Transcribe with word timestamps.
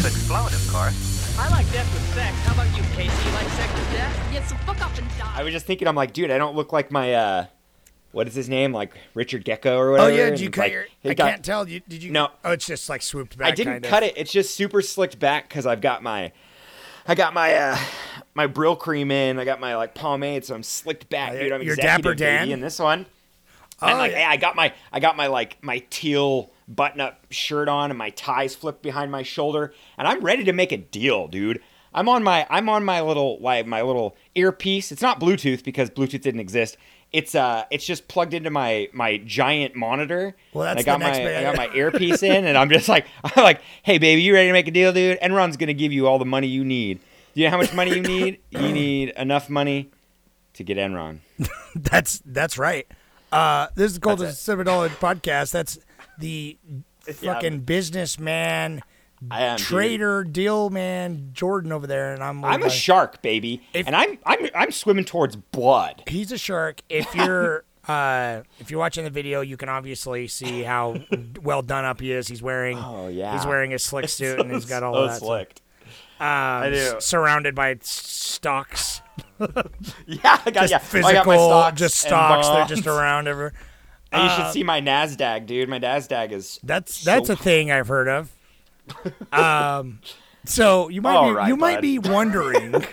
To 0.00 0.06
explode, 0.06 0.52
of 0.52 0.68
course. 0.70 1.36
I 1.38 1.48
like 1.50 1.70
death 1.72 1.92
with 1.94 2.14
sex. 2.14 2.36
How 2.44 2.54
about 2.54 2.66
you, 2.76 2.82
Casey? 2.94 3.28
You 3.28 3.34
like 3.34 3.48
sex 3.48 3.72
with 3.74 3.90
death? 3.92 4.30
Yeah, 4.34 4.44
so 4.44 4.54
fuck 4.66 4.80
up 4.80 4.96
and 4.98 5.08
die. 5.18 5.32
I 5.34 5.42
was 5.42 5.52
just 5.52 5.66
thinking, 5.66 5.88
I'm 5.88 5.94
like, 5.94 6.12
dude, 6.12 6.30
I 6.30 6.38
don't 6.38 6.54
look 6.54 6.72
like 6.72 6.90
my 6.90 7.14
uh, 7.14 7.46
what 8.12 8.28
is 8.28 8.34
his 8.34 8.48
name? 8.48 8.72
Like 8.72 8.92
Richard 9.14 9.44
Gecko 9.44 9.76
or 9.78 9.92
whatever. 9.92 10.08
Oh 10.08 10.10
whatever. 10.12 10.22
yeah, 10.24 10.30
did 10.30 10.40
you 10.40 10.48
it's 10.48 10.54
cut 10.56 10.62
like, 10.62 10.72
your? 10.72 10.86
I 11.04 11.14
got- 11.14 11.30
can't 11.30 11.44
tell. 11.44 11.68
You, 11.68 11.80
did 11.88 12.02
you? 12.02 12.10
No. 12.12 12.28
Oh, 12.44 12.52
it's 12.52 12.66
just 12.66 12.88
like 12.88 13.02
swooped 13.02 13.36
back. 13.38 13.48
I 13.48 13.50
didn't 13.52 13.72
kind 13.74 13.84
of. 13.84 13.90
cut 13.90 14.02
it. 14.02 14.14
It's 14.16 14.32
just 14.32 14.54
super 14.54 14.82
slicked 14.82 15.18
back 15.18 15.48
because 15.48 15.66
I've 15.66 15.80
got 15.80 16.02
my, 16.02 16.32
I 17.08 17.14
got 17.14 17.32
my 17.34 17.54
uh, 17.54 17.78
my 18.34 18.46
Brylcreem 18.46 19.10
in. 19.10 19.38
I 19.38 19.44
got 19.44 19.58
my 19.60 19.76
like 19.76 19.94
pomade, 19.94 20.44
so 20.44 20.54
I'm 20.54 20.62
slicked 20.62 21.08
back, 21.08 21.32
Oh, 21.32 21.40
dude. 21.40 21.52
I'm 21.52 21.62
you're 21.62 21.76
Dapper 21.76 22.14
Dan? 22.14 22.50
in 22.50 22.60
this 22.60 22.78
one. 22.78 23.06
Oh, 23.82 23.88
and 23.88 23.98
like, 23.98 24.12
yeah. 24.12 24.18
hey, 24.18 24.24
I 24.24 24.36
got 24.36 24.54
my 24.54 24.72
I 24.92 25.00
got 25.00 25.16
my 25.16 25.26
like 25.26 25.62
my 25.62 25.82
teal 25.90 26.50
button 26.68 27.00
up 27.00 27.26
shirt 27.30 27.68
on 27.68 27.90
and 27.90 27.98
my 27.98 28.10
ties 28.10 28.54
flipped 28.54 28.82
behind 28.82 29.10
my 29.10 29.22
shoulder, 29.22 29.72
and 29.98 30.08
I'm 30.08 30.20
ready 30.20 30.44
to 30.44 30.52
make 30.52 30.72
a 30.72 30.76
deal, 30.76 31.28
dude. 31.28 31.60
I'm 31.92 32.08
on 32.08 32.22
my 32.24 32.46
I'm 32.50 32.68
on 32.68 32.84
my 32.84 33.00
little 33.00 33.38
like 33.40 33.66
my 33.66 33.82
little 33.82 34.16
earpiece. 34.34 34.90
It's 34.90 35.02
not 35.02 35.20
Bluetooth 35.20 35.62
because 35.62 35.90
Bluetooth 35.90 36.22
didn't 36.22 36.40
exist. 36.40 36.76
It's 37.12 37.34
uh 37.36 37.64
it's 37.70 37.86
just 37.86 38.08
plugged 38.08 38.34
into 38.34 38.50
my 38.50 38.88
my 38.92 39.18
giant 39.18 39.76
monitor. 39.76 40.34
Well, 40.52 40.64
that's 40.64 40.80
I 40.80 40.82
got 40.82 40.98
the 40.98 41.04
next 41.04 41.18
my. 41.18 41.36
I 41.36 41.42
got 41.42 41.56
my 41.56 41.70
earpiece 41.72 42.22
in, 42.24 42.44
and 42.44 42.58
I'm 42.58 42.68
just 42.68 42.88
like 42.88 43.06
I'm 43.24 43.44
like, 43.44 43.60
hey 43.84 43.98
baby, 43.98 44.22
you 44.22 44.34
ready 44.34 44.48
to 44.48 44.52
make 44.52 44.66
a 44.66 44.72
deal, 44.72 44.92
dude? 44.92 45.20
Enron's 45.20 45.56
gonna 45.56 45.72
give 45.74 45.92
you 45.92 46.08
all 46.08 46.18
the 46.18 46.24
money 46.24 46.48
you 46.48 46.64
need. 46.64 46.98
Do 47.34 47.40
you 47.40 47.46
know 47.46 47.52
how 47.52 47.58
much 47.58 47.72
money 47.72 47.94
you 47.94 48.02
need? 48.02 48.40
You 48.50 48.72
need 48.72 49.10
enough 49.10 49.50
money 49.50 49.90
to 50.54 50.64
get 50.64 50.76
Enron. 50.76 51.18
That's 51.74 52.22
that's 52.24 52.56
right. 52.56 52.86
Uh, 53.32 53.66
this 53.74 53.90
is 53.90 53.98
called 53.98 54.20
the 54.20 54.26
it. 54.26 54.34
Seven 54.34 54.64
Dollar 54.64 54.88
Podcast. 54.88 55.50
That's 55.50 55.78
the 56.18 56.58
Yeah. 57.20 57.34
fucking 57.34 57.60
businessman, 57.60 58.82
I 59.30 59.42
am 59.42 59.56
dude. 59.56 59.66
trader, 59.66 60.24
deal 60.24 60.70
man 60.70 61.30
Jordan 61.32 61.72
over 61.72 61.86
there, 61.86 62.12
and 62.14 62.22
I'm. 62.22 62.44
I'm 62.44 62.60
a 62.60 62.64
like- 62.64 62.72
shark, 62.72 63.22
baby, 63.22 63.62
If- 63.72 63.86
and 63.86 63.94
I'm 63.96 64.18
I'm 64.26 64.48
I'm 64.54 64.70
swimming 64.70 65.04
towards 65.04 65.36
blood. 65.36 66.02
He's 66.06 66.32
a 66.32 66.38
shark. 66.38 66.80
If 66.88 67.14
you're 67.14 67.64
uh, 67.88 68.42
if 68.58 68.70
you're 68.70 68.80
watching 68.80 69.04
the 69.04 69.10
video, 69.10 69.40
you 69.40 69.56
can 69.56 69.68
obviously 69.68 70.26
see 70.28 70.62
how 70.62 70.96
well 71.42 71.62
done 71.62 71.84
up 71.84 72.00
he 72.00 72.12
is. 72.12 72.28
He's 72.28 72.42
wearing. 72.42 72.78
Oh, 72.78 73.08
yeah. 73.08 73.34
He's 73.36 73.46
wearing 73.46 73.72
a 73.74 73.78
slick 73.78 74.08
suit 74.10 74.40
and 74.40 74.50
he's 74.52 74.64
got 74.66 74.82
all 74.82 74.94
so 74.94 75.06
that. 75.06 75.18
slicked. 75.18 75.60
Um, 76.20 76.26
I 76.28 76.70
do. 76.70 76.76
s- 76.96 77.04
Surrounded 77.04 77.54
by 77.54 77.76
stocks. 77.82 79.02
Yeah, 80.06 80.40
I 80.44 80.50
got 80.50 80.68
Just 80.68 80.70
yeah. 80.70 80.78
physical, 80.78 81.08
I 81.08 81.12
got 81.12 81.26
my 81.26 81.36
stocks 81.36 81.78
just 81.78 81.94
stocks. 81.96 82.48
They're 82.48 82.76
just 82.76 82.86
around 82.86 83.26
everywhere. 83.28 83.52
And 84.14 84.30
you 84.30 84.36
should 84.36 84.52
see 84.52 84.62
my 84.62 84.80
Nasdaq, 84.80 85.46
dude. 85.46 85.68
My 85.68 85.78
Nasdaq 85.78 86.30
is 86.32 86.60
That's 86.62 86.94
so- 86.94 87.10
that's 87.10 87.28
a 87.28 87.36
thing 87.36 87.70
I've 87.72 87.88
heard 87.88 88.08
of. 88.08 88.30
Um, 89.32 90.00
so 90.44 90.88
you 90.88 91.00
might 91.02 91.14
All 91.14 91.28
be 91.30 91.34
right, 91.34 91.48
you 91.48 91.56
might 91.56 91.76
bud. 91.76 91.82
be 91.82 91.98
wondering, 91.98 92.84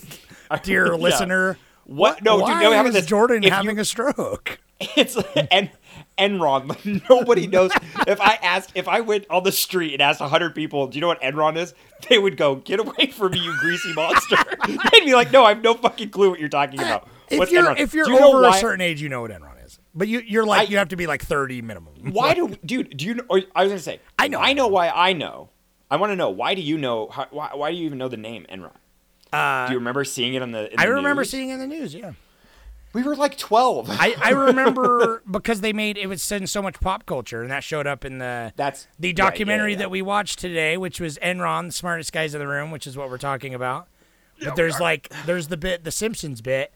dear 0.62 0.86
Yeah. 0.86 0.92
listener, 0.94 1.58
What? 1.84 2.22
No, 2.22 2.38
why 2.38 2.54
dude. 2.54 2.62
No, 2.62 2.72
having 2.72 2.90
is 2.90 2.94
this. 2.94 3.06
Jordan 3.06 3.42
if 3.44 3.52
having 3.52 3.76
you, 3.76 3.82
a 3.82 3.84
stroke? 3.84 4.58
It's 4.96 5.16
en, 5.50 5.70
Enron. 6.18 7.08
Nobody 7.08 7.46
knows. 7.46 7.70
if 8.06 8.20
I 8.20 8.38
asked, 8.42 8.72
if 8.74 8.88
I 8.88 9.00
went 9.00 9.24
on 9.30 9.44
the 9.44 9.52
street 9.52 9.92
and 9.94 10.02
asked 10.02 10.20
hundred 10.20 10.54
people, 10.54 10.88
do 10.88 10.96
you 10.96 11.00
know 11.00 11.06
what 11.08 11.22
Enron 11.22 11.56
is? 11.56 11.74
They 12.08 12.18
would 12.18 12.36
go, 12.36 12.56
"Get 12.56 12.80
away 12.80 13.06
from 13.06 13.32
me, 13.32 13.38
you 13.40 13.54
greasy 13.60 13.94
monster." 13.94 14.36
They'd 14.66 15.04
be 15.04 15.14
like, 15.14 15.30
"No, 15.32 15.44
I 15.44 15.50
have 15.50 15.62
no 15.62 15.74
fucking 15.74 16.10
clue 16.10 16.28
what 16.30 16.40
you're 16.40 16.48
talking 16.48 16.80
about." 16.80 17.08
If 17.30 17.38
What's 17.38 17.52
you're 17.52 17.62
Enron? 17.64 17.78
if 17.78 17.94
you're 17.94 18.08
you 18.08 18.18
over 18.18 18.44
a 18.44 18.52
certain 18.54 18.80
age, 18.80 19.00
you 19.00 19.08
know 19.08 19.22
what 19.22 19.30
Enron 19.30 19.52
is. 19.52 19.53
But 19.94 20.08
you 20.08 20.20
you're 20.20 20.44
like 20.44 20.68
I- 20.68 20.70
you 20.72 20.78
have 20.78 20.88
to 20.88 20.96
be 20.96 21.06
like 21.06 21.22
thirty 21.22 21.62
minimum. 21.62 21.94
Why 22.12 22.34
do 22.34 22.56
dude? 22.64 22.96
Do 22.96 23.04
you 23.04 23.14
know? 23.14 23.24
Or 23.28 23.40
I 23.54 23.62
was 23.64 23.70
gonna 23.72 23.78
say. 23.80 24.00
I 24.18 24.28
know. 24.28 24.40
I 24.40 24.52
know 24.52 24.66
why 24.68 24.88
I 24.88 25.12
know. 25.12 25.50
I 25.90 25.96
want 25.96 26.10
to 26.12 26.16
know 26.16 26.30
why 26.30 26.54
do 26.54 26.62
you 26.62 26.78
know? 26.78 27.08
How, 27.08 27.26
why, 27.30 27.50
why 27.54 27.70
do 27.70 27.76
you 27.76 27.84
even 27.86 27.98
know 27.98 28.08
the 28.08 28.16
name 28.16 28.46
Enron? 28.50 28.72
Uh, 29.32 29.66
do 29.66 29.72
you 29.72 29.78
remember 29.78 30.04
seeing 30.04 30.34
it 30.34 30.42
on 30.42 30.50
the? 30.52 30.72
In 30.72 30.78
I 30.80 30.86
the 30.86 30.92
remember 30.94 31.22
news? 31.22 31.30
seeing 31.30 31.50
it 31.50 31.54
in 31.54 31.60
the 31.60 31.66
news. 31.66 31.94
Yeah, 31.94 32.12
We 32.92 33.02
were 33.02 33.14
like 33.16 33.36
twelve. 33.38 33.88
I, 33.90 34.14
I 34.20 34.30
remember 34.48 35.22
because 35.30 35.60
they 35.60 35.72
made 35.72 35.96
it 35.98 36.06
was 36.08 36.30
in 36.32 36.46
so 36.46 36.62
much 36.62 36.80
pop 36.80 37.06
culture, 37.06 37.42
and 37.42 37.50
that 37.50 37.62
showed 37.62 37.86
up 37.86 38.04
in 38.04 38.18
the 38.18 38.52
That's 38.56 38.88
the 38.98 39.08
right, 39.08 39.18
yeah, 39.18 39.24
documentary 39.24 39.72
yeah. 39.72 39.78
that 39.78 39.90
we 39.90 40.02
watched 40.02 40.38
today, 40.40 40.76
which 40.76 41.00
was 41.00 41.18
Enron, 41.18 41.66
the 41.66 41.72
smartest 41.72 42.12
guys 42.12 42.34
in 42.34 42.40
the 42.40 42.48
room, 42.48 42.70
which 42.70 42.86
is 42.86 42.96
what 42.96 43.10
we're 43.10 43.18
talking 43.18 43.54
about. 43.54 43.88
But 44.42 44.56
there's 44.56 44.80
like 44.80 45.12
there's 45.26 45.48
the 45.48 45.56
bit, 45.56 45.84
the 45.84 45.92
Simpsons 45.92 46.40
bit 46.40 46.72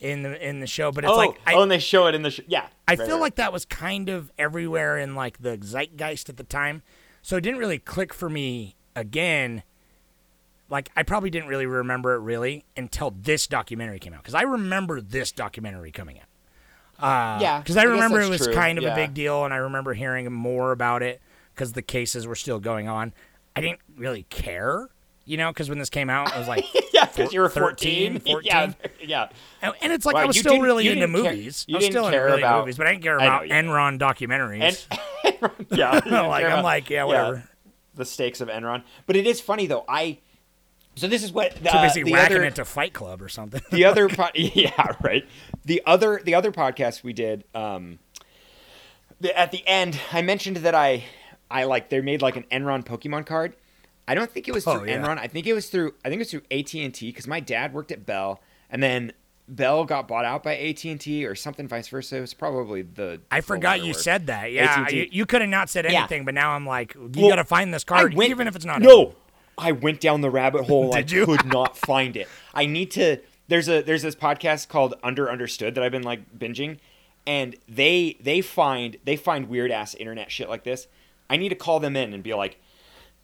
in 0.00 0.22
the 0.22 0.48
in 0.48 0.60
the 0.60 0.66
show, 0.66 0.92
but 0.92 1.04
it's 1.04 1.12
oh, 1.12 1.16
like 1.16 1.40
I, 1.46 1.54
oh, 1.54 1.62
and 1.62 1.70
they 1.70 1.78
show 1.78 2.06
it 2.06 2.14
in 2.14 2.22
the 2.22 2.30
sh- 2.30 2.40
yeah. 2.46 2.66
I 2.86 2.92
right, 2.92 2.98
feel 2.98 3.16
right. 3.16 3.20
like 3.20 3.34
that 3.36 3.52
was 3.52 3.64
kind 3.64 4.08
of 4.08 4.30
everywhere 4.38 4.98
in 4.98 5.14
like 5.14 5.38
the 5.38 5.56
zeitgeist 5.56 6.28
at 6.28 6.36
the 6.36 6.44
time, 6.44 6.82
so 7.22 7.36
it 7.36 7.40
didn't 7.42 7.58
really 7.58 7.78
click 7.78 8.14
for 8.14 8.28
me 8.28 8.76
again. 8.94 9.62
Like 10.70 10.90
I 10.96 11.02
probably 11.02 11.30
didn't 11.30 11.48
really 11.48 11.66
remember 11.66 12.14
it 12.14 12.20
really 12.20 12.64
until 12.76 13.10
this 13.10 13.46
documentary 13.46 13.98
came 13.98 14.12
out 14.12 14.22
because 14.22 14.34
I 14.34 14.42
remember 14.42 15.00
this 15.00 15.32
documentary 15.32 15.90
coming 15.90 16.20
out. 16.20 16.26
Uh, 17.00 17.38
Yeah, 17.40 17.58
because 17.60 17.76
I 17.76 17.82
I 17.82 17.84
remember 17.84 18.20
it 18.20 18.28
was 18.28 18.42
true, 18.44 18.54
kind 18.54 18.78
of 18.78 18.84
a 18.84 18.94
big 18.94 19.14
deal, 19.14 19.44
and 19.44 19.54
I 19.54 19.58
remember 19.58 19.94
hearing 19.94 20.30
more 20.32 20.72
about 20.72 21.02
it 21.02 21.20
because 21.54 21.72
the 21.72 21.82
cases 21.82 22.26
were 22.26 22.34
still 22.34 22.60
going 22.60 22.88
on. 22.88 23.12
I 23.56 23.60
didn't 23.60 23.80
really 23.96 24.24
care, 24.24 24.88
you 25.28 25.36
know, 25.36 25.50
because 25.52 25.68
when 25.68 25.78
this 25.78 25.90
came 25.90 26.08
out, 26.10 26.32
I 26.32 26.38
was 26.38 26.48
like, 26.48 26.64
yeah, 26.92 27.04
because 27.04 27.32
you 27.32 27.40
were 27.40 27.48
13, 27.48 28.20
14. 28.20 28.40
Yeah, 28.44 28.72
14. 28.72 29.08
yeah. 29.08 29.28
and 29.62 29.74
and 29.82 29.92
it's 29.92 30.06
like 30.06 30.14
Wow, 30.14 30.22
I 30.22 30.24
was 30.24 30.38
still 30.38 30.60
really 30.60 30.88
into 30.88 31.00
care- 31.00 31.08
movies. 31.08 31.64
you 31.68 31.76
I 31.76 31.78
was 31.78 31.86
still 31.86 32.10
care 32.10 32.22
into 32.22 32.24
really 32.30 32.42
about- 32.42 32.60
movies, 32.60 32.76
but 32.78 32.86
I 32.86 32.92
didn't 32.92 33.02
care 33.04 33.18
know, 33.18 33.24
about 33.24 33.48
yeah. 33.48 33.62
Enron 33.62 33.98
documentaries. 33.98 34.86
And 35.24 35.50
yeah, 35.78 36.00
Like, 36.26 36.44
I'm 36.46 36.64
like, 36.64 36.88
yeah, 36.90 37.04
whatever. 37.04 37.44
the 37.94 38.04
stakes 38.04 38.40
of 38.40 38.48
Enron, 38.48 38.82
but 39.06 39.16
it 39.16 39.26
is 39.26 39.40
funny 39.40 39.66
though. 39.66 39.84
I 39.88 40.18
so 40.96 41.06
this 41.06 41.22
is 41.22 41.30
what 41.30 41.54
Too 41.56 41.68
uh, 41.68 41.82
busy 41.82 42.02
the 42.02 42.12
racking 42.14 42.38
other, 42.38 42.44
it 42.46 42.54
to 42.56 42.64
Fight 42.64 42.92
Club 42.92 43.22
or 43.22 43.28
something. 43.28 43.60
the 43.70 43.84
other 43.84 44.08
po- 44.08 44.30
yeah 44.34 44.94
right 45.02 45.24
the 45.64 45.80
other 45.86 46.20
the 46.24 46.34
other 46.34 46.50
podcast 46.50 47.04
we 47.04 47.12
did 47.12 47.44
um 47.54 47.98
the, 49.20 49.36
at 49.38 49.52
the 49.52 49.64
end 49.66 49.98
i 50.12 50.22
mentioned 50.22 50.56
that 50.58 50.74
i 50.74 51.04
i 51.50 51.64
like 51.64 51.88
they 51.88 52.00
made 52.00 52.20
like 52.22 52.34
an 52.36 52.44
enron 52.50 52.84
pokemon 52.84 53.24
card 53.26 53.54
i 54.08 54.14
don't 54.14 54.30
think 54.30 54.48
it 54.48 54.52
was 54.52 54.66
Oh, 54.66 54.78
through 54.78 54.88
yeah. 54.88 54.98
enron 54.98 55.18
i 55.18 55.26
think 55.28 55.46
it 55.46 55.52
was 55.54 55.68
through 55.68 55.94
i 56.04 56.08
think 56.08 56.14
it 56.18 56.22
was 56.22 56.30
through 56.32 56.42
at&t 56.50 57.06
because 57.06 57.26
my 57.28 57.38
dad 57.40 57.72
worked 57.72 57.92
at 57.92 58.04
bell 58.04 58.40
and 58.70 58.82
then 58.82 59.12
bell 59.46 59.84
got 59.84 60.06
bought 60.08 60.24
out 60.24 60.42
by 60.42 60.56
at&t 60.58 61.24
or 61.24 61.34
something 61.34 61.66
vice 61.68 61.88
versa 61.88 62.16
it 62.16 62.20
was 62.20 62.34
probably 62.34 62.82
the 62.82 63.20
I 63.30 63.40
forgot 63.40 63.80
you 63.80 63.92
word. 63.92 63.96
said 63.96 64.26
that. 64.26 64.52
Yeah, 64.52 64.82
AT&T. 64.82 64.96
you, 64.96 65.08
you 65.10 65.24
could 65.26 65.40
have 65.40 65.48
not 65.48 65.70
said 65.70 65.86
Yeah. 65.86 66.00
anything, 66.00 66.26
but 66.26 66.34
now 66.34 66.50
I'm 66.50 66.66
like, 66.66 66.92
you 66.94 67.10
Well, 67.16 67.30
got 67.30 67.36
to 67.36 67.44
find 67.44 67.72
this 67.72 67.82
card, 67.82 68.12
went- 68.12 68.28
even 68.30 68.46
if 68.46 68.54
it's 68.56 68.66
not. 68.66 68.82
No, 68.82 69.14
I 69.56 69.72
went 69.72 70.00
down 70.02 70.20
the 70.20 70.28
rabbit 70.28 70.64
hole. 70.66 70.92
Did 70.92 71.10
I 71.10 71.16
you? 71.16 71.24
could 71.24 71.46
not 71.46 71.78
find 71.78 72.14
it. 72.14 72.28
I 72.52 72.66
need 72.66 72.90
to. 72.90 73.20
There's 73.48 73.70
a 73.70 73.80
there's 73.80 74.02
this 74.02 74.14
podcast 74.14 74.68
called 74.68 74.94
Underunderstood 75.02 75.74
that 75.76 75.82
I've 75.82 75.92
been 75.92 76.02
like 76.02 76.38
binging, 76.38 76.76
and 77.26 77.56
they 77.66 78.18
they 78.20 78.42
find 78.42 78.98
they 79.04 79.16
find 79.16 79.48
weird 79.48 79.70
ass 79.70 79.94
internet 79.94 80.30
shit 80.30 80.50
like 80.50 80.64
this. 80.64 80.88
I 81.30 81.38
need 81.38 81.48
to 81.48 81.54
call 81.54 81.80
them 81.80 81.96
in 81.96 82.12
and 82.12 82.22
be 82.22 82.34
like, 82.34 82.60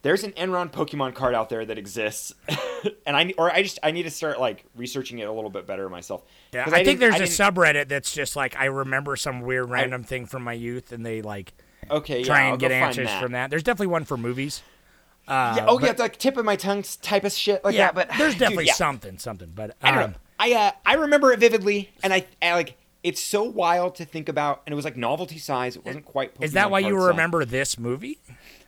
"There's 0.05 0.23
an 0.23 0.33
Enron 0.33 0.71
Pokemon 0.71 1.15
card 1.15 1.33
out 1.33 1.49
there 1.49 1.65
that 1.65 1.79
exists," 1.79 2.31
and 3.07 3.17
I 3.17 3.33
or 3.39 3.51
I 3.51 3.63
just 3.63 3.79
I 3.81 3.89
need 3.89 4.03
to 4.03 4.11
start 4.11 4.39
like 4.39 4.63
researching 4.75 5.17
it 5.17 5.27
a 5.27 5.31
little 5.31 5.49
bit 5.49 5.65
better 5.65 5.89
myself. 5.89 6.23
Yeah, 6.53 6.63
'Cause 6.63 6.73
I, 6.73 6.83
think 6.83 6.99
there's 6.99 7.15
I 7.15 7.17
a 7.17 7.21
subreddit 7.23 7.87
that's 7.87 8.13
just 8.13 8.35
like 8.35 8.55
I 8.55 8.65
remember 8.65 9.15
some 9.15 9.41
weird 9.41 9.67
random 9.71 10.03
thing 10.03 10.27
from 10.27 10.43
my 10.43 10.53
youth, 10.53 10.91
and 10.91 11.03
they 11.03 11.23
like 11.23 11.53
Okay, 11.89 12.19
yeah, 12.19 12.25
try 12.25 12.43
I'll 12.45 12.51
and 12.51 12.59
get 12.59 12.71
answers 12.71 13.07
that. 13.07 13.21
from 13.21 13.31
that. 13.31 13.49
There's 13.49 13.63
definitely 13.63 13.87
one 13.87 14.05
for 14.05 14.15
movies. 14.15 14.61
Uh, 15.27 15.55
Yeah, 15.57 15.65
oh 15.67 15.79
but- 15.79 15.85
yeah, 15.85 15.91
it's 15.91 15.99
like 15.99 16.17
tip 16.17 16.37
of 16.37 16.45
my 16.45 16.55
tongue 16.55 16.83
type 17.01 17.23
of 17.23 17.31
shit 17.31 17.63
like 17.63 17.73
yeah, 17.73 17.91
that. 17.91 17.95
But 17.95 18.17
there's 18.17 18.33
dude, 18.35 18.39
definitely 18.41 18.65
yeah. 18.67 18.73
something, 18.73 19.17
something. 19.17 19.51
But 19.55 19.75
I 19.81 19.89
don't 19.91 20.03
um, 20.03 20.11
know. 20.11 20.17
I 20.37 20.53
uh, 20.53 20.71
I 20.85 20.93
remember 20.95 21.31
it 21.31 21.39
vividly, 21.39 21.91
and 22.03 22.13
I, 22.13 22.27
I 22.43 22.53
like 22.53 22.77
it's 23.01 23.21
so 23.21 23.43
wild 23.43 23.95
to 23.95 24.05
think 24.05 24.29
about, 24.29 24.63
and 24.65 24.73
it 24.73 24.75
was 24.75 24.83
like 24.85 24.97
novelty 24.97 25.37
size. 25.37 25.75
It 25.75 25.85
wasn't 25.85 26.05
quite. 26.05 26.31
is 26.41 26.53
that 26.53 26.71
why 26.71 26.79
you 26.79 26.89
card 26.93 27.01
size. 27.01 27.07
remember 27.09 27.45
this 27.45 27.79
movie? 27.79 28.19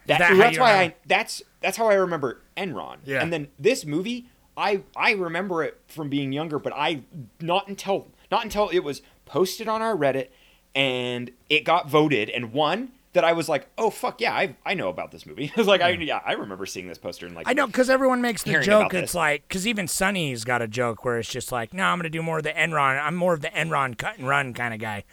That, 0.08 0.20
that 0.20 0.38
that's 0.38 0.58
why 0.58 0.72
remember- 0.74 0.96
I 0.96 0.96
that's 1.06 1.42
that's 1.62 1.78
how 1.78 1.88
I 1.88 1.94
remember 1.96 2.42
Enron. 2.56 2.98
Yeah. 3.06 3.22
And 3.22 3.32
then 3.32 3.48
this 3.60 3.86
movie, 3.86 4.28
I 4.56 4.82
I 4.96 5.12
remember 5.12 5.64
it 5.64 5.80
from 5.88 6.10
being 6.10 6.32
younger, 6.32 6.60
but 6.60 6.74
I 6.76 7.02
not 7.40 7.68
until 7.68 8.08
not 8.32 8.44
until 8.44 8.70
it 8.70 8.80
was 8.80 9.02
posted 9.26 9.68
on 9.68 9.82
our 9.82 9.96
Reddit 9.96 10.30
and 10.76 11.32
it 11.50 11.64
got 11.64 11.90
voted 11.90 12.30
and 12.30 12.54
won. 12.54 12.92
that 13.14 13.24
I 13.24 13.34
was 13.34 13.50
like, 13.50 13.68
oh 13.78 13.90
fuck 13.90 14.22
yeah, 14.22 14.34
I 14.34 14.56
I 14.66 14.76
know 14.76 14.90
about 14.90 15.12
this 15.12 15.26
movie. 15.26 15.52
I 15.56 15.60
was 15.60 15.68
like, 15.68 15.82
I 15.82 15.90
yeah, 15.90 16.22
I 16.26 16.34
remember 16.34 16.66
seeing 16.66 16.88
this 16.88 16.98
poster 17.00 17.26
and 17.26 17.36
like 17.36 17.48
I 17.48 17.54
know 17.54 17.66
because 17.68 17.90
everyone 17.90 18.22
makes 18.22 18.44
the 18.44 18.60
joke. 18.60 18.94
It's 18.94 19.12
this. 19.12 19.16
like 19.16 19.48
because 19.48 19.66
even 19.68 19.88
Sonny's 19.88 20.44
got 20.44 20.62
a 20.62 20.68
joke 20.68 21.04
where 21.04 21.18
it's 21.18 21.30
just 21.30 21.52
like, 21.52 21.74
no, 21.74 21.84
I'm 21.84 21.98
gonna 21.98 22.10
do 22.10 22.22
more 22.22 22.38
of 22.38 22.44
the 22.44 22.52
Enron. 22.52 23.02
I'm 23.04 23.16
more 23.16 23.34
of 23.34 23.42
the 23.42 23.50
Enron 23.50 23.98
cut 23.98 24.18
and 24.20 24.28
run 24.28 24.54
kind 24.54 24.74
of 24.74 24.80
guy. 24.80 25.04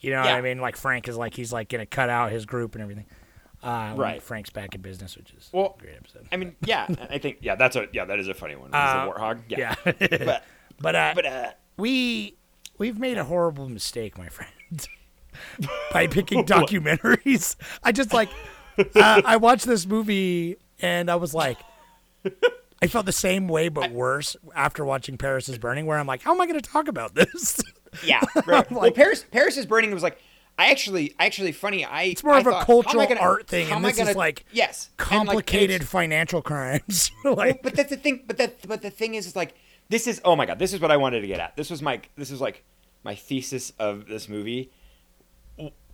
You 0.00 0.10
know 0.10 0.20
what 0.20 0.28
I 0.28 0.42
mean? 0.42 0.60
Like 0.60 0.76
Frank 0.76 1.08
is 1.08 1.16
like 1.16 1.34
he's 1.34 1.52
like 1.52 1.70
gonna 1.70 1.86
cut 1.86 2.10
out 2.10 2.30
his 2.30 2.44
group 2.44 2.74
and 2.74 2.82
everything. 2.82 3.06
Uh, 3.64 3.94
Right. 3.96 4.22
Frank's 4.22 4.50
back 4.50 4.74
in 4.74 4.82
business, 4.82 5.16
which 5.16 5.32
is 5.32 5.48
Well, 5.52 5.76
a 5.78 5.82
great 5.82 5.96
episode. 5.96 6.26
I 6.30 6.36
mean, 6.36 6.54
yeah, 6.64 6.86
I 7.10 7.18
think 7.18 7.38
yeah, 7.40 7.54
that's 7.54 7.76
a 7.76 7.86
yeah, 7.92 8.04
that 8.04 8.18
is 8.18 8.28
a 8.28 8.34
funny 8.34 8.56
one. 8.56 8.70
Uh, 8.72 9.06
the 9.06 9.12
warthog? 9.12 9.40
Yeah, 9.48 9.74
yeah. 9.84 9.94
but 10.24 10.44
but 10.80 10.94
uh, 10.94 11.12
but 11.14 11.26
uh, 11.26 11.50
we 11.78 12.36
we've 12.78 12.98
made 12.98 13.16
a 13.18 13.24
horrible 13.24 13.68
mistake, 13.68 14.18
my 14.18 14.28
friend, 14.28 14.86
by 15.92 16.06
picking 16.06 16.44
documentaries. 16.44 17.56
I 17.82 17.92
just 17.92 18.12
like 18.12 18.28
uh, 18.78 19.22
I 19.24 19.36
watched 19.38 19.66
this 19.66 19.86
movie 19.86 20.56
and 20.80 21.10
I 21.10 21.16
was 21.16 21.32
like, 21.32 21.58
I 22.82 22.86
felt 22.86 23.06
the 23.06 23.12
same 23.12 23.48
way 23.48 23.68
but 23.70 23.90
worse 23.92 24.36
after 24.54 24.84
watching 24.84 25.16
Paris 25.16 25.48
is 25.48 25.56
Burning, 25.58 25.86
where 25.86 25.98
I'm 25.98 26.06
like, 26.06 26.22
how 26.22 26.34
am 26.34 26.40
I 26.40 26.46
going 26.46 26.60
to 26.60 26.70
talk 26.70 26.88
about 26.88 27.14
this? 27.14 27.60
yeah, 28.04 28.20
right. 28.46 28.70
well, 28.70 28.90
Paris 28.90 29.24
Paris 29.30 29.56
is 29.56 29.66
burning 29.66 29.90
was 29.92 30.02
like. 30.02 30.18
I 30.56 30.70
actually, 30.70 31.14
actually, 31.18 31.50
funny. 31.52 31.84
I 31.84 32.02
It's 32.04 32.22
more 32.22 32.34
I 32.34 32.40
of 32.40 32.46
a 32.46 32.50
thought, 32.52 32.62
I 32.62 32.64
cultural 32.64 33.06
gonna- 33.06 33.20
art 33.20 33.48
thing, 33.48 33.70
and 33.72 33.84
this 33.84 33.98
is 33.98 34.06
gonna- 34.06 34.16
like 34.16 34.44
yes, 34.52 34.90
and, 34.98 35.08
like, 35.08 35.08
complicated 35.26 35.86
financial 35.88 36.42
crimes. 36.42 37.10
Well, 37.24 37.54
but 37.62 37.74
that's 37.74 37.90
the 37.90 37.96
thing. 37.96 38.22
But 38.26 38.36
that, 38.38 38.66
but 38.68 38.80
the 38.82 38.90
thing 38.90 39.14
is, 39.16 39.26
is 39.26 39.34
like 39.34 39.54
this 39.88 40.06
is. 40.06 40.20
Oh 40.24 40.36
my 40.36 40.46
god, 40.46 40.58
this 40.60 40.72
is 40.72 40.80
what 40.80 40.90
I 40.92 40.96
wanted 40.96 41.20
to 41.22 41.26
get 41.26 41.40
at. 41.40 41.56
This 41.56 41.70
was 41.70 41.82
my. 41.82 42.00
This 42.16 42.30
is 42.30 42.40
like 42.40 42.62
my 43.02 43.14
thesis 43.16 43.72
of 43.78 44.06
this 44.06 44.28
movie. 44.28 44.70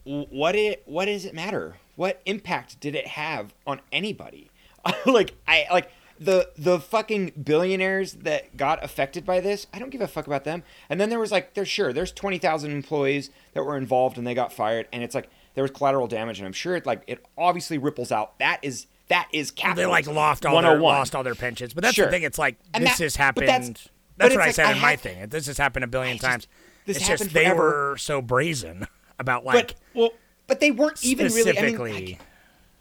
What 0.05 0.55
it? 0.57 0.83
What 0.87 1.07
does 1.07 1.25
it 1.25 1.35
matter? 1.35 1.77
What 1.97 2.21
impact 2.27 2.81
did 2.81 2.95
it 2.95 3.07
have 3.07 3.55
on 3.67 3.81
anybody? 3.93 4.51
like 5.07 5.35
I 5.47 5.67
like 5.71 5.91
the 6.20 6.50
the 6.56 6.78
fucking 6.78 7.32
billionaires 7.43 8.12
that 8.12 8.56
got 8.56 8.84
affected 8.84 9.25
by 9.25 9.40
this. 9.40 9.67
I 9.72 9.78
don't 9.78 9.88
give 9.90 10.02
a 10.02 10.06
fuck 10.06 10.26
about 10.26 10.44
them. 10.44 10.62
And 10.90 11.00
then 11.00 11.08
there 11.08 11.19
was 11.19 11.32
like, 11.32 11.55
there's 11.55 11.69
sure 11.69 11.93
there's 11.93 12.12
twenty 12.12 12.37
thousand 12.38 12.72
employees 12.72 13.31
that 13.55 13.64
were 13.64 13.76
involved 13.76 14.19
and 14.19 14.26
they 14.26 14.34
got 14.34 14.52
fired, 14.52 14.87
and 14.93 15.02
it's 15.02 15.14
like 15.14 15.31
there 15.55 15.62
was 15.64 15.70
collateral 15.70 16.06
damage, 16.06 16.38
and 16.38 16.46
I'm 16.46 16.52
sure 16.52 16.76
it 16.76 16.84
like 16.87 17.02
it 17.06 17.25
obviously 17.38 17.78
ripples 17.78 18.12
out. 18.12 18.38
That 18.38 18.61
is 18.62 18.87
that 19.08 19.28
is 19.32 19.50
capital. 19.50 19.76
they 19.84 19.87
like 19.90 20.06
lost 20.06 20.44
all 20.46 20.61
their 20.62 20.72
oh 20.78 20.82
lost 20.82 21.14
all 21.17 21.22
their 21.25 21.34
pensions. 21.34 21.72
But 21.75 21.82
that's 21.82 21.94
Sure. 21.96 22.06
the 22.06 22.12
thing. 22.12 22.23
It's 22.23 22.38
like 22.38 22.58
And 22.75 22.84
this 22.84 22.99
that- 22.99 23.05
has 23.05 23.16
happened. 23.16 23.49
that's- 23.49 23.88
That's, 24.19 24.34
what 24.37 24.44
I 24.44 24.50
said 24.52 24.66
I 24.66 24.73
in 24.73 24.78
my 24.81 24.96
thing. 24.96 25.28
This 25.31 25.46
has 25.46 25.56
happened 25.56 25.82
a 25.84 25.88
billion 25.88 26.19
just- 26.19 26.25
times. 26.26 26.46
this 26.84 26.99
it's 26.99 27.06
just 27.08 27.23
happened 27.23 27.34
they 27.34 27.44
forever. 27.46 27.90
were 27.93 27.96
so 27.96 28.20
brazen 28.20 28.87
about 29.19 29.44
like 29.46 29.69
but 29.69 29.75
well, 29.94 30.11
but 30.46 30.61
they 30.61 30.70
weren't 30.70 31.02
even 31.02 31.32
really. 31.32 31.58
I 31.58 31.62
mean, 31.62 31.78
like, 31.78 32.19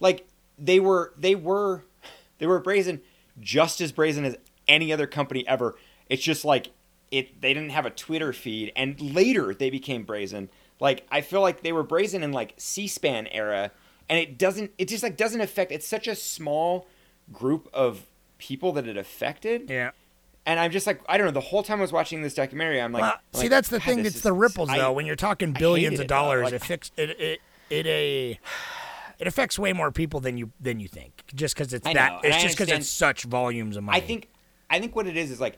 like 0.01 0.27
they 0.57 0.79
were, 0.81 1.13
they 1.17 1.35
were, 1.35 1.85
they 2.39 2.45
were 2.47 2.59
brazen, 2.59 3.01
just 3.39 3.81
as 3.81 3.91
brazen 3.91 4.25
as 4.25 4.37
any 4.67 4.91
other 4.93 5.07
company 5.07 5.47
ever. 5.47 5.75
It's 6.09 6.23
just 6.23 6.45
like 6.45 6.71
it. 7.11 7.41
They 7.41 7.53
didn't 7.53 7.71
have 7.71 7.85
a 7.85 7.89
Twitter 7.91 8.33
feed, 8.33 8.71
and 8.75 8.99
later 8.99 9.53
they 9.53 9.69
became 9.69 10.03
brazen. 10.03 10.49
Like 10.79 11.05
I 11.11 11.21
feel 11.21 11.41
like 11.41 11.61
they 11.61 11.71
were 11.71 11.83
brazen 11.83 12.23
in 12.23 12.31
like 12.31 12.53
C-SPAN 12.57 13.27
era, 13.27 13.71
and 14.09 14.17
it 14.19 14.37
doesn't. 14.37 14.71
It 14.77 14.87
just 14.87 15.03
like 15.03 15.17
doesn't 15.17 15.41
affect. 15.41 15.71
It's 15.71 15.87
such 15.87 16.07
a 16.07 16.15
small 16.15 16.87
group 17.31 17.69
of 17.73 18.05
people 18.37 18.71
that 18.73 18.87
it 18.87 18.97
affected. 18.97 19.69
yeah. 19.69 19.91
And 20.45 20.59
I'm 20.59 20.71
just 20.71 20.87
like, 20.87 21.01
I 21.07 21.17
don't 21.17 21.27
know. 21.27 21.31
The 21.33 21.41
whole 21.41 21.61
time 21.61 21.77
I 21.77 21.81
was 21.81 21.91
watching 21.91 22.23
this 22.23 22.33
documentary, 22.33 22.81
I'm 22.81 22.91
like, 22.91 23.01
Well, 23.01 23.11
I'm 23.11 23.19
see, 23.33 23.39
like, 23.41 23.49
that's 23.51 23.69
the 23.69 23.77
God, 23.77 23.85
thing. 23.85 23.99
It's 24.05 24.15
is- 24.15 24.21
the 24.23 24.33
ripples, 24.33 24.69
I- 24.69 24.77
though. 24.79 24.93
When 24.93 25.05
you're 25.05 25.15
talking 25.17 25.51
billions 25.51 25.91
hated 25.91 25.99
of 25.99 26.05
it, 26.05 26.07
dollars, 26.07 26.43
Like- 26.45 26.53
it 26.53 26.63
fix 26.63 26.91
it 26.97 27.09
it 27.19 27.39
it 27.69 27.85
a 27.85 28.39
it 29.19 29.27
affects 29.27 29.59
way 29.59 29.73
more 29.73 29.91
people 29.91 30.19
than 30.19 30.37
you 30.37 30.51
than 30.59 30.79
you 30.79 30.87
think. 30.87 31.23
Just 31.35 31.55
because 31.55 31.73
it's 31.73 31.85
I 31.85 31.93
that. 31.93 32.11
know, 32.13 32.19
It's 32.23 32.41
just 32.41 32.57
because 32.57 32.71
it's 32.71 32.87
such 32.89 33.23
volumes 33.23 33.77
of 33.77 33.83
money. 33.83 33.97
I 33.97 34.01
think 34.01 34.29
I 34.69 34.79
think 34.79 34.95
what 34.95 35.07
it 35.07 35.17
is 35.17 35.29
is 35.31 35.39
like 35.39 35.57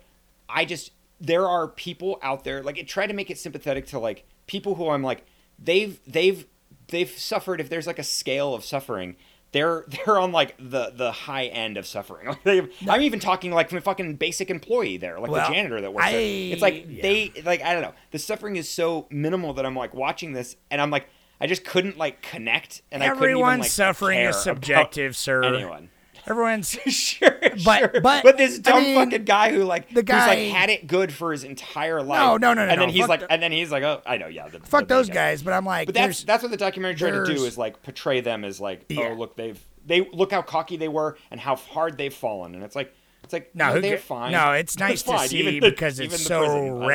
I 0.50 0.66
just 0.66 0.92
there 1.20 1.48
are 1.48 1.68
people 1.68 2.18
out 2.24 2.44
there 2.44 2.64
like 2.64 2.78
it 2.78 2.88
try 2.88 3.06
to 3.08 3.14
make 3.14 3.30
it 3.30 3.38
sympathetic 3.38 3.86
to 3.88 4.00
like 4.00 4.26
people 4.48 4.76
who 4.76 4.90
I'm 4.90 5.04
like 5.04 5.26
they've 5.60 6.00
they've 6.08 6.46
they've 6.88 7.10
suffered 7.10 7.62
if 7.62 7.70
there's 7.70 7.88
like 7.88 8.00
a 8.00 8.04
scale 8.04 8.54
of 8.56 8.66
suffering 8.66 9.16
they're 9.52 9.86
they're 10.06 10.18
on 10.18 10.32
like 10.32 10.56
the 10.58 10.92
the 10.96 11.12
high 11.12 11.46
end 11.46 11.78
of 11.78 11.86
suffering. 11.86 12.28
Like 12.30 12.44
they've- 12.44 12.70
I'm 12.90 13.02
even 13.02 13.20
talking 13.20 13.52
like 13.52 13.70
from 13.70 13.78
a 13.78 13.82
fucking 13.82 14.16
basic 14.16 14.50
employee 14.50 14.98
there, 14.98 15.20
like 15.20 15.30
Well, 15.30 15.48
the 15.48 15.54
janitor 15.54 15.82
that 15.82 15.94
works 15.94 16.08
I- 16.08 16.12
there. 16.14 16.54
It's 16.54 16.62
like 16.62 16.86
yeah. 16.90 17.02
they 17.02 17.32
like 17.46 17.62
I 17.62 17.74
don't 17.74 17.82
know. 17.84 17.94
The 18.12 18.20
suffering 18.20 18.56
is 18.56 18.68
so 18.70 19.08
minimal 19.12 19.54
that 19.56 19.66
I'm 19.66 19.76
like 19.76 19.94
watching 19.94 20.34
this 20.34 20.56
and 20.72 20.82
I'm 20.82 20.90
like 20.90 21.08
I 21.42 21.48
just 21.48 21.66
couldn't 21.66 21.98
like 21.98 22.22
connect 22.22 22.82
and 22.92 23.04
I 23.04 23.10
couldn't 23.10 23.38
even 23.38 23.60
like 23.60 23.64
suffering 23.70 24.20
is 24.20 24.38
subjective, 24.38 25.18
sir. 25.18 25.44
Anyone. 25.44 25.90
Everyone's 26.28 26.70
sure, 26.88 27.36
But- 27.66 27.80
sure. 27.80 28.02
but, 28.02 28.38
this 28.38 28.60
I 28.60 28.62
dumb 28.62 28.84
mean, 28.84 28.96
fucking 28.96 29.26
guy 29.26 29.52
who 29.52 29.64
like 29.64 29.90
the 29.90 30.02
who's 30.02 30.10
like 30.10 30.38
had 30.50 30.70
it 30.70 30.86
good 30.86 31.12
for 31.12 31.32
his 31.32 31.44
entire 31.44 32.04
life. 32.04 32.20
No, 32.20 32.38
no, 32.38 32.54
no, 32.54 32.66
no, 32.68 32.72
And 32.72 32.80
then 32.80 32.90
no. 32.90 32.94
he's 32.94 33.08
like, 33.08 33.22
the- 33.22 33.32
and 33.32 33.42
then 33.42 33.52
he's 33.52 33.72
like, 33.72 33.82
oh, 33.82 34.04
I 34.06 34.18
know, 34.18 34.28
yeah. 34.28 34.48
The, 34.48 34.60
fuck 34.60 34.82
the 34.82 34.94
those 34.94 35.08
guy. 35.08 35.16
guys. 35.16 35.42
But 35.42 35.54
I'm 35.54 35.66
like, 35.66 35.88
But 35.88 35.96
that's 35.96 36.24
that's 36.24 36.44
what 36.44 36.52
the 36.52 36.58
documentary 36.58 36.96
tried 37.12 37.26
to 37.26 37.36
do 37.36 37.44
is 37.44 37.58
like 37.58 37.82
portray 37.82 38.22
them 38.22 38.46
as 38.46 38.62
like, 38.62 38.82
oh, 38.92 38.94
Yeah. 38.94 39.10
oh, 39.10 39.14
look, 39.16 39.36
they've 39.36 39.60
they 39.84 40.08
look 40.14 40.32
how 40.32 40.44
cocky 40.44 40.78
they 40.78 40.90
were 40.90 41.18
and 41.32 41.40
how 41.40 41.56
hard 41.56 41.98
they've 41.98 42.14
fallen, 42.14 42.54
and 42.54 42.64
it's 42.64 42.76
like, 42.76 42.94
it's 43.24 43.34
like, 43.34 43.56
no, 43.56 43.74
no, 43.74 43.82
they're 43.82 43.98
fine. 43.98 44.32
No, 44.32 44.52
it's 44.52 44.78
nice 44.78 45.02
to 45.02 45.18
see 45.28 45.40
Even 45.40 45.60
because 45.72 46.00
it's 46.00 46.22
so 46.24 46.40
prison, 46.42 46.84
I 46.84 46.86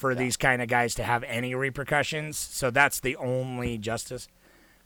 don't 0.00 0.10
know. 0.10 0.14
rare 0.14 0.20
for 0.20 0.24
these 0.24 0.36
kind 0.36 0.62
of 0.62 0.68
guys 0.68 0.94
to 0.96 1.02
have 1.02 1.22
any 1.24 1.54
repercussions. 1.54 2.36
So 2.38 2.70
that's 2.70 3.00
the 3.00 3.16
only 3.16 3.78
justice. 3.78 4.28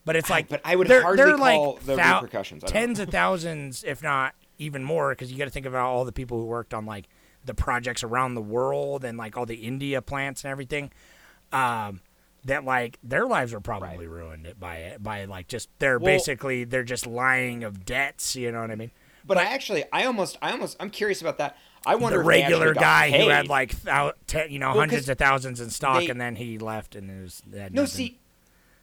But 0.04 0.16
it's 0.16 0.28
like, 0.30 0.48
but 0.48 0.60
I 0.64 0.74
would 0.74 0.88
they're, 0.88 1.02
hardly 1.02 1.24
they're 1.24 1.36
call 1.36 1.74
like 1.74 1.84
the 1.84 1.96
thou- 1.96 2.20
repercussions. 2.22 2.64
Tens 2.64 2.98
of 2.98 3.08
thousands, 3.10 3.84
if 3.84 4.02
not 4.02 4.34
even 4.58 4.82
more, 4.82 5.10
because 5.10 5.30
you 5.30 5.38
got 5.38 5.44
to 5.44 5.50
think 5.50 5.66
about 5.66 5.86
all 5.86 6.04
the 6.04 6.12
people 6.12 6.38
who 6.38 6.46
worked 6.46 6.74
on 6.74 6.86
like 6.86 7.08
the 7.44 7.54
projects 7.54 8.02
around 8.02 8.34
the 8.34 8.42
world 8.42 9.04
and 9.04 9.16
like 9.18 9.36
all 9.36 9.46
the 9.46 9.54
India 9.56 10.02
plants 10.02 10.44
and 10.44 10.50
everything. 10.50 10.90
Um, 11.52 12.00
that 12.44 12.64
like 12.64 12.98
their 13.04 13.24
lives 13.26 13.52
were 13.52 13.60
probably 13.60 14.08
ruined 14.08 14.54
by 14.58 14.76
it 14.76 15.02
by 15.02 15.26
like 15.26 15.46
just 15.46 15.68
they're 15.78 15.98
Well- 15.98 16.12
basically 16.14 16.64
they're 16.64 16.82
just 16.82 17.06
lying 17.06 17.62
of 17.62 17.84
debts. 17.84 18.34
You 18.34 18.50
know 18.50 18.60
what 18.60 18.70
I 18.72 18.74
mean? 18.74 18.90
But 19.24 19.38
I 19.38 19.44
actually, 19.44 19.84
I 19.92 20.04
almost, 20.06 20.36
I 20.42 20.50
almost, 20.50 20.76
I'm 20.80 20.90
curious 20.90 21.20
about 21.20 21.38
that. 21.38 21.56
I 21.86 21.96
wonder 21.96 22.18
the 22.18 22.24
if 22.24 22.26
they 22.34 22.42
actually 22.42 22.58
regular 22.60 22.74
guy 22.74 23.10
who 23.10 23.28
had 23.28 23.48
like 23.48 23.80
thou- 23.82 24.12
te- 24.26 24.46
you 24.50 24.58
know 24.58 24.70
Well, 24.70 24.80
hundreds 24.80 25.08
of 25.08 25.18
thousands 25.18 25.60
in 25.60 25.70
stock, 25.70 26.00
they- 26.00 26.08
and 26.08 26.20
then 26.20 26.36
he 26.36 26.58
left, 26.58 26.94
and 26.94 27.10
it 27.10 27.22
was 27.22 27.42
No, 27.50 27.58
nothing. 27.68 27.86
see, 27.86 28.18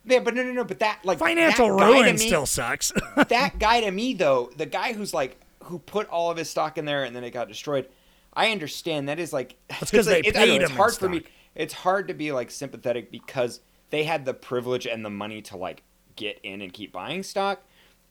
yeah, 0.06 0.20
but 0.20 0.34
no, 0.34 0.44
no, 0.44 0.52
no, 0.52 0.64
but 0.64 0.80
that 0.80 1.00
like 1.04 1.20
financial 1.20 1.76
that 1.78 1.86
ruin 1.86 2.16
me- 2.16 2.18
still 2.18 2.46
sucks. 2.46 2.92
that 3.30 3.60
guy 3.60 3.82
to 3.82 3.92
me 3.92 4.14
though, 4.14 4.52
the 4.58 4.66
guy 4.66 4.94
who's 4.94 5.14
like 5.14 5.40
who 5.64 5.80
put 5.80 6.08
all 6.10 6.32
of 6.32 6.38
his 6.38 6.50
stock 6.50 6.78
in 6.78 6.86
there 6.86 7.04
and 7.04 7.16
then 7.16 7.24
it 7.24 7.32
got 7.32 7.48
destroyed. 7.48 7.88
I 8.34 8.52
understand 8.52 9.10
that 9.10 9.20
is 9.20 9.34
like 9.34 9.56
it's 9.70 9.94
like, 9.94 10.24
they 10.24 10.32
don't 10.32 10.34
know, 10.36 10.46
paid 10.46 10.62
it's 10.62 10.72
hard 10.72 10.94
for 10.96 11.10
me. 11.10 11.24
It's 11.56 11.74
hard 11.74 12.08
to 12.10 12.14
be 12.14 12.32
like 12.32 12.52
sympathetic 12.52 13.12
because 13.12 13.60
they 13.90 14.04
had 14.04 14.24
the 14.26 14.34
privilege 14.34 14.86
and 14.88 15.04
the 15.04 15.10
money 15.10 15.42
to 15.44 15.58
like 15.58 15.84
get 16.16 16.40
in 16.44 16.62
and 16.62 16.72
keep 16.72 16.92
buying 16.92 17.24
stock, 17.24 17.62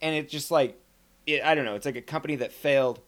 and 0.02 0.14
it's 0.14 0.30
just 0.32 0.50
like 0.50 0.78
it, 1.26 1.42
I 1.42 1.54
don't 1.54 1.64
know. 1.64 1.74
It's 1.74 1.86
like 1.86 1.96
a 1.96 2.02
company 2.02 2.36
that 2.36 2.52
failed. 2.52 3.00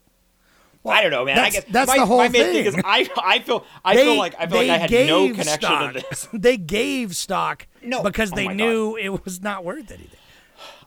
I 0.87 1.02
don't 1.02 1.10
know, 1.10 1.25
man. 1.25 1.38
I 1.38 1.42
that's- 1.50 1.64
guess 1.64 1.72
that's 1.72 1.88
my, 1.88 1.99
the 1.99 2.06
whole 2.06 2.18
my 2.18 2.28
main 2.28 2.42
thing. 2.44 2.64
is. 2.66 2.76
I 2.84 3.08
I 3.22 3.38
feel 3.40 3.64
I 3.84 3.94
they, 3.96 4.04
feel 4.04 4.16
like 4.18 4.34
I 4.38 4.46
feel 4.46 4.58
like 4.58 4.70
I 4.70 4.78
had 4.78 4.90
no 4.90 5.28
connection 5.28 5.60
stock. 5.60 5.92
to 5.94 6.00
this. 6.08 6.28
they 6.32 6.56
gave 6.56 7.14
stock 7.16 7.66
No. 7.82 8.02
because 8.02 8.32
Oh 8.32 8.37
they 8.37 8.46
my 8.46 8.52
God. 8.52 8.56
knew 8.56 8.96
it 8.96 9.25
was 9.25 9.42
not 9.42 9.64
worth 9.64 9.90
anything. 9.90 10.18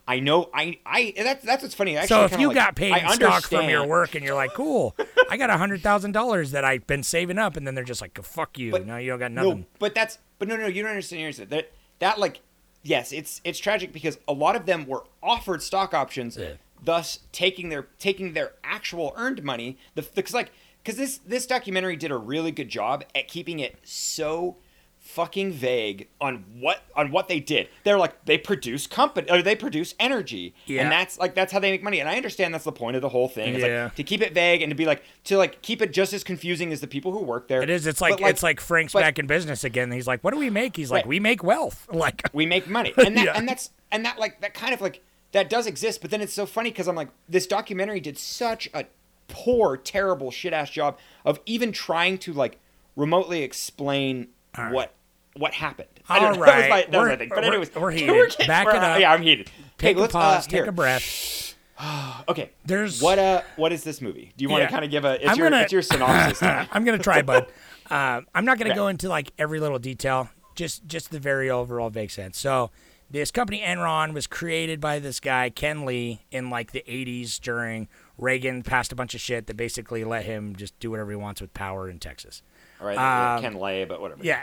I 0.06 0.20
know. 0.20 0.50
I 0.52 0.78
I 0.84 1.14
that's 1.16 1.44
that's 1.44 1.62
what's 1.62 1.74
funny. 1.74 1.96
Actually, 1.96 2.08
So 2.08 2.24
if 2.24 2.38
you 2.38 2.48
like, 2.48 2.56
got 2.56 2.76
paid 2.76 2.92
I 2.92 3.14
stock 3.14 3.44
from 3.44 3.68
your 3.70 3.86
work 3.86 4.14
and 4.14 4.24
you're 4.24 4.34
like, 4.34 4.52
cool, 4.52 4.94
I 5.30 5.36
got 5.36 5.48
a 5.48 5.56
hundred 5.56 5.80
thousand 5.82 6.12
dollars 6.12 6.50
that 6.50 6.64
I've 6.64 6.86
been 6.86 7.02
saving 7.02 7.38
up, 7.38 7.56
and 7.56 7.66
then 7.66 7.74
they're 7.74 7.84
just 7.84 8.02
like, 8.02 8.22
fuck 8.22 8.58
you, 8.58 8.72
But- 8.72 8.86
no, 8.86 8.96
you 8.98 9.10
don't 9.10 9.18
got 9.20 9.32
No, 9.32 9.42
nothing. 9.44 9.66
but 9.78 9.94
that's 9.94 10.18
but 10.38 10.48
no, 10.48 10.56
no, 10.56 10.66
you 10.66 10.82
don't 10.82 10.90
understand. 10.90 11.20
You 11.20 11.26
understand. 11.26 11.50
That 11.50 11.72
that 12.00 12.18
like 12.18 12.40
yes, 12.82 13.12
it's 13.12 13.40
it's 13.44 13.58
tragic 13.58 13.92
because 13.94 14.18
a 14.28 14.32
lot 14.34 14.56
of 14.56 14.66
them 14.66 14.86
were 14.86 15.04
offered 15.22 15.62
stock 15.62 15.94
options, 15.94 16.36
Yeah. 16.36 16.54
Thus 16.84 17.20
taking 17.32 17.68
their 17.68 17.86
taking 17.98 18.32
their 18.34 18.52
actual 18.62 19.12
earned 19.16 19.42
money. 19.42 19.78
The 19.94 20.02
because 20.02 20.34
like 20.34 20.52
because 20.82 20.96
this 20.98 21.18
this 21.18 21.46
documentary 21.46 21.96
did 21.96 22.10
a 22.10 22.16
really 22.16 22.50
good 22.50 22.68
job 22.68 23.04
at 23.14 23.28
keeping 23.28 23.58
it 23.60 23.76
so 23.84 24.56
fucking 25.00 25.52
vague 25.52 26.08
on 26.18 26.42
what 26.58 26.82
on 26.96 27.10
what 27.10 27.28
they 27.28 27.38
did. 27.38 27.68
They're 27.84 27.98
like 27.98 28.24
they 28.24 28.38
produce 28.38 28.86
company 28.86 29.30
or 29.30 29.42
they 29.42 29.54
produce 29.54 29.94
energy, 30.00 30.54
Yeah. 30.64 30.82
and 30.82 30.90
that's 30.92 31.18
like 31.18 31.34
that's 31.34 31.52
how 31.52 31.58
they 31.58 31.70
make 31.70 31.82
money. 31.82 32.00
And 32.00 32.08
I 32.08 32.16
understand 32.16 32.54
that's 32.54 32.64
the 32.64 32.72
point 32.72 32.96
of 32.96 33.02
the 33.02 33.10
whole 33.10 33.28
thing. 33.28 33.54
It's 33.54 33.62
Yeah. 33.64 33.84
like 33.84 33.94
to 33.96 34.02
keep 34.02 34.22
it 34.22 34.32
vague 34.32 34.62
and 34.62 34.70
to 34.70 34.74
be 34.74 34.86
like 34.86 35.02
to 35.24 35.36
like 35.36 35.60
keep 35.60 35.82
it 35.82 35.92
just 35.92 36.14
as 36.14 36.24
confusing 36.24 36.72
as 36.72 36.80
the 36.80 36.86
people 36.86 37.12
who 37.12 37.18
work 37.22 37.48
there. 37.48 37.62
It 37.62 37.68
is. 37.68 37.86
It's 37.86 38.00
like, 38.00 38.18
But, 38.18 38.30
it's 38.30 38.42
like 38.42 38.60
Frank's 38.60 38.94
but- 38.94 39.00
back 39.00 39.18
in 39.18 39.26
business 39.26 39.62
again. 39.62 39.92
He's 39.92 40.06
like, 40.06 40.24
what 40.24 40.32
do 40.32 40.38
we 40.40 40.48
make? 40.50 40.74
He's 40.74 40.90
like, 40.90 41.04
Right. 41.04 41.08
we 41.08 41.20
make 41.20 41.42
wealth. 41.44 41.86
Like, 41.92 42.22
we 42.32 42.46
make 42.46 42.66
money 42.66 42.94
and 42.98 43.14
that 43.18 43.24
Yeah. 43.26 43.32
and 43.36 43.46
that's 43.46 43.70
and 43.92 44.04
that 44.06 44.18
like 44.18 44.40
that 44.40 44.54
kind 44.54 44.72
of 44.72 44.80
like 44.80 45.02
that 45.34 45.50
does 45.50 45.66
exist 45.66 46.00
but 46.00 46.10
then 46.10 46.20
it's 46.22 46.32
so 46.32 46.46
funny 46.46 46.70
because 46.70 46.88
i'm 46.88 46.96
like 46.96 47.10
this 47.28 47.46
documentary 47.46 48.00
did 48.00 48.16
such 48.18 48.68
a 48.74 48.86
poor 49.28 49.76
terrible 49.76 50.30
shit 50.30 50.52
ass 50.52 50.70
job 50.70 50.98
of 51.24 51.38
even 51.46 51.70
trying 51.72 52.16
to 52.18 52.32
like 52.32 52.58
remotely 52.96 53.42
explain 53.42 54.28
what 54.70 54.94
what 55.36 55.52
happened. 55.54 55.88
I 56.08 56.18
All 56.18 56.30
don't 56.32 56.38
know. 56.38 56.44
That 56.46 56.56
was 56.58 56.68
my, 56.68 56.80
that 56.82 56.90
was 56.90 56.96
We're- 56.98 57.10
my 57.10 57.16
thing. 57.16 57.28
But 57.30 57.38
we're- 57.38 57.48
anyways, 57.48 57.74
we're 57.74 57.90
heated. 57.90 58.30
getting- 58.30 58.46
Back 58.46 58.66
we're- 58.66 58.76
it 58.78 58.84
up. 58.84 59.00
Yeah, 59.00 59.12
I'm 59.12 59.22
heated. 59.22 59.50
Take 59.78 59.96
okay, 59.96 60.04
a 60.04 60.08
pause. 60.08 60.46
uh, 60.46 60.50
take 60.50 60.60
here. 60.60 60.64
a 60.68 60.72
breath. 60.72 61.54
Okay, 62.28 62.50
There's 62.64 63.02
what 63.02 63.18
uh 63.18 63.42
what 63.56 63.72
is 63.72 63.82
this 63.82 64.00
movie? 64.00 64.32
Do 64.36 64.44
you 64.44 64.48
want 64.48 64.60
Yeah. 64.60 64.66
to 64.68 64.72
kind 64.72 64.84
of 64.84 64.90
give 64.92 65.04
a? 65.04 65.14
It's 65.20 65.28
I'm 65.32 65.36
your 65.38 65.50
gonna- 65.50 65.62
it's 65.62 65.72
your 65.72 65.82
synopsis. 65.82 66.40
I'm 66.72 66.84
gonna 66.84 66.98
try, 66.98 67.22
bud. 67.22 67.46
Uh, 67.90 68.20
I'm 68.34 68.44
not 68.44 68.58
gonna 68.58 68.74
go 68.76 68.86
into 68.88 69.08
like 69.08 69.32
every 69.38 69.58
little 69.58 69.80
detail. 69.80 70.28
Just 70.54 70.86
just 70.86 71.10
the 71.10 71.18
very 71.18 71.50
overall 71.50 71.90
vague 71.90 72.12
sense. 72.12 72.38
So 72.38 72.70
this 73.10 73.30
company 73.30 73.60
Enron 73.60 74.12
was 74.12 74.26
created 74.26 74.80
by 74.80 74.98
this 74.98 75.20
guy 75.20 75.50
Ken 75.50 75.84
Lee 75.84 76.22
in 76.30 76.50
like 76.50 76.72
the 76.72 76.84
80s 76.88 77.40
during 77.40 77.88
Reagan 78.18 78.62
passed 78.62 78.92
a 78.92 78.96
bunch 78.96 79.14
of 79.14 79.20
shit 79.20 79.46
that 79.46 79.56
basically 79.56 80.04
let 80.04 80.24
him 80.24 80.56
just 80.56 80.78
do 80.80 80.90
whatever 80.90 81.10
he 81.10 81.16
wants 81.16 81.40
with 81.40 81.54
power 81.54 81.88
in 81.88 81.98
Texas. 81.98 82.42
All 82.80 82.86
right, 82.86 82.98
Um, 83.36 83.42
Ken 83.42 83.54
Lay, 83.54 83.84
but 83.84 84.00
whatever. 84.00 84.22
Yeah. 84.24 84.42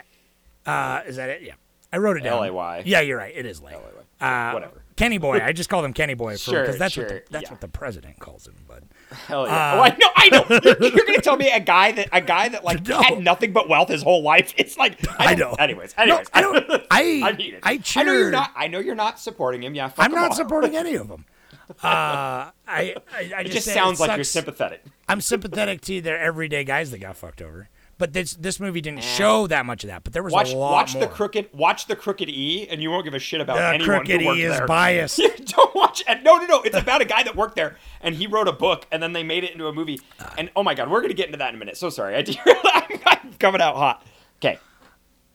Uh, 0.64 1.00
is 1.06 1.16
that 1.16 1.28
it? 1.28 1.42
Yeah. 1.42 1.54
I 1.92 1.98
wrote 1.98 2.16
it 2.16 2.20
down. 2.20 2.38
L.A.Y.. 2.38 2.82
Yeah, 2.86 3.00
you're 3.00 3.18
right. 3.18 3.34
It 3.34 3.44
is 3.44 3.60
Lay. 3.60 3.74
Uh, 4.20 4.52
whatever. 4.52 4.82
Kenny 4.96 5.18
Boy. 5.18 5.40
I 5.44 5.52
just 5.52 5.68
call 5.68 5.84
him 5.84 5.92
Kenny 5.92 6.14
Boy 6.14 6.34
for 6.34 6.38
Sure, 6.38 6.60
because 6.62 6.78
that's 6.78 6.96
what 6.96 7.08
the, 7.08 7.22
that's 7.30 7.44
yeah. 7.44 7.50
what 7.50 7.60
the 7.60 7.68
president 7.68 8.18
calls 8.18 8.46
him. 8.46 8.54
But 8.66 8.84
Hell 9.12 9.46
yeah! 9.46 9.74
oh, 9.76 9.80
I 9.82 9.88
know, 9.96 10.08
I 10.16 10.28
know. 10.30 10.44
You're, 10.80 10.90
you're 10.96 11.06
gonna 11.06 11.20
tell 11.20 11.36
me 11.36 11.50
a 11.50 11.60
guy 11.60 11.92
that 11.92 12.08
a 12.12 12.20
guy 12.20 12.48
that 12.48 12.64
like 12.64 12.86
No. 12.86 13.00
had 13.00 13.22
nothing 13.22 13.52
but 13.52 13.68
wealth 13.68 13.88
his 13.88 14.02
whole 14.02 14.22
life. 14.22 14.52
It's 14.58 14.76
like 14.76 14.98
I 15.18 15.34
don't- 15.34 15.50
know. 15.50 15.56
Anyways, 15.58 15.94
No, 15.96 16.02
anyways, 16.04 16.26
I 16.32 16.40
don't. 16.40 16.82
I 16.90 17.32
heated. 17.38 17.60
I 17.62 17.80
I 17.96 18.02
know 18.04 18.12
you're 18.12 18.30
not. 18.30 18.50
I 18.56 18.66
know 18.68 18.78
you're 18.78 18.94
not 18.94 19.18
supporting 19.20 19.62
him. 19.62 19.74
Yeah, 19.74 19.90
I'm 19.98 20.12
not 20.12 20.30
all. 20.30 20.36
supporting 20.36 20.76
any 20.76 20.94
of 20.94 21.08
them. 21.08 21.24
Uh, 21.70 21.76
I, 21.86 22.52
I, 22.68 22.94
I 23.14 23.20
It 23.40 23.44
just, 23.44 23.54
just 23.66 23.72
sounds 23.72 23.98
like 24.00 24.14
you're 24.16 24.24
sympathetic. 24.24 24.84
I'm 25.08 25.20
sympathetic 25.20 25.80
to 25.82 26.00
their 26.02 26.18
everyday 26.18 26.64
guys 26.64 26.90
that 26.90 26.98
got 26.98 27.16
fucked 27.16 27.40
over. 27.40 27.68
But 28.02 28.14
this 28.14 28.34
this 28.34 28.58
movie 28.58 28.80
didn't 28.80 29.04
show 29.04 29.46
that 29.46 29.64
much 29.64 29.84
of 29.84 29.88
that. 29.90 30.02
But 30.02 30.12
there 30.12 30.24
was 30.24 30.32
Watch, 30.32 30.52
a 30.52 30.56
lot 30.56 30.72
watch 30.72 30.94
more. 30.94 31.04
the 31.04 31.08
crooked, 31.08 31.50
watch 31.52 31.86
the 31.86 31.94
crooked 31.94 32.28
E, 32.28 32.66
and 32.68 32.82
you 32.82 32.90
won't 32.90 33.04
give 33.04 33.14
a 33.14 33.20
shit 33.20 33.40
about 33.40 33.58
The 33.58 33.64
anyone 33.68 33.86
crooked 33.86 34.20
who 34.20 34.26
worked 34.26 34.38
E 34.40 34.42
is 34.42 34.56
there. 34.56 34.66
biased. 34.66 35.18
Don't 35.44 35.72
watch 35.72 36.02
it. 36.08 36.24
No, 36.24 36.36
no, 36.38 36.46
no. 36.46 36.62
It's 36.62 36.76
about 36.76 37.00
a 37.00 37.04
guy 37.04 37.22
that 37.22 37.36
worked 37.36 37.54
there, 37.54 37.76
and 38.00 38.16
he 38.16 38.26
wrote 38.26 38.48
a 38.48 38.52
book, 38.52 38.88
and 38.90 39.00
then 39.00 39.12
they 39.12 39.22
made 39.22 39.44
it 39.44 39.52
into 39.52 39.68
a 39.68 39.72
movie. 39.72 40.00
And 40.36 40.50
oh 40.56 40.64
my 40.64 40.74
god, 40.74 40.90
we're 40.90 41.00
gonna 41.00 41.14
get 41.14 41.26
into 41.26 41.38
that 41.38 41.50
in 41.50 41.54
a 41.54 41.58
minute. 41.58 41.76
So 41.76 41.90
sorry, 41.90 42.16
I 42.16 42.24
I'm, 42.74 43.00
I'm 43.06 43.32
coming 43.34 43.60
out 43.60 43.76
hot. 43.76 44.04
Okay. 44.44 44.58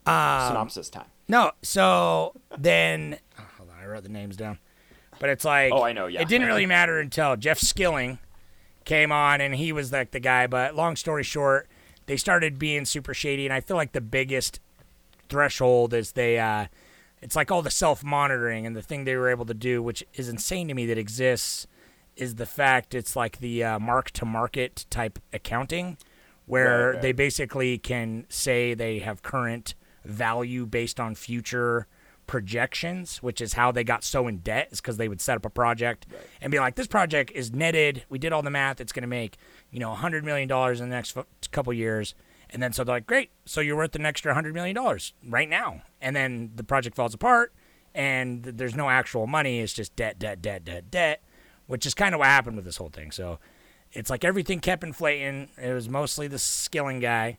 Um, 0.06 0.48
Synopsis 0.50 0.90
time. 0.90 1.06
No, 1.30 1.52
so 1.62 2.34
then 2.58 3.18
oh, 3.40 3.44
hold 3.58 3.70
on, 3.70 3.82
I 3.82 3.86
wrote 3.88 4.04
the 4.04 4.10
names 4.10 4.36
down. 4.36 4.60
But 5.20 5.30
it's 5.30 5.46
like 5.46 5.72
Oh, 5.72 5.84
I 5.84 5.94
know, 5.94 6.08
yeah. 6.08 6.20
It 6.20 6.28
didn't 6.28 6.48
really 6.48 6.66
matter 6.66 7.00
until 7.00 7.38
Jeff 7.38 7.60
Skilling 7.60 8.20
came 8.84 9.14
on 9.14 9.40
and 9.40 9.56
he 9.56 9.72
was 9.72 9.94
like 9.94 10.12
the 10.12 10.20
guy, 10.20 10.48
but 10.48 10.76
long 10.76 10.98
story 10.98 11.24
short, 11.24 11.70
they 12.08 12.18
started 12.18 12.58
being 12.60 12.84
super 12.86 13.14
shady 13.14 13.46
and 13.46 13.54
I 13.54 13.62
feel 13.62 13.78
like 13.78 13.92
the 13.94 14.02
biggest 14.02 14.60
threshold 15.30 15.94
is 15.94 16.14
they 16.14 16.40
uh 16.40 16.66
it's 17.22 17.36
like 17.36 17.52
all 17.52 17.62
the 17.62 17.72
self-monitoring 17.72 18.66
and 18.66 18.76
the 18.76 18.82
thing 18.82 19.04
they 19.04 19.16
were 19.16 19.30
able 19.30 19.46
to 19.46 19.54
do 19.54 19.84
which 19.84 20.04
is 20.16 20.28
insane 20.30 20.68
to 20.70 20.74
me 20.74 20.86
that 20.88 20.98
exists 20.98 21.68
is 22.16 22.36
the 22.36 22.46
fact 22.46 22.96
it's 22.96 23.16
like 23.16 23.40
the 23.40 23.64
uh, 23.64 23.80
mark 23.80 24.10
to 24.12 24.26
market 24.26 24.86
type 24.90 25.20
accounting 25.32 25.98
where 26.46 26.88
Right, 26.88 26.94
right. 26.94 27.02
they 27.02 27.12
basically 27.12 27.78
can 27.78 28.26
say 28.30 28.74
they 28.74 29.00
have 29.00 29.22
current 29.22 29.76
value 30.06 30.66
based 30.66 31.00
on 31.00 31.14
future 31.14 31.88
projections, 32.28 33.24
which 33.24 33.42
is 33.42 33.54
how 33.54 33.72
they 33.72 33.84
got 33.84 34.04
so 34.04 34.28
in 34.28 34.38
debt, 34.40 34.68
is 34.72 34.82
because 34.82 34.98
they 34.98 35.08
would 35.08 35.22
set 35.22 35.38
up 35.38 35.46
a 35.46 35.50
project 35.50 36.06
and 36.42 36.52
be 36.52 36.60
like, 36.60 36.76
this 36.76 36.88
project 36.88 37.32
is 37.32 37.54
netted. 37.54 38.04
We 38.10 38.20
did 38.20 38.34
all 38.34 38.42
the 38.42 38.52
math. 38.52 38.80
It's 38.80 38.92
going 38.92 39.02
to 39.04 39.08
make, 39.08 39.38
you 39.72 39.80
know, 39.80 39.96
$100 39.96 40.24
million 40.24 40.52
in 40.52 40.78
the 40.78 40.86
next 40.88 41.18
f- 41.18 41.26
couple 41.52 41.74
years. 41.74 42.14
And 42.50 42.62
then 42.62 42.74
so 42.74 42.84
they're 42.84 42.98
like, 42.98 43.08
great. 43.08 43.32
So 43.46 43.62
you're 43.62 43.76
worth 43.76 43.96
an 43.96 44.06
extra 44.06 44.36
$100 44.36 44.54
million 44.54 44.78
right 45.28 45.50
now. 45.50 45.82
And 46.02 46.16
then 46.16 46.52
the 46.56 46.64
project 46.64 46.96
falls 46.96 47.14
apart 47.14 47.54
and 47.96 48.44
th- 48.44 48.56
there's 48.58 48.76
no 48.76 48.90
actual 48.90 49.28
money. 49.28 49.60
It's 49.60 49.74
just 49.74 49.96
debt, 49.96 50.20
debt, 50.20 50.42
debt, 50.42 50.64
debt, 50.64 50.92
debt, 50.92 51.24
which 51.66 51.86
is 51.86 51.94
kind 51.94 52.14
of 52.14 52.20
what 52.20 52.28
happened 52.28 52.56
with 52.56 52.66
this 52.66 52.78
whole 52.78 52.90
thing. 52.90 53.12
So 53.12 53.40
it's 53.92 54.10
like 54.10 54.24
everything 54.24 54.60
kept 54.60 54.84
inflating. 54.84 55.50
It 55.62 55.74
was 55.74 55.90
mostly 55.90 56.28
the 56.28 56.40
Skilling 56.40 57.00
guy 57.00 57.38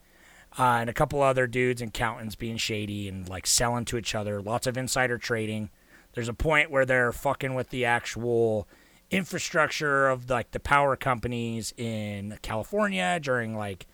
uh, 0.56 0.78
and 0.80 0.90
a 0.90 0.92
couple 0.92 1.20
other 1.20 1.46
dudes 1.46 1.82
and 1.82 1.88
accountants 1.88 2.34
being 2.34 2.56
shady 2.56 3.08
and 3.08 3.28
like 3.28 3.46
selling 3.46 3.84
to 3.86 3.98
each 3.98 4.14
other. 4.14 4.40
Lots 4.40 4.66
of 4.66 4.76
insider 4.76 5.18
trading. 5.18 5.70
There's 6.14 6.28
a 6.28 6.34
point 6.34 6.70
where 6.70 6.84
they're 6.84 7.12
fucking 7.12 7.54
with 7.54 7.70
the 7.70 7.84
actual 7.84 8.66
infrastructure 9.10 10.08
of 10.08 10.28
like 10.28 10.50
the 10.50 10.60
power 10.60 10.96
companies 10.96 11.72
in 11.76 12.38
California 12.42 13.18
during 13.20 13.56
like 13.56 13.86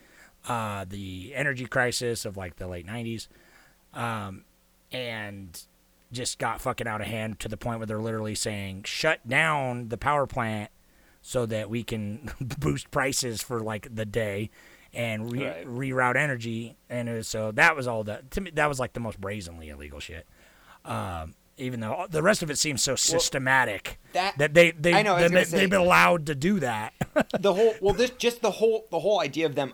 uh, 0.49 0.85
the 0.89 1.33
energy 1.35 1.67
crisis 1.67 2.25
of 2.25 2.37
like 2.37 2.57
the 2.57 2.67
late 2.67 2.87
90s. 2.87 3.29
Um, 3.93 4.45
and 4.93 5.61
just 6.13 6.39
got 6.39 6.61
fucking 6.61 6.87
out 6.87 7.01
of 7.01 7.07
hand 7.07 7.41
to 7.41 7.49
the 7.49 7.57
point 7.57 7.79
where 7.79 7.87
they're 7.87 7.99
literally 7.99 8.35
saying 8.35 8.85
shut 8.85 9.27
down 9.29 9.89
the 9.89 9.99
power 9.99 10.27
plant 10.27 10.71
so 11.21 11.47
that 11.47 11.69
we 11.69 11.83
can 11.83 12.31
boost 12.59 12.91
prices 12.91 13.43
for 13.43 13.61
like 13.61 13.95
the 13.95 14.05
day 14.05 14.51
and 14.95 15.31
re- 15.33 15.45
Right. 15.47 15.67
reroute 15.67 16.17
energy 16.17 16.77
and 16.89 17.09
it 17.09 17.13
was, 17.15 17.29
so 17.29 17.53
that 17.53 17.75
was 17.77 17.87
all 17.87 18.05
that 18.05 18.31
to 18.33 18.41
me 18.41 18.51
that 18.55 18.69
was 18.69 18.79
like 18.81 18.93
the 18.93 19.01
most 19.01 19.21
brazenly 19.21 19.69
illegal 19.69 20.01
shit 20.01 20.27
um, 20.85 21.35
even 21.57 21.81
though 21.81 22.07
the 22.11 22.23
rest 22.23 22.43
of 22.43 22.51
it 22.51 22.59
seems 22.59 22.83
so 22.83 22.95
systematic 22.97 23.99
that- 24.13 24.55
they 24.55 24.71
they, 24.73 24.95
I 24.95 25.03
know, 25.03 25.17
that 25.17 25.31
gonna 25.31 25.41
they 25.41 25.45
say- 25.45 25.61
have 25.63 25.71
been 25.71 25.81
allowed 25.81 26.27
to 26.27 26.35
do 26.35 26.61
that 26.61 26.93
the 27.41 27.55
whole 27.55 27.75
well 27.81 27.95
this 27.95 28.11
just 28.11 28.43
the 28.43 28.51
whole 28.53 28.87
the 28.91 29.01
whole 29.01 29.21
idea 29.21 29.47
of 29.47 29.55
them 29.55 29.73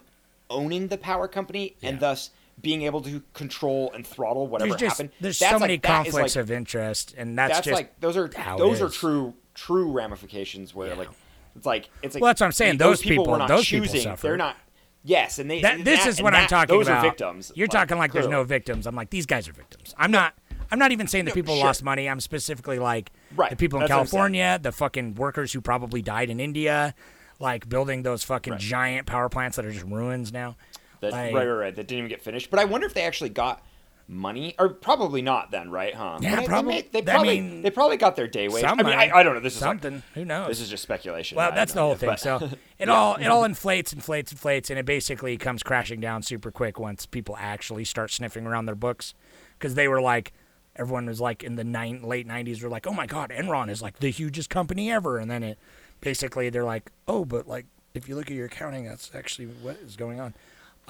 owning 0.49 0.89
the 0.89 0.99
power 0.99 1.29
company 1.29 1.77
and 1.83 1.95
Yeah. 1.95 2.01
thus 2.01 2.31
being 2.61 2.83
able 2.83 3.01
to 3.03 3.23
control 3.33 3.91
and 3.95 4.07
throttle 4.07 4.47
whatever 4.47 4.71
there's 4.71 4.81
just 4.81 4.97
happened. 4.99 5.11
there's 5.21 5.39
That's 5.39 5.51
so 5.53 5.57
like- 5.57 5.61
many 5.63 5.79
conflicts 5.79 6.37
like, 6.37 6.43
of 6.43 6.51
interest 6.51 7.15
and 7.17 7.39
that's, 7.39 7.55
that's 7.55 7.65
just 7.67 7.75
like 7.75 7.99
those 8.01 8.17
are 8.17 8.31
how 8.37 8.59
those 8.59 8.81
are 8.83 8.89
true 8.89 9.35
true 9.55 9.91
ramifications 9.93 10.75
where 10.75 10.95
like 10.95 11.09
it's 11.57 11.67
like 11.67 11.89
it's 12.03 12.15
like 12.15 12.23
Well, 12.23 12.29
that's 12.31 12.41
what 12.41 12.47
I'm 12.47 12.53
saying. 12.53 12.77
they- 12.79 12.85
Those 12.85 13.01
people, 13.03 13.25
people- 13.25 13.33
were 13.33 13.39
not 13.39 13.49
those 13.49 13.69
people 13.69 13.87
choosing. 13.87 14.03
suffer. 14.03 14.29
They're 14.29 14.37
not. 14.37 14.57
Yes, 15.03 15.39
and 15.39 15.51
they. 15.51 15.63
That, 15.63 15.77
and 15.77 15.85
this 15.85 16.01
that- 16.01 16.09
is 16.09 16.23
what 16.23 16.35
I'm 16.35 16.43
that- 16.43 16.49
talking 16.51 16.77
those 16.77 16.87
about. 16.89 17.05
are 17.05 17.09
victims. 17.09 17.53
You're 17.55 17.69
talking 17.69 17.97
like 17.99 18.13
there's 18.13 18.29
no 18.29 18.45
victims. 18.45 18.87
I'm 18.87 18.95
like 18.95 19.11
these 19.11 19.27
guys 19.27 19.49
are 19.49 19.53
victims. 19.53 19.95
I'm 19.99 20.11
not. 20.11 20.35
I'm 20.73 20.79
not 20.79 20.93
even 20.93 21.07
saying 21.09 21.25
the 21.25 21.31
No, 21.31 21.35
people 21.35 21.57
sure. 21.57 21.65
lost 21.65 21.83
money. 21.83 22.09
I'm 22.09 22.21
specifically 22.21 22.79
like 22.79 23.11
Right, 23.35 23.51
the 23.51 23.57
people 23.57 23.79
in 23.79 23.81
that's 23.81 23.91
what 23.91 23.99
I'm 24.01 24.07
saying. 24.07 24.11
California, 24.11 24.59
the 24.63 24.71
fucking 24.73 25.15
workers 25.17 25.53
who 25.53 25.61
probably 25.61 26.01
died 26.01 26.31
in 26.31 26.39
India, 26.39 26.95
like 27.41 27.69
building 27.69 28.03
those 28.05 28.23
fucking 28.23 28.53
Right. 28.53 28.61
giant 28.61 29.07
power 29.07 29.29
plants 29.29 29.57
that 29.57 29.65
are 29.65 29.73
just 29.73 29.87
ruins 29.87 30.33
now. 30.33 30.57
That, 31.01 31.11
Like- 31.13 31.35
right, 31.35 31.47
right, 31.47 31.47
right. 31.47 31.75
That 31.75 31.89
didn't 31.89 31.99
even 31.99 32.09
get 32.11 32.23
finished. 32.23 32.51
But 32.51 32.61
I 32.61 32.67
wonder 32.67 32.87
if 32.87 32.95
they 32.95 33.03
actually 33.03 33.31
got 33.31 33.65
money, 34.11 34.55
or 34.59 34.69
probably 34.71 35.23
not. 35.23 35.51
Then, 35.51 35.71
right? 35.71 35.95
Huh? 35.95 36.19
Yeah, 36.21 36.41
I- 36.41 36.47
probably- 36.47 36.83
They, 36.83 37.01
they 37.01 37.11
I 37.13 37.15
probably. 37.15 37.41
mean, 37.41 37.63
they 37.63 37.71
probably 37.71 37.97
got 37.97 38.17
their 38.17 38.27
day 38.27 38.49
wage. 38.49 38.65
I 38.65 38.75
mean. 38.75 38.87
I, 38.87 39.11
I 39.15 39.23
don't 39.23 39.35
know. 39.35 39.41
This 39.41 39.57
is 39.57 39.63
like- 39.63 39.69
Something. 39.71 40.03
Who 40.15 40.25
knows? 40.25 40.49
this 40.49 40.61
is 40.61 40.69
just 40.69 40.83
speculation. 40.83 41.37
Well, 41.37 41.53
that's 41.53 41.73
the 41.73 41.81
whole 41.81 41.95
idea, 41.95 42.17
thing. 42.17 42.17
So 42.19 42.51
it 42.79 42.89
all 42.89 43.15
it 43.17 43.27
all 43.27 43.45
inflates, 43.45 43.93
inflates, 43.93 44.33
inflates, 44.33 44.69
and 44.71 44.79
it 44.79 44.85
basically 44.85 45.37
comes 45.37 45.63
crashing 45.63 46.01
down 46.01 46.23
super 46.23 46.51
quick 46.51 46.79
once 46.79 47.07
people 47.07 47.37
actually 47.39 47.85
start 47.85 48.11
sniffing 48.11 48.47
around 48.47 48.67
their 48.67 48.75
books, 48.75 49.15
because 49.59 49.75
they 49.75 49.87
were 49.89 50.01
like, 50.03 50.33
everyone 50.77 51.07
was 51.07 51.21
like 51.21 51.43
in 51.45 51.55
the 51.57 51.65
nine, 51.65 52.03
late 52.03 52.27
'90s 52.27 52.63
were 52.63 52.69
like, 52.69 52.87
oh 52.87 52.93
my 52.93 53.07
god, 53.07 53.31
Enron 53.31 53.71
is 53.71 53.81
like 53.81 54.01
the 54.01 54.11
hugest 54.11 54.51
company 54.51 54.91
ever, 54.91 55.19
and 55.19 55.31
then 55.31 55.43
it 55.43 55.59
basically 56.01 56.51
they're 56.51 56.65
like, 56.65 56.91
oh, 57.07 57.25
but 57.25 57.47
like 57.47 57.67
if 57.95 58.09
you 58.09 58.17
look 58.17 58.31
at 58.31 58.37
your 58.37 58.47
accounting, 58.47 58.85
that's 58.85 59.11
actually 59.15 59.47
what 59.47 59.77
is 59.77 59.97
going 59.97 60.21
on. 60.21 60.35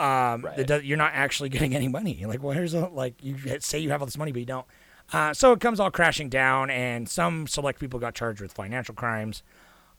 Um, 0.01 0.43
Right. 0.45 0.67
does, 0.67 0.83
you're 0.85 0.97
not 0.97 1.13
actually 1.15 1.49
getting 1.55 1.75
any 1.75 1.89
money. 1.89 2.13
You're 2.15 2.29
like, 2.29 2.43
well, 2.43 2.53
here's 2.53 2.75
a, 2.75 2.87
like 2.89 3.15
you 3.23 3.37
say 3.61 3.79
you 3.79 3.91
have 3.91 4.01
all 4.03 4.07
this 4.07 4.19
money, 4.19 4.33
but 4.33 4.39
you 4.41 4.47
don't. 4.47 4.67
Uh, 5.13 5.35
so 5.35 5.53
it 5.53 5.61
comes 5.61 5.81
all 5.81 5.91
crashing 5.91 6.29
down, 6.29 6.71
and 6.71 7.09
some 7.09 7.47
select 7.47 7.81
people 7.81 7.99
got 7.99 8.15
charged 8.15 8.41
with 8.41 8.53
financial 8.53 8.95
crimes. 8.95 9.43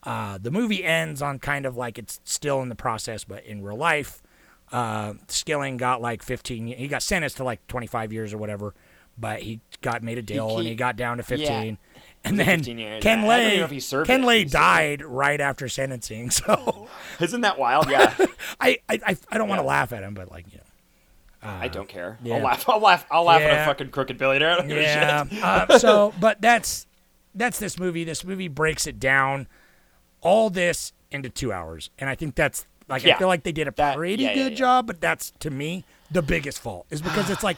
Uh, 0.04 0.38
the 0.42 0.50
movie 0.50 0.84
ends 0.84 1.22
on 1.22 1.38
kind 1.38 1.66
of 1.66 1.76
like 1.78 2.00
it's 2.00 2.20
still 2.24 2.62
in 2.62 2.70
the 2.70 2.76
process, 2.76 3.24
but 3.24 3.44
in 3.46 3.62
real 3.62 3.76
life, 3.78 4.24
uh, 4.72 5.14
Skilling 5.28 5.78
got 5.78 6.02
like 6.02 6.24
15. 6.24 6.68
He 6.68 6.88
got 6.88 7.04
sentenced 7.04 7.38
to 7.38 7.44
like 7.44 7.66
25 7.68 8.12
years 8.14 8.34
or 8.34 8.38
whatever, 8.38 8.74
but 9.18 9.42
he 9.42 9.60
got 9.82 10.02
made 10.02 10.18
a 10.18 10.22
deal 10.22 10.56
and 10.58 10.64
he 10.64 10.70
he- 10.70 10.76
got 10.76 10.96
down 10.96 11.18
to 11.18 11.24
15. 11.24 11.46
yeah. 11.48 11.76
And 12.24 12.40
then? 12.40 12.64
Ken 12.64 12.78
I 12.80 13.00
don't 13.00 13.14
even 13.18 13.28
Lay, 13.28 13.58
know 13.58 13.64
if 13.64 13.72
he 13.72 13.80
served 13.80 14.08
Ken. 14.08 14.24
Lay 14.24 14.44
died 14.44 15.02
right 15.04 15.42
after 15.42 15.68
sentencing. 15.68 16.30
So 16.32 16.88
Isn't 17.20 17.42
that 17.42 17.58
wild? 17.58 17.90
Yeah. 17.90 18.16
I, 18.62 18.78
I, 18.88 19.18
I, 19.30 19.38
don't 19.38 19.48
want 19.50 19.60
to 19.60 19.64
Yeah. 19.64 19.70
laugh 19.70 19.92
at 19.94 20.04
him, 20.04 20.14
but 20.14 20.30
like 20.32 20.46
you 20.52 20.58
know. 20.58 20.64
I 21.44 21.68
don't 21.70 21.88
care. 21.90 22.20
yeah. 22.22 22.36
I'll 22.36 22.44
laugh. 22.44 22.70
I'll 22.70 22.80
laugh. 22.80 23.06
I'll 23.10 23.24
laugh 23.24 23.42
at 23.42 23.64
a 23.64 23.66
fucking 23.66 23.90
crooked 23.90 24.18
billionaire. 24.20 24.52
I 24.52 24.56
don't 24.58 24.68
give 24.68 24.78
a 24.78 24.82
Yeah. 24.82 25.26
shit. 25.26 25.44
uh, 25.44 25.80
so, 25.80 26.14
but 26.20 26.40
that's 26.42 26.86
that's 27.34 27.58
this 27.58 27.80
movie. 27.80 28.04
This 28.04 28.24
movie 28.24 28.48
breaks 28.48 28.86
it 28.86 29.00
down, 29.00 29.48
all 30.22 30.52
this 30.52 30.94
into 31.10 31.30
two 31.30 31.52
hours, 31.52 31.90
and 31.98 32.08
I 32.10 32.14
think 32.16 32.36
that's 32.36 32.68
like 32.88 33.04
I 33.06 33.18
feel 33.18 33.28
like 33.28 33.42
they 33.42 33.52
did 33.52 33.68
a 33.68 33.72
That- 33.72 33.98
pretty 33.98 34.22
yeah, 34.24 34.30
yeah, 34.30 34.36
good 34.36 34.52
yeah. 34.52 34.58
job. 34.58 34.86
But 34.86 35.02
that's 35.02 35.32
to 35.40 35.50
me 35.50 35.84
the 36.12 36.22
biggest 36.22 36.60
fault 36.62 36.86
is 36.92 37.02
because 37.02 37.32
it's 37.32 37.44
like. 37.44 37.58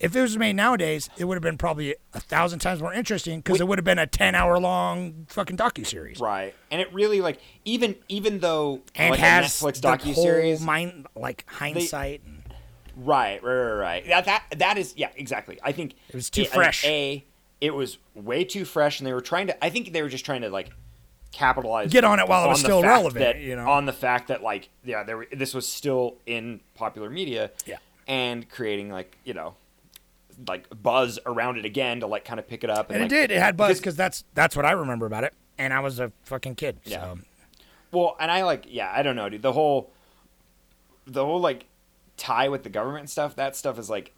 If 0.00 0.14
it 0.14 0.20
was 0.22 0.38
made 0.38 0.54
nowadays, 0.54 1.10
it 1.18 1.24
would 1.24 1.34
have 1.34 1.42
been 1.42 1.58
probably 1.58 1.96
a 2.14 2.20
thousand 2.20 2.60
times 2.60 2.80
more 2.80 2.92
interesting 2.94 3.40
because 3.40 3.60
it 3.60 3.66
would 3.66 3.78
have 3.78 3.84
been 3.84 3.98
a 3.98 4.06
ten-hour-long 4.06 5.26
fucking 5.28 5.56
docu 5.56 5.84
series 5.84 6.20
Right. 6.20 6.54
And 6.70 6.80
it 6.80 6.92
really 6.94 7.20
like 7.20 7.40
even 7.64 7.96
even 8.08 8.38
though 8.38 8.82
and 8.94 9.10
like 9.10 9.20
has 9.20 9.46
Netflix 9.46 9.80
the 9.80 9.88
docu 9.88 10.14
whole 10.14 10.22
series. 10.24 10.60
mind 10.60 11.06
like 11.16 11.44
hindsight. 11.48 12.22
and, 12.24 12.42
Right, 12.96 13.42
right, 13.44 13.54
right, 13.54 13.72
right. 13.78 14.06
That 14.06 14.24
that 14.26 14.42
that 14.58 14.78
is 14.78 14.94
yeah, 14.96 15.10
exactly. 15.16 15.58
I 15.62 15.72
think 15.72 15.94
It 16.08 16.14
was 16.16 16.30
too 16.30 16.42
I 16.42 16.44
think, 16.44 16.54
fresh. 16.54 16.84
A, 16.84 17.24
it 17.60 17.74
was 17.74 17.98
way 18.14 18.44
too 18.44 18.64
fresh, 18.64 18.98
and 19.00 19.06
they 19.06 19.12
were 19.12 19.20
trying 19.20 19.46
to. 19.48 19.64
I 19.64 19.70
think 19.70 19.92
they 19.92 20.02
were 20.02 20.08
just 20.08 20.24
trying 20.24 20.42
to 20.42 20.48
like 20.50 20.70
capitalize, 21.32 21.90
Get 21.92 22.04
on 22.04 22.18
it 22.18 22.26
while 22.28 22.44
it 22.44 22.48
was 22.48 22.60
still 22.60 22.82
relevant, 22.82 23.18
that- 23.24 23.38
you 23.40 23.54
know? 23.54 23.68
on 23.68 23.86
the 23.86 23.92
fact 23.92 24.28
that 24.28 24.42
like 24.42 24.68
yeah, 24.84 25.02
there 25.04 25.16
were- 25.18 25.28
this 25.32 25.54
was 25.54 25.66
still 25.68 26.16
in 26.26 26.60
popular 26.74 27.10
media, 27.10 27.50
Yeah. 27.66 27.76
and 28.08 28.48
creating 28.48 28.90
like 28.90 29.16
you 29.24 29.34
know 29.34 29.54
like 30.46 30.66
buzz 30.82 31.18
around 31.26 31.58
it 31.58 31.64
again 31.64 32.00
to 32.00 32.06
like 32.06 32.24
kind 32.24 32.38
of 32.38 32.46
pick 32.46 32.62
it 32.64 32.70
up, 32.70 32.90
and, 32.90 33.02
And 33.02 33.04
like, 33.04 33.12
it 33.12 33.28
did. 33.28 33.36
It 33.36 33.40
had 33.40 33.56
buzz 33.56 33.78
because- 33.78 33.96
that's 33.96 34.24
that's 34.34 34.54
what 34.56 34.64
I 34.64 34.72
remember 34.72 35.06
about 35.06 35.24
it. 35.24 35.34
And 35.58 35.72
I 35.74 35.80
was 35.80 35.98
a 35.98 36.12
fucking 36.24 36.54
kid. 36.54 36.78
Yeah. 36.84 37.00
So 37.14 37.18
Well, 37.90 38.16
and 38.20 38.30
I 38.30 38.44
like, 38.44 38.64
yeah, 38.68 38.92
I 38.94 39.02
don't 39.02 39.16
know, 39.16 39.28
dude. 39.28 39.42
The 39.42 39.52
whole, 39.52 39.90
the 41.06 41.24
whole 41.24 41.40
like 41.40 41.66
tie 42.16 42.48
with 42.48 42.62
the 42.62 42.68
government 42.68 43.00
and 43.00 43.10
stuff. 43.10 43.34
That 43.36 43.56
stuff 43.56 43.78
is 43.78 43.90
like 43.90 44.14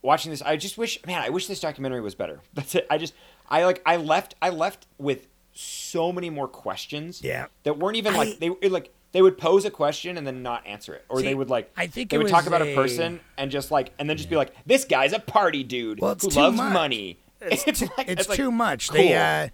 watching 0.00 0.30
this. 0.30 0.42
I 0.42 0.56
just 0.56 0.76
wish, 0.78 0.98
man, 1.06 1.22
I 1.22 1.28
wish 1.28 1.46
this 1.46 1.60
documentary 1.60 2.00
was 2.00 2.14
better. 2.14 2.40
That's 2.54 2.74
it. 2.74 2.86
I 2.90 2.98
just, 2.98 3.14
I 3.48 3.64
like, 3.64 3.80
I 3.86 3.96
left, 3.96 4.34
I 4.42 4.48
left 4.50 4.86
with 4.98 5.28
so 5.52 6.10
many 6.12 6.30
more 6.30 6.48
questions. 6.48 7.22
Yeah. 7.22 7.46
That 7.62 7.78
weren't 7.78 7.96
even 7.96 8.14
I- 8.14 8.18
like 8.18 8.38
they 8.40 8.50
like 8.68 8.92
they 9.12 9.22
would 9.22 9.38
pose 9.38 9.64
a 9.64 9.70
question 9.70 10.16
and 10.18 10.26
then 10.26 10.42
not 10.42 10.66
answer 10.66 10.94
it, 10.94 11.04
or 11.08 11.18
See, 11.18 11.24
they 11.24 11.34
would 11.34 11.50
like 11.50 11.70
I 11.76 11.86
think 11.86 12.10
they 12.10 12.18
would 12.18 12.28
talk 12.28 12.46
about 12.46 12.62
a- 12.62 12.72
a 12.72 12.74
person 12.74 13.20
and 13.38 13.50
just 13.50 13.70
like 13.70 13.92
and 13.98 14.08
then 14.10 14.16
just 14.16 14.30
be 14.30 14.36
like, 14.36 14.52
this 14.66 14.84
guy's 14.84 15.12
a 15.12 15.18
party 15.18 15.62
dude 15.62 16.00
Well, 16.00 16.12
it's 16.12 16.24
who 16.34 16.40
loves 16.40 16.56
much. 16.56 16.72
money. 16.72 17.18
it's, 17.40 17.66
like- 17.96 18.08
it's 18.08 18.28
like, 18.28 18.36
too 18.36 18.50
much. 18.52 18.88
cool. 18.88 18.96
They 18.98 19.14
uh, 19.14 19.18
that 19.18 19.52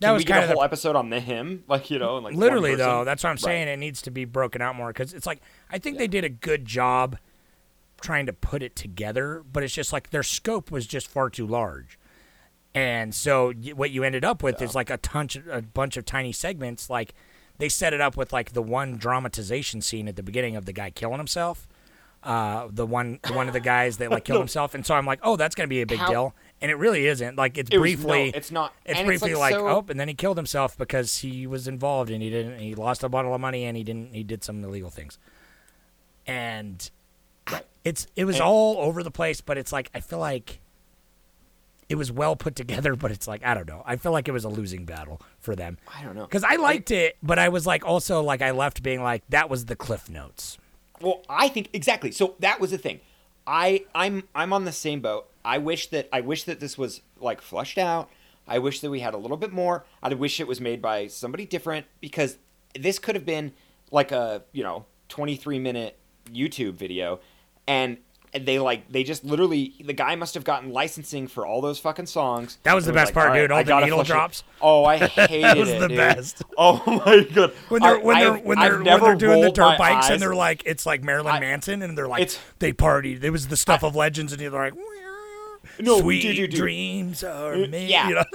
Can 0.00 0.12
was 0.14 0.20
we 0.20 0.24
get 0.24 0.32
kind 0.34 0.44
a 0.44 0.44
of 0.44 0.50
whole 0.52 0.60
the 0.60 0.64
episode 0.64 0.96
on 0.96 1.10
the 1.10 1.20
him, 1.20 1.64
like 1.68 1.90
you 1.90 1.98
know, 1.98 2.16
and, 2.16 2.24
like 2.24 2.34
literally 2.34 2.74
though 2.74 3.04
that's 3.04 3.22
what 3.22 3.30
i'm 3.30 3.34
Right. 3.34 3.40
saying 3.40 3.68
it 3.68 3.78
needs 3.78 4.00
to 4.02 4.10
be 4.10 4.24
broken 4.24 4.62
out 4.62 4.74
more 4.76 4.88
because 4.88 5.12
it's 5.12 5.26
like 5.26 5.40
i 5.70 5.78
think 5.78 5.98
they 5.98 6.08
did 6.08 6.24
a 6.24 6.28
good 6.30 6.64
job 6.64 7.18
trying 8.00 8.24
to 8.26 8.32
put 8.32 8.62
it 8.62 8.74
together 8.74 9.42
but 9.52 9.62
it's 9.62 9.74
just 9.74 9.92
like 9.92 10.08
their 10.08 10.22
scope 10.22 10.70
was 10.70 10.86
just 10.86 11.06
far 11.06 11.28
too 11.28 11.46
large 11.46 11.98
and 12.74 13.14
so 13.14 13.52
what 13.74 13.90
you 13.90 14.04
ended 14.04 14.24
up 14.24 14.42
with 14.42 14.62
is 14.62 14.74
like 14.74 14.88
a 14.90 14.96
ton- 14.98 15.28
a 15.50 15.60
bunch 15.60 15.96
of 15.98 16.04
tiny 16.06 16.32
segments 16.32 16.88
like 16.88 17.14
they 17.60 17.68
set 17.68 17.92
it 17.94 18.00
up 18.00 18.16
with 18.16 18.32
like 18.32 18.52
the 18.52 18.62
one 18.62 18.96
dramatization 18.96 19.80
scene 19.80 20.08
at 20.08 20.16
the 20.16 20.22
beginning 20.22 20.56
of 20.56 20.64
the 20.64 20.72
guy 20.72 20.90
killing 20.90 21.18
himself 21.18 21.68
uh, 22.22 22.68
the 22.70 22.84
one 22.84 23.18
one 23.32 23.46
of 23.48 23.54
the 23.54 23.60
guys 23.60 23.96
that 23.96 24.10
like 24.10 24.24
killed 24.24 24.36
No. 24.36 24.40
himself, 24.48 24.74
and 24.74 24.84
so 24.84 24.94
I'm 24.94 25.06
like, 25.06 25.20
oh, 25.22 25.36
that's 25.36 25.54
gonna 25.54 25.68
be 25.68 25.80
a 25.80 25.86
big 25.86 26.00
How- 26.00 26.10
deal, 26.10 26.34
and 26.60 26.70
it 26.70 26.74
really 26.74 27.06
isn't. 27.06 27.36
Like 27.36 27.56
it's 27.56 27.70
It 27.70 27.78
was- 27.78 27.94
briefly, 27.94 28.30
no, 28.32 28.36
it's 28.36 28.50
not. 28.50 28.74
It's 28.84 28.90
And 28.98 28.98
it's, 28.98 29.06
briefly 29.22 29.32
like, 29.34 29.52
like, 29.52 29.60
so- 29.60 29.68
oh, 29.68 29.86
and 29.88 29.98
then 29.98 30.06
he 30.06 30.12
killed 30.12 30.36
himself 30.36 30.76
because 30.76 31.16
he 31.20 31.46
was 31.46 31.66
involved 31.66 32.10
and 32.10 32.20
he 32.22 32.28
didn't. 32.28 32.58
He 32.58 32.74
lost 32.74 33.02
a 33.02 33.08
bottle 33.08 33.34
of 33.34 33.40
money 33.40 33.64
and 33.64 33.74
he 33.74 33.82
didn't. 33.82 34.14
He 34.14 34.22
did 34.22 34.44
some 34.44 34.62
illegal 34.62 34.90
things, 34.90 35.18
and 36.26 36.90
it's 37.84 38.06
it 38.16 38.24
was 38.26 38.36
And- 38.36 38.42
all 38.44 38.76
over 38.78 39.02
the 39.02 39.10
place. 39.10 39.40
But 39.40 39.56
it's 39.58 39.72
like 39.72 39.90
I 39.94 40.00
feel 40.00 40.18
like 40.18 40.60
it 41.90 41.96
was 41.96 42.12
well 42.12 42.36
put 42.36 42.54
together, 42.54 42.94
but 42.94 43.10
it's 43.10 43.26
like 43.28 43.44
I 43.44 43.52
don't 43.52 43.68
know. 43.68 43.82
I 43.84 43.96
feel 43.96 44.12
like 44.12 44.28
it 44.28 44.32
was 44.32 44.44
a 44.44 44.48
losing 44.48 44.86
battle 44.86 45.20
for 45.40 45.56
them. 45.56 45.76
I 45.92 46.02
don't 46.04 46.14
know. 46.14 46.24
because 46.24 46.44
I 46.44 46.54
liked 46.54 46.90
it, 46.92 47.18
but 47.22 47.38
I 47.38 47.48
was 47.48 47.66
like 47.66 47.84
also 47.84 48.22
like 48.22 48.40
I 48.40 48.52
left 48.52 48.82
being 48.82 49.02
like 49.02 49.24
that 49.28 49.50
was 49.50 49.66
the 49.66 49.76
cliff 49.76 50.08
notes. 50.08 50.56
Well, 51.00 51.22
I 51.28 51.48
think 51.48 51.68
exactly. 51.72 52.12
So 52.12 52.36
that 52.38 52.60
was 52.60 52.70
the 52.70 52.78
thing. 52.78 53.00
I 53.46 53.84
I'm 53.94 54.22
I'm 54.34 54.52
on 54.52 54.64
the 54.64 54.72
same 54.72 55.00
boat. 55.00 55.28
I 55.44 55.58
wish 55.58 55.88
that 55.88 56.08
I 56.12 56.20
wish 56.20 56.44
that 56.44 56.60
this 56.60 56.78
was 56.78 57.00
like 57.18 57.40
flushed 57.42 57.76
out. 57.76 58.08
I 58.46 58.60
wish 58.60 58.80
that 58.80 58.90
we 58.90 59.00
had 59.00 59.12
a 59.12 59.18
little 59.18 59.36
bit 59.36 59.52
more. 59.52 59.84
I 60.02 60.14
wish 60.14 60.38
it 60.38 60.46
was 60.46 60.60
made 60.60 60.80
by 60.80 61.08
somebody 61.08 61.44
different 61.44 61.86
because 62.00 62.38
this 62.78 63.00
could 63.00 63.16
have 63.16 63.26
been 63.26 63.52
like 63.90 64.12
a 64.12 64.44
you 64.52 64.62
know 64.62 64.86
23 65.08 65.58
minute 65.58 65.98
YouTube 66.32 66.74
video, 66.74 67.18
and 67.66 67.98
they 68.32 68.58
like 68.58 68.90
they 68.90 69.02
just 69.02 69.24
literally 69.24 69.74
the 69.84 69.92
guy 69.92 70.14
must 70.14 70.34
have 70.34 70.44
gotten 70.44 70.72
licensing 70.72 71.26
for 71.26 71.44
all 71.46 71.60
those 71.60 71.78
fucking 71.78 72.06
songs. 72.06 72.58
That 72.62 72.74
was 72.74 72.84
the 72.84 72.90
And 72.90 72.94
best 72.96 73.08
like, 73.08 73.14
part, 73.14 73.26
"All 73.28 73.32
right, 73.34 73.40
dude, 73.42 73.50
all 73.50 73.58
I 73.58 73.62
the 73.64 73.80
needle 73.80 73.98
flush 73.98 74.08
it." 74.08 74.12
drops. 74.12 74.44
Oh, 74.60 74.84
I 74.84 74.96
hated 75.06 75.42
that 75.44 75.56
was 75.56 75.68
it. 75.68 75.80
the 75.80 75.88
dude. 75.88 75.96
best. 75.96 76.42
Oh 76.58 76.82
my 77.06 77.24
god. 77.34 77.52
when 77.68 77.82
they're 77.82 77.96
I- 77.96 77.98
when 78.02 78.18
they're 78.18 78.36
when 78.38 78.58
they're 78.58 78.78
when 78.82 79.00
they're 79.02 79.14
doing 79.16 79.40
the 79.40 79.50
dirt 79.50 79.78
bikes 79.78 80.06
eyes. 80.06 80.10
and 80.10 80.22
they're 80.22 80.34
like 80.34 80.62
it's 80.66 80.86
like 80.86 81.02
Marilyn 81.02 81.34
I- 81.34 81.40
Manson 81.40 81.82
and 81.82 81.96
they're 81.98 82.06
like 82.08 82.22
It's- 82.22 82.38
they 82.58 82.72
partied. 82.72 83.22
It 83.24 83.30
was 83.30 83.48
the 83.48 83.56
stuff 83.56 83.82
of 83.82 83.96
legends 83.96 84.32
and 84.32 84.40
they're 84.40 84.50
like 84.50 84.74
No, 85.84 86.00
sweet 86.00 86.22
dude, 86.22 86.36
dude, 86.36 86.50
dude. 86.50 86.58
dreams 86.60 87.22
are 87.24 87.54
Uh, 87.54 87.66
made. 87.68 87.90
yeah. 87.90 88.08
you 88.08 88.14
know? 88.16 88.24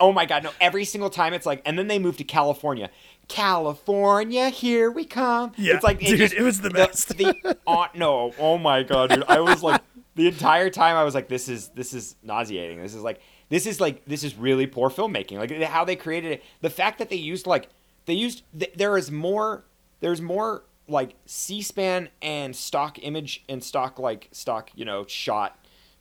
Oh 0.00 0.12
my 0.12 0.26
god, 0.26 0.44
no! 0.44 0.50
Every 0.60 0.84
single 0.84 1.10
time 1.10 1.34
it's 1.34 1.44
like, 1.46 1.60
and 1.64 1.76
then 1.76 1.88
they 1.88 1.98
move 1.98 2.16
to 2.18 2.24
California. 2.24 2.88
California, 3.26 4.48
here 4.48 4.90
we 4.92 5.04
come. 5.04 5.52
Yeah, 5.56 5.74
it's 5.74 5.82
like 5.82 5.98
dude, 5.98 6.32
it 6.32 6.42
was 6.42 6.60
the 6.60 6.70
best. 6.70 7.16
The, 7.16 7.56
uh, 7.66 7.86
no, 7.94 8.32
oh 8.38 8.58
my 8.58 8.82
god, 8.84 9.10
dude! 9.10 9.24
I 9.26 9.40
was 9.40 9.62
like, 9.62 9.80
the 10.14 10.28
entire 10.28 10.70
time 10.70 10.94
I 10.96 11.02
was 11.02 11.14
like, 11.16 11.28
this 11.28 11.48
is 11.48 11.68
this 11.70 11.94
is 11.94 12.14
nauseating. 12.22 12.80
This 12.80 12.94
is 12.94 13.02
like, 13.02 13.20
this 13.48 13.66
is 13.66 13.80
like, 13.80 14.04
this 14.04 14.22
is 14.22 14.36
really 14.36 14.66
poor 14.68 14.88
filmmaking. 14.88 15.38
Like 15.38 15.50
how 15.62 15.84
they 15.84 15.96
created 15.96 16.30
it. 16.32 16.44
The 16.60 16.70
fact 16.70 16.98
that 17.00 17.10
they 17.10 17.16
used 17.16 17.46
like, 17.46 17.68
they 18.06 18.14
used 18.14 18.42
th- 18.56 18.74
there 18.76 18.96
is 18.96 19.10
more. 19.10 19.64
There's 20.00 20.20
more 20.22 20.62
like 20.86 21.16
C-SPAN 21.26 22.08
and 22.22 22.54
stock 22.54 22.98
image 23.02 23.42
and 23.48 23.62
stock 23.64 23.98
like 23.98 24.28
stock 24.32 24.70
you 24.76 24.84
know 24.84 25.04
shot 25.06 25.58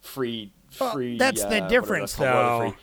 free 0.08 0.52
Well, 0.80 0.94
free. 0.94 1.18
that's 1.18 1.44
uh, 1.44 1.50
the 1.50 1.62
difference, 1.62 2.14
though. 2.16 2.74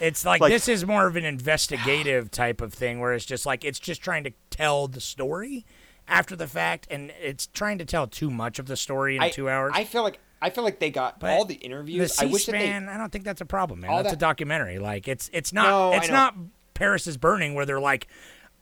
It's 0.00 0.24
like, 0.24 0.40
Like- 0.40 0.50
this 0.52 0.66
is 0.66 0.86
more 0.86 1.06
of 1.06 1.16
an 1.16 1.24
investigative 1.26 2.30
type 2.30 2.60
of 2.60 2.72
thing, 2.72 3.00
where 3.00 3.12
it's 3.12 3.26
just 3.26 3.44
like 3.44 3.64
it's 3.64 3.78
just 3.78 4.00
trying 4.02 4.24
to 4.24 4.32
tell 4.48 4.88
the 4.88 5.00
story 5.00 5.66
after 6.08 6.34
the 6.34 6.46
fact, 6.46 6.86
and 6.90 7.12
it's 7.22 7.46
trying 7.48 7.78
to 7.78 7.84
tell 7.84 8.06
too 8.06 8.30
much 8.30 8.58
of 8.58 8.66
the 8.66 8.76
story 8.76 9.16
in 9.16 9.22
I, 9.22 9.30
two 9.30 9.48
hours. 9.48 9.72
I 9.74 9.84
feel 9.84 10.02
like 10.02 10.18
I 10.42 10.48
feel 10.48 10.64
like 10.64 10.78
they 10.78 10.90
got 10.90 11.20
But 11.20 11.30
all 11.30 11.44
the 11.44 11.54
interviews. 11.54 12.16
The 12.16 12.24
I 12.24 12.26
wish 12.26 12.46
that 12.46 12.52
they. 12.52 12.72
I 12.72 12.96
don't 12.96 13.12
think 13.12 13.24
that's 13.24 13.42
a 13.42 13.46
problem, 13.46 13.80
man. 13.80 13.90
All 13.90 14.02
That's 14.02 14.14
a 14.14 14.18
documentary. 14.18 14.78
Like 14.78 15.06
it's 15.06 15.28
it's 15.34 15.52
not 15.52 15.68
No, 15.68 15.92
it's 15.98 16.08
not 16.08 16.34
Paris 16.72 17.06
is 17.06 17.18
burning 17.18 17.54
where 17.54 17.66
they're 17.66 17.78
like, 17.78 18.08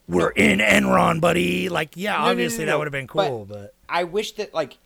we're 0.08 0.30
in 0.30 0.58
Enron, 0.58 1.20
buddy. 1.20 1.68
Like 1.68 1.96
yeah, 1.96 2.12
No, 2.14 2.18
no, 2.18 2.24
no, 2.24 2.30
obviously 2.32 2.64
no, 2.64 2.72
that 2.72 2.78
would 2.78 2.86
have 2.88 2.92
been 2.92 3.06
but- 3.06 3.28
cool, 3.28 3.44
but, 3.44 3.74
I 3.88 4.04
wish 4.04 4.32
that 4.32 4.52
like, 4.52 4.76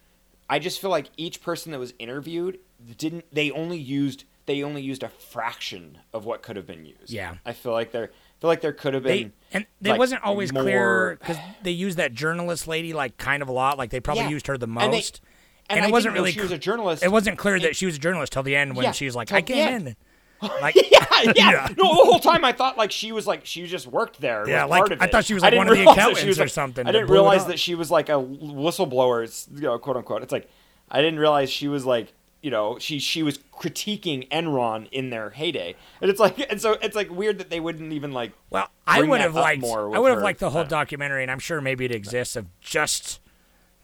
I 0.51 0.59
just 0.59 0.81
feel 0.81 0.91
like 0.91 1.07
each 1.17 1.43
person 1.43 1.73
that 1.73 1.79
was 1.79 1.95
interviewed 1.99 2.59
didn't. 2.97 3.25
They 3.33 3.51
only 3.51 3.79
used. 3.79 4.25
They 4.47 4.63
only 4.65 4.83
used 4.83 5.03
a 5.05 5.09
fraction 5.09 5.99
of 6.13 6.25
what 6.25 6.43
could 6.43 6.57
have 6.57 6.67
been 6.67 6.85
used. 6.85 7.11
Yeah. 7.11 7.37
I 7.47 7.53
feel 7.53 7.73
like 7.73 7.93
there. 7.93 8.05
I 8.13 8.41
feel 8.41 8.49
like 8.49 8.61
there 8.61 8.73
could 8.73 8.93
have 8.95 9.05
they 9.05 9.25
been. 9.25 9.33
and 9.53 9.67
it 9.83 9.91
like, 9.91 9.99
wasn't 10.01 10.23
always 10.25 10.53
more- 10.53 10.65
clear 10.65 11.17
because 11.21 11.37
they 11.63 11.71
used 11.71 11.97
that 11.99 12.13
journalist 12.13 12.67
lady 12.67 12.93
like 12.93 13.17
kind 13.17 13.41
of 13.43 13.49
a 13.49 13.53
lot. 13.53 13.79
Like 13.79 13.91
they 13.91 14.01
probably 14.01 14.25
Yeah. 14.25 14.31
used 14.31 14.49
her 14.49 14.59
the 14.59 14.67
And 14.67 14.77
they- 14.93 14.97
most. 14.99 15.21
and 15.71 15.79
it 15.79 15.85
I 15.85 15.91
wasn't 15.93 16.15
really 16.15 16.33
she 16.33 16.41
was 16.41 16.51
a 16.51 16.59
journalist. 16.59 17.05
It 17.05 17.13
wasn't 17.13 17.39
clear 17.39 17.61
that 17.61 17.77
she 17.77 17.87
was 17.87 17.95
a 17.95 17.99
journalist 18.01 18.33
till 18.33 18.43
the 18.43 18.57
end 18.57 18.75
when 18.75 18.83
Yeah, 18.85 18.91
she 18.93 19.05
was 19.05 19.15
like, 19.15 19.31
"I 19.33 19.43
came 19.43 19.87
in." 19.87 19.97
Like, 20.61 20.75
yeah, 20.75 20.83
yeah, 21.23 21.33
Yeah. 21.37 21.69
No, 21.77 21.85
the 21.85 22.05
whole 22.05 22.19
time 22.19 22.45
I 22.45 22.51
thought 22.51 22.77
like 22.77 22.91
she 22.91 23.13
was 23.13 23.29
like 23.29 23.47
she 23.47 23.65
just 23.69 23.87
worked 23.87 24.21
there. 24.21 24.45
Yeah, 24.49 24.65
like, 24.65 24.91
I 25.01 25.07
thought 25.07 25.25
she 25.25 25.35
was, 25.35 25.43
like, 25.45 25.55
one 25.55 25.69
of 25.69 25.77
the 25.77 25.85
accountants 25.89 26.25
was, 26.25 26.41
or 26.41 26.49
something 26.49 26.85
I 26.85 26.91
didn't 26.91 27.11
realize 27.11 27.47
that 27.47 27.61
she 27.61 27.77
was 27.77 27.93
like 27.93 28.09
a 28.09 28.15
whistleblower, 28.15 29.23
it's, 29.23 29.47
you 29.55 29.61
know, 29.63 29.79
quote 29.79 29.97
unquote. 29.97 30.25
It's 30.25 30.33
like 30.33 30.51
I 30.91 31.01
didn't 31.01 31.21
realize 31.21 31.49
she 31.49 31.69
was 31.69 31.87
like 31.87 32.13
you 32.43 32.51
know 32.51 32.79
she 32.79 32.99
she 32.99 33.23
was 33.23 33.39
critiquing 33.39 34.29
Enron 34.29 34.89
in 34.91 35.11
their 35.11 35.31
heyday, 35.31 35.75
and 36.01 36.11
it's 36.11 36.21
like 36.21 36.51
and 36.51 36.61
so 36.61 36.77
it's 36.83 36.97
like 36.97 37.11
weird 37.11 37.39
that 37.39 37.49
they 37.49 37.61
wouldn't 37.61 37.93
even 37.93 38.13
like. 38.13 38.33
Well, 38.51 38.69
I 38.87 39.03
would 39.03 39.21
have 39.21 39.35
liked. 39.35 39.61
more 39.63 39.95
I 39.95 39.99
would 39.99 40.11
have 40.11 40.19
her. 40.19 40.25
liked 40.25 40.41
the 40.41 40.51
whole 40.51 40.65
documentary, 40.65 41.23
and 41.23 41.31
I'm 41.31 41.39
sure 41.39 41.61
maybe 41.61 41.85
it 41.85 41.93
exists 41.93 42.37
of 42.37 42.47
just 42.61 43.21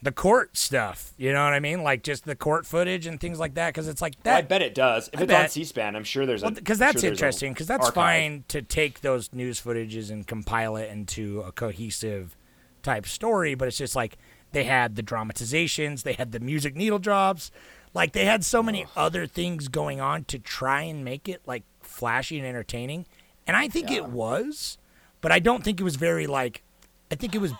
the 0.03 0.13
court 0.13 0.57
stuff. 0.57 1.13
You 1.17 1.33
know 1.33 1.45
what 1.45 1.55
I 1.55 1.61
mean? 1.61 1.83
Like 1.83 2.03
just 2.03 2.25
the 2.25 2.37
court 2.37 2.67
footage 2.67 3.07
and 3.07 3.21
things 3.21 3.39
like 3.39 3.55
that. 3.55 3.69
Because 3.69 3.89
it's 3.89 4.03
like 4.03 4.15
Well, 4.25 4.37
I 4.37 4.43
bet 4.43 4.63
it 4.63 4.75
does. 4.75 5.09
If 5.13 5.21
I 5.21 5.23
it's 5.25 5.33
on 5.33 5.43
bet. 5.43 5.51
C-SPAN, 5.51 5.97
I'm 5.97 6.05
sure 6.05 6.27
there's 6.27 6.43
a 6.43 6.51
Because 6.51 6.81
I'm 6.81 6.89
that's 6.89 7.01
sure 7.01 7.11
interesting. 7.11 7.53
Because 7.53 7.67
that's 7.67 7.87
archive. 7.87 7.95
fine 7.95 8.45
to 8.49 8.63
take 8.63 9.01
those 9.01 9.33
news 9.33 9.61
footages 9.61 10.11
and 10.11 10.27
compile 10.27 10.77
it 10.77 10.91
into 10.91 11.41
a 11.43 11.53
cohesive 11.53 12.37
type 12.83 13.07
story. 13.07 13.55
But 13.55 13.69
it's 13.69 13.79
just 13.79 13.97
like 13.97 14.19
they 14.53 14.65
had 14.65 14.97
the 14.97 15.03
dramatizations, 15.03 16.05
they 16.05 16.15
had 16.15 16.33
the 16.33 16.41
music 16.41 16.77
needle 16.77 16.99
drops, 16.99 17.51
like 17.95 18.13
they 18.13 18.25
had 18.25 18.45
so 18.45 18.63
many 18.63 18.87
other 18.97 19.27
things 19.27 19.69
going 19.69 20.01
on 20.01 20.25
to 20.25 20.39
try 20.39 20.83
and 20.83 21.05
make 21.05 21.29
it 21.29 21.43
like 21.47 21.65
flashy 21.81 22.39
and 22.39 22.47
entertaining. 22.47 23.07
And 23.47 23.57
I 23.57 23.69
think 23.69 23.91
it 23.91 24.07
was, 24.07 24.79
but 25.21 25.33
I 25.33 25.39
don't 25.39 25.65
think 25.65 25.81
it 25.81 25.85
was 25.85 25.97
very 25.97 26.27
like. 26.27 26.63
I 27.11 27.15
think 27.15 27.35
it 27.35 27.41
was 27.41 27.53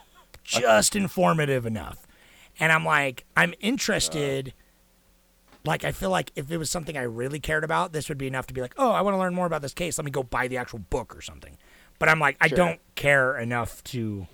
just 0.45 0.95
informative 0.95 1.65
enough. 1.65 2.07
And 2.61 2.71
I'm 2.73 2.85
like, 2.85 3.25
I'm 3.37 3.55
interested. 3.61 4.53
Like, 5.65 5.85
I 5.85 5.93
feel 5.93 6.11
like 6.11 6.31
if 6.37 6.51
it 6.51 6.57
was 6.59 6.71
something 6.71 6.97
I 6.97 7.03
really 7.03 7.41
cared 7.41 7.65
about, 7.65 7.93
this 7.93 8.09
would 8.09 8.19
be 8.19 8.27
enough 8.27 8.47
to 8.49 8.55
be 8.55 8.61
like, 8.61 8.75
oh, 8.79 8.91
I 8.93 9.01
want 9.03 9.15
to 9.15 9.19
learn 9.19 9.35
more 9.35 9.47
about 9.47 9.63
this 9.63 9.75
case. 9.75 9.99
Let 9.99 10.05
me 10.05 10.11
go 10.11 10.23
buy 10.23 10.49
the 10.49 10.57
actual 10.57 10.79
book 10.79 11.17
or 11.17 11.21
something. 11.21 11.57
But 11.99 12.09
I'm 12.09 12.21
like, 12.21 12.37
I 12.41 12.49
Sure. 12.49 12.57
don't 12.57 12.81
care 12.95 13.39
enough 13.39 13.83
to, 13.85 14.27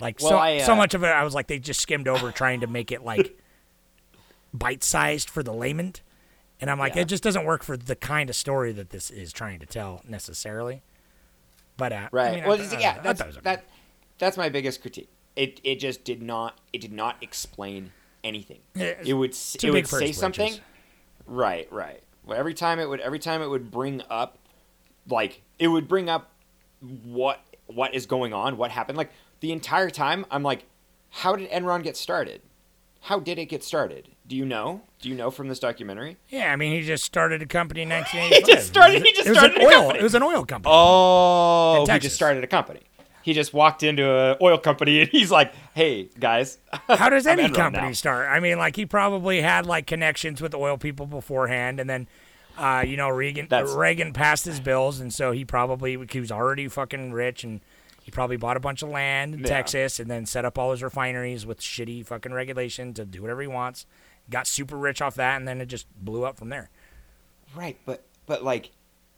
like, 0.00 0.18
Well, 0.20 0.30
so 0.30 0.38
I, 0.38 0.58
so 0.58 0.72
uh, 0.72 0.76
much 0.76 0.94
of 0.94 1.02
it. 1.04 1.08
I 1.08 1.22
was 1.24 1.34
like, 1.34 1.46
they 1.46 1.58
just 1.58 1.80
skimmed 1.80 2.08
over 2.08 2.30
trying 2.32 2.60
to 2.60 2.66
make 2.66 2.90
it 2.92 3.04
like 3.04 3.38
bite 4.52 4.82
sized 4.84 5.28
for 5.30 5.42
the 5.42 5.52
layman. 5.52 5.94
And 6.60 6.70
I'm 6.70 6.78
like, 6.78 6.94
Yeah. 6.94 7.02
it 7.02 7.04
just 7.06 7.22
doesn't 7.24 7.44
work 7.44 7.62
for 7.64 7.76
the 7.76 7.96
kind 7.96 8.30
of 8.30 8.36
story 8.36 8.72
that 8.72 8.90
this 8.90 9.10
is 9.10 9.32
trying 9.32 9.58
to 9.60 9.66
tell 9.66 10.02
necessarily. 10.08 10.82
But 11.76 11.92
uh, 11.92 12.08
Right. 12.12 12.28
I 12.28 12.34
mean, 12.36 12.44
well, 12.44 12.52
it's- 12.54 12.72
I 12.72 12.78
yeah, 12.80 13.00
that's 13.00 13.20
it 13.20 13.26
okay. 13.28 13.40
that. 13.42 13.64
That's 14.18 14.36
my 14.36 14.48
biggest 14.48 14.80
critique. 14.82 15.08
It 15.34 15.60
it 15.64 15.76
just 15.80 16.04
did 16.04 16.22
not 16.22 16.58
it 16.72 16.80
did 16.80 16.92
not 16.92 17.16
explain 17.22 17.92
anything. 18.22 18.60
Yeah, 18.74 18.94
it 19.04 19.14
would 19.14 19.30
it 19.62 19.70
would 19.70 19.86
say 19.88 20.08
his 20.08 20.18
something. 20.18 20.54
Right, 21.26 21.66
right. 21.72 22.02
Well, 22.24 22.38
every 22.38 22.54
time 22.54 22.78
it 22.78 22.88
would 22.88 23.00
every 23.00 23.18
time 23.18 23.42
it 23.42 23.48
would 23.48 23.70
bring 23.70 24.02
up 24.10 24.38
like 25.08 25.40
it 25.58 25.68
would 25.68 25.88
bring 25.88 26.08
up 26.10 26.30
what 27.04 27.40
what 27.66 27.94
is 27.94 28.06
going 28.06 28.32
on, 28.34 28.56
what 28.58 28.70
happened. 28.70 28.98
Like 28.98 29.10
the 29.40 29.50
entire 29.52 29.90
time 29.90 30.26
I'm 30.30 30.42
like 30.42 30.66
how 31.10 31.34
did 31.34 31.50
Enron 31.50 31.82
get 31.82 31.96
started? 31.96 32.42
How 33.00 33.18
did 33.18 33.38
it 33.38 33.46
get 33.46 33.64
started? 33.64 34.08
Do 34.26 34.36
you 34.36 34.44
know? 34.44 34.82
Do 35.00 35.08
you 35.08 35.14
know 35.14 35.30
from 35.30 35.48
this 35.48 35.58
documentary? 35.58 36.16
Yeah, 36.28 36.52
I 36.52 36.56
mean, 36.56 36.72
he 36.72 36.82
just 36.86 37.04
started 37.04 37.42
a 37.42 37.46
company 37.46 37.82
in 37.82 37.88
1985. 37.88 38.46
He 38.46 38.52
just 38.54 38.66
started- 38.68 39.02
he 39.04 39.12
just 39.12 39.28
it 39.28 39.34
started 39.34 39.56
an 39.58 39.62
oil. 39.66 39.70
company. 39.72 39.98
It 39.98 40.02
was 40.02 40.14
an 40.14 40.22
oil 40.22 40.44
company. 40.44 40.72
Oh, 40.74 41.86
he 41.90 41.98
just 41.98 42.14
started 42.16 42.44
a 42.44 42.46
company. 42.46 42.80
He 43.22 43.34
just 43.34 43.52
walked 43.54 43.82
into 43.84 44.04
an 44.04 44.36
oil 44.40 44.58
company 44.58 45.00
and 45.02 45.08
he's 45.10 45.30
like, 45.30 45.52
"Hey 45.74 46.08
guys, 46.18 46.58
How 46.88 47.08
does 47.08 47.26
any 47.28 47.48
company 47.50 47.88
now. 47.88 47.92
start? 47.92 48.28
I 48.28 48.40
mean, 48.40 48.58
like 48.58 48.74
he 48.74 48.84
probably 48.86 49.40
had 49.42 49.64
like 49.66 49.86
connections 49.86 50.40
with 50.40 50.54
oil 50.54 50.76
people 50.76 51.06
beforehand, 51.06 51.78
and 51.78 51.88
then, 51.88 52.08
uh, 52.58 52.82
you 52.86 52.96
know, 52.96 53.08
Reagan 53.08 53.46
That's- 53.48 53.72
Reagan 53.74 54.12
passed 54.12 54.44
his 54.44 54.58
bills, 54.60 54.98
and 54.98 55.12
so 55.12 55.30
he 55.30 55.44
probably 55.44 55.96
he 56.10 56.18
was 56.20 56.32
already 56.32 56.66
fucking 56.66 57.12
rich, 57.12 57.44
and 57.44 57.60
he 58.02 58.10
probably 58.10 58.36
bought 58.36 58.56
a 58.56 58.60
bunch 58.60 58.82
of 58.82 58.88
land 58.88 59.34
in 59.34 59.40
Yeah. 59.40 59.46
Texas, 59.46 60.00
and 60.00 60.10
then 60.10 60.26
set 60.26 60.44
up 60.44 60.58
all 60.58 60.72
his 60.72 60.82
refineries 60.82 61.46
with 61.46 61.60
shitty 61.60 62.04
fucking 62.04 62.32
regulation 62.32 62.92
to 62.94 63.04
do 63.04 63.22
whatever 63.22 63.40
he 63.42 63.46
wants. 63.48 63.86
Got 64.30 64.46
super 64.46 64.76
rich 64.76 65.02
off 65.02 65.14
that, 65.16 65.36
and 65.36 65.46
then 65.46 65.60
it 65.60 65.66
just 65.66 65.86
blew 66.02 66.24
up 66.24 66.38
from 66.38 66.48
there. 66.48 66.70
Right, 67.54 67.76
but 67.84 68.04
but 68.26 68.42
like 68.42 68.70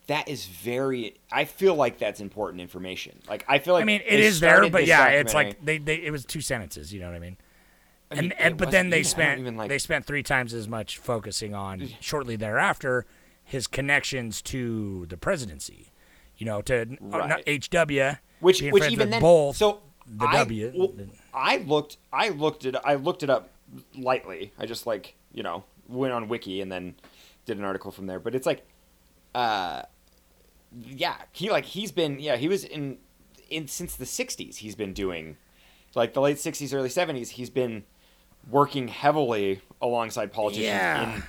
that 0.06 0.28
is 0.28 0.46
very. 0.46 1.16
I 1.30 1.44
feel 1.44 1.74
like 1.74 1.98
that's 1.98 2.20
important 2.20 2.60
information. 2.60 3.20
Like 3.28 3.44
I 3.48 3.58
feel 3.58 3.74
like 3.74 3.82
I 3.82 3.84
mean, 3.84 4.02
it 4.04 4.20
is 4.20 4.40
there, 4.40 4.68
but 4.68 4.86
yeah, 4.86 5.06
it's 5.08 5.34
like 5.34 5.64
they, 5.64 5.78
they 5.78 5.96
it 5.96 6.10
was 6.10 6.24
two 6.24 6.40
sentences. 6.40 6.92
You 6.92 7.00
know 7.00 7.06
what 7.08 7.16
I 7.16 7.20
mean? 7.20 7.36
I 8.10 8.14
mean, 8.16 8.24
and, 8.24 8.40
and 8.40 8.56
but 8.56 8.70
then 8.70 8.90
they 8.90 8.98
even- 8.98 9.08
spent 9.08 9.40
even, 9.40 9.56
like- 9.56 9.68
they 9.68 9.78
spent 9.78 10.04
three 10.04 10.22
times 10.22 10.52
as 10.52 10.68
much 10.68 10.98
focusing 10.98 11.54
on 11.54 11.88
shortly 12.00 12.36
thereafter 12.36 13.06
his 13.42 13.66
connections 13.66 14.42
to 14.42 15.06
the 15.06 15.16
presidency. 15.16 15.92
You 16.36 16.46
know, 16.46 16.62
to 16.62 16.82
uh, 16.82 17.18
Right. 17.18 17.64
HW, 17.72 18.18
which 18.40 18.60
which 18.62 18.90
even 18.90 19.10
then 19.10 19.20
both 19.20 19.56
so 19.56 19.80
the 20.06 20.26
I, 20.26 20.36
W. 20.38 20.92
I 21.32 21.56
looked 21.58 21.98
I 22.12 22.30
looked 22.30 22.64
it 22.64 22.74
I 22.84 22.94
looked 22.96 23.22
it 23.22 23.30
up 23.30 23.48
lightly. 23.96 24.53
I 24.59 24.66
just 24.66 24.87
like 24.87 25.14
you 25.33 25.42
know 25.42 25.64
went 25.88 26.12
on 26.12 26.29
wiki 26.29 26.61
and 26.61 26.70
then 26.72 26.94
did 27.46 27.59
an 27.59 27.64
article 27.64 27.90
from 27.90 28.07
there. 28.07 28.18
But 28.18 28.35
it's 28.35 28.46
like, 28.46 28.66
uh, 29.35 29.83
yeah, 30.81 31.16
he 31.33 31.50
like 31.50 31.64
he's 31.64 31.92
been 31.92 32.18
yeah 32.18 32.37
he 32.37 32.48
was 32.48 32.64
in 32.64 32.98
in 33.50 33.68
since 33.68 33.94
the 33.96 34.05
'60s. 34.05 34.57
He's 34.57 34.74
been 34.74 34.92
doing 34.92 35.37
like 35.94 36.14
the 36.14 36.20
late 36.20 36.37
'60s, 36.38 36.74
early 36.74 36.88
'70s. 36.88 37.29
He's 37.31 37.50
been 37.50 37.85
working 38.50 38.88
heavily 38.88 39.61
alongside 39.81 40.33
politicians 40.33 40.66
Yeah. 40.66 41.14
in 41.16 41.22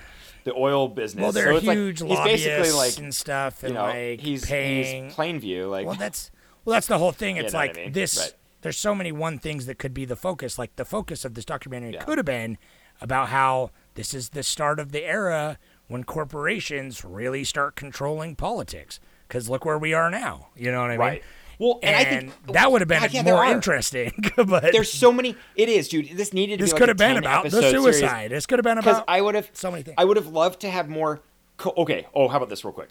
the 0.44 0.54
oil 0.54 0.88
business. 0.88 1.22
well, 1.24 1.32
they're 1.32 1.46
so 1.52 1.58
it's 1.58 1.66
like, 1.66 1.78
huge 1.78 2.02
he's 2.02 2.10
lobbyists 2.10 2.46
basically 2.48 2.72
like 2.78 2.98
and 2.98 3.14
stuff, 3.16 3.64
and 3.64 3.70
you 3.74 3.76
know 3.80 3.86
like 3.86 4.20
he's 4.20 4.46
paying. 4.46 5.06
he's 5.06 5.14
Plainview 5.16 5.70
like 5.70 5.86
well, 5.86 5.96
that's 5.96 6.32
well, 6.64 6.74
that's 6.74 6.88
the 6.88 6.98
whole 6.98 7.12
thing. 7.12 7.38
It's 7.46 7.54
know 7.54 7.60
like 7.60 7.78
I 7.78 7.82
mean? 7.84 7.92
this. 7.92 8.18
Right. 8.18 8.34
There's 8.66 8.80
so 8.80 8.96
many 8.96 9.12
one 9.12 9.38
things 9.38 9.68
that 9.68 9.78
could 9.78 9.94
be 9.94 10.06
the 10.06 10.16
focus. 10.16 10.58
Like 10.58 10.76
the 10.76 10.86
focus 10.86 11.24
of 11.24 11.36
this 11.36 11.46
documentary 11.46 11.94
Yeah. 11.94 12.04
could 12.04 12.18
have 12.18 12.26
been 12.26 12.58
about 13.00 13.30
how 13.30 13.70
this 13.94 14.12
is 14.12 14.30
the 14.30 14.42
start 14.42 14.80
of 14.80 14.92
the 14.92 15.04
era 15.04 15.60
when 15.88 16.04
corporations 16.04 17.06
really 17.06 17.44
start 17.44 17.76
controlling 17.76 18.36
politics. 18.36 19.00
Because 19.28 19.48
look 19.52 19.66
where 19.66 19.78
we 19.78 19.94
are 19.94 20.10
now. 20.10 20.48
You 20.56 20.72
know 20.72 20.82
what 20.82 20.88
I 20.90 20.94
mean? 20.94 21.00
Right. 21.00 21.24
Well, 21.60 21.80
and, 21.84 21.96
I 21.96 22.04
think 22.06 22.34
that 22.54 22.72
would 22.72 22.82
have 22.82 22.88
been 22.88 23.02
God, 23.02 23.14
yeah, 23.14 23.22
more 23.22 23.46
interesting. 23.46 24.12
but 24.36 24.72
There's 24.72 24.92
so 24.92 25.12
many. 25.12 25.36
It 25.56 25.70
is, 25.70 25.88
dude. 25.88 26.18
This 26.18 26.34
needed 26.34 26.58
to 26.58 26.64
this 26.64 26.74
be 26.74 26.74
like 26.74 26.80
could 26.80 26.90
a 26.90 26.92
have 26.92 26.98
been 26.98 27.18
about 27.18 27.44
the 27.44 27.50
episode 27.58 27.70
series. 27.70 28.00
suicide. 28.00 28.32
This 28.32 28.48
could 28.48 28.58
have 28.58 28.64
been 28.64 28.80
about 28.80 29.06
I 29.08 29.22
would 29.22 29.36
have 29.36 29.52
so 29.54 29.70
many 29.70 29.84
things. 29.84 29.94
I 30.00 30.06
would 30.06 30.18
have 30.18 30.28
loved 30.28 30.62
to 30.62 30.72
have 30.72 30.90
more. 30.90 31.22
Co- 31.58 31.74
okay. 31.78 32.08
Oh, 32.16 32.30
how 32.30 32.38
about 32.38 32.50
this, 32.50 32.66
real 32.66 32.74
quick? 32.74 32.90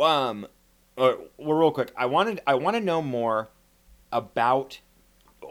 Um, 0.00 0.46
uh, 0.96 1.12
well, 1.36 1.58
real 1.58 1.70
quick. 1.70 1.92
I 1.98 2.06
wanted. 2.06 2.40
I 2.46 2.54
want 2.54 2.76
to 2.76 2.80
know 2.80 3.02
more 3.02 3.50
about, 4.10 4.80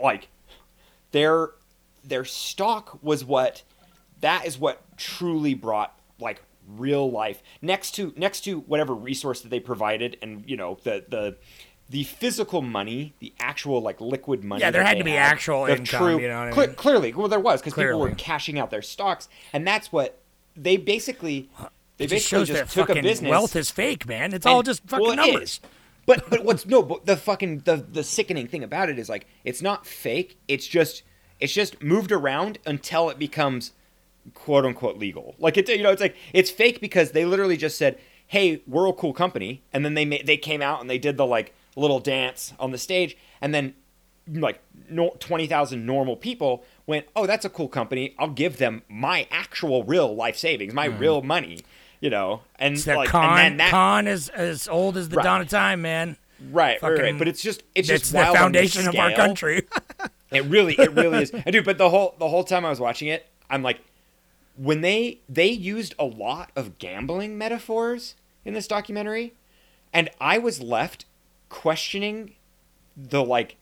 like, 0.01 0.27
their 1.11 1.51
their 2.03 2.25
stock 2.25 2.99
was 3.03 3.23
what. 3.25 3.63
That 4.21 4.45
is 4.45 4.59
what 4.59 4.81
truly 4.97 5.55
brought 5.55 5.97
like 6.19 6.43
real 6.77 7.09
life 7.09 7.41
next 7.61 7.91
to 7.95 8.13
next 8.15 8.41
to 8.41 8.59
whatever 8.61 8.93
resource 8.93 9.41
that 9.41 9.49
they 9.49 9.59
provided, 9.59 10.17
and 10.21 10.43
you 10.47 10.57
know 10.57 10.77
the 10.83 11.03
the. 11.07 11.37
The 11.89 12.05
physical 12.05 12.61
money, 12.61 13.13
the 13.19 13.33
actual 13.37 13.81
like 13.81 13.99
liquid 13.99 14.45
money. 14.45 14.61
Yeah, 14.61 14.71
there 14.71 14.81
had 14.81 14.97
to 14.99 15.03
be 15.03 15.17
actual 15.17 15.65
the 15.65 15.73
income, 15.73 15.99
True, 15.99 16.19
you 16.21 16.29
know 16.29 16.37
I 16.37 16.55
mean? 16.55 16.73
clearly, 16.75 17.11
well, 17.11 17.27
there 17.27 17.37
was 17.37 17.59
because 17.59 17.73
people 17.73 17.99
were 17.99 18.11
cashing 18.11 18.57
out 18.57 18.71
their 18.71 18.81
stocks, 18.81 19.27
and 19.51 19.67
that's 19.67 19.91
what 19.91 20.17
they 20.55 20.77
basically 20.77 21.49
they 21.97 22.05
it 22.05 22.07
just 22.07 22.31
basically 22.31 22.45
shows 22.45 22.47
just 22.47 22.73
took 22.73 22.89
a 22.89 23.01
business. 23.01 23.29
wealth 23.29 23.57
is 23.57 23.71
fake, 23.71 24.07
man. 24.07 24.33
It's 24.33 24.45
and- 24.45 24.53
all 24.55 24.63
just 24.63 24.83
fucking 24.87 25.05
well, 25.05 25.15
numbers. 25.17 25.41
is. 25.41 25.59
But 26.05 26.29
but 26.29 26.43
what's 26.43 26.65
no 26.65 26.81
but 26.81 27.05
the 27.05 27.17
fucking 27.17 27.59
the 27.59 27.77
the 27.77 28.03
sickening 28.03 28.47
thing 28.47 28.63
about 28.63 28.89
it 28.89 28.97
is 28.97 29.09
like 29.09 29.27
it's 29.43 29.61
not 29.61 29.85
fake. 29.85 30.37
It's 30.47 30.67
just 30.67 31.03
it's 31.39 31.53
just 31.53 31.81
moved 31.81 32.11
around 32.11 32.59
until 32.65 33.09
it 33.09 33.19
becomes 33.19 33.73
quote 34.33 34.65
unquote 34.65 34.97
legal. 34.97 35.35
Like 35.39 35.57
it 35.57 35.69
you 35.69 35.83
know 35.83 35.91
it's 35.91 36.01
like 36.01 36.15
it's 36.33 36.49
fake 36.49 36.81
because 36.81 37.11
they 37.11 37.25
literally 37.25 37.57
just 37.57 37.77
said, 37.77 37.99
"Hey, 38.27 38.61
we're 38.67 38.87
a 38.87 38.93
cool 38.93 39.13
company," 39.13 39.63
and 39.73 39.85
then 39.85 39.93
they 39.93 40.05
ma- 40.05 40.17
they 40.23 40.37
came 40.37 40.61
out 40.61 40.81
and 40.81 40.89
they 40.89 40.97
did 40.97 41.17
the 41.17 41.25
like 41.25 41.53
little 41.75 41.99
dance 41.99 42.53
on 42.59 42.71
the 42.71 42.77
stage, 42.77 43.15
and 43.39 43.53
then 43.53 43.75
like 44.27 44.61
no, 44.89 45.15
twenty 45.19 45.47
thousand 45.47 45.85
normal 45.85 46.15
people 46.15 46.63
went, 46.85 47.07
"Oh, 47.15 47.25
that's 47.25 47.45
a 47.45 47.49
cool 47.49 47.67
company. 47.67 48.15
I'll 48.17 48.29
give 48.29 48.57
them 48.57 48.83
my 48.89 49.27
actual 49.31 49.83
real 49.83 50.15
life 50.15 50.37
savings, 50.37 50.73
my 50.73 50.89
mm. 50.89 50.99
real 50.99 51.21
money." 51.21 51.59
You 52.01 52.09
know, 52.09 52.41
and. 52.59 52.73
It's 52.75 52.85
like 52.85 53.09
con, 53.09 53.39
and 53.39 53.59
that 53.61 53.71
con 53.71 54.07
is 54.07 54.27
as 54.29 54.67
old 54.67 54.97
as 54.97 55.07
the 55.09 55.15
Right. 55.17 55.23
dawn 55.23 55.41
of 55.41 55.47
time, 55.47 55.81
man. 55.81 56.17
Right, 56.51 56.81
right, 56.81 56.99
right. 56.99 57.17
But 57.17 57.27
it's 57.27 57.41
just 57.41 57.61
it's 57.75 57.87
It's 57.89 58.01
just 58.01 58.11
the 58.11 58.17
wild 58.17 58.29
on 58.29 58.51
the 58.51 58.57
foundation 58.59 58.87
of 58.87 58.95
our 58.95 59.13
country. 59.13 59.67
It 60.31 60.45
really, 60.45 60.75
it 60.79 60.93
really 60.93 61.23
is. 61.23 61.31
And 61.45 61.51
dude, 61.51 61.65
but 61.65 61.77
the 61.77 61.89
whole 61.89 62.15
the 62.17 62.29
whole 62.29 62.45
time 62.45 62.65
I 62.65 62.69
was 62.69 62.79
watching 62.79 63.09
it, 63.09 63.27
I'm 63.49 63.63
like, 63.63 63.81
when 64.55 64.79
they 64.81 65.19
they 65.27 65.49
used 65.49 65.93
a 65.99 66.05
lot 66.05 66.51
of 66.55 66.77
gambling 66.77 67.37
metaphors 67.37 68.15
in 68.45 68.53
this 68.53 68.65
documentary, 68.65 69.33
and 69.91 70.09
I 70.21 70.37
was 70.37 70.61
left 70.61 71.03
questioning 71.49 72.35
the 72.95 73.23
like 73.23 73.57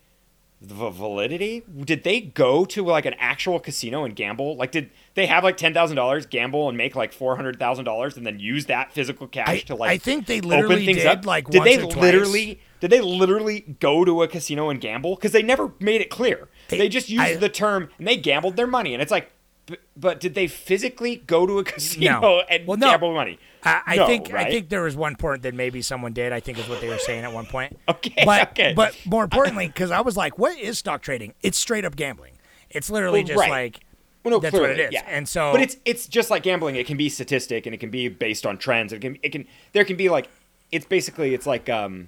the 0.61 0.89
validity. 0.89 1.63
Did 1.85 2.03
they 2.03 2.19
go 2.19 2.65
to 2.65 2.83
like 2.83 3.05
an 3.05 3.15
actual 3.17 3.59
casino 3.59 4.03
and 4.03 4.15
gamble? 4.15 4.57
Like, 4.57 4.71
did 4.71 4.89
they 5.15 5.25
have 5.25 5.43
like 5.43 5.55
ten 5.57 5.73
thousand 5.73 5.95
dollars, 5.95 6.25
gamble, 6.25 6.67
and 6.67 6.77
make 6.77 6.95
like 6.95 7.13
four 7.13 7.35
hundred 7.37 7.57
thousand 7.59 7.85
dollars, 7.85 8.17
and 8.17 8.25
then 8.25 8.39
use 8.39 8.65
that 8.65 8.91
physical 8.91 9.27
cash 9.27 9.47
I- 9.49 9.59
to 9.59 9.75
like? 9.75 9.91
I 9.91 9.97
think 9.97 10.25
they 10.25 10.39
open 10.39 10.49
literally 10.49 10.85
things 10.85 10.97
did, 10.99 11.07
up? 11.07 11.25
like, 11.25 11.47
did 11.49 11.63
they 11.63 11.77
or 11.77 11.83
twice. 11.83 11.95
literally? 11.95 12.59
Did 12.81 12.91
they 12.91 13.01
literally 13.01 13.61
go 13.79 14.03
to 14.05 14.21
a 14.23 14.27
casino 14.27 14.69
and 14.69 14.79
gamble? 14.81 15.15
Because 15.15 15.31
they 15.31 15.43
never 15.43 15.73
made 15.79 16.01
it 16.01 16.09
clear. 16.09 16.47
They, 16.69 16.77
They- 16.77 16.89
just 16.89 17.09
used 17.09 17.21
I- 17.23 17.35
the 17.35 17.49
term 17.49 17.89
and 17.97 18.07
they 18.07 18.17
gambled 18.17 18.55
their 18.57 18.67
money, 18.67 18.93
and 18.93 19.01
it's 19.01 19.11
like, 19.11 19.31
but, 19.69 19.79
but 19.95 20.19
did 20.19 20.33
they 20.35 20.47
physically 20.47 21.17
go 21.17 21.45
to 21.45 21.59
a 21.59 21.63
casino 21.71 22.19
No. 22.21 22.39
and 22.49 22.67
Well, 22.67 22.77
no. 22.77 22.89
gamble 22.91 23.13
money? 23.13 23.39
I, 23.63 23.81
I 23.85 23.95
No, 23.97 24.07
think 24.07 24.33
I 24.33 24.49
think 24.49 24.69
there 24.69 24.81
was 24.83 24.95
one 24.95 25.15
point 25.15 25.41
that 25.43 25.53
maybe 25.53 25.81
someone 25.81 26.13
did. 26.13 26.31
I 26.33 26.39
think 26.39 26.57
is 26.57 26.67
what 26.69 26.81
they 26.81 26.89
were 26.89 26.97
saying 26.97 27.23
at 27.23 27.33
one 27.33 27.45
point. 27.45 27.77
Okay, 27.89 28.23
but 28.25 28.49
okay. 28.51 28.73
but 28.73 28.95
more 29.05 29.23
importantly, 29.23 29.67
because 29.67 29.91
I 29.91 30.01
was 30.01 30.15
like, 30.17 30.37
what 30.37 30.57
is 30.57 30.77
stock 30.79 31.01
trading? 31.01 31.33
It's 31.41 31.57
straight 31.57 31.83
up 31.85 31.95
gambling. 31.95 32.33
It's 32.69 32.89
literally 32.89 33.19
Well, 33.21 33.27
just 33.27 33.39
right. 33.39 33.49
like 33.49 33.79
Well, 34.23 34.31
no, 34.35 34.39
that's 34.39 34.51
clearly, 34.51 34.69
what 34.69 34.79
it 34.79 34.83
is. 34.87 34.93
Yeah. 34.93 35.03
And 35.07 35.27
so, 35.27 35.51
but 35.51 35.61
it's 35.61 35.77
it's 35.85 36.07
just 36.07 36.29
like 36.29 36.43
gambling. 36.43 36.75
It 36.75 36.87
can 36.87 36.97
be 36.97 37.09
statistic, 37.09 37.65
and 37.65 37.73
it 37.75 37.79
can 37.79 37.89
be 37.89 38.07
based 38.07 38.45
on 38.45 38.57
trends. 38.57 38.93
It 38.93 38.99
can 39.01 39.17
it 39.23 39.29
can 39.29 39.45
there 39.73 39.83
can 39.85 39.97
be 39.97 40.07
like 40.09 40.29
it's 40.71 40.85
basically 40.85 41.33
it's 41.33 41.45
like 41.47 41.67
um 41.69 42.07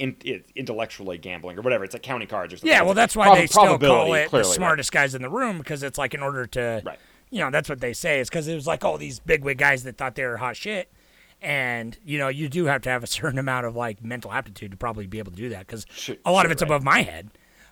in, 0.00 0.16
it, 0.24 0.46
intellectually 0.56 1.18
gambling 1.18 1.58
or 1.58 1.62
whatever. 1.62 1.84
It's 1.84 1.92
like 1.94 2.02
counting 2.02 2.26
cards 2.28 2.52
or 2.52 2.56
something. 2.56 2.70
yeah. 2.70 2.82
Well, 2.82 2.94
that's 2.94 3.14
why 3.14 3.26
prob- 3.26 3.38
they 3.38 3.46
still 3.46 3.62
call 3.64 3.74
it 3.76 3.78
the 3.80 3.86
clearly, 3.88 4.26
right. 4.32 4.46
smartest 4.46 4.90
guys 4.92 5.14
in 5.14 5.22
the 5.22 5.28
room 5.30 5.58
because 5.58 5.82
it's 5.82 5.98
like 5.98 6.14
in 6.14 6.22
order 6.22 6.46
to, 6.46 6.82
Right. 6.84 6.98
you 7.30 7.38
know, 7.40 7.50
that's 7.50 7.68
what 7.68 7.80
they 7.80 7.92
say. 7.92 8.18
Is 8.20 8.28
because 8.28 8.48
it 8.48 8.54
was 8.54 8.66
like 8.66 8.84
all 8.84 8.98
these 8.98 9.20
bigwig 9.20 9.58
guys 9.58 9.84
that 9.84 9.96
thought 9.96 10.14
they 10.16 10.24
were 10.24 10.38
hot 10.38 10.56
shit. 10.56 10.90
And 11.42 11.96
you 12.04 12.18
know 12.18 12.28
you 12.28 12.48
do 12.50 12.66
have 12.66 12.82
to 12.82 12.90
have 12.90 13.02
a 13.02 13.06
certain 13.18 13.38
amount 13.38 13.64
of 13.66 13.74
like 13.76 14.02
mental 14.04 14.32
aptitude 14.32 14.72
to 14.72 14.76
probably 14.76 15.06
be 15.06 15.18
able 15.18 15.30
to 15.32 15.36
do 15.38 15.48
that 15.50 15.66
because 15.66 15.86
Sure- 15.90 16.16
a 16.24 16.32
lot 16.32 16.44
of 16.46 16.52
it's 16.52 16.60
right. 16.62 16.68
above 16.68 16.82
my 16.82 17.02
head. 17.02 17.30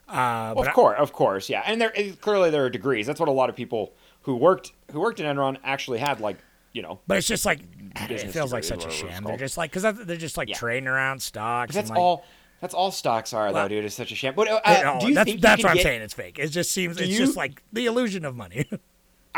Uh, 0.08 0.12
Well, 0.14 0.54
but 0.54 0.60
of 0.62 0.68
I- 0.68 0.72
course, 0.72 0.96
of 0.98 1.12
course, 1.12 1.48
yeah. 1.50 1.62
And 1.66 1.80
there 1.80 1.92
clearly 2.20 2.50
there 2.50 2.64
are 2.64 2.70
degrees. 2.70 3.06
That's 3.06 3.20
what 3.20 3.28
a 3.28 3.32
lot 3.32 3.50
of 3.50 3.56
people 3.56 3.92
who 4.22 4.36
worked 4.36 4.72
who 4.92 5.00
worked 5.00 5.20
in 5.20 5.26
Enron 5.26 5.58
actually 5.64 5.98
had 5.98 6.20
like 6.20 6.38
you 6.72 6.80
know. 6.82 7.00
But 7.06 7.18
it's 7.18 7.26
just 7.26 7.44
like 7.44 7.60
it 7.96 8.30
feels 8.32 8.52
like 8.52 8.64
such 8.64 8.84
a 8.84 8.90
sham. 8.90 9.24
They're 9.24 9.36
just 9.36 9.56
like 9.56 9.70
because 9.72 10.06
they're 10.06 10.16
just 10.16 10.36
like 10.36 10.48
Yeah. 10.48 10.56
trading 10.56 10.86
around 10.88 11.20
stocks. 11.22 11.74
That's 11.74 11.88
and, 11.90 11.96
like, 11.96 12.02
all. 12.04 12.24
That's 12.60 12.74
all 12.74 12.90
stocks 12.90 13.32
are 13.32 13.52
Well, 13.52 13.54
though, 13.64 13.68
dude. 13.68 13.84
It's 13.84 13.94
such 13.94 14.10
a 14.10 14.16
sham. 14.16 14.34
But 14.34 14.48
uh, 14.48 14.60
no, 14.82 14.98
do 15.00 15.06
you 15.08 15.14
that's 15.14 15.30
think 15.30 15.40
that's 15.40 15.62
what 15.62 15.70
I'm 15.70 15.76
get- 15.76 15.82
saying. 15.84 16.02
It's 16.02 16.14
fake. 16.14 16.38
It 16.40 16.48
just 16.48 16.72
seems 16.72 16.98
it's 17.00 17.08
you- 17.08 17.18
just 17.18 17.36
like 17.36 17.62
the 17.72 17.86
illusion 17.86 18.24
of 18.24 18.34
money. 18.36 18.68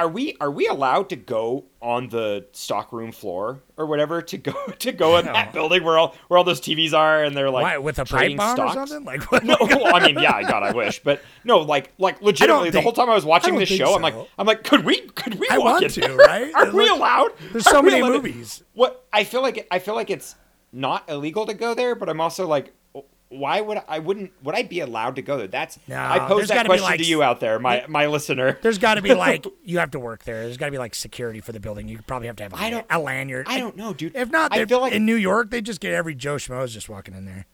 are 0.00 0.08
we 0.08 0.34
are 0.40 0.50
we 0.50 0.66
allowed 0.66 1.10
to 1.10 1.16
go 1.16 1.66
on 1.82 2.08
the 2.08 2.46
stockroom 2.52 3.12
floor 3.12 3.62
or 3.76 3.84
whatever 3.84 4.22
to 4.22 4.38
go 4.38 4.52
to 4.78 4.92
go 4.92 5.18
in 5.18 5.26
that 5.26 5.52
building 5.52 5.84
where 5.84 5.98
all 5.98 6.14
where 6.28 6.38
all 6.38 6.44
those 6.44 6.60
TVs 6.60 6.94
are 6.94 7.22
and 7.22 7.36
they're 7.36 7.50
like 7.50 7.62
Why, 7.62 7.76
with 7.78 7.98
a 7.98 8.06
pipe 8.06 8.34
bomb 8.36 8.56
stocks? 8.56 8.76
or 8.76 8.86
something? 8.86 9.04
Like 9.04 9.22
what? 9.30 9.44
No, 9.44 9.56
well, 9.60 9.94
I 9.94 10.06
mean, 10.06 10.18
yeah, 10.18 10.40
God, 10.42 10.62
I 10.62 10.72
wish, 10.72 11.02
but 11.02 11.20
no, 11.44 11.58
like, 11.58 11.92
like 11.98 12.22
legitimately, 12.22 12.70
the 12.70 12.72
think- 12.74 12.84
whole 12.84 12.92
time 12.94 13.10
I 13.10 13.14
was 13.14 13.26
watching 13.26 13.52
don't 13.52 13.60
this 13.60 13.68
show, 13.68 13.94
I'm 13.94 14.00
like. 14.02 14.14
I'm 14.38 14.46
like, 14.46 14.64
could 14.64 14.84
we, 14.86 15.00
could 15.00 15.34
we 15.38 15.46
I 15.50 15.58
walk 15.58 15.66
want 15.66 15.84
in 15.84 15.90
to, 15.90 16.00
there? 16.00 16.16
right? 16.16 16.54
Are 16.54 16.74
we 16.74 16.88
allowed? 16.88 17.32
there's 17.52 17.64
so 17.68 17.82
many 17.82 18.00
allowed 18.00 18.12
movies. 18.12 18.62
What 18.72 19.04
I 19.12 19.24
feel 19.24 19.42
like, 19.42 19.66
I 19.70 19.78
feel 19.80 19.94
like 19.94 20.08
it's 20.08 20.34
not 20.72 21.08
illegal 21.10 21.44
to 21.46 21.52
go 21.54 21.74
there, 21.74 21.94
but 21.94 22.08
I'm 22.08 22.20
also 22.20 22.46
like, 22.46 22.72
why 23.30 23.60
would 23.60 23.80
I 23.86 24.00
wouldn't? 24.00 24.32
Would 24.42 24.56
I 24.56 24.64
be 24.64 24.80
allowed 24.80 25.16
to 25.16 25.22
go 25.22 25.38
there? 25.38 25.46
That's 25.46 25.78
No, 25.86 25.96
I 25.96 26.18
pose 26.18 26.48
that 26.48 26.66
question 26.66 26.84
like, 26.84 26.98
to 26.98 27.06
you 27.06 27.22
out 27.22 27.38
there, 27.38 27.58
my 27.60 27.84
my 27.88 28.06
listener. 28.06 28.58
There's 28.60 28.78
got 28.78 28.94
to 28.94 29.02
be 29.02 29.14
like 29.14 29.46
you 29.64 29.78
have 29.78 29.92
to 29.92 30.00
work 30.00 30.24
there. 30.24 30.42
There's 30.42 30.56
got 30.56 30.66
to 30.66 30.72
be 30.72 30.78
like 30.78 30.96
security 30.96 31.40
for 31.40 31.52
the 31.52 31.60
building. 31.60 31.88
You 31.88 32.00
probably 32.06 32.26
have 32.26 32.36
to 32.36 32.42
have 32.42 32.52
a, 32.52 32.56
I 32.56 32.70
don't- 32.70 32.86
a 32.90 32.98
lanyard. 32.98 33.46
I 33.48 33.58
don't 33.58 33.76
know, 33.76 33.94
dude. 33.94 34.16
If 34.16 34.30
not, 34.30 34.52
I 34.52 34.64
feel 34.66 34.80
like 34.80 34.92
in 34.92 35.06
New 35.06 35.14
York 35.14 35.50
they 35.50 35.60
just 35.60 35.80
get 35.80 35.94
every 35.94 36.14
Joe 36.14 36.36
schmoes 36.36 36.70
just 36.70 36.88
walking 36.88 37.14
in 37.14 37.24
there. 37.24 37.46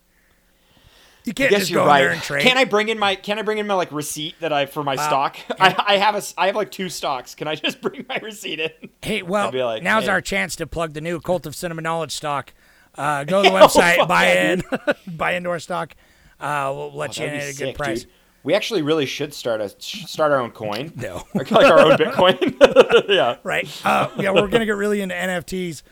You 1.25 1.33
can't 1.33 1.51
just 1.51 1.69
you're 1.69 1.83
go 1.83 1.91
in 1.91 1.97
there 1.97 2.07
right. 2.07 2.13
and 2.13 2.23
trade. 2.23 2.43
Can 2.43 2.57
I 2.57 2.63
bring 2.63 2.87
in 2.87 2.97
my 2.97 3.15
Can 3.15 3.37
I 3.37 3.41
bring 3.41 3.57
in 3.57 3.67
my 3.67 3.73
like 3.73 3.91
receipt 3.91 4.39
that 4.39 4.53
I 4.53 4.65
for 4.65 4.81
my 4.81 4.95
stock? 4.95 5.37
I, 5.59 5.75
I 5.77 5.97
have 5.97 6.15
a 6.15 6.23
I 6.37 6.47
have 6.47 6.55
like 6.55 6.71
two 6.71 6.87
stocks. 6.87 7.35
Can 7.35 7.47
I 7.47 7.55
just 7.55 7.81
bring 7.83 8.05
my 8.07 8.17
receipt 8.23 8.61
in? 8.61 8.71
Hey, 9.01 9.21
well, 9.21 9.51
like, 9.51 9.83
now's 9.83 10.05
hey. 10.05 10.09
our 10.09 10.21
chance 10.21 10.55
to 10.55 10.65
plug 10.65 10.93
the 10.93 11.01
new 11.01 11.19
Cult 11.19 11.45
of 11.45 11.55
Cinema 11.55 11.81
Knowledge 11.81 12.13
stock. 12.13 12.53
Uh, 12.97 13.23
go 13.23 13.43
to 13.43 13.49
the 13.49 13.55
Oh, 13.57 13.67
website, 13.67 13.97
fuck 13.97 14.07
buy 14.07 14.31
in, 14.31 14.63
buy 15.17 15.33
into 15.33 15.49
our 15.49 15.59
stock. 15.59 15.93
Uh, 16.39 16.71
we'll 16.75 16.93
let 16.93 17.17
you 17.17 17.25
in 17.25 17.33
at 17.35 17.43
a 17.43 17.45
good 17.47 17.55
sick, 17.55 17.77
price. 17.77 18.01
dude. 18.03 18.11
We 18.43 18.53
actually 18.53 18.81
really 18.81 19.05
should 19.05 19.33
start 19.33 19.59
a 19.59 19.69
start 19.79 20.31
our 20.31 20.39
own 20.39 20.51
coin. 20.51 20.93
No. 20.95 21.23
like 21.33 21.51
our 21.51 21.79
own 21.79 21.97
Bitcoin. 21.97 23.05
yeah. 23.09 23.37
right? 23.43 23.67
Uh, 23.85 24.09
yeah, 24.17 24.31
we're 24.31 24.47
gonna 24.47 24.65
get 24.65 24.75
really 24.77 25.01
into 25.01 25.15
NFTs. 25.15 25.83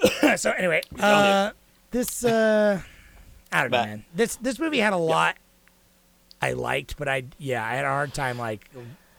so 0.36 0.50
anyway, 0.52 0.82
uh, 0.98 1.50
this 1.90 2.24
uh, 2.24 2.80
I 3.52 3.62
don't 3.62 3.70
know, 3.70 3.82
man. 3.84 4.04
This 4.14 4.36
this 4.36 4.58
movie 4.58 4.78
had 4.78 4.92
a 4.92 4.98
lot 4.98 5.36
I 6.42 6.52
liked, 6.52 6.96
but 6.96 7.08
I 7.08 7.24
yeah, 7.38 7.64
I 7.64 7.74
had 7.74 7.84
a 7.84 7.88
hard 7.88 8.12
time 8.14 8.38
like 8.38 8.68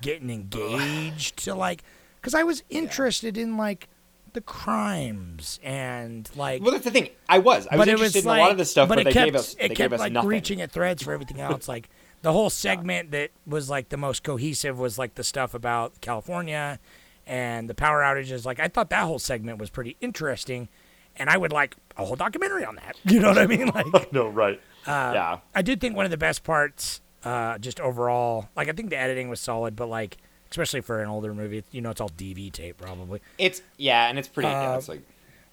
getting 0.02 0.30
engaged 0.30 1.38
to 1.46 1.56
like 1.56 1.84
because 2.20 2.34
I 2.36 2.44
was 2.44 2.64
interested 2.70 3.38
in 3.38 3.58
like 3.58 3.88
the 4.34 4.42
crimes 4.42 5.60
and 5.64 6.30
like. 6.36 6.62
Well, 6.62 6.72
that's 6.72 6.86
the 6.86 6.92
thing. 6.92 7.10
I 7.28 7.40
was. 7.40 7.68
I 7.68 7.76
was 7.76 7.82
but 7.82 7.88
it 7.88 7.92
interested 7.92 8.20
was 8.20 8.26
in 8.26 8.30
like, 8.30 8.40
a 8.40 8.42
lot 8.42 8.52
of 8.52 8.58
this 8.58 8.72
stuff, 8.72 8.90
but, 8.90 9.00
it 9.00 9.04
they 9.06 9.14
kept, 9.14 9.26
gave 9.26 9.36
us 9.36 9.54
it 9.56 9.60
kept 9.60 9.76
gave 9.76 9.94
us 9.94 10.00
like 10.00 10.12
nothing. 10.14 10.30
reaching 10.30 10.62
at 10.62 10.72
threads 10.72 11.04
for 11.04 11.14
everything 11.14 11.40
else. 11.40 11.68
like 11.68 11.90
the 12.22 12.32
whole 12.32 12.50
segment 12.50 13.12
that 13.12 13.32
was 13.46 13.70
like 13.70 13.90
the 13.90 13.98
most 13.98 14.24
cohesive 14.24 14.78
was 14.78 14.98
like 15.00 15.16
the 15.16 15.24
stuff 15.24 15.54
about 15.54 16.00
California 16.02 16.80
and 17.26 17.70
the 17.70 17.74
power 17.74 18.02
outages. 18.02 18.46
Like 18.46 18.60
I 18.60 18.68
thought 18.68 18.90
that 18.90 19.04
whole 19.04 19.20
segment 19.20 19.58
was 19.58 19.70
pretty 19.70 19.98
interesting, 20.02 20.70
and 21.16 21.30
I 21.30 21.38
would 21.38 21.52
like 21.52 21.76
a 21.98 22.06
whole 22.06 22.16
documentary 22.16 22.66
on 22.66 22.76
that. 22.76 22.96
You 23.06 23.20
know 23.20 23.30
what 23.30 23.38
I 23.38 23.48
mean? 23.48 23.68
Like 23.68 24.12
no, 24.14 24.28
right. 24.28 24.60
Uh, 24.86 25.12
yeah. 25.14 25.38
I 25.54 25.62
did 25.62 25.80
think 25.80 25.96
one 25.96 26.06
of 26.06 26.12
the 26.12 26.18
best 26.18 26.44
parts, 26.44 27.02
uh, 27.24 27.58
just 27.58 27.80
overall, 27.80 28.50
like 28.56 28.68
I 28.68 28.72
think 28.72 28.90
the 28.90 28.98
editing 28.98 29.30
was 29.30 29.40
solid, 29.40 29.76
but 29.76 29.88
like 29.88 30.18
especially 30.52 30.82
for 30.82 31.02
an 31.02 31.10
older 31.10 31.34
movie, 31.34 31.64
you 31.72 31.82
know, 31.82 31.90
it's 31.90 32.02
all 32.02 32.10
DV 32.10 32.52
tape 32.52 32.78
probably. 32.78 33.22
It's 33.38 33.62
yeah, 33.78 34.08
and 34.10 34.20
it's 34.20 34.28
pretty. 34.28 34.50
yeah, 34.50 34.74
Uh, 34.74 34.78
it's 34.78 34.90
like 34.90 35.02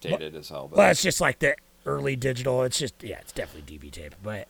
dated 0.01 0.35
as 0.35 0.49
hell. 0.49 0.67
But 0.69 0.77
Well, 0.77 0.91
it's 0.91 1.01
just 1.01 1.19
like 1.21 1.39
the 1.39 1.55
early 1.85 2.15
digital. 2.15 2.63
It's 2.63 2.77
just 2.77 3.01
yeah, 3.01 3.17
it's 3.19 3.31
definitely 3.31 3.77
DV 3.77 3.91
tape. 3.91 4.15
But 4.21 4.47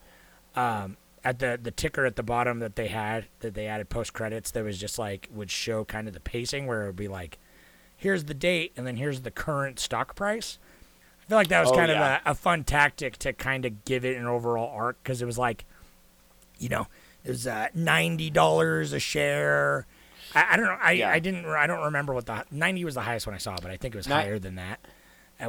um, 0.55 0.97
at 1.23 1.39
the 1.39 1.59
the 1.61 1.71
ticker 1.71 2.05
at 2.05 2.15
the 2.15 2.23
bottom 2.23 2.59
that 2.59 2.75
they 2.75 2.87
had 2.87 3.25
that 3.41 3.53
they 3.53 3.67
added 3.67 3.89
post 3.89 4.13
credits, 4.13 4.51
there 4.51 4.63
was 4.63 4.77
just 4.77 4.99
like 4.99 5.29
would 5.33 5.51
show 5.51 5.85
kind 5.85 6.07
of 6.07 6.13
the 6.13 6.19
pacing 6.19 6.67
where 6.67 6.83
it 6.83 6.87
would 6.87 6.95
be 6.95 7.07
like, 7.07 7.37
here's 7.95 8.25
the 8.25 8.33
date 8.33 8.73
and 8.75 8.85
then 8.87 8.97
here's 8.97 9.21
the 9.21 9.31
current 9.31 9.79
stock 9.79 10.15
price. 10.15 10.57
I 11.21 11.29
feel 11.29 11.37
like 11.37 11.49
that 11.49 11.59
was 11.61 11.71
Oh, 11.71 11.75
kind 11.75 11.91
yeah. 11.91 12.15
of 12.17 12.21
a, 12.25 12.31
a 12.31 12.35
fun 12.35 12.63
tactic 12.63 13.17
to 13.17 13.33
kind 13.33 13.63
of 13.65 13.85
give 13.85 14.03
it 14.03 14.17
an 14.17 14.25
overall 14.25 14.71
arc 14.75 14.97
because 15.03 15.21
it 15.21 15.25
was 15.25 15.37
like, 15.37 15.65
you 16.57 16.69
know, 16.69 16.87
it 17.23 17.29
was 17.29 17.45
uh, 17.45 17.67
ninety 17.75 18.29
dollars 18.31 18.93
a 18.93 18.99
share. 18.99 19.85
I, 20.35 20.47
I 20.51 20.55
don't 20.57 20.65
know. 20.65 20.77
I, 20.81 20.91
Yeah. 20.93 21.09
I 21.09 21.19
didn't. 21.19 21.45
I 21.45 21.67
don't 21.67 21.83
remember 21.85 22.13
what 22.13 22.25
the 22.25 22.43
ninety 22.51 22.85
was 22.85 22.95
the 22.95 23.01
highest 23.01 23.25
one 23.27 23.33
I 23.35 23.39
saw, 23.39 23.55
but 23.61 23.71
I 23.71 23.77
think 23.77 23.95
it 23.95 23.97
was 23.97 24.07
Ni- 24.07 24.13
higher 24.13 24.39
than 24.39 24.55
that. 24.55 24.79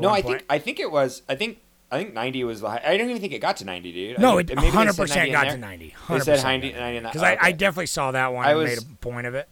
No, 0.01 0.09
I 0.11 0.23
point. 0.23 0.39
think 0.39 0.47
I 0.51 0.59
think 0.59 0.81
it 0.81 0.91
was. 0.91 1.23
I 1.29 1.35
think 1.35 1.59
I 1.91 1.99
think 1.99 2.15
ninety 2.15 2.45
was 2.45 2.61
the. 2.61 2.71
High, 2.71 2.83
I 2.85 2.97
don't 2.97 3.11
even 3.11 3.21
think 3.21 3.33
it 3.33 3.41
got 3.41 3.57
to 3.59 3.65
ninety, 3.65 3.93
dude. 3.93 4.19
No, 4.19 4.39
it 4.39 4.49
maybe 4.49 4.61
they 4.63 4.69
hundred 4.71 4.95
said 4.95 5.03
percent 5.03 5.31
90 5.31 5.33
got 5.33 5.53
to 5.53 5.59
ninety. 5.59 5.95
They 6.09 6.21
said 6.21 6.43
90, 6.43 6.73
90 6.73 6.97
in 6.97 7.03
that. 7.03 7.13
because 7.13 7.23
I, 7.25 7.39
I 7.41 7.53
definitely 7.53 7.87
saw 7.87 8.13
that 8.13 8.33
one 8.33 8.47
I 8.47 8.51
and 8.51 8.59
was- 8.59 8.69
made 8.71 8.79
a 8.79 8.97
point 8.97 9.27
of 9.27 9.35
it. 9.35 9.49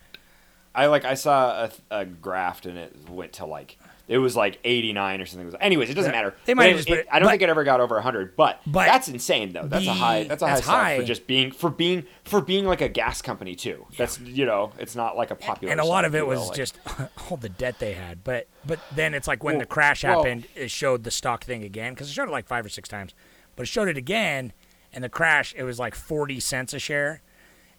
I 0.75 0.87
like 0.87 1.05
I 1.05 1.14
saw 1.14 1.64
a, 1.64 1.71
a 1.91 2.05
graph 2.05 2.64
and 2.64 2.79
it 2.79 2.95
went 3.11 3.33
to 3.35 3.47
like 3.47 3.79
it 4.09 4.18
was 4.18 4.35
like 4.35 4.59
89 4.64 5.21
or 5.21 5.27
something. 5.27 5.61
Anyways, 5.61 5.90
it 5.90 5.94
doesn't 5.94 6.11
Yeah. 6.12 6.18
matter. 6.18 6.35
They 6.47 6.55
might 6.55 6.64
have 6.64 6.75
it- 6.75 6.79
just 6.79 6.88
it- 6.88 7.07
I 7.12 7.18
don't 7.18 7.27
but- 7.27 7.31
think 7.33 7.42
it 7.42 7.49
ever 7.51 7.62
got 7.62 7.81
over 7.81 7.97
100, 7.97 8.35
but, 8.37 8.61
but 8.66 8.87
that's 8.87 9.07
insane 9.09 9.53
though. 9.53 9.66
That's 9.66 9.87
a 9.87 9.92
high 9.92 10.25
that's 10.25 10.42
a 10.42 10.47
high 10.47 10.55
that's 10.55 10.64
stock 10.66 10.75
high. 10.83 10.97
for 10.99 11.05
just 11.05 11.27
being 11.27 11.53
for 11.53 11.71
being 11.71 12.05
for 12.25 12.40
being 12.40 12.64
like 12.64 12.81
a 12.81 12.88
gas 12.88 13.21
company 13.23 13.55
too. 13.55 13.87
That's 13.97 14.18
you 14.21 14.47
know, 14.47 14.73
it's 14.79 14.97
not 14.97 15.16
like 15.16 15.31
a 15.31 15.35
popular 15.37 15.71
And 15.71 15.81
a 15.81 15.85
lot 15.85 16.05
of 16.05 16.14
it 16.14 16.27
was 16.27 16.49
like- 16.49 16.57
just 16.57 16.79
all 17.31 17.37
the 17.37 17.49
debt 17.51 17.79
they 17.79 17.92
had. 17.92 18.25
But 18.25 18.49
but 18.66 18.81
then 18.94 19.12
it's 19.14 19.29
like 19.29 19.44
when 19.44 19.55
Well- 19.57 19.61
the 19.61 19.66
crash 19.66 20.03
well- 20.05 20.23
happened, 20.23 20.47
it 20.57 20.71
showed 20.71 21.05
the 21.05 21.11
stock 21.11 21.44
thing 21.44 21.62
again 21.62 21.92
because 21.94 22.09
it 22.09 22.12
showed 22.14 22.29
it 22.29 22.33
like 22.33 22.47
five 22.47 22.64
or 22.64 22.71
six 22.71 22.88
times, 22.88 23.14
but 23.57 23.64
it 23.64 23.66
showed 23.66 23.88
it 23.88 23.97
again, 23.99 24.53
and 24.92 25.05
the 25.05 25.09
crash 25.11 25.55
it 25.57 25.64
was 25.64 25.79
like 25.79 25.94
forty 25.94 26.40
cents 26.40 26.73
a 26.73 26.79
share, 26.79 27.21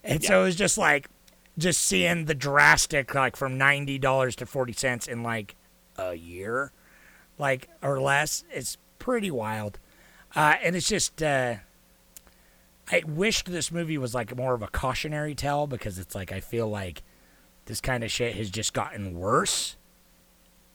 and 0.03 0.23
so 0.23 0.41
it 0.41 0.43
was 0.45 0.55
just 0.55 0.77
like 0.77 1.09
just 1.57 1.81
seeing 1.81 2.25
the 2.25 2.35
drastic 2.35 3.13
like 3.15 3.35
from 3.35 3.57
ninety 3.57 3.97
dollars 3.97 4.35
to 4.37 4.45
forty 4.45 4.73
cents 4.73 5.07
in 5.07 5.23
like 5.23 5.55
a 5.99 6.13
year, 6.15 6.71
like 7.37 7.69
or 7.83 7.99
less. 7.99 8.43
It's 8.51 8.77
pretty 8.97 9.31
wild, 9.31 9.79
uh, 10.35 10.55
and 10.63 10.75
it's 10.75 10.87
just. 10.87 11.21
Uh, 11.21 11.55
I 12.91 13.03
wished 13.05 13.45
this 13.51 13.71
movie 13.71 13.97
was 13.99 14.15
like 14.15 14.35
more 14.35 14.53
of 14.55 14.63
a 14.63 14.67
cautionary 14.67 15.35
tale 15.35 15.67
because 15.67 15.99
it's 15.99 16.15
like 16.15 16.31
I 16.31 16.39
feel 16.39 16.67
like 16.67 17.03
this 17.65 17.81
kind 17.81 18.03
of 18.03 18.09
shit 18.09 18.35
has 18.35 18.49
just 18.49 18.73
gotten 18.73 19.13
worse 19.13 19.75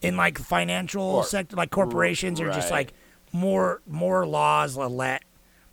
in 0.01 0.17
like 0.17 0.39
financial 0.39 1.03
Or- 1.03 1.25
sector 1.25 1.57
like 1.57 1.71
corporations 1.71 2.41
are 2.41 2.53
just 2.53 2.71
like 2.71 2.93
more 3.33 3.81
more 3.87 4.25
laws 4.27 4.77
let 4.77 5.25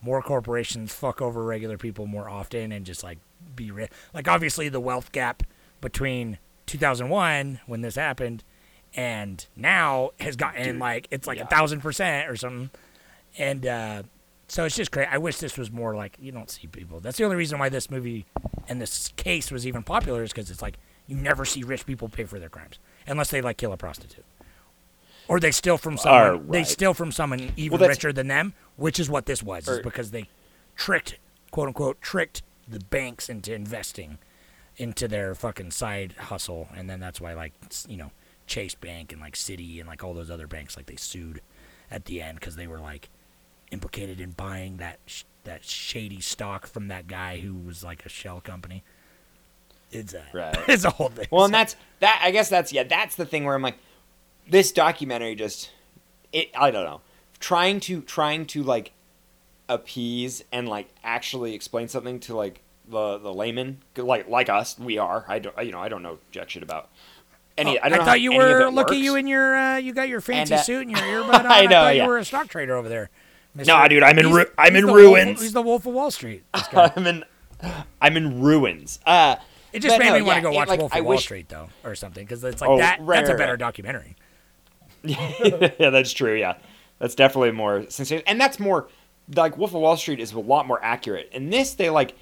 more 0.01 0.23
corporations 0.23 0.91
fuck 0.91 1.21
over 1.21 1.43
regular 1.43 1.77
people 1.77 2.07
more 2.07 2.27
often 2.27 2.71
and 2.71 2.87
just 2.87 3.03
like 3.03 3.19
be 3.55 3.69
ri- 3.69 3.89
like 4.13 4.27
obviously 4.27 4.67
the 4.67 4.79
wealth 4.79 5.11
gap 5.11 5.43
between 5.79 6.39
2001 6.65 7.59
when 7.67 7.81
this 7.81 7.95
happened 7.95 8.43
and 8.95 9.45
now 9.55 10.11
has 10.19 10.35
gotten 10.35 10.79
like 10.79 11.07
it's 11.11 11.27
like 11.27 11.39
a 11.39 11.45
thousand 11.45 11.81
percent 11.81 12.29
or 12.29 12.35
something 12.35 12.69
and 13.37 13.65
uh 13.65 14.03
so 14.51 14.65
it's 14.65 14.75
just 14.75 14.91
great. 14.91 15.07
I 15.09 15.17
wish 15.17 15.37
this 15.37 15.57
was 15.57 15.71
more 15.71 15.95
like 15.95 16.17
you 16.19 16.33
don't 16.33 16.49
see 16.49 16.67
people. 16.67 16.99
That's 16.99 17.17
the 17.17 17.23
only 17.23 17.37
reason 17.37 17.57
why 17.57 17.69
this 17.69 17.89
movie 17.89 18.25
and 18.67 18.81
this 18.81 19.07
case 19.15 19.49
was 19.49 19.65
even 19.65 19.81
popular 19.81 20.23
is 20.23 20.33
because 20.33 20.51
it's 20.51 20.61
like 20.61 20.75
you 21.07 21.15
never 21.15 21.45
see 21.45 21.63
rich 21.63 21.85
people 21.85 22.09
pay 22.09 22.25
for 22.25 22.37
their 22.37 22.49
crimes 22.49 22.77
unless 23.07 23.29
they 23.29 23.41
like 23.41 23.55
kill 23.55 23.71
a 23.71 23.77
prostitute, 23.77 24.25
or 25.29 25.39
they 25.39 25.51
steal 25.51 25.77
from 25.77 25.97
someone. 25.97 26.21
Are 26.21 26.37
They 26.37 26.65
steal 26.65 26.93
from 26.93 27.13
someone 27.13 27.53
even 27.55 27.79
Well, 27.79 27.87
richer 27.87 28.11
than 28.11 28.27
them, 28.27 28.53
which 28.75 28.99
is 28.99 29.09
what 29.09 29.25
this 29.25 29.41
was. 29.41 29.69
Is 29.69 29.79
because 29.79 30.11
they 30.11 30.27
tricked, 30.75 31.17
quote 31.51 31.67
unquote, 31.67 32.01
tricked 32.01 32.43
the 32.67 32.79
banks 32.79 33.29
into 33.29 33.53
investing 33.53 34.17
into 34.75 35.07
their 35.07 35.33
fucking 35.33 35.71
side 35.71 36.13
hustle, 36.17 36.67
and 36.75 36.89
then 36.89 36.99
that's 36.99 37.21
why 37.21 37.33
like 37.33 37.53
you 37.87 37.95
know 37.95 38.11
Chase 38.51 38.75
Bank 38.75 39.13
and 39.13 39.21
like 39.21 39.35
Citi 39.35 39.79
and 39.79 39.87
like 39.87 40.03
all 40.03 40.13
those 40.13 40.29
other 40.29 40.45
banks 40.45 40.75
like 40.75 40.85
they 40.85 40.97
sued 40.97 41.39
at 41.89 42.03
the 42.03 42.21
end 42.21 42.37
because 42.37 42.57
they 42.57 42.67
were 42.67 42.79
like 42.79 43.07
implicated 43.71 44.19
in 44.19 44.31
buying 44.31 44.75
that 44.75 44.99
sh- 45.05 45.23
that 45.45 45.63
shady 45.63 46.19
stock 46.19 46.67
from 46.67 46.89
that 46.89 47.07
guy 47.07 47.39
who 47.39 47.53
was 47.53 47.81
like 47.81 48.05
a 48.05 48.09
shell 48.09 48.41
company. 48.41 48.83
It's 49.89 50.13
a 50.13 50.25
Right. 50.33 50.57
it's 50.67 50.83
a 50.83 50.89
whole 50.89 51.07
thing. 51.07 51.27
Well, 51.31 51.45
and 51.45 51.53
that's 51.53 51.77
that. 52.01 52.19
I 52.21 52.31
guess 52.31 52.49
that's 52.49 52.73
yeah. 52.73 52.83
That's 52.83 53.15
the 53.15 53.25
thing 53.25 53.45
where 53.45 53.55
I'm 53.55 53.61
like, 53.61 53.77
this 54.49 54.73
documentary 54.73 55.35
just, 55.35 55.71
it. 56.33 56.49
I 56.53 56.71
don't 56.71 56.83
know, 56.83 56.99
trying 57.39 57.79
to 57.81 58.01
trying 58.01 58.45
to 58.47 58.63
like 58.63 58.91
appease 59.69 60.43
and 60.51 60.67
like 60.67 60.89
actually 61.05 61.53
explain 61.53 61.87
something 61.87 62.19
to 62.21 62.35
like 62.35 62.63
the 62.85 63.17
the 63.17 63.33
layman 63.33 63.81
like 63.95 64.27
like 64.27 64.49
us. 64.49 64.77
We 64.77 64.97
are. 64.97 65.23
I 65.29 65.39
don't. 65.39 65.55
You 65.65 65.71
know. 65.71 65.79
I 65.79 65.87
don't 65.87 66.03
know 66.03 66.17
jack 66.31 66.49
shit 66.49 66.63
about 66.63 66.89
any. 67.57 67.79
I, 67.79 67.89
don't 67.89 67.97
know 67.99 68.03
how 68.03 68.11
thought 68.11 68.21
you 68.21 68.33
were 68.33 68.69
look 68.69 68.91
at 68.91 68.97
you 68.97 69.15
in 69.15 69.27
your 69.27 69.55
uh, 69.55 69.77
you 69.77 69.93
got 69.93 70.09
your 70.09 70.21
fancy 70.21 70.53
And, 70.53 70.59
uh, 70.59 70.63
suit 70.63 70.81
and 70.87 70.91
your 70.91 70.99
earbud 71.23 71.39
on. 71.39 71.45
I 71.47 71.61
know, 71.65 71.69
thought 71.71 71.95
yeah. 71.95 72.03
you 72.03 72.07
were 72.09 72.17
a 72.17 72.25
stock 72.25 72.47
trader 72.47 72.75
over 72.75 72.89
there. 72.89 73.09
No, 73.53 73.85
dude, 73.87 74.01
I'm 74.03 74.17
in 74.17 74.25
He's- 74.27 74.35
ru- 74.37 74.51
I'm 74.57 74.73
he's 74.73 74.79
in 74.81 74.85
the 74.87 74.93
Wolf- 74.93 75.03
ruins. 75.15 75.41
he's 75.41 75.53
the 75.53 75.61
Wolf 75.61 75.85
of 75.85 75.93
Wall 75.93 76.09
Street. 76.11 76.43
I'm 76.53 77.05
in. 77.07 77.23
I'm 78.01 78.17
in 78.17 78.41
ruins. 78.41 78.99
Uh, 79.05 79.35
It 79.73 79.81
just 79.81 79.99
made 79.99 80.07
no, 80.09 80.15
me 80.15 80.21
want 80.21 80.27
yeah, 80.27 80.35
to 80.35 80.41
go 80.41 80.51
it, 80.51 80.55
watch 80.55 80.67
like, 80.69 80.79
Wolf 80.79 80.93
I 80.93 80.99
of 80.99 81.05
Wall 81.05 81.09
wish- 81.15 81.23
Street 81.23 81.49
though, 81.49 81.69
or 81.83 81.93
something, 81.95 82.23
because 82.25 82.43
it's 82.43 82.61
like 82.61 82.69
Oh, 82.69 82.77
that. 82.77 82.99
right, 83.01 83.17
that's 83.17 83.29
a 83.29 83.35
better 83.35 83.53
right. 83.53 83.59
documentary. 83.59 84.15
yeah, 85.03 85.89
that's 85.89 86.13
true. 86.13 86.35
Yeah, 86.35 86.55
that's 86.99 87.15
definitely 87.15 87.51
more 87.51 87.85
sincere, 87.89 88.21
and 88.27 88.39
that's 88.39 88.59
more 88.59 88.87
like 89.35 89.57
Wolf 89.57 89.73
of 89.73 89.81
Wall 89.81 89.97
Street 89.97 90.19
is 90.19 90.31
a 90.33 90.39
lot 90.39 90.67
more 90.67 90.83
accurate. 90.83 91.29
In 91.31 91.49
this, 91.49 91.73
they 91.73 91.89
like 91.89 92.15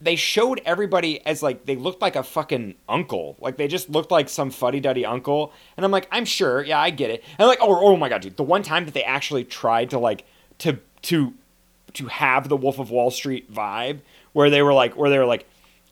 they 0.00 0.16
showed 0.16 0.60
everybody 0.64 1.24
as 1.26 1.42
like 1.42 1.66
they 1.66 1.76
looked 1.76 2.00
like 2.02 2.14
a 2.16 2.22
fucking 2.22 2.74
uncle. 2.88 3.36
Like 3.40 3.56
they 3.56 3.66
just 3.68 3.90
looked 3.90 4.10
like 4.10 4.28
some 4.28 4.50
fuddy 4.50 4.80
duddy 4.80 5.04
uncle. 5.04 5.52
And 5.76 5.84
I'm 5.84 5.90
like, 5.92 6.06
I'm 6.12 6.24
sure, 6.24 6.62
yeah, 6.62 6.78
I 6.80 6.90
get 6.90 7.10
it. 7.10 7.24
And 7.38 7.48
like, 7.48 7.58
oh, 7.60 7.78
oh 7.84 7.96
my 7.96 8.08
god, 8.08 8.22
dude, 8.22 8.36
the 8.36 8.42
one 8.44 8.62
time 8.62 8.84
that 8.84 8.94
they 8.94 9.04
actually 9.04 9.44
tried 9.44 9.90
to 9.90 9.98
like 9.98 10.24
to 10.58 10.78
to 11.02 11.34
to 11.94 12.06
have 12.06 12.48
the 12.48 12.56
Wolf 12.56 12.78
of 12.78 12.90
Wall 12.90 13.10
Street 13.10 13.52
vibe, 13.52 14.00
where 14.32 14.50
they 14.50 14.62
were 14.62 14.74
like, 14.74 14.96
where 14.96 15.10
they 15.10 15.18
were 15.18 15.26
like. 15.26 15.46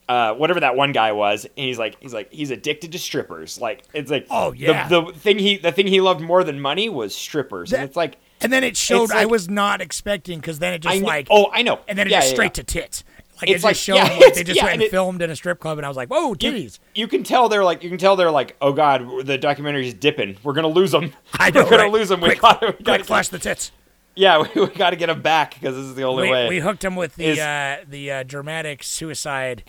Uh, 0.09 0.33
whatever 0.35 0.61
that 0.61 0.77
one 0.77 0.93
guy 0.93 1.11
was, 1.11 1.45
and 1.47 1.53
he's 1.67 1.81
like, 1.81 1.97
he's 1.99 2.15
like, 2.15 2.33
he's 2.33 2.53
addicted 2.53 2.93
to 2.93 2.99
strippers. 3.01 3.61
Like, 3.61 3.83
it's 3.93 4.09
like, 4.09 4.29
Oh, 4.31 4.53
the- 4.53 4.59
yeah. 4.59 4.87
the, 4.87 5.07
thing 5.17 5.37
he, 5.41 5.57
the 5.57 5.73
thing 5.73 5.89
he 5.89 6.01
loved 6.01 6.21
more 6.21 6.45
than 6.45 6.61
money 6.61 6.89
was 6.89 7.13
strippers. 7.13 7.73
and 7.73 7.83
it's 7.83 7.97
like, 7.97 8.17
And 8.41 8.53
then 8.53 8.63
it 8.63 8.77
showed 8.77 9.03
It's 9.11 9.13
I 9.13 9.25
was 9.25 9.51
not 9.51 9.81
expecting 9.81 10.39
because 10.39 10.61
then 10.61 10.75
it 10.75 10.79
just 10.83 10.95
I 10.95 11.01
like 11.01 11.27
oh, 11.29 11.51
I 11.53 11.63
know. 11.63 11.81
and 11.89 11.99
then 11.99 12.07
it 12.07 12.11
Yeah, 12.13 12.19
just 12.19 12.29
yeah, 12.29 12.35
straight 12.35 12.57
yeah. 12.57 12.63
to 12.63 12.63
tits. 12.63 13.03
Like 13.41 13.51
It's 13.51 13.63
it 13.65 13.67
like- 13.67 13.77
showed 13.77 13.97
yeah, 13.97 14.05
like 14.05 14.13
it's- 14.21 14.37
they 14.37 14.45
just 14.45 14.57
yeah, 14.57 14.65
went 14.65 14.73
and 14.75 14.83
and 14.83 14.87
it- 14.87 14.91
filmed 14.91 15.21
in 15.23 15.31
a 15.31 15.37
strip 15.37 15.59
club, 15.61 15.79
and 15.79 15.85
I 15.85 15.89
was 15.89 15.97
like, 15.97 16.09
"Whoa, 16.09 16.29
you, 16.31 16.35
titties!" 16.37 16.79
you 16.95 17.07
can 17.07 17.23
tell 17.23 17.49
they're 17.49 17.65
like 17.65 17.83
you 17.83 17.91
can 17.91 17.99
tell 17.99 18.17
they're 18.17 18.31
like 18.31 18.57
oh 18.63 18.73
god 18.73 19.27
the 19.27 19.39
documentary's 19.39 19.93
dipping 19.95 20.37
we're 20.43 20.53
gonna 20.55 20.69
lose 20.69 20.91
them 20.93 21.13
I 21.35 21.51
know, 21.51 21.65
we're 21.65 21.71
gonna 21.71 21.83
right? 21.85 21.93
lose 21.93 22.09
them 22.09 22.21
we 22.21 22.29
Quick, 22.31 22.41
gotta, 22.41 22.67
we 22.67 22.73
quick 22.73 22.85
gotta 22.85 23.05
flash 23.05 23.29
the 23.29 23.39
tits. 23.39 23.73
yeah 24.15 24.39
we, 24.55 24.61
we 24.63 24.67
gotta 24.69 24.97
get 24.97 25.07
them 25.09 25.21
back 25.23 25.55
because 25.55 25.75
this 25.75 25.85
is 25.85 25.95
the 25.95 26.05
only 26.05 26.25
We, 26.25 26.31
way 26.31 26.49
we 26.49 26.59
hooked 26.61 26.83
him 26.85 26.97
with 26.97 27.17
the 27.17 27.27
Is- 27.27 27.39
uh, 27.39 27.85
the 27.89 28.11
uh, 28.11 28.23
dramatic 28.23 28.83
suicide 28.83 29.63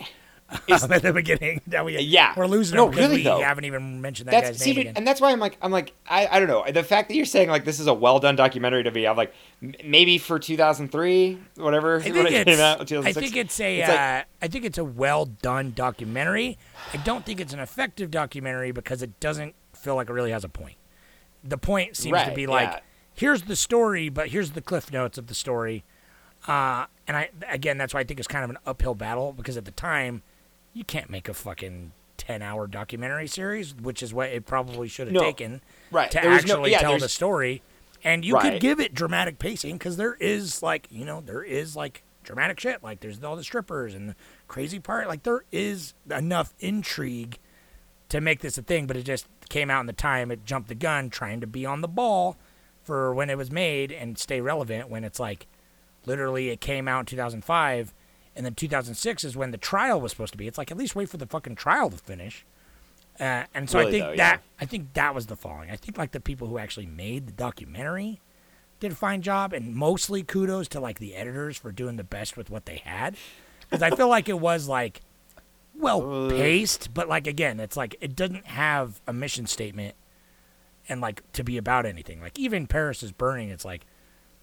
Is- 0.68 0.84
at 0.84 1.02
the 1.02 1.12
beginning. 1.12 1.60
That 1.66 1.84
we 1.84 1.98
Yeah. 1.98 2.32
we're 2.36 2.46
losing 2.46 2.76
No, 2.76 2.86
really, 2.88 3.16
we 3.16 3.22
though. 3.22 3.40
haven't 3.40 3.64
even 3.66 4.00
mentioned 4.00 4.28
that 4.28 4.32
that's 4.32 4.48
guy's 4.50 4.58
see 4.60 4.70
name 4.70 4.74
dude, 4.76 4.80
again. 4.86 4.94
and 4.96 5.06
that's 5.06 5.20
why 5.20 5.30
I'm 5.30 5.40
like 5.40 5.58
I'm 5.60 5.70
like 5.70 5.92
I, 6.08 6.26
I 6.26 6.38
don't 6.38 6.48
know 6.48 6.64
the 6.72 6.82
fact 6.82 7.08
that 7.08 7.16
you're 7.16 7.26
saying 7.26 7.50
like 7.50 7.64
this 7.66 7.78
is 7.80 7.86
a 7.86 7.92
well 7.92 8.18
done 8.18 8.34
documentary 8.34 8.82
to 8.84 8.90
me 8.90 9.06
I'm 9.06 9.16
like 9.16 9.34
m- 9.62 9.74
maybe 9.84 10.16
for 10.16 10.38
2003 10.38 11.38
whatever 11.56 11.96
I 11.96 11.98
when 12.04 12.12
think 12.14 12.16
it 12.30 12.32
it's 12.32 12.44
came 12.56 12.60
out, 12.60 12.80
I 13.06 13.12
think 13.12 13.36
it's 13.36 13.60
a 13.60 13.78
It's 13.80 13.88
like- 13.88 13.98
uh, 13.98 14.22
I 14.40 14.48
think 14.48 14.64
it's 14.64 14.78
a 14.78 14.84
well 14.84 15.26
done 15.26 15.72
documentary. 15.76 16.56
I 16.94 16.96
don't 16.98 17.26
think 17.26 17.40
it's 17.40 17.52
an 17.52 17.60
effective 17.60 18.10
documentary 18.10 18.72
because 18.72 19.02
it 19.02 19.20
doesn't 19.20 19.54
feel 19.74 19.96
like 19.96 20.08
it 20.08 20.12
really 20.12 20.30
has 20.32 20.44
a 20.44 20.48
point. 20.48 20.76
The 21.44 21.58
point 21.58 21.96
seems 21.96 22.22
to 22.22 22.32
be 22.32 22.46
like 22.46 22.70
yeah. 22.70 22.80
here's 23.14 23.42
the 23.42 23.56
story, 23.56 24.08
but 24.08 24.28
here's 24.28 24.52
the 24.52 24.60
cliff 24.62 24.90
notes 24.92 25.18
of 25.18 25.26
the 25.26 25.34
story. 25.34 25.84
Uh, 26.46 26.86
and 27.06 27.16
I 27.16 27.30
again 27.50 27.76
that's 27.78 27.92
why 27.92 28.00
I 28.00 28.04
think 28.04 28.18
it's 28.18 28.28
kind 28.28 28.44
of 28.44 28.50
an 28.50 28.58
uphill 28.64 28.94
battle 28.94 29.32
because 29.32 29.56
at 29.56 29.64
the 29.66 29.70
time 29.72 30.22
you 30.74 30.84
can't 30.84 31.10
make 31.10 31.28
a 31.28 31.34
fucking 31.34 31.92
10 32.16 32.42
hour 32.42 32.66
documentary 32.66 33.26
series, 33.26 33.74
which 33.74 34.02
is 34.02 34.12
what 34.12 34.28
it 34.30 34.46
probably 34.46 34.88
should 34.88 35.06
have 35.08 35.14
No. 35.14 35.20
taken 35.20 35.60
Right. 35.90 36.10
to 36.10 36.20
There 36.20 36.30
was 36.30 36.44
no- 36.46 36.54
actually 36.54 36.70
yeah, 36.72 36.80
tell 36.80 36.98
the 36.98 37.08
story. 37.08 37.62
And 38.04 38.24
you 38.24 38.38
could 38.38 38.60
give 38.60 38.78
it 38.78 38.94
dramatic 38.94 39.38
pacing 39.38 39.76
because 39.76 39.96
there 39.96 40.14
is 40.14 40.62
like, 40.62 40.86
you 40.90 41.04
know, 41.04 41.20
there 41.20 41.42
is 41.42 41.74
like 41.74 42.02
dramatic 42.22 42.60
shit. 42.60 42.82
Like 42.82 43.00
there's 43.00 43.22
all 43.24 43.34
the 43.34 43.42
strippers 43.42 43.94
and 43.94 44.10
the 44.10 44.16
crazy 44.46 44.78
part. 44.78 45.08
Like 45.08 45.24
there 45.24 45.42
is 45.50 45.94
enough 46.10 46.54
intrigue 46.60 47.38
to 48.10 48.20
make 48.20 48.40
this 48.40 48.56
a 48.56 48.62
thing, 48.62 48.86
but 48.86 48.96
it 48.96 49.02
just 49.02 49.26
came 49.48 49.70
out 49.70 49.80
in 49.80 49.86
the 49.86 49.92
time 49.92 50.30
it 50.30 50.44
jumped 50.44 50.68
the 50.68 50.74
gun 50.74 51.10
trying 51.10 51.40
to 51.40 51.46
be 51.46 51.66
on 51.66 51.80
the 51.80 51.88
ball 51.88 52.36
for 52.84 53.12
when 53.14 53.30
it 53.30 53.36
was 53.36 53.50
made 53.50 53.90
and 53.90 54.16
stay 54.18 54.40
relevant 54.40 54.88
when 54.88 55.02
it's 55.04 55.18
like 55.18 55.46
literally 56.06 56.50
it 56.50 56.60
came 56.60 56.86
out 56.88 57.00
in 57.00 57.06
2005 57.06 57.92
and 58.38 58.46
then 58.46 58.54
2006 58.54 59.24
is 59.24 59.36
when 59.36 59.50
the 59.50 59.58
trial 59.58 60.00
was 60.00 60.12
supposed 60.12 60.32
to 60.32 60.38
be. 60.38 60.46
It's 60.46 60.56
like 60.56 60.70
at 60.70 60.76
least 60.76 60.94
wait 60.94 61.08
for 61.08 61.16
the 61.16 61.26
fucking 61.26 61.56
trial 61.56 61.90
to 61.90 61.96
finish. 61.98 62.46
Uh, 63.18 63.42
and 63.52 63.68
so 63.68 63.80
I 63.80 63.90
think 63.90 64.04
though, 64.04 64.16
that 64.16 64.34
yeah. 64.34 64.38
I 64.60 64.64
think 64.64 64.92
that 64.94 65.12
was 65.12 65.26
the 65.26 65.34
falling. 65.34 65.70
I 65.72 65.76
think 65.76 65.98
like 65.98 66.12
the 66.12 66.20
people 66.20 66.46
who 66.46 66.56
actually 66.56 66.86
made 66.86 67.26
the 67.26 67.32
documentary 67.32 68.20
did 68.78 68.92
a 68.92 68.94
fine 68.94 69.22
job, 69.22 69.52
and 69.52 69.74
mostly 69.74 70.22
kudos 70.22 70.68
to 70.68 70.78
like 70.78 71.00
the 71.00 71.16
editors 71.16 71.56
for 71.56 71.72
doing 71.72 71.96
the 71.96 72.04
best 72.04 72.36
with 72.36 72.48
what 72.48 72.64
they 72.64 72.76
had, 72.76 73.16
because 73.62 73.82
I 73.82 73.90
feel 73.90 74.08
like 74.08 74.28
it 74.28 74.38
was 74.38 74.68
like 74.68 75.00
well 75.74 76.28
paced, 76.30 76.94
but 76.94 77.08
like 77.08 77.26
again, 77.26 77.58
it's 77.58 77.76
like 77.76 77.96
it 78.00 78.14
doesn't 78.14 78.46
have 78.46 79.00
a 79.08 79.12
mission 79.12 79.48
statement 79.48 79.96
and 80.88 81.00
like 81.00 81.24
to 81.32 81.42
be 81.42 81.56
about 81.56 81.86
anything. 81.86 82.20
Like 82.20 82.38
even 82.38 82.68
Paris 82.68 83.02
is 83.02 83.10
burning. 83.10 83.50
It's 83.50 83.64
like 83.64 83.84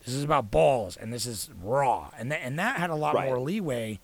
this 0.06 0.14
is 0.14 0.24
about 0.24 0.52
balls 0.52 0.96
and 0.98 1.12
this 1.12 1.26
is 1.26 1.50
raw, 1.62 2.12
and 2.18 2.32
that 2.32 2.40
and 2.44 2.58
that 2.60 2.78
had 2.78 2.90
a 2.90 2.96
lot 2.96 3.16
Right. 3.16 3.28
more 3.28 3.40
leeway 3.40 4.00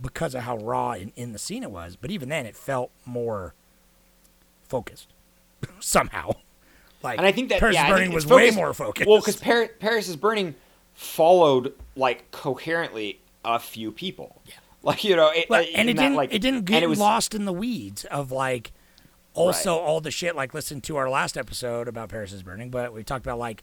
because 0.00 0.34
of 0.34 0.42
how 0.42 0.56
raw 0.58 0.92
in, 0.92 1.12
in 1.16 1.32
the 1.32 1.38
scene 1.38 1.62
it 1.62 1.70
was. 1.70 1.96
But 1.96 2.10
even 2.10 2.28
then, 2.28 2.46
it 2.46 2.54
felt 2.56 2.90
more 3.04 3.54
focused 4.68 5.08
somehow. 5.80 6.32
Like 7.02 7.18
and 7.18 7.26
I 7.26 7.32
think 7.32 7.48
that 7.50 7.60
Paris 7.60 7.74
yeah, 7.74 7.88
burning 7.88 8.12
was 8.12 8.24
it's 8.24 8.32
way 8.32 8.50
more 8.50 8.74
focused. 8.74 9.08
Well, 9.08 9.18
because 9.18 9.36
Paris, 9.36 9.70
Paris 9.78 10.08
is 10.08 10.16
burning 10.16 10.54
followed 10.94 11.72
like 11.96 12.30
coherently 12.32 13.20
a 13.44 13.58
few 13.58 13.92
people. 13.92 14.40
Yeah. 14.46 14.54
Like 14.82 15.04
you 15.04 15.16
know, 15.16 15.30
it, 15.30 15.48
Well, 15.48 15.62
uh, 15.62 15.66
and 15.74 15.88
it 15.88 15.96
didn't 15.96 16.14
like, 16.16 16.32
it 16.32 16.40
didn't 16.40 16.58
and 16.58 16.66
get 16.66 16.82
it 16.82 16.88
was, 16.88 16.98
lost 16.98 17.34
in 17.34 17.44
the 17.44 17.52
weeds 17.52 18.04
of 18.06 18.32
like 18.32 18.72
also 19.34 19.76
Right. 19.76 19.80
all 19.82 20.00
the 20.00 20.10
shit 20.10 20.34
like 20.34 20.54
listen 20.54 20.80
to 20.82 20.96
our 20.96 21.08
last 21.08 21.36
episode 21.36 21.86
about 21.88 22.08
Paris 22.08 22.32
is 22.32 22.42
burning, 22.42 22.70
but 22.70 22.92
we 22.92 23.04
talked 23.04 23.24
about 23.24 23.38
like 23.38 23.62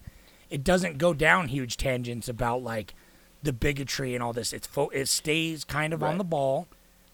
it 0.49 0.63
doesn't 0.63 0.97
go 0.97 1.13
down 1.13 1.47
huge 1.47 1.77
tangents 1.77 2.27
about 2.27 2.63
like 2.63 2.93
the 3.43 3.53
bigotry 3.53 4.13
and 4.13 4.23
all 4.23 4.33
this. 4.33 4.53
It's 4.53 4.67
fo- 4.67 4.89
it 4.89 5.07
stays 5.07 5.63
kind 5.63 5.93
of 5.93 6.03
on 6.03 6.17
the 6.17 6.23
ball, 6.23 6.67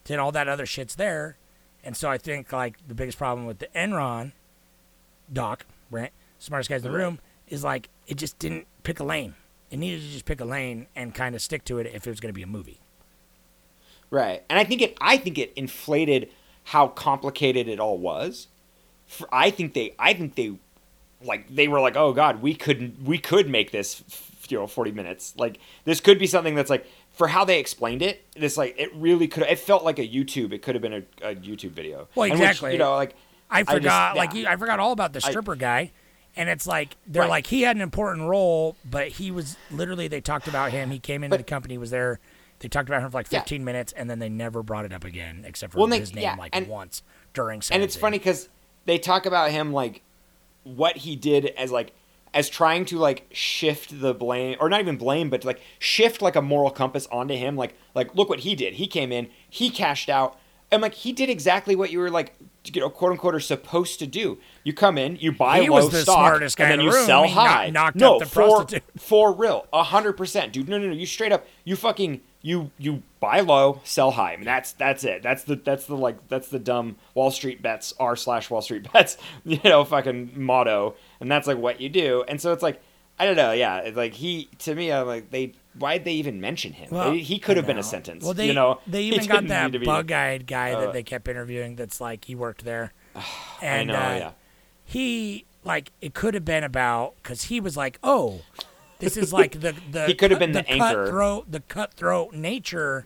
then 0.06 0.20
all 0.20 0.32
that 0.32 0.48
other 0.48 0.66
shit's 0.66 0.96
there, 0.96 1.38
and 1.84 1.96
so 1.96 2.10
I 2.10 2.18
think 2.18 2.52
like 2.52 2.76
the 2.88 2.96
biggest 2.96 3.18
problem 3.18 3.46
with 3.46 3.60
the 3.60 3.68
Enron 3.76 4.32
doc, 5.32 5.66
right, 5.90 6.12
smartest 6.40 6.70
guys 6.70 6.86
in 6.86 6.92
the 6.92 6.98
room, 6.98 7.20
is 7.48 7.64
like 7.64 7.90
it 8.08 8.16
just 8.16 8.40
didn't 8.40 8.68
pick 8.84 9.00
a 9.00 9.04
lane. 9.04 9.36
It 9.70 9.78
needed 9.78 10.02
to 10.02 10.08
just 10.08 10.26
pick 10.26 10.42
a 10.42 10.46
lane 10.46 10.88
and 10.96 11.16
kind 11.16 11.34
of 11.34 11.42
stick 11.42 11.64
to 11.66 11.80
it 11.80 11.88
if 11.88 12.06
it 12.06 12.10
was 12.10 12.20
going 12.20 12.34
to 12.34 12.38
be 12.38 12.44
a 12.44 12.48
movie. 12.48 12.80
Right. 14.10 14.44
And 14.50 14.60
I 14.60 14.64
think 14.64 14.82
it 14.82 14.98
I 15.00 15.18
think 15.18 15.38
it 15.38 15.54
inflated 15.56 16.30
how 16.66 16.88
complicated 16.88 17.68
it 17.68 17.80
all 17.80 17.98
was. 17.98 18.48
For, 19.08 19.28
I 19.32 19.50
think 19.50 19.74
they 19.74 19.96
I 19.98 20.14
think 20.14 20.36
they 20.36 20.58
like 21.24 21.54
they 21.54 21.68
were 21.68 21.80
like, 21.80 21.96
"Oh 21.96 22.14
god, 22.14 22.42
we 22.42 22.54
couldn't 22.56 23.04
we 23.04 23.18
could 23.18 23.50
make 23.50 23.72
this 23.72 24.04
f- 24.10 24.46
you 24.50 24.58
know 24.60 24.68
40 24.68 24.92
minutes. 24.92 25.34
Like 25.38 25.60
this 25.86 26.00
could 26.00 26.20
be 26.20 26.28
something 26.28 26.56
that's 26.56 26.70
like 26.70 26.86
for 27.14 27.28
how 27.28 27.44
they 27.46 27.60
explained 27.60 28.02
it, 28.02 28.26
this 28.36 28.58
like 28.58 28.76
it 28.78 28.94
really 28.96 29.28
could 29.28 29.44
it 29.44 29.60
felt 29.60 29.84
like 29.84 30.00
a 30.00 30.08
YouTube. 30.08 30.54
It 30.54 30.62
could 30.62 30.76
have 30.76 30.82
been 30.82 30.94
a, 31.22 31.30
a 31.32 31.36
YouTube 31.36 31.72
video. 31.72 32.08
Well, 32.16 32.30
And 32.32 32.40
which, 32.40 32.48
exactly. 32.50 32.74
you 32.74 32.78
know, 32.80 32.96
like 32.96 33.16
I 33.50 33.64
just- 33.64 33.72
forgot, 33.74 34.16
like 34.16 34.34
yeah. 34.34 34.40
you, 34.40 34.48
I 34.48 34.56
forgot 34.56 34.80
all 34.80 34.92
about 34.94 35.14
the 35.14 35.22
I- 35.24 35.30
stripper 35.30 35.56
guy, 35.56 35.92
and 36.36 36.50
it's 36.50 36.66
like 36.68 36.96
they're 37.08 37.24
Right. 37.24 37.30
like 37.30 37.48
he 37.48 37.62
had 37.64 37.76
an 37.76 37.82
important 37.82 38.28
role, 38.28 38.76
but 38.90 39.10
he 39.10 39.30
was 39.32 39.58
literally 39.72 40.08
they 40.08 40.22
talked 40.22 40.48
about 40.48 40.72
him. 40.72 40.90
He 40.92 41.00
came 41.00 41.24
into 41.24 41.36
But- 41.38 41.46
the 41.46 41.50
company, 41.50 41.78
was 41.78 41.92
there. 41.92 42.20
They 42.60 42.68
talked 42.68 42.88
about 42.90 43.02
him 43.02 43.10
for 43.10 43.18
like 43.18 43.28
Yeah. 43.32 43.40
15 43.40 43.64
minutes, 43.66 43.92
and 43.94 44.10
then 44.10 44.20
they 44.20 44.30
never 44.30 44.62
brought 44.64 44.86
it 44.86 44.94
up 44.94 45.04
again, 45.04 45.44
except 45.48 45.74
for 45.74 45.80
Well, 45.80 45.86
and 45.86 45.94
they- 45.94 46.00
his 46.00 46.14
name 46.14 46.24
yeah, 46.24 46.36
like 46.36 46.56
and- 46.56 46.68
once 46.68 47.04
during. 47.34 47.62
and 47.72 47.82
it's 47.84 47.96
funny 47.96 48.18
because 48.20 48.50
they 48.86 48.98
talk 49.00 49.26
about 49.26 49.52
him 49.52 49.74
like 49.74 50.02
what 50.64 50.98
he 50.98 51.16
did 51.16 51.48
as 51.58 51.72
like 51.72 51.94
as 52.34 52.50
trying 52.50 52.86
to 52.86 52.98
like 52.98 53.28
shift 53.32 54.00
the 54.00 54.14
blame 54.14 54.56
or 54.60 54.70
not 54.70 54.80
even 54.80 54.98
blame 54.98 55.30
but 55.30 55.42
to, 55.42 55.48
like 55.48 55.60
shift 55.80 56.22
like 56.22 56.36
a 56.36 56.42
moral 56.42 56.72
compass 56.72 57.08
onto 57.12 57.34
him. 57.36 57.56
Like 57.56 57.76
like 57.94 58.16
look 58.16 58.30
what 58.30 58.42
he 58.42 58.56
did. 58.56 58.76
He 58.76 58.88
came 58.88 59.12
in 59.12 59.30
he 59.50 59.70
cashed 59.70 60.10
out 60.10 60.38
and 60.72 60.82
like 60.82 60.94
he 60.94 61.12
did 61.12 61.30
exactly 61.30 61.76
what 61.76 61.92
you 61.92 62.00
were 62.00 62.10
like 62.10 62.34
you 62.72 62.80
know 62.80 62.90
quote 62.90 63.12
unquote 63.12 63.36
are 63.36 63.40
supposed 63.40 64.00
to 64.00 64.08
do. 64.08 64.38
You 64.64 64.74
come 64.74 64.98
in 64.98 65.18
you 65.18 65.32
buy 65.32 65.62
He 65.62 65.70
low 65.70 65.78
was 65.78 65.90
the 65.90 66.02
stock 66.04 66.16
smartest 66.16 66.58
guy 66.58 66.66
and 66.66 66.72
then 66.74 66.80
the 66.80 66.86
you 66.86 66.92
room. 66.92 67.06
sell 67.06 67.24
He 67.24 67.32
high. 67.34 67.70
no 67.96 68.20
for 68.22 68.66
for 68.98 69.34
real. 69.34 69.68
A 69.74 69.84
hundred 69.84 70.14
percent. 70.14 70.54
Dude 70.54 70.70
no 70.70 70.78
no 70.78 70.88
no. 70.88 70.94
You 70.94 71.06
straight 71.06 71.32
up 71.32 71.46
you 71.66 71.76
fucking 71.76 72.22
you 72.42 72.72
you 72.78 73.04
buy 73.20 73.40
low 73.42 73.82
sell 73.84 74.12
high. 74.12 74.34
I 74.34 74.36
mean, 74.36 74.46
that's 74.46 74.72
that's 74.74 75.04
it. 75.04 75.22
That's 75.24 75.44
the 75.44 75.56
that's 75.56 75.86
the 75.86 75.96
like 75.96 76.28
that's 76.28 76.48
the 76.50 76.60
dumb 76.60 76.96
wall 77.14 77.32
street 77.32 77.62
bets 77.62 77.94
r 78.00 78.16
slash 78.16 78.50
wall 78.50 78.62
street 78.62 78.92
bets 78.94 79.18
you 79.46 79.60
know 79.64 79.84
fucking 79.84 80.32
motto. 80.36 80.96
And 81.20 81.32
that's 81.32 81.48
like 81.48 81.58
what 81.58 81.80
you 81.82 81.90
do. 81.90 82.24
And 82.28 82.42
so 82.42 82.52
it's 82.54 82.64
like 82.64 82.82
i 83.20 83.26
don't 83.26 83.36
know. 83.36 83.52
Yeah 83.52 83.78
it's 83.80 83.98
like 83.98 84.14
he 84.14 84.50
to 84.60 84.74
me 84.74 84.92
i'm 84.92 85.06
like 85.06 85.30
they 85.30 85.54
why'd 85.78 86.04
they 86.04 86.14
even 86.14 86.42
mention 86.42 86.74
him? 86.74 86.90
Well, 86.92 87.12
They- 87.12 87.20
he 87.20 87.38
could 87.40 87.58
have 87.58 87.68
been 87.68 87.78
a 87.78 87.84
sentence 87.84 88.24
Well, 88.24 88.34
they 88.34 88.48
you 88.48 88.54
know? 88.54 88.80
they 88.88 89.04
even 89.12 89.26
got 89.28 89.48
that 89.48 89.84
bug-eyed 89.84 90.48
guy 90.48 90.72
Uh, 90.74 90.82
that 90.82 90.94
they 90.94 91.04
kept 91.04 91.28
interviewing. 91.28 91.76
That's 91.76 92.02
like 92.02 92.26
he 92.26 92.34
worked 92.36 92.66
there, 92.66 92.92
i 93.16 93.22
and 93.62 93.88
know 93.90 93.94
uh, 93.96 94.16
yeah. 94.16 94.32
he 94.84 95.46
like 95.64 95.92
it 96.02 96.14
could 96.16 96.34
have 96.34 96.44
been 96.46 96.64
about 96.64 97.14
because 97.22 97.44
he 97.44 97.60
was 97.60 97.78
like, 97.78 98.00
oh, 98.04 98.42
this 99.02 99.18
is 99.18 99.34
like 99.34 99.60
the 99.60 99.76
the 99.92 100.06
He 100.06 100.14
could 100.16 100.32
have 100.32 100.40
been 100.40 100.54
the 100.54 100.68
anchor. 100.70 101.04
cutthroat 101.06 101.52
the 101.52 101.60
cutthroat 101.60 102.34
nature 102.34 103.06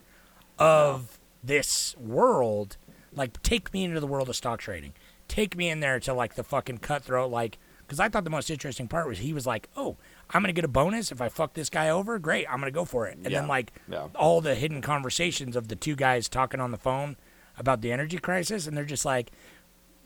of 0.58 1.18
this 1.42 1.96
world. 1.98 2.76
Like, 3.12 3.42
take 3.42 3.72
me 3.72 3.84
into 3.84 4.00
the 4.00 4.06
world 4.06 4.28
of 4.28 4.36
stock 4.36 4.60
trading. 4.60 4.92
Take 5.28 5.56
me 5.56 5.68
in 5.68 5.80
there 5.80 5.98
to 6.00 6.12
like 6.14 6.34
the 6.34 6.44
fucking 6.44 6.78
cutthroat. 6.78 7.30
Like, 7.30 7.58
because 7.86 7.98
I 8.00 8.08
thought 8.08 8.24
the 8.24 8.30
most 8.30 8.50
interesting 8.50 8.88
part 8.88 9.06
was 9.08 9.18
he 9.18 9.32
was 9.32 9.46
like, 9.46 9.68
oh, 9.76 9.96
I'm 10.30 10.42
gonna 10.42 10.52
get 10.52 10.64
a 10.64 10.68
bonus 10.68 11.10
if 11.12 11.20
I 11.20 11.28
fuck 11.28 11.54
this 11.54 11.70
guy 11.70 11.88
over. 11.88 12.18
Great, 12.18 12.46
I'm 12.50 12.58
gonna 12.58 12.70
go 12.70 12.84
for 12.84 13.06
it. 13.06 13.16
And 13.16 13.30
Yeah. 13.30 13.40
then 13.40 13.48
like 13.48 13.72
Yeah. 13.88 14.08
all 14.16 14.40
the 14.40 14.54
hidden 14.54 14.82
conversations 14.82 15.56
of 15.56 15.68
the 15.68 15.76
two 15.76 15.96
guys 15.96 16.28
talking 16.28 16.60
on 16.60 16.70
the 16.72 16.76
phone 16.78 17.16
about 17.58 17.80
the 17.80 17.90
energy 17.92 18.18
crisis, 18.18 18.66
and 18.66 18.76
they're 18.76 18.84
just 18.84 19.04
like 19.04 19.30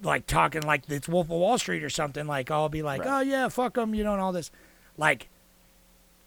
like 0.03 0.26
talking 0.26 0.62
like 0.62 0.84
it's 0.88 1.09
Wolf 1.09 1.26
of 1.26 1.30
Wall 1.32 1.59
Street 1.59 1.82
or 1.82 1.91
something. 1.91 2.26
Like 2.26 2.51
I'll 2.51 2.68
be 2.68 2.82
like, 2.82 3.01
Right. 3.05 3.18
oh 3.18 3.20
yeah, 3.20 3.49
fuck 3.49 3.74
them, 3.74 3.95
you 3.95 4.05
know, 4.05 4.12
and 4.12 4.22
all 4.22 4.32
this. 4.32 4.51
Like, 4.97 5.28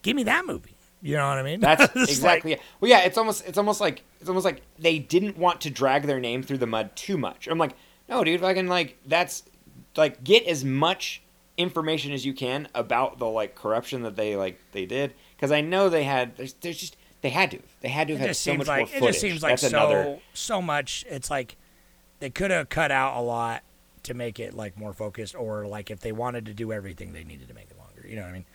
give 0.03 0.15
me 0.15 0.23
that 0.23 0.45
movie. 0.45 0.75
You 1.01 1.17
know 1.17 1.27
what 1.27 1.37
I 1.37 1.43
mean? 1.43 1.59
That's 1.59 1.83
exactly 1.95 2.51
like- 2.51 2.59
it. 2.59 2.65
Well, 2.79 2.89
yeah, 2.89 2.99
it's 2.99 3.17
almost 3.17 3.45
it's 3.47 3.57
almost 3.57 3.81
like 3.81 4.03
it's 4.21 4.29
almost 4.29 4.45
like 4.45 4.61
they 4.79 4.99
didn't 4.99 5.37
want 5.37 5.61
to 5.61 5.69
drag 5.69 6.03
their 6.03 6.19
name 6.19 6.43
through 6.43 6.59
the 6.59 6.67
mud 6.67 6.95
too 6.95 7.17
much. 7.17 7.47
I'm 7.47 7.57
like, 7.57 7.75
no, 8.07 8.23
dude, 8.23 8.39
fucking 8.39 8.67
like 8.67 8.97
that's 9.05 9.43
like 9.97 10.23
get 10.23 10.45
as 10.45 10.63
much 10.63 11.21
information 11.57 12.11
as 12.11 12.25
you 12.25 12.33
can 12.33 12.67
about 12.73 13.19
the 13.19 13.27
like 13.27 13.55
corruption 13.55 14.03
that 14.03 14.15
they 14.15 14.35
like 14.35 14.59
they 14.71 14.85
did 14.85 15.13
because 15.35 15.51
I 15.51 15.61
know 15.61 15.89
they 15.89 16.03
had 16.03 16.35
there's, 16.37 16.53
there's 16.53 16.77
just 16.77 16.97
they 17.21 17.29
had 17.29 17.51
to 17.51 17.59
they 17.81 17.89
had 17.89 18.07
to 18.07 18.13
have 18.17 18.27
had 18.27 18.35
so 18.35 18.55
much 18.55 18.67
like 18.67 18.89
more 18.99 19.09
it 19.09 19.11
just 19.11 19.21
seems 19.21 19.43
like 19.43 19.51
that's 19.51 19.63
so 19.63 19.67
another 19.69 20.19
so 20.33 20.61
much. 20.61 21.05
It's 21.09 21.29
like 21.29 21.57
they 22.19 22.29
could 22.29 22.51
have 22.51 22.69
cut 22.69 22.91
out 22.91 23.17
a 23.17 23.21
lot 23.21 23.63
to 24.03 24.13
make 24.13 24.39
it 24.39 24.53
like 24.53 24.77
more 24.77 24.93
focused, 24.93 25.35
or 25.35 25.67
like 25.67 25.91
if 25.91 25.99
they 25.99 26.11
wanted 26.11 26.45
to 26.45 26.53
do 26.53 26.71
everything, 26.71 27.13
they 27.13 27.23
needed 27.23 27.47
to 27.49 27.53
make 27.53 27.69
it 27.69 27.77
longer. 27.77 28.07
You 28.07 28.15
know 28.15 28.21
what 28.21 28.29
I 28.29 28.33
mean? 28.33 28.45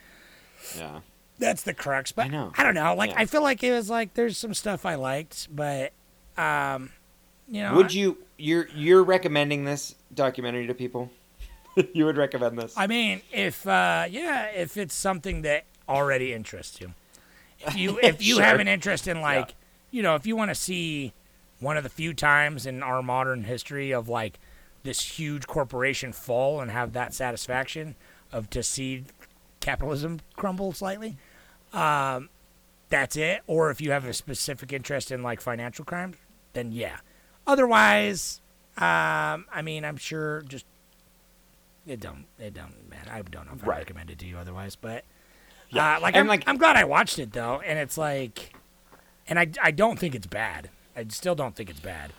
yeah. 0.76 1.00
That's 1.38 1.62
the 1.62 1.74
crux. 1.74 2.12
But 2.12 2.26
I 2.26 2.28
know. 2.28 2.52
I 2.56 2.64
don't 2.64 2.74
know. 2.74 2.94
Like 2.94 3.10
Yeah. 3.10 3.20
I 3.20 3.24
feel 3.26 3.42
like 3.42 3.62
it 3.62 3.72
was 3.72 3.88
like 3.88 4.14
there's 4.14 4.36
some 4.36 4.54
stuff 4.54 4.84
I 4.84 4.96
liked, 4.96 5.48
but 5.54 5.92
um, 6.36 6.90
you 7.48 7.62
know, 7.62 7.74
Would 7.76 7.92
you 7.94 8.18
you're 8.36 8.68
you're 8.74 9.02
recommending 9.04 9.64
this 9.64 9.94
documentary 10.14 10.66
to 10.66 10.74
people? 10.74 11.10
you 11.94 12.04
would 12.06 12.16
recommend 12.16 12.58
this? 12.58 12.74
I 12.76 12.86
mean, 12.86 13.22
if 13.32 13.66
uh, 13.66 14.06
yeah, 14.10 14.46
if 14.46 14.76
it's 14.76 14.94
something 14.94 15.42
that 15.42 15.64
already 15.88 16.32
interests 16.32 16.80
you, 16.80 16.92
if 17.60 17.76
you 17.76 17.98
if 18.02 18.22
you 18.22 18.34
Sure. 18.36 18.44
have 18.44 18.60
an 18.60 18.68
interest 18.68 19.06
in 19.06 19.20
like, 19.20 19.54
you 19.90 20.02
know, 20.02 20.14
if 20.14 20.26
you 20.26 20.36
want 20.36 20.50
to 20.50 20.54
see 20.56 21.12
one 21.60 21.76
of 21.76 21.82
the 21.82 21.88
few 21.90 22.14
times 22.14 22.66
in 22.66 22.82
our 22.82 23.02
modern 23.02 23.44
history 23.44 23.90
of 23.92 24.08
like 24.08 24.38
this 24.84 25.18
huge 25.18 25.46
corporation 25.46 26.12
fall 26.12 26.60
and 26.60 26.70
have 26.70 26.92
that 26.92 27.12
satisfaction 27.12 27.96
of 28.32 28.48
to 28.50 28.62
see 28.62 29.04
capitalism 29.60 30.20
crumble 30.36 30.72
slightly, 30.72 31.16
um, 31.72 32.28
that's 32.88 33.16
it. 33.16 33.42
Or 33.46 33.70
if 33.70 33.80
you 33.80 33.90
have 33.90 34.04
a 34.04 34.12
specific 34.14 34.72
interest 34.72 35.10
in 35.10 35.22
like 35.22 35.40
financial 35.40 35.84
crimes, 35.84 36.16
then 36.52 36.72
yeah. 36.72 36.98
Otherwise, 37.46 38.40
um, 38.76 39.46
I 39.52 39.62
mean, 39.62 39.84
I'm 39.84 39.96
sure 39.96 40.42
just 40.42 40.64
it 41.86 42.00
don't 42.00 42.26
it 42.38 42.54
don't 42.54 42.88
man. 42.90 43.06
I 43.10 43.22
don't 43.22 43.46
know 43.46 43.54
if 43.54 43.64
I 43.64 43.66
Right. 43.66 43.78
recommend 43.78 44.10
it 44.10 44.18
to 44.20 44.26
you 44.26 44.36
otherwise, 44.38 44.76
but 44.76 45.04
Yeah. 45.70 45.96
uh, 45.96 46.00
like 46.00 46.14
And, 46.14 46.22
I'm 46.22 46.26
like- 46.28 46.44
I'm 46.46 46.56
glad 46.58 46.76
I 46.76 46.84
watched 46.84 47.18
it 47.18 47.32
though, 47.32 47.60
and 47.60 47.78
it's 47.78 47.96
like, 47.98 48.52
and 49.26 49.38
I 49.38 49.46
I 49.62 49.70
don't 49.70 49.98
think 49.98 50.14
it's 50.14 50.26
bad. 50.26 50.70
I 50.96 51.06
still 51.08 51.34
don't 51.34 51.54
think 51.56 51.70
it's 51.70 51.80
bad. 51.80 52.12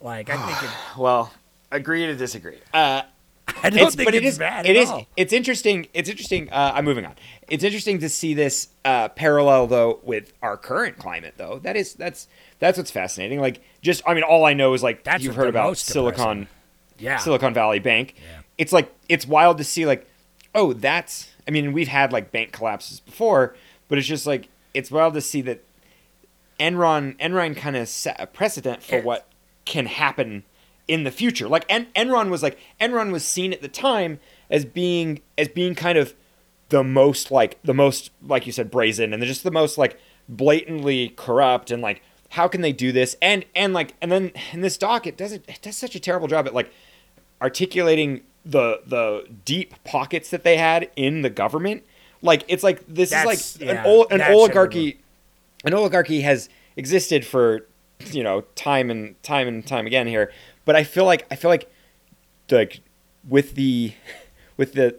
Like 0.00 0.28
I 0.30 0.36
think 0.46 0.62
it, 0.70 0.76
well, 0.98 1.32
agree 1.70 2.06
to 2.06 2.14
disagree. 2.14 2.58
Uh, 2.72 3.02
I 3.62 3.70
don't 3.70 3.86
it's, 3.86 3.94
think 3.96 4.06
but 4.06 4.14
it's 4.14 4.24
it 4.24 4.28
is 4.28 4.38
bad 4.38 4.66
it 4.66 4.76
is 4.76 4.90
it's 5.16 5.32
interesting 5.32 5.86
it's 5.94 6.08
interesting 6.08 6.50
uh, 6.50 6.72
i'm 6.74 6.84
moving 6.84 7.06
on 7.06 7.14
it's 7.48 7.64
interesting 7.64 7.98
to 8.00 8.08
see 8.08 8.34
this 8.34 8.68
uh, 8.84 9.08
parallel 9.08 9.66
though 9.66 10.00
with 10.02 10.32
our 10.42 10.56
current 10.56 10.98
climate 10.98 11.34
though 11.36 11.58
that 11.60 11.76
is 11.76 11.94
that's 11.94 12.28
that's 12.58 12.76
what's 12.78 12.90
fascinating 12.90 13.40
like 13.40 13.62
just 13.82 14.02
i 14.06 14.14
mean 14.14 14.22
all 14.24 14.44
i 14.44 14.52
know 14.54 14.74
is 14.74 14.82
like 14.82 15.04
That's 15.04 15.22
you've 15.24 15.36
heard 15.36 15.48
about 15.48 15.76
silicon. 15.78 16.48
Yeah. 16.98 17.16
silicon 17.18 17.54
valley 17.54 17.78
bank 17.80 18.14
Yeah. 18.16 18.40
it's 18.58 18.72
like 18.72 18.94
it's 19.08 19.26
wild 19.26 19.58
to 19.58 19.64
see 19.64 19.86
like 19.86 20.06
oh 20.54 20.72
that's 20.72 21.30
i 21.48 21.50
mean 21.50 21.72
we've 21.72 21.88
had 21.88 22.12
like 22.12 22.30
bank 22.32 22.52
collapses 22.52 23.00
before 23.00 23.56
but 23.88 23.98
it's 23.98 24.06
just 24.06 24.26
like 24.26 24.48
it's 24.74 24.90
wild 24.90 25.14
to 25.14 25.20
see 25.20 25.40
that 25.42 25.62
enron 26.60 27.16
enron 27.18 27.56
kind 27.56 27.76
of 27.76 27.88
set 27.88 28.16
a 28.20 28.26
precedent 28.26 28.82
for 28.82 29.00
what 29.00 29.26
can 29.64 29.86
happen 29.86 30.44
in 30.88 31.04
the 31.04 31.10
future. 31.10 31.48
Like 31.48 31.64
En- 31.68 31.86
Enron 31.96 32.28
was 32.30 32.42
like 32.42 32.58
Enron 32.80 33.10
was 33.12 33.24
seen 33.24 33.52
at 33.52 33.62
the 33.62 33.68
time 33.68 34.20
as 34.50 34.64
being 34.64 35.20
as 35.38 35.48
being 35.48 35.74
kind 35.74 35.98
of 35.98 36.14
the 36.68 36.82
most 36.84 37.30
like 37.30 37.60
the 37.62 37.74
most 37.74 38.10
like 38.22 38.46
you 38.46 38.52
said 38.52 38.70
brazen 38.70 39.12
and 39.12 39.22
they're 39.22 39.28
just 39.28 39.44
the 39.44 39.50
most 39.50 39.78
like 39.78 39.98
blatantly 40.28 41.10
corrupt 41.16 41.70
and 41.70 41.82
like 41.82 42.02
how 42.30 42.48
can 42.48 42.60
they 42.62 42.72
do 42.72 42.90
this? 42.92 43.16
And 43.22 43.44
and 43.54 43.72
like 43.72 43.94
and 44.02 44.10
then 44.10 44.32
in 44.52 44.60
this 44.60 44.76
doc 44.76 45.06
it 45.06 45.16
does 45.16 45.32
it, 45.32 45.44
it 45.48 45.60
does 45.62 45.76
such 45.76 45.94
a 45.94 46.00
terrible 46.00 46.26
job 46.28 46.46
at 46.46 46.54
like 46.54 46.72
articulating 47.40 48.22
the 48.44 48.80
the 48.86 49.26
deep 49.44 49.74
pockets 49.84 50.30
that 50.30 50.44
they 50.44 50.56
had 50.56 50.90
in 50.96 51.22
the 51.22 51.30
government. 51.30 51.82
Like 52.22 52.44
it's 52.48 52.62
like 52.62 52.84
this 52.86 53.10
That's- 53.10 53.54
is 53.56 53.60
like 53.60 53.68
yeah, 53.68 53.80
an, 53.82 53.86
ol- 53.86 54.06
an 54.10 54.20
oligarchy 54.22 55.00
an 55.64 55.74
oligarchy 55.74 56.22
has 56.22 56.48
existed 56.76 57.24
for 57.26 57.66
you 58.10 58.22
know 58.22 58.42
time 58.54 58.90
and 58.90 59.20
time 59.22 59.46
and 59.48 59.66
time 59.66 59.86
again 59.86 60.06
here 60.06 60.32
but 60.64 60.74
i 60.76 60.84
feel 60.84 61.04
like 61.04 61.26
i 61.30 61.36
feel 61.36 61.50
like 61.50 61.70
like 62.50 62.80
with 63.26 63.54
the 63.54 63.92
with 64.56 64.72
the 64.74 64.96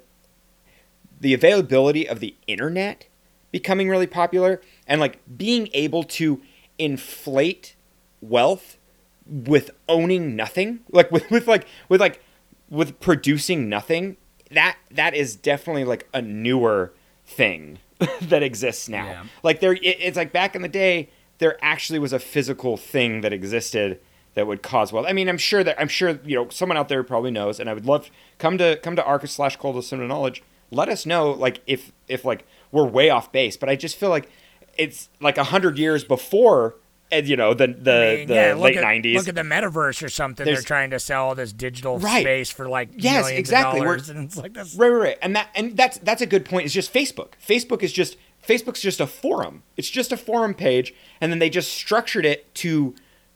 the 1.20 1.34
availability 1.34 2.08
of 2.08 2.20
the 2.20 2.36
internet 2.48 3.08
becoming 3.52 3.90
really 3.90 4.08
popular 4.08 4.62
and 4.88 5.00
like 5.00 5.20
being 5.38 5.70
able 5.74 6.04
to 6.04 6.42
inflate 6.78 7.76
wealth 8.22 8.78
with 9.26 9.72
owning 9.90 10.36
nothing 10.36 10.80
like 10.92 11.12
with, 11.16 11.30
with 11.32 11.48
like 11.48 11.66
with 11.90 12.02
like 12.02 12.22
with 12.70 13.00
producing 13.00 13.70
nothing 13.70 14.18
that 14.52 14.78
that 14.92 15.14
is 15.16 15.36
definitely 15.36 15.84
like 15.84 16.08
a 16.14 16.22
newer 16.22 16.94
thing 17.26 17.80
that 18.22 18.44
exists 18.44 18.90
now 18.90 19.06
Yeah. 19.06 19.24
like 19.44 19.60
there 19.62 19.74
it, 19.74 19.82
it's 19.84 20.18
like 20.18 20.32
back 20.32 20.56
in 20.56 20.62
the 20.62 20.68
day 20.68 21.10
there 21.38 21.58
actually 21.62 22.00
was 22.00 22.14
a 22.14 22.20
physical 22.20 22.78
thing 22.78 23.22
that 23.22 23.34
existed 23.34 24.00
that 24.36 24.46
would 24.48 24.62
cause 24.62 24.94
wealth 24.94 25.06
i 25.10 25.14
mean 25.14 25.28
i'm 25.28 25.38
sure 25.38 25.64
that 25.64 25.80
i'm 25.80 25.88
sure 25.88 26.20
you 26.24 26.36
know 26.36 26.48
someone 26.50 26.78
out 26.78 26.88
there 26.88 27.04
probably 27.04 27.32
knows 27.32 27.60
and 27.60 27.70
i 27.70 27.74
would 27.74 27.86
love 27.86 28.10
come 28.38 28.58
to 28.58 28.78
come 28.84 28.96
to 28.96 29.04
arcus 29.04 29.32
slash 29.32 29.56
cult 29.58 29.76
of 29.92 30.00
knowledge 30.00 30.44
let 30.72 30.88
us 30.90 31.06
know 31.06 31.32
like 31.32 31.62
if 31.68 31.92
if 32.08 32.24
like 32.24 32.46
we're 32.72 32.86
way 32.86 33.10
off 33.10 33.32
base 33.32 33.58
but 33.58 33.68
i 33.70 33.76
just 33.76 33.98
feel 33.98 34.10
like 34.10 34.30
it's 34.78 35.10
like 35.20 35.38
a 35.38 35.46
hundred 35.46 35.78
years 35.78 36.04
before 36.04 36.76
and 37.12 37.28
you 37.28 37.36
know 37.36 37.54
the 37.54 37.68
the, 37.68 37.94
I 37.94 38.16
mean, 38.18 38.28
the 38.28 38.34
yeah, 38.34 38.54
late 38.56 38.78
90s 38.78 39.14
Look 39.14 39.28
at 39.28 39.36
the 39.36 39.42
metaverse 39.42 40.02
or 40.04 40.10
something. 40.10 40.44
They're 40.44 40.62
trying 40.62 40.90
to 40.90 41.00
sell 41.00 41.36
this 41.36 41.54
digital 41.54 42.00
Right. 42.00 42.24
space 42.24 42.50
for 42.50 42.68
like 42.68 42.90
Yes, 42.96 43.26
millions 43.26 43.40
exactly. 43.40 43.80
of 43.80 43.86
We're- 43.86 43.98
dollars, 43.98 44.10
and 44.16 44.24
it's 44.26 44.36
like 44.38 44.54
that's 44.54 44.76
Right, 44.76 44.90
right, 44.90 45.02
right. 45.10 45.18
And 45.22 45.36
that 45.36 45.50
and 45.54 45.78
that's 45.78 46.00
that's 46.00 46.24
a 46.24 46.26
good 46.26 46.46
point. 46.46 46.66
It's 46.66 46.74
just 46.74 46.92
Facebook. 46.92 47.34
Facebook 47.48 47.84
is 47.84 47.94
just 47.94 48.18
Facebook's 48.46 48.82
just 48.82 49.00
a 49.00 49.06
forum. 49.08 49.62
It's 49.78 49.90
just 49.90 50.12
a 50.12 50.18
forum 50.18 50.56
page, 50.56 50.96
and 51.22 51.32
then 51.32 51.38
they 51.40 51.50
just 51.50 51.72
structured 51.72 52.26
it 52.26 52.54
to 52.56 52.96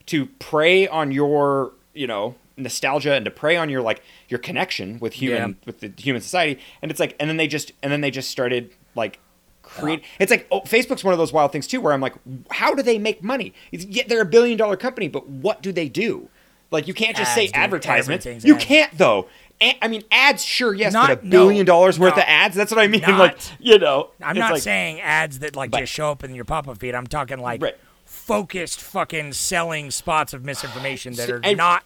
to 0.10 0.26
prey 0.26 0.88
on 0.88 1.12
your 1.12 1.72
you 1.94 2.06
know 2.08 2.36
nostalgia 2.58 3.14
and 3.14 3.24
to 3.26 3.32
prey 3.32 3.56
on 3.56 3.70
your 3.70 3.82
like 3.82 4.02
your 4.28 4.38
connection 4.40 5.00
with 5.00 5.14
human 5.14 5.50
Yeah. 5.52 5.56
with 5.66 5.80
the 5.80 5.92
human 5.98 6.22
society. 6.22 6.62
And 6.82 6.92
it's 6.92 7.00
like, 7.00 7.16
and 7.20 7.30
then 7.30 7.38
they 7.38 7.48
just 7.48 7.72
and 7.82 7.92
then 7.92 8.02
they 8.02 8.12
just 8.12 8.30
started 8.30 8.72
like 8.96 9.20
create. 9.64 10.04
It's 10.20 10.30
like 10.32 10.48
oh, 10.52 10.62
Facebook's 10.62 11.04
one 11.04 11.14
of 11.14 11.18
those 11.18 11.32
wild 11.34 11.52
things 11.52 11.68
too, 11.68 11.80
where 11.82 11.94
I'm 11.94 12.02
like, 12.02 12.16
how 12.52 12.74
do 12.74 12.84
they 12.84 12.98
make 13.00 13.24
money? 13.24 13.54
It's, 13.72 13.86
yeah, 13.86 14.04
they're 14.08 14.22
a 14.22 14.26
billion 14.26 14.58
dollar 14.58 14.76
company, 14.78 15.08
but 15.08 15.28
what 15.30 15.62
do 15.62 15.72
they 15.72 15.88
do? 15.90 16.30
Like 16.72 16.88
you 16.88 16.94
can't 16.94 17.16
just 17.16 17.30
Ads, 17.32 17.36
say 17.36 17.46
dude. 17.48 17.56
advertisements. 17.56 18.26
You 18.44 18.56
ads. 18.56 18.66
can't 18.66 18.98
though. 18.98 19.28
A- 19.62 19.78
I 19.82 19.88
mean, 19.90 20.04
ads, 20.12 20.44
sure, 20.46 20.74
yes, 20.74 20.94
Not- 20.94 21.08
but 21.08 21.24
a 21.24 21.28
billion 21.28 21.66
no, 21.66 21.72
dollars 21.74 22.00
worth 22.00 22.16
no. 22.16 22.22
of 22.22 22.28
ads. 22.30 22.56
That's 22.56 22.72
what 22.72 22.80
I 22.80 22.88
mean. 22.88 23.02
Not- 23.08 23.20
like, 23.20 23.38
you 23.60 23.78
know, 23.78 24.12
I'm 24.22 24.38
not 24.38 24.54
like- 24.54 24.62
saying 24.62 25.02
ads 25.02 25.40
that 25.40 25.56
like 25.56 25.72
But- 25.72 25.80
just 25.80 25.92
show 25.94 26.12
up 26.12 26.24
in 26.24 26.34
your 26.36 26.46
pop-up 26.46 26.78
feed. 26.78 26.94
I'm 26.96 27.08
talking 27.08 27.40
like 27.40 27.62
Right. 27.62 27.76
Focused 28.30 28.80
fucking 28.80 29.34
selling 29.34 29.90
spots 29.92 30.34
of 30.34 30.46
misinformation 30.46 31.14
that 31.16 31.30
are 31.30 31.56
not 31.56 31.84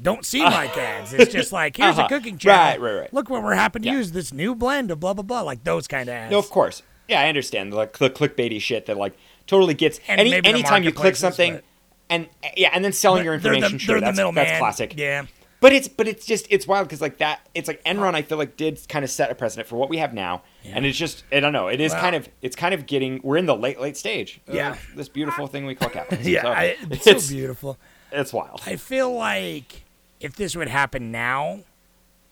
don't 0.00 0.24
seem 0.24 0.44
like 0.44 0.76
ads. 0.78 1.12
It's 1.14 1.32
just 1.32 1.50
like 1.52 1.76
here's 1.76 1.96
Uh-huh. 1.98 2.06
a 2.06 2.08
cooking 2.08 2.36
channel. 2.38 2.80
Right, 2.82 2.92
right, 2.94 3.00
right. 3.02 3.14
Look 3.14 3.30
what 3.30 3.42
we're 3.42 3.54
happen 3.54 3.82
to 3.82 3.88
Yeah. 3.88 3.94
use 3.96 4.12
this 4.12 4.32
new 4.32 4.54
blend 4.54 4.90
of 4.90 5.00
blah 5.00 5.14
blah 5.14 5.22
blah. 5.22 5.40
Like 5.40 5.64
those 5.64 5.86
kind 5.88 6.08
of 6.08 6.14
ads. 6.14 6.30
No, 6.30 6.38
of 6.38 6.50
course. 6.50 6.82
Yeah, 7.08 7.20
I 7.20 7.28
understand 7.28 7.72
the, 7.72 7.76
like, 7.76 7.98
the 7.98 8.08
clickbaity 8.08 8.60
shit 8.60 8.86
that 8.86 8.96
like 8.96 9.14
totally 9.46 9.74
gets 9.74 9.98
And 10.08 10.20
any 10.20 10.34
anytime 10.44 10.82
you 10.84 10.92
click 10.92 11.16
something, 11.16 11.54
but- 11.54 11.64
and 12.10 12.28
yeah, 12.56 12.70
and 12.72 12.84
then 12.84 12.92
selling 12.92 13.24
your 13.24 13.38
They're 13.38 13.52
the- 13.52 13.56
information. 13.56 13.78
sure, 13.78 13.94
they're 13.94 14.00
the 14.00 14.04
that's, 14.06 14.16
middleman. 14.18 14.44
that's 14.46 14.58
classic. 14.58 14.94
Yeah. 14.96 15.24
But 15.62 15.72
it's 15.72 15.88
but 15.88 16.06
it's 16.08 16.26
just 16.26 16.46
it's 16.50 16.66
wild 16.66 16.88
because 16.88 17.00
like 17.00 17.18
that 17.18 17.48
it's 17.54 17.68
like 17.68 17.82
Enron 17.84 18.14
I 18.14 18.22
feel 18.22 18.36
like 18.36 18.56
did 18.58 18.78
kind 18.88 19.04
of 19.04 19.10
set 19.10 19.30
a 19.30 19.34
precedent 19.34 19.68
for 19.68 19.76
what 19.76 19.88
we 19.88 19.96
have 19.98 20.12
now, 20.12 20.42
and 20.64 20.84
it's 20.84 20.98
just 20.98 21.22
I 21.32 21.40
don't 21.40 21.52
know 21.54 21.68
it 21.68 21.80
is 21.80 21.92
Well- 21.92 22.00
kind 22.02 22.16
of 22.16 22.28
it's 22.42 22.56
kind 22.56 22.74
of 22.74 22.84
getting 22.86 23.20
we're 23.22 23.36
in 23.38 23.46
the 23.46 23.56
late 23.56 23.80
late 23.80 23.96
stage. 23.96 24.40
of 24.48 24.54
Yeah. 24.54 24.76
this 24.96 25.08
beautiful 25.08 25.46
thing 25.46 25.64
we 25.64 25.74
call 25.74 25.88
capitalism. 25.88 26.32
Yeah, 26.34 26.42
So 26.42 26.48
I, 26.48 26.76
it's, 26.90 27.06
it's 27.06 27.24
so 27.26 27.32
beautiful. 27.34 27.78
it's 28.10 28.32
wild. 28.32 28.60
I 28.66 28.76
feel 28.76 29.14
like 29.14 29.84
if 30.20 30.34
this 30.36 30.54
would 30.56 30.68
happen 30.68 31.10
now, 31.12 31.60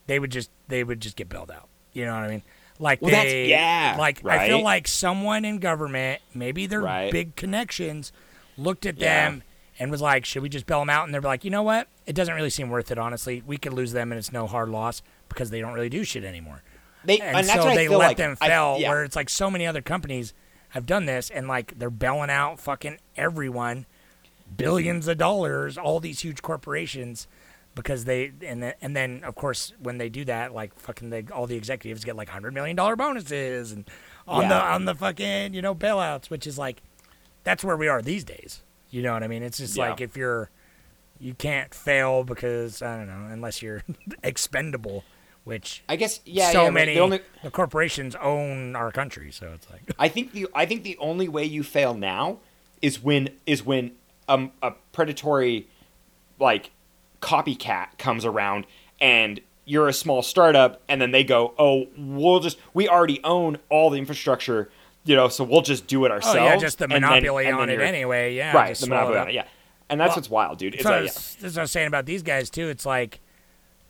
they 0.09 0.19
would 0.19 0.33
just 0.33 0.51
they 0.69 0.83
would 0.85 1.01
just 1.01 1.15
get 1.17 1.29
bailed 1.29 1.53
out. 1.53 1.69
You 1.93 2.07
know 2.07 2.15
what 2.15 2.25
I 2.25 2.29
mean? 2.29 2.43
Like 2.81 3.01
Well, 3.01 3.13
that's- 3.13 3.31
they, 3.33 3.49
yeah, 3.49 3.95
Like 3.99 4.27
I 4.27 4.49
feel 4.49 4.63
like 4.63 4.89
someone 4.89 5.45
in 5.45 5.59
government, 5.61 6.21
maybe 6.35 6.67
their 6.67 6.81
Right. 6.81 7.13
big 7.13 7.37
connections, 7.37 8.11
looked 8.57 8.87
at 8.87 8.99
Yeah. 8.99 9.25
them 9.31 9.43
and 9.81 9.91
was 9.91 10.01
like, 10.01 10.25
"Should 10.25 10.43
we 10.43 10.49
just 10.49 10.67
bail 10.67 10.79
them 10.79 10.91
out?" 10.91 11.05
And 11.07 11.13
they're 11.13 11.21
like, 11.21 11.43
"You 11.43 11.51
know 11.51 11.65
what? 11.65 11.89
It 12.07 12.15
doesn't 12.15 12.35
really 12.35 12.51
seem 12.51 12.69
worth 12.71 12.93
it. 12.93 12.99
Honestly, 12.99 13.43
we 13.45 13.57
could 13.57 13.73
lose 13.73 13.91
them, 13.93 14.13
and 14.13 14.19
it's 14.21 14.31
no 14.31 14.47
hard 14.47 14.69
loss 14.69 15.03
because 15.29 15.51
they 15.51 15.61
don't 15.61 15.73
really 15.73 15.89
do 15.89 16.05
shit 16.05 16.23
anymore." 16.23 16.63
They 17.05 17.19
And, 17.19 17.39
and, 17.39 17.49
that's 17.49 17.63
so 17.63 17.75
they 17.75 17.89
let 17.89 17.97
like. 17.99 18.17
them 18.19 18.37
I- 18.41 18.49
fail. 18.49 18.77
yeah. 18.79 18.91
Where 18.91 19.03
it's 19.05 19.17
like 19.17 19.29
so 19.31 19.51
many 19.51 19.67
other 19.67 19.83
companies 19.83 20.35
have 20.71 20.87
done 20.87 21.07
this, 21.07 21.31
and 21.31 21.49
like 21.49 21.77
they're 21.79 21.91
bailing 21.91 22.31
out 22.31 22.61
fucking 22.61 22.99
everyone, 23.17 23.87
billions 24.57 25.09
of 25.09 25.19
dollars, 25.19 25.79
all 25.79 25.99
these 25.99 26.21
huge 26.21 26.43
corporations, 26.43 27.27
because 27.75 28.05
they 28.05 28.33
and 28.45 28.63
then, 28.63 28.75
and 28.83 28.95
then 28.95 29.25
of 29.25 29.35
course 29.35 29.73
when 29.81 29.97
they 29.99 30.09
do 30.11 30.25
that, 30.27 30.53
like 30.53 30.79
fucking 30.79 31.11
they, 31.11 31.25
all 31.33 31.47
the 31.47 31.57
executives 31.57 32.05
get 32.05 32.17
like 32.17 32.29
hundred 32.29 32.53
million 32.53 32.77
dollar 32.77 32.97
bonuses 32.97 33.73
and 33.73 33.89
on 34.29 34.49
the 34.49 34.55
on 34.55 34.85
the 34.85 34.95
fucking 34.95 35.55
you 35.55 35.63
know 35.63 35.75
bailouts, 35.75 36.29
which 36.29 36.47
is 36.47 36.59
like 36.59 36.83
that's 37.45 37.65
where 37.65 37.77
we 37.77 37.89
are 37.89 38.03
these 38.03 38.25
days. 38.25 38.63
You 38.91 39.03
know 39.03 39.13
what 39.13 39.23
I 39.23 39.29
mean? 39.29 39.43
It's 39.43 39.59
just 39.59 39.77
Yeah. 39.77 39.91
like 39.91 40.01
if 40.01 40.17
you're 40.17 40.51
you 41.19 41.35
can't 41.35 41.75
fail 41.75 42.25
because 42.25 42.81
I 42.83 42.97
don't 42.97 43.07
know 43.07 43.29
unless 43.33 43.61
you're 43.63 43.83
expendable, 44.23 45.05
which 45.45 45.83
I 45.89 45.97
guess 45.97 46.21
yeah. 46.25 46.51
so 46.51 46.65
yeah, 46.65 46.71
many 46.71 46.95
The 46.95 47.01
only, 47.01 47.21
the 47.43 47.51
corporations 47.51 48.15
own 48.17 48.75
our 48.75 48.91
country, 48.91 49.31
so 49.31 49.53
it's 49.55 49.69
like 49.71 49.83
I 49.99 50.09
think 50.09 50.33
the 50.33 50.47
I 50.55 50.67
think 50.67 50.83
the 50.83 50.97
only 50.99 51.29
way 51.29 51.45
you 51.45 51.63
fail 51.63 51.95
now 51.95 52.39
is 52.83 53.03
when 53.03 53.31
is 53.47 53.65
when 53.65 53.93
um, 54.29 54.53
a 54.63 54.73
predatory 54.93 55.67
like 56.39 56.71
copycat 57.21 57.99
comes 57.99 58.25
around 58.25 58.65
and 59.01 59.41
you're 59.67 59.89
a 59.89 59.93
small 59.93 60.23
startup 60.23 60.81
and 60.89 61.01
then 61.01 61.11
they 61.11 61.23
go, 61.23 61.53
"Oh, 61.59 61.87
we'll 61.97 62.41
just 62.41 62.57
we 62.73 62.89
already 62.89 63.23
own 63.23 63.59
all 63.69 63.91
the 63.91 63.99
infrastructure, 63.99 64.71
you 65.05 65.17
know, 65.17 65.29
so 65.29 65.45
we'll 65.45 65.63
just 65.63 65.87
do 65.87 66.05
it 66.05 66.11
ourselves. 66.11 66.37
oh 66.37 66.41
ourselves." 66.41 66.63
yeah, 66.63 66.67
just 66.67 66.79
the 66.79 66.89
monopoly 66.89 67.45
then 67.45 67.55
on 67.55 67.71
it 67.71 67.81
anyway. 67.81 68.35
Yeah, 68.35 68.55
Right, 68.57 68.77
the 68.77 68.87
monopoly 68.87 69.19
on 69.19 69.29
it, 69.29 69.35
yeah. 69.35 69.45
And 69.89 70.01
that's 70.01 70.11
Well, 70.11 70.17
what's 70.17 70.31
wild, 70.31 70.59
dude. 70.59 70.75
It's 70.75 70.83
So 70.85 70.91
like, 70.91 70.97
I 70.97 71.01
yeah. 71.01 71.03
was- 71.05 71.37
this 71.41 71.51
is 71.51 71.57
what 71.57 71.61
I 71.61 71.65
was 71.65 71.71
saying 71.73 71.89
about 71.89 72.07
these 72.07 72.23
guys 72.23 72.49
too. 72.51 72.69
It's 72.69 72.87
like 72.87 73.21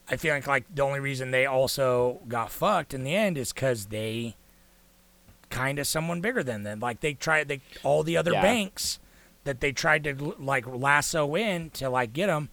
I 0.08 0.16
feel 0.16 0.34
like 0.34 0.46
like 0.46 0.64
the 0.74 0.82
only 0.82 0.98
reason 1.00 1.30
they 1.30 1.46
also 1.46 2.20
got 2.26 2.50
fucked 2.50 2.94
in 2.94 3.04
the 3.04 3.14
end 3.14 3.36
is 3.38 3.52
because 3.52 3.86
they 3.86 4.34
kind 5.50 5.78
of 5.78 5.86
someone 5.86 6.20
bigger 6.20 6.42
than 6.42 6.62
them. 6.62 6.80
Like 6.80 7.00
they 7.00 7.14
tried, 7.14 7.48
they 7.48 7.60
all 7.82 8.02
the 8.02 8.16
other 8.16 8.32
Yeah. 8.32 8.42
banks 8.42 8.98
that 9.44 9.60
they 9.60 9.72
tried 9.72 10.04
to 10.04 10.34
like 10.38 10.66
lasso 10.66 11.34
in 11.36 11.70
to 11.70 11.88
like 11.90 12.12
get 12.12 12.26
them. 12.28 12.50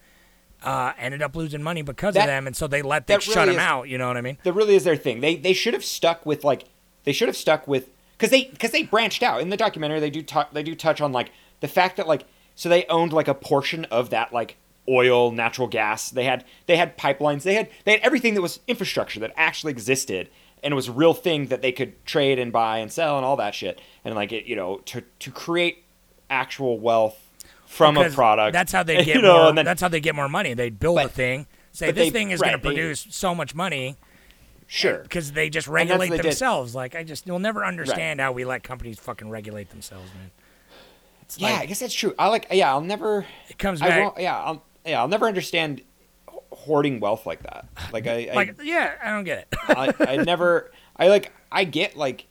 Uh, 0.64 0.91
ended 0.97 1.22
up 1.22 1.36
losing 1.36 1.62
money 1.62 1.84
because 1.84 2.16
That- 2.16 2.22
of 2.22 2.28
them, 2.28 2.47
and 2.47 2.55
so 2.55 2.66
they 2.66 2.82
let 2.82 3.05
them 3.05 3.18
that 3.18 3.24
shut 3.24 3.36
really 3.36 3.49
them 3.51 3.60
is- 3.60 3.62
out. 3.62 3.89
You 3.89 3.99
know 3.99 4.08
what 4.08 4.18
I 4.18 4.22
mean? 4.22 4.39
that 4.43 4.53
really 4.53 4.76
is 4.76 4.84
their 4.86 4.95
thing. 4.95 5.20
They 5.22 5.36
they 5.36 5.53
should 5.53 5.76
have 5.76 5.86
stuck 5.86 6.26
with 6.26 6.43
like 6.43 6.64
they 7.03 7.12
should 7.14 7.28
have 7.28 7.38
stuck 7.38 7.68
with 7.68 7.89
because 8.18 8.32
they 8.32 8.45
because 8.45 8.72
they 8.72 8.84
branched 8.84 9.24
out 9.24 9.41
in 9.41 9.49
the 9.49 9.57
documentary. 9.57 9.99
They 9.99 10.09
do 10.09 10.22
tou- 10.24 10.45
they 10.51 10.63
do 10.63 10.76
touch 10.76 11.01
on 11.01 11.11
like 11.11 11.32
the 11.59 11.68
fact 11.68 11.97
that 11.97 12.07
like 12.07 12.26
so 12.55 12.70
they 12.70 12.86
owned 12.88 13.13
like 13.13 13.28
a 13.28 13.34
portion 13.34 13.86
of 13.86 14.09
that 14.09 14.34
like 14.34 14.57
oil, 14.89 15.32
natural 15.32 15.68
gas. 15.68 16.09
They 16.09 16.24
had 16.24 16.43
they 16.65 16.78
had 16.78 16.97
pipelines. 16.97 17.43
They 17.43 17.55
had 17.55 17.70
they 17.86 17.91
had 17.93 18.01
everything 18.01 18.34
that 18.36 18.41
was 18.41 18.59
infrastructure 18.68 19.20
that 19.20 19.34
actually 19.36 19.72
existed 19.72 20.30
and 20.63 20.72
it 20.72 20.76
was 20.76 20.88
a 20.88 20.91
real 20.91 21.13
thing 21.13 21.47
that 21.47 21.61
they 21.61 21.72
could 21.72 22.03
trade 22.05 22.39
and 22.39 22.51
buy 22.51 22.80
and 22.80 22.91
sell 22.91 23.18
and 23.18 23.24
all 23.26 23.36
that 23.36 23.53
shit. 23.53 23.80
And 24.03 24.15
like 24.15 24.32
it 24.32 24.45
you 24.45 24.55
know 24.55 24.78
to 24.86 25.03
to 25.20 25.32
create 25.32 25.84
actual 26.30 26.80
wealth 26.80 27.18
from 27.65 27.97
a 27.97 28.09
product. 28.09 28.53
That's 28.53 28.72
how 28.72 28.84
they 28.84 28.99
you 28.99 29.05
get 29.05 29.22
know, 29.22 29.43
more. 29.43 29.53
then- 29.53 29.65
that's 29.65 29.82
how 29.82 29.88
they 29.88 29.99
get 29.99 30.15
more 30.15 30.30
money. 30.30 30.53
They 30.53 30.70
build 30.70 30.99
a 30.99 31.07
thing, 31.09 31.47
say 31.72 31.91
this 31.91 32.05
they- 32.05 32.09
thing 32.09 32.32
is 32.32 32.39
right, 32.39 32.49
going 32.51 32.59
to 32.61 32.68
produce 32.68 33.07
so 33.09 33.36
much 33.36 33.53
money, 33.53 33.97
sure. 34.68 34.99
because 34.99 35.32
they 35.32 35.49
just 35.49 35.68
regulate 35.68 36.09
they 36.09 36.18
did. 36.18 36.26
themselves. 36.26 36.76
Like 36.76 36.95
I 36.95 37.03
just 37.03 37.26
you'll 37.26 37.39
never 37.39 37.65
understand 37.65 38.20
how 38.22 38.32
we 38.32 38.45
let 38.45 38.63
companies 38.63 38.99
fucking 38.99 39.30
regulate 39.30 39.70
themselves, 39.72 40.11
man. 40.13 40.32
It's 41.24 41.39
Yeah, 41.39 41.51
like, 41.53 41.61
I 41.61 41.65
guess 41.65 41.80
that's 41.80 41.93
true. 41.93 42.13
I 42.20 42.28
like 42.28 42.47
yeah, 42.51 42.72
I'll 42.72 42.82
never 42.82 43.26
it 43.49 43.57
comes 43.57 43.82
I 43.82 43.88
back. 43.89 44.03
won't, 44.03 44.20
yeah, 44.20 44.38
I'll, 44.38 44.63
yeah, 44.86 45.01
I'll 45.01 45.07
never 45.07 45.26
understand 45.28 45.82
hoarding 46.51 46.99
wealth 46.99 47.26
like 47.26 47.43
that. 47.43 47.65
Like 47.91 48.07
I, 48.07 48.30
like 48.34 48.59
yeah, 48.63 48.93
I 49.03 49.11
don't 49.11 49.24
get 49.24 49.39
it. 49.39 49.47
I, 49.68 49.93
I, 49.99 50.05
I 50.13 50.18
never, 50.24 50.72
I 50.95 51.07
like, 51.07 51.32
I 51.51 51.63
get 51.65 51.97
like 51.97 52.26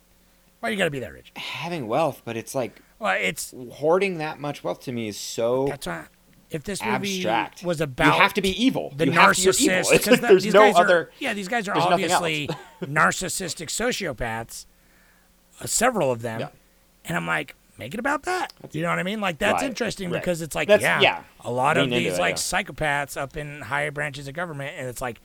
Why 0.59 0.69
you 0.69 0.77
got 0.77 0.85
to 0.85 0.91
be 0.91 0.99
that 0.99 1.13
rich? 1.13 1.31
having 1.35 1.87
wealth, 1.87 2.21
but 2.25 2.35
it's 2.37 2.55
like 2.55 2.81
Well, 2.99 3.15
it's 3.19 3.53
hoarding 3.73 4.17
that 4.17 4.39
much 4.39 4.63
wealth 4.63 4.81
to 4.81 4.91
me 4.91 5.07
is 5.07 5.17
so 5.17 5.67
that's 5.67 5.85
why. 5.87 6.05
If 6.49 6.63
this 6.63 6.81
movie 6.83 7.17
abstract. 7.17 7.63
was 7.63 7.81
about 7.81 8.15
you 8.15 8.21
have 8.21 8.33
to 8.35 8.41
be 8.41 8.51
evil. 8.63 8.93
the 8.95 9.05
you 9.07 9.11
have 9.11 9.35
to, 9.35 9.41
you're 9.41 9.53
evil. 9.59 9.67
narcissist, 9.75 9.79
It's 9.79 10.05
because 10.05 10.21
like 10.21 10.21
there's 10.21 10.43
these 10.43 10.53
no 10.53 10.61
guys 10.71 10.75
other. 10.77 10.97
are 10.99 11.11
yeah, 11.19 11.33
these 11.33 11.47
guys 11.49 11.67
are 11.67 11.75
obviously 11.77 12.49
narcissistic 12.81 13.67
sociopaths, 13.67 14.65
uh, 15.61 15.65
several 15.65 16.11
of 16.11 16.21
them, 16.21 16.39
Yeah. 16.41 16.49
and 17.05 17.17
I'm 17.17 17.27
like, 17.27 17.55
make 17.77 17.93
it 17.93 17.99
about 17.99 18.23
that. 18.23 18.53
You 18.71 18.81
know 18.81 18.89
what 18.89 18.99
I 18.99 19.03
mean? 19.03 19.19
Like 19.21 19.39
that's 19.39 19.61
Right, 19.61 19.69
interesting 19.69 20.09
right. 20.09 20.21
because 20.21 20.41
it's 20.41 20.55
like 20.55 20.67
That's- 20.67 20.83
yeah, 20.83 21.01
yeah. 21.01 21.23
a 21.41 21.51
lot 21.51 21.77
of 21.77 21.83
Lean 21.85 21.93
into 21.93 22.09
these 22.09 22.17
it, 22.17 22.21
like 22.21 22.35
yeah. 22.35 22.41
psychopaths 22.41 23.17
up 23.17 23.35
in 23.37 23.61
higher 23.61 23.91
branches 23.91 24.27
of 24.27 24.33
government, 24.33 24.73
and 24.77 24.87
it's 24.87 25.01
like 25.01 25.19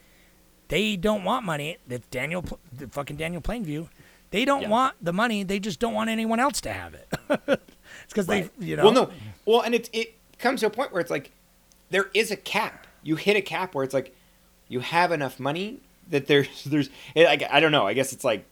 they 0.68 0.96
don't 0.96 1.22
want 1.24 1.44
money. 1.44 1.76
That's 1.86 2.06
Daniel, 2.08 2.44
the 2.72 2.88
fucking 2.88 3.16
Daniel 3.16 3.42
Plainview. 3.42 3.88
They 4.30 4.44
don't 4.46 4.68
want 4.70 4.94
the 5.02 5.12
money. 5.12 5.42
They 5.44 5.58
just 5.60 5.78
don't 5.78 5.92
want 5.92 6.08
anyone 6.08 6.40
else 6.40 6.60
to 6.62 6.72
have 6.72 6.94
it. 6.94 7.06
it's 7.46 7.60
because 8.08 8.26
Right. 8.26 8.50
they, 8.58 8.66
you 8.66 8.76
know. 8.76 8.84
Well, 8.84 8.92
no. 8.94 9.10
Well, 9.44 9.60
and 9.60 9.74
it 9.74 9.90
it 9.92 10.14
comes 10.42 10.60
to 10.60 10.66
a 10.66 10.70
point 10.70 10.92
where 10.92 11.00
it's 11.00 11.10
like 11.10 11.30
there 11.90 12.10
is 12.12 12.30
a 12.30 12.36
cap. 12.36 12.86
You 13.02 13.16
hit 13.16 13.36
a 13.36 13.42
cap 13.42 13.74
where 13.74 13.84
it's 13.84 13.94
like 13.94 14.14
you 14.68 14.80
have 14.80 15.12
enough 15.12 15.40
money 15.40 15.80
that 16.10 16.26
there's 16.26 16.64
there's 16.66 16.90
it, 17.14 17.24
like 17.24 17.42
I 17.50 17.60
don't 17.60 17.72
know. 17.72 17.86
I 17.86 17.94
guess 17.94 18.12
it's 18.12 18.24
like 18.24 18.44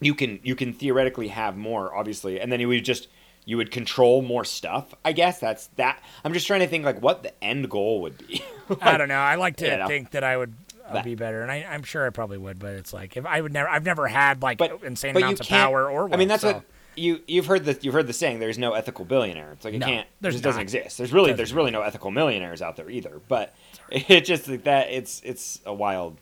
you 0.00 0.14
can 0.14 0.40
you 0.42 0.54
can 0.54 0.72
theoretically 0.72 1.28
have 1.28 1.56
more, 1.56 1.94
obviously, 1.94 2.40
and 2.40 2.52
then 2.52 2.60
you 2.60 2.68
would 2.68 2.84
just 2.84 3.08
you 3.46 3.56
would 3.56 3.70
control 3.70 4.22
more 4.22 4.44
stuff. 4.44 4.94
I 5.04 5.12
guess 5.12 5.38
that's 5.38 5.68
that. 5.76 6.02
I'm 6.24 6.32
just 6.32 6.46
trying 6.46 6.60
to 6.60 6.66
think 6.66 6.84
like 6.84 7.00
what 7.00 7.22
the 7.22 7.44
end 7.44 7.70
goal 7.70 8.02
would 8.02 8.18
be. 8.18 8.42
I 8.80 8.96
don't 8.96 9.08
know. 9.08 9.14
I 9.14 9.36
like 9.36 9.56
to 9.56 9.70
you 9.70 9.76
know. 9.76 9.86
think 9.86 10.12
that 10.12 10.24
I 10.24 10.36
would 10.36 10.54
uh, 10.86 11.02
be 11.02 11.14
better, 11.14 11.42
and 11.42 11.50
I, 11.50 11.66
I'm 11.68 11.82
sure 11.82 12.06
I 12.06 12.10
probably 12.10 12.38
would. 12.38 12.58
But 12.58 12.74
it's 12.74 12.92
like 12.92 13.16
if 13.16 13.26
I 13.26 13.40
would 13.40 13.52
never, 13.52 13.68
I've 13.68 13.84
never 13.84 14.06
had 14.06 14.42
like 14.42 14.58
but 14.58 14.82
insane 14.82 15.14
but 15.14 15.22
amounts 15.22 15.40
of 15.40 15.48
power 15.48 15.90
or. 15.90 16.12
I 16.12 16.16
mean, 16.16 16.28
that's 16.28 16.42
so- 16.42 16.54
what 16.54 16.64
you 16.96 17.20
you've 17.26 17.46
heard 17.46 17.64
the 17.64 17.78
you've 17.80 17.94
heard 17.94 18.06
the 18.06 18.12
saying. 18.12 18.38
There's 18.40 18.58
no 18.58 18.72
ethical 18.74 19.04
billionaire. 19.04 19.52
It's 19.52 19.64
like 19.64 19.74
it 19.74 19.78
No, 19.78 19.86
can't. 19.86 20.06
there's 20.20 20.34
it 20.34 20.36
just 20.38 20.44
doesn't 20.44 20.62
exist. 20.62 20.98
There's 20.98 21.12
really 21.12 21.28
Doesn't 21.30 21.36
there's 21.38 21.52
really 21.54 21.70
no 21.70 21.82
ethical 21.82 22.10
millionaires 22.10 22.62
out 22.62 22.76
there 22.76 22.88
either. 22.90 23.20
But 23.28 23.54
it's 23.90 24.28
just 24.28 24.48
like 24.48 24.64
that. 24.64 24.90
It's 24.90 25.20
it's 25.24 25.60
a 25.66 25.72
wild. 25.74 26.16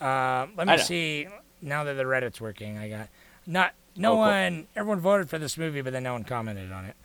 Uh, 0.00 0.46
let 0.56 0.66
me 0.66 0.78
see. 0.78 1.28
Now 1.62 1.84
that 1.84 1.94
the 1.94 2.02
Reddit's 2.04 2.40
working, 2.40 2.78
I 2.78 2.88
got 2.88 3.08
not. 3.46 3.72
No 3.96 4.10
Oh, 4.12 4.14
cool. 4.14 4.20
one. 4.22 4.66
Everyone 4.74 4.98
voted 5.00 5.30
for 5.30 5.38
this 5.38 5.56
movie, 5.56 5.80
but 5.80 5.92
then 5.92 6.02
no 6.02 6.14
one 6.14 6.24
commented 6.24 6.72
on 6.72 6.84
it. 6.84 6.96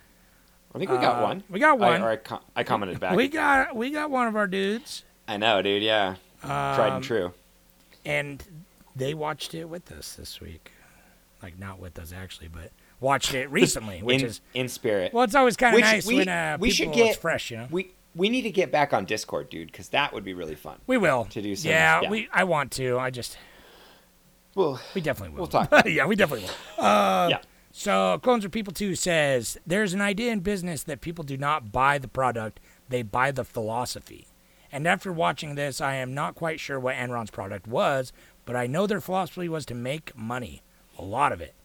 I 0.74 0.80
think 0.80 0.90
we 0.90 0.98
got 0.98 1.20
Uh, 1.20 1.24
one. 1.24 1.44
we 1.50 1.60
got 1.60 1.74
I- 1.80 1.90
one. 1.90 2.02
or 2.02 2.10
I, 2.10 2.16
com- 2.16 2.42
I 2.56 2.64
commented 2.64 3.00
back. 3.00 3.16
We 3.16 3.28
got 3.28 3.76
we 3.76 3.92
got 3.92 4.10
one 4.10 4.28
of 4.28 4.36
our 4.36 4.48
dudes, 4.48 5.04
I 5.28 5.38
know, 5.38 5.62
dude. 5.62 5.84
Yeah, 5.84 6.16
tried 6.42 6.88
Um, 6.90 6.96
and 6.96 7.04
true. 7.04 7.34
and 8.06 8.44
they 8.96 9.14
watched 9.14 9.54
it 9.54 9.66
with 9.66 9.92
us 9.92 10.14
this 10.14 10.42
week. 10.42 10.72
Like 11.42 11.58
not 11.58 11.80
with 11.80 11.98
us 12.00 12.12
actually, 12.12 12.50
but 12.50 12.72
watched 13.00 13.34
it 13.34 13.50
recently, 13.50 14.00
which 14.04 14.22
in 14.22 14.28
is 14.28 14.42
in 14.54 14.68
spirit. 14.68 15.14
well, 15.14 15.24
it's 15.24 15.36
always 15.36 15.56
kind 15.58 15.76
of 15.76 15.82
nice 15.82 16.06
we- 16.06 16.16
when 16.18 16.30
uh, 16.30 16.58
we 16.60 16.70
should 16.70 16.92
get- 16.92 17.20
fresh, 17.22 17.52
you 17.52 17.58
know. 17.58 17.68
we 17.72 17.92
we 18.16 18.28
need 18.30 18.42
to 18.42 18.52
get 18.52 18.72
back 18.72 18.92
on 18.92 19.06
Discord, 19.06 19.50
dude, 19.50 19.72
because 19.72 19.90
that 19.90 20.14
would 20.14 20.24
be 20.24 20.34
really 20.34 20.56
fun. 20.56 20.80
We 20.88 20.98
will 20.98 21.26
to 21.26 21.42
do 21.42 21.56
some- 21.56 21.70
Yeah, 21.72 22.02
yeah. 22.02 22.10
we. 22.10 22.28
I 22.34 22.44
want 22.44 22.72
to. 22.74 22.98
I 23.00 23.10
just. 23.12 23.38
Well, 24.56 24.82
We 24.96 25.02
definitely 25.02 25.30
will. 25.36 25.42
We'll 25.42 25.48
talk. 25.48 25.72
yeah, 25.86 26.06
we 26.06 26.16
definitely 26.16 26.46
will. 26.48 26.54
Uh, 26.86 27.28
yeah. 27.30 27.40
So, 27.72 28.20
Clones 28.24 28.44
are 28.44 28.50
People 28.50 28.74
too 28.74 28.96
says 28.96 29.58
there's 29.66 29.94
an 29.94 30.02
idea 30.02 30.32
in 30.32 30.40
business 30.40 30.82
that 30.84 31.02
people 31.02 31.24
do 31.24 31.38
not 31.38 31.72
buy 31.72 32.00
the 32.00 32.08
product, 32.08 32.60
they 32.90 33.04
buy 33.04 33.32
the 33.32 33.44
philosophy. 33.46 34.28
And 34.72 34.88
after 34.88 35.14
watching 35.14 35.54
this, 35.56 35.80
I 35.80 35.96
am 35.96 36.14
not 36.14 36.34
quite 36.36 36.60
sure 36.60 36.80
what 36.80 36.96
Enron's 36.96 37.30
product 37.32 37.68
was, 37.68 38.12
but 38.46 38.56
I 38.56 38.66
know 38.68 38.88
their 38.88 39.00
philosophy 39.02 39.48
was 39.48 39.66
to 39.68 39.76
make 39.76 40.16
money, 40.18 40.62
a 41.00 41.04
lot 41.04 41.32
of 41.32 41.42
it, 41.42 41.56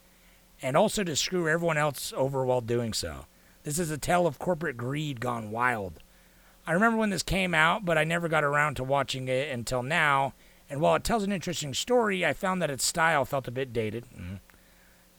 and 0.62 0.76
also 0.76 1.04
to 1.04 1.16
screw 1.16 1.48
everyone 1.48 1.76
else 1.76 2.12
over 2.16 2.44
while 2.44 2.60
doing 2.60 2.92
so. 2.92 3.26
This 3.64 3.78
is 3.78 3.90
a 3.90 3.98
tale 3.98 4.26
of 4.26 4.38
corporate 4.38 4.76
greed 4.76 5.20
gone 5.20 5.50
wild. 5.50 5.98
I 6.66 6.72
remember 6.72 6.96
when 6.96 7.10
this 7.10 7.22
came 7.22 7.54
out, 7.54 7.84
but 7.84 7.98
I 7.98 8.04
never 8.04 8.28
got 8.28 8.44
around 8.44 8.76
to 8.76 8.84
watching 8.84 9.28
it 9.28 9.50
until 9.50 9.82
now. 9.82 10.32
And 10.70 10.80
while 10.80 10.94
it 10.94 11.04
tells 11.04 11.24
an 11.24 11.32
interesting 11.32 11.74
story, 11.74 12.24
I 12.24 12.32
found 12.32 12.62
that 12.62 12.70
its 12.70 12.84
style 12.84 13.24
felt 13.24 13.48
a 13.48 13.50
bit 13.50 13.72
dated. 13.72 14.06
Mm. 14.16 14.40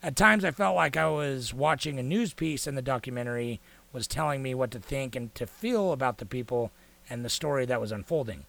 At 0.02 0.16
times, 0.16 0.44
I 0.44 0.52
felt 0.52 0.76
like 0.76 0.98
I 0.98 1.10
was 1.10 1.54
watching 1.54 2.00
a 2.00 2.04
news 2.04 2.34
piece, 2.34 2.68
and 2.68 2.78
the 2.78 2.82
documentary 2.82 3.60
was 3.92 4.08
telling 4.08 4.42
me 4.42 4.54
what 4.54 4.72
to 4.72 4.80
think 4.80 5.16
and 5.16 5.34
to 5.36 5.48
feel 5.48 5.92
about 5.92 6.18
the 6.18 6.26
people 6.26 6.72
and 7.10 7.24
the 7.24 7.30
story 7.30 7.66
that 7.66 7.82
was 7.82 7.92
unfolding. 7.92 8.46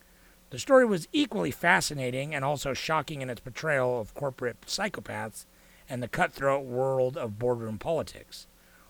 The 0.50 0.58
story 0.58 0.86
was 0.86 1.08
equally 1.12 1.50
fascinating 1.50 2.34
and 2.34 2.44
also 2.44 2.72
shocking 2.72 3.20
in 3.20 3.30
its 3.30 3.40
portrayal 3.40 4.00
of 4.00 4.14
corporate 4.14 4.60
psychopaths 4.62 5.44
and 5.88 6.02
the 6.02 6.08
cutthroat 6.08 6.64
world 6.64 7.16
of 7.16 7.38
boardroom 7.38 7.78
politics. 7.78 8.46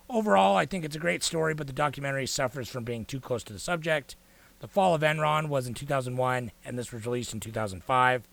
Overall, 0.09 0.57
I 0.57 0.67
think 0.67 0.85
it's 0.85 0.97
a 0.97 1.01
great 1.01 1.23
story, 1.23 1.55
but 1.55 1.67
the 1.67 1.73
documentary 1.73 2.27
suffers 2.27 2.69
from 2.69 2.85
being 2.85 3.05
too 3.05 3.21
close 3.21 3.43
to 3.45 3.53
the 3.53 3.59
subject. 3.59 4.17
The 4.61 4.69
Fall 4.69 4.95
of 4.95 5.03
Enron 5.03 5.49
was 5.49 5.67
in 5.67 5.75
2001, 5.75 6.53
and 6.65 6.79
this 6.79 6.93
was 6.93 7.05
released 7.05 7.35
in 7.35 7.41
2005. 7.41 8.29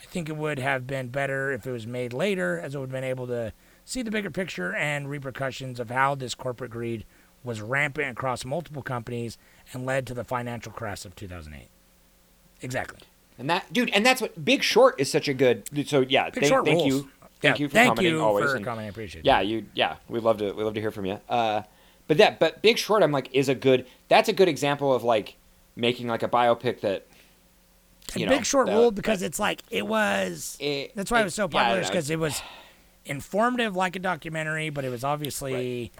I 0.00 0.04
think 0.04 0.28
it 0.28 0.36
would 0.36 0.58
have 0.58 0.86
been 0.86 1.08
better 1.08 1.52
if 1.52 1.66
it 1.66 1.72
was 1.72 1.86
made 1.86 2.12
later, 2.12 2.58
as 2.58 2.74
it 2.74 2.78
would 2.78 2.90
have 2.90 2.92
been 2.92 3.04
able 3.04 3.26
to 3.26 3.52
see 3.84 4.02
the 4.02 4.10
bigger 4.10 4.30
picture 4.30 4.74
and 4.74 5.08
repercussions 5.08 5.80
of 5.80 5.90
how 5.90 6.14
this 6.14 6.34
corporate 6.34 6.70
greed 6.70 7.04
was 7.44 7.60
rampant 7.60 8.10
across 8.10 8.44
multiple 8.44 8.82
companies 8.82 9.38
and 9.72 9.86
led 9.86 10.06
to 10.06 10.14
the 10.14 10.24
financial 10.24 10.72
crash 10.72 11.04
of 11.04 11.14
2008. 11.14 11.68
Exactly. 12.60 13.00
And 13.38 13.48
that, 13.48 13.72
dude, 13.72 13.90
and 13.90 14.04
that's 14.04 14.20
what 14.20 14.44
Big 14.44 14.62
Short 14.62 14.98
is 14.98 15.10
such 15.10 15.28
a 15.28 15.34
good. 15.34 15.68
So 15.88 16.00
yeah, 16.00 16.24
Big 16.24 16.34
thank, 16.34 16.46
Short 16.46 16.64
thank 16.64 16.80
rules. 16.80 16.86
you, 16.88 17.10
thank 17.40 17.58
Yeah, 17.58 17.62
you 17.62 17.68
for 17.68 17.72
thank 17.74 17.88
commenting 17.90 18.14
you 18.14 18.22
always. 18.22 18.44
for 18.50 18.56
and- 18.56 18.64
commenting. 18.64 18.86
I 18.86 18.90
appreciate 18.90 19.20
it. 19.20 19.26
Yeah, 19.26 19.40
you. 19.40 19.66
Yeah, 19.74 19.96
we 20.08 20.20
love 20.20 20.38
to. 20.38 20.52
We 20.52 20.64
love 20.64 20.74
to 20.74 20.80
hear 20.80 20.90
from 20.90 21.06
you. 21.06 21.20
Uh, 21.28 21.62
but 22.06 22.16
that, 22.18 22.38
but 22.38 22.62
Big 22.62 22.78
Short, 22.78 23.02
I'm 23.02 23.12
like, 23.12 23.28
is 23.32 23.48
a 23.48 23.54
good. 23.54 23.86
That's 24.08 24.28
a 24.28 24.32
good 24.32 24.48
example 24.48 24.94
of 24.94 25.02
like 25.04 25.36
making 25.76 26.08
like 26.08 26.22
a 26.22 26.28
biopic 26.28 26.80
that. 26.80 27.06
And 28.12 28.20
You 28.22 28.26
know, 28.26 28.32
Big 28.36 28.46
Short 28.46 28.66
that- 28.66 28.74
ruled 28.74 28.94
because 28.94 29.20
it's 29.22 29.38
like 29.38 29.62
it 29.70 29.86
was. 29.86 30.56
It- 30.60 30.92
that's 30.96 31.10
why 31.10 31.18
it, 31.18 31.22
it- 31.22 31.24
was 31.24 31.34
so 31.34 31.48
popular, 31.48 31.82
because 31.82 32.10
it 32.10 32.18
was. 32.18 32.40
informative 33.04 33.74
like 33.74 33.96
a 33.96 33.98
documentary, 33.98 34.68
but 34.70 34.84
it 34.84 34.90
was 34.90 35.02
obviously 35.04 35.90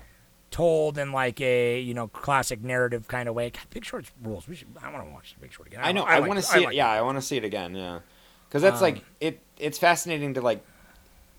told 0.51 0.97
in 0.99 1.13
like 1.13 1.41
a 1.41 1.79
you 1.81 1.93
know 1.95 2.09
classic 2.09 2.63
narrative 2.63 3.09
kind 3.09 3.29
of 3.29 3.35
way. 3.35 3.51
God, 3.51 3.63
Big 3.71 3.85
Short's 3.85 4.11
rules. 4.23 4.49
We 4.49 4.55
should. 4.57 4.69
I 4.83 4.91
want 4.93 5.07
to 5.07 5.13
watch 5.13 5.35
Big 5.41 5.53
Short 5.53 5.69
again. 5.69 5.81
I 5.83 5.93
know. 5.93 6.03
I, 6.03 6.17
I, 6.17 6.19
like 6.19 6.29
want 6.29 6.41
to 6.41 6.47
see 6.47 6.59
like 6.61 6.69
it. 6.75 6.77
Yeah, 6.77 6.89
I 6.91 7.01
want 7.03 7.17
to 7.17 7.23
see 7.23 7.37
it 7.37 7.45
again. 7.45 7.75
Yeah, 7.75 8.01
because 8.49 8.63
that's 8.63 8.81
like 8.83 9.05
it. 9.21 9.41
It's 9.59 9.79
fascinating 9.79 10.35
to 10.35 10.41
like 10.43 10.63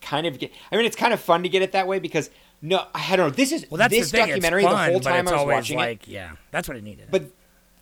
kind 0.02 0.26
of 0.28 0.40
get. 0.40 0.52
I 0.72 0.78
mean, 0.78 0.86
it's 0.86 0.96
kind 0.96 1.14
of 1.14 1.20
fun 1.20 1.44
to 1.44 1.50
get 1.50 1.62
it 1.62 1.72
that 1.74 1.88
way 1.88 2.00
because 2.00 2.30
no, 2.62 2.86
I 2.94 3.16
don't 3.16 3.30
know. 3.30 3.36
This 3.36 3.52
is 3.52 3.66
Well, 3.70 3.78
that's 3.78 3.94
this 3.94 4.12
the 4.12 4.18
thing. 4.18 4.28
documentary. 4.28 4.64
fun, 4.64 4.86
the 4.88 4.92
whole 4.92 5.00
time 5.00 5.28
I 5.28 5.34
was 5.34 5.46
watching 5.46 5.78
it, 5.80 5.82
like, 5.82 6.08
yeah, 6.08 6.32
that's 6.52 6.68
what 6.68 6.78
it 6.78 6.84
needed. 6.84 7.08
but 7.12 7.24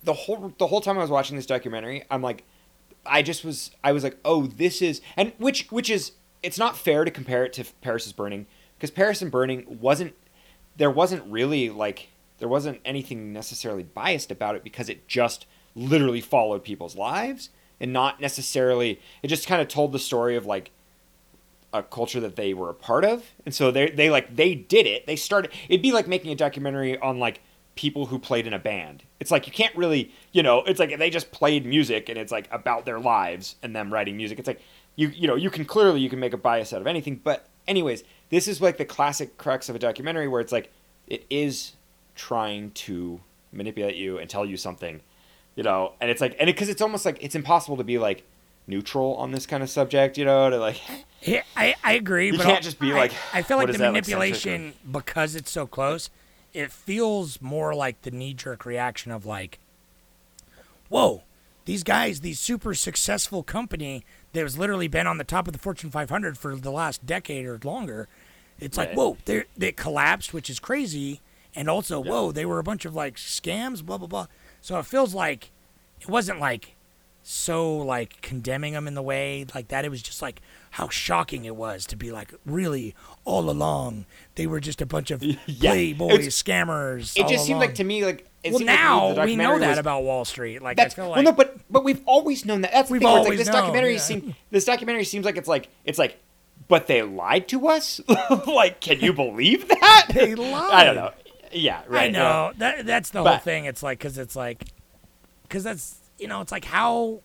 the 0.04 0.12
whole 0.12 0.52
the 0.58 0.66
whole 0.66 0.80
time 0.80 0.96
I 0.98 1.02
was 1.02 1.10
watching 1.10 1.36
this 1.36 1.46
documentary, 1.46 2.04
I'm 2.10 2.22
like, 2.22 2.44
I 3.04 3.22
just 3.22 3.44
was 3.44 3.70
I 3.82 3.92
was 3.92 4.04
like, 4.04 4.18
oh, 4.24 4.46
this 4.46 4.80
is 4.82 5.00
and 5.16 5.32
which 5.38 5.70
which 5.70 5.90
is 5.90 6.12
it's 6.42 6.58
not 6.58 6.76
fair 6.76 7.04
to 7.04 7.10
compare 7.10 7.44
it 7.44 7.52
to 7.54 7.64
Paris 7.80 8.06
is 8.06 8.12
Burning 8.12 8.46
because 8.76 8.90
Paris 8.90 9.20
and 9.22 9.30
Burning 9.30 9.78
wasn't 9.80 10.14
there 10.76 10.90
wasn't 10.90 11.24
really 11.26 11.68
like 11.70 12.08
there 12.38 12.48
wasn't 12.48 12.80
anything 12.84 13.32
necessarily 13.32 13.82
biased 13.82 14.30
about 14.30 14.54
it 14.54 14.62
because 14.62 14.88
it 14.88 15.08
just 15.08 15.46
literally 15.74 16.20
followed 16.20 16.62
people's 16.62 16.94
lives 16.94 17.50
and 17.80 17.92
not 17.92 18.20
necessarily 18.20 19.00
it 19.22 19.28
just 19.28 19.48
kind 19.48 19.60
of 19.60 19.66
told 19.66 19.90
the 19.90 19.98
story 19.98 20.36
of 20.36 20.46
like 20.46 20.70
a 21.72 21.82
culture 21.82 22.20
that 22.20 22.36
they 22.36 22.54
were 22.54 22.70
a 22.70 22.74
part 22.74 23.04
of. 23.04 23.24
And 23.44 23.54
so 23.54 23.70
they 23.70 23.90
they 23.90 24.10
like 24.10 24.34
they 24.34 24.54
did 24.54 24.86
it. 24.86 25.06
They 25.06 25.16
started 25.16 25.52
it'd 25.68 25.82
be 25.82 25.92
like 25.92 26.08
making 26.08 26.30
a 26.32 26.34
documentary 26.34 26.98
on 26.98 27.18
like 27.18 27.40
people 27.74 28.06
who 28.06 28.18
played 28.18 28.46
in 28.46 28.52
a 28.52 28.58
band. 28.58 29.04
It's 29.20 29.30
like 29.30 29.46
you 29.46 29.52
can't 29.52 29.74
really 29.76 30.12
you 30.32 30.42
know 30.42 30.62
it's 30.64 30.80
like 30.80 30.98
they 30.98 31.10
just 31.10 31.30
played 31.30 31.66
music 31.66 32.08
and 32.08 32.18
it's 32.18 32.32
like 32.32 32.48
about 32.50 32.84
their 32.84 32.98
lives 32.98 33.56
and 33.62 33.74
them 33.74 33.92
writing 33.92 34.16
music 34.16 34.38
it's 34.38 34.48
like 34.48 34.60
you 34.96 35.08
you 35.08 35.28
know 35.28 35.36
you 35.36 35.50
can 35.50 35.64
clearly 35.64 36.00
you 36.00 36.10
can 36.10 36.20
make 36.20 36.32
a 36.32 36.38
bias 36.38 36.72
out 36.72 36.80
of 36.80 36.86
anything. 36.86 37.20
But 37.22 37.46
anyways 37.66 38.04
this 38.30 38.48
is 38.48 38.60
like 38.60 38.78
the 38.78 38.84
classic 38.84 39.38
crux 39.38 39.68
of 39.68 39.76
a 39.76 39.78
documentary 39.78 40.28
where 40.28 40.40
it's 40.40 40.52
like 40.52 40.72
it 41.06 41.24
is 41.30 41.72
trying 42.14 42.70
to 42.72 43.20
manipulate 43.52 43.96
you 43.96 44.18
and 44.18 44.28
tell 44.28 44.44
you 44.44 44.56
something 44.56 45.00
you 45.54 45.62
know 45.62 45.92
and 46.00 46.10
it's 46.10 46.20
like 46.20 46.36
and 46.38 46.46
because 46.46 46.68
it's 46.68 46.82
almost 46.82 47.04
like 47.04 47.18
it's 47.22 47.34
impossible 47.34 47.76
to 47.76 47.84
be 47.84 47.98
like 47.98 48.24
neutral 48.68 49.16
on 49.16 49.32
this 49.32 49.46
kind 49.46 49.62
of 49.62 49.70
subject 49.70 50.16
you 50.18 50.24
know 50.24 50.48
to 50.50 50.58
like 50.58 50.80
Yeah, 51.22 51.42
I, 51.56 51.74
I 51.82 51.94
agree. 51.94 52.26
You 52.26 52.32
but 52.36 52.42
can't 52.42 52.54
I'll- 52.56 52.62
just 52.62 52.78
be 52.78 52.92
like, 52.92 53.12
I 53.34 53.42
feel 53.42 53.56
like 53.56 53.66
the 53.66 53.72
that, 53.72 53.78
like, 53.80 53.92
manipulation 53.94 54.74
because 54.90 55.34
it's 55.34 55.50
so 55.50 55.66
close. 55.66 56.10
It 56.54 56.70
feels 56.70 57.42
more 57.42 57.74
like 57.74 58.02
the 58.02 58.10
knee 58.12 58.34
jerk 58.34 58.64
reaction 58.64 59.10
of 59.10 59.26
like, 59.26 59.58
"Whoa, 60.88 61.22
these 61.64 61.82
guys, 61.82 62.20
these 62.20 62.38
super 62.40 62.72
successful 62.74 63.42
company 63.42 64.04
that 64.32 64.42
has 64.42 64.56
literally 64.58 64.88
been 64.88 65.06
on 65.06 65.18
the 65.18 65.24
top 65.24 65.46
of 65.48 65.52
the 65.52 65.58
Fortune 65.58 65.90
500 65.90 66.38
for 66.38 66.54
the 66.56 66.70
last 66.70 67.04
decade 67.04 67.46
or 67.46 67.58
longer." 67.64 68.08
It's 68.60 68.76
like, 68.78 68.94
whoa, 68.94 69.16
they 69.24 69.44
they 69.56 69.72
collapsed, 69.72 70.32
which 70.32 70.48
is 70.50 70.58
crazy, 70.58 71.20
and 71.54 71.68
also, 71.68 72.00
whoa, 72.00 72.32
they 72.32 72.44
were 72.46 72.58
a 72.58 72.64
bunch 72.64 72.84
of 72.84 72.94
like 72.94 73.16
scams, 73.16 73.84
blah 73.84 73.98
blah 73.98 74.08
blah. 74.08 74.26
So 74.60 74.78
it 74.78 74.86
feels 74.86 75.14
like 75.14 75.50
it 76.00 76.08
wasn't 76.08 76.40
like 76.40 76.74
so 77.30 77.76
like 77.76 78.22
condemning 78.22 78.72
them 78.72 78.88
in 78.88 78.94
the 78.94 79.02
way 79.02 79.44
like 79.54 79.68
that. 79.68 79.84
It 79.84 79.90
was 79.90 80.00
just 80.00 80.22
like 80.22 80.40
how 80.70 80.88
shocking 80.88 81.44
it 81.44 81.54
was 81.54 81.84
to 81.88 81.96
be 81.96 82.10
like, 82.10 82.32
really, 82.46 82.94
all 83.26 83.50
along 83.50 84.06
they 84.36 84.46
were 84.46 84.60
just 84.60 84.80
a 84.80 84.86
bunch 84.86 85.10
of 85.10 85.22
Yeah, 85.46 85.72
playboy 85.72 86.20
scammers. 86.28 87.14
it 87.18 87.28
just 87.28 87.44
seemed 87.44 87.56
along. 87.56 87.68
like 87.68 87.74
to 87.74 87.84
me 87.84 88.02
like 88.02 88.26
it 88.42 88.52
well, 88.52 88.60
seemed 88.60 88.70
like 88.70 88.78
now 88.78 89.24
we 89.26 89.36
know 89.36 89.58
that 89.58 89.68
was- 89.68 89.78
about 89.78 90.04
Wall 90.04 90.24
Street. 90.24 90.62
Like 90.62 90.78
That's 90.78 90.94
I 90.94 90.96
feel 90.96 91.08
like 91.10 91.16
well, 91.16 91.24
no, 91.24 91.32
but 91.32 91.58
but 91.70 91.84
we've 91.84 92.00
always 92.06 92.46
known 92.46 92.62
that. 92.62 92.72
That's 92.72 92.88
the 92.88 92.94
We've 92.94 93.02
thing. 93.02 93.18
it's 93.18 93.28
like 93.28 93.36
this 93.36 93.46
known, 93.48 93.56
documentary 93.56 93.92
yeah. 93.92 93.98
seem 93.98 94.34
this 94.50 94.64
documentary 94.64 95.04
seems 95.04 95.26
like 95.26 95.36
it's 95.36 95.48
like 95.48 95.68
it's 95.84 95.98
like, 95.98 96.18
but 96.66 96.86
they 96.86 97.02
lied 97.02 97.46
to 97.48 97.68
us. 97.68 98.00
like, 98.46 98.80
can 98.80 99.00
you 99.00 99.12
believe 99.12 99.68
that? 99.68 100.06
They 100.14 100.34
lied. 100.34 100.50
I 100.72 100.84
don't 100.84 100.94
know. 100.94 101.12
Yeah, 101.52 101.82
right. 101.88 102.04
I 102.04 102.04
yeah. 102.06 102.10
know 102.12 102.52
that 102.56 102.86
that's 102.86 103.10
the 103.10 103.22
whole 103.22 103.36
thing. 103.36 103.66
It's 103.66 103.82
like 103.82 103.98
because 103.98 104.16
it's 104.16 104.34
like 104.34 104.64
because 105.42 105.64
that's 105.64 105.97
you 106.18 106.28
know 106.28 106.40
it's 106.40 106.52
like 106.52 106.64
how 106.66 107.20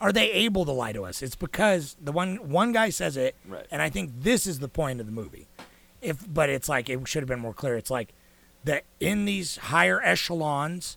are 0.00 0.12
they 0.12 0.30
able 0.30 0.64
to 0.64 0.70
lie 0.72 0.92
to 0.92 1.04
us? 1.04 1.22
It's 1.22 1.34
because 1.34 1.96
the 2.00 2.12
one 2.12 2.48
one 2.50 2.72
guy 2.72 2.90
says 2.90 3.16
it, 3.16 3.34
Right. 3.46 3.66
and 3.70 3.82
I 3.82 3.90
think 3.90 4.12
this 4.20 4.46
is 4.46 4.60
the 4.60 4.68
point 4.68 5.00
of 5.00 5.06
the 5.06 5.12
movie. 5.12 5.48
If 6.00 6.32
but 6.32 6.48
it's 6.48 6.68
like 6.68 6.88
it 6.88 7.06
should 7.08 7.22
have 7.22 7.28
been 7.28 7.40
more 7.40 7.54
clear. 7.54 7.76
It's 7.76 7.90
like 7.90 8.12
that 8.64 8.84
in 9.00 9.24
these 9.24 9.56
higher 9.56 10.00
echelons 10.02 10.96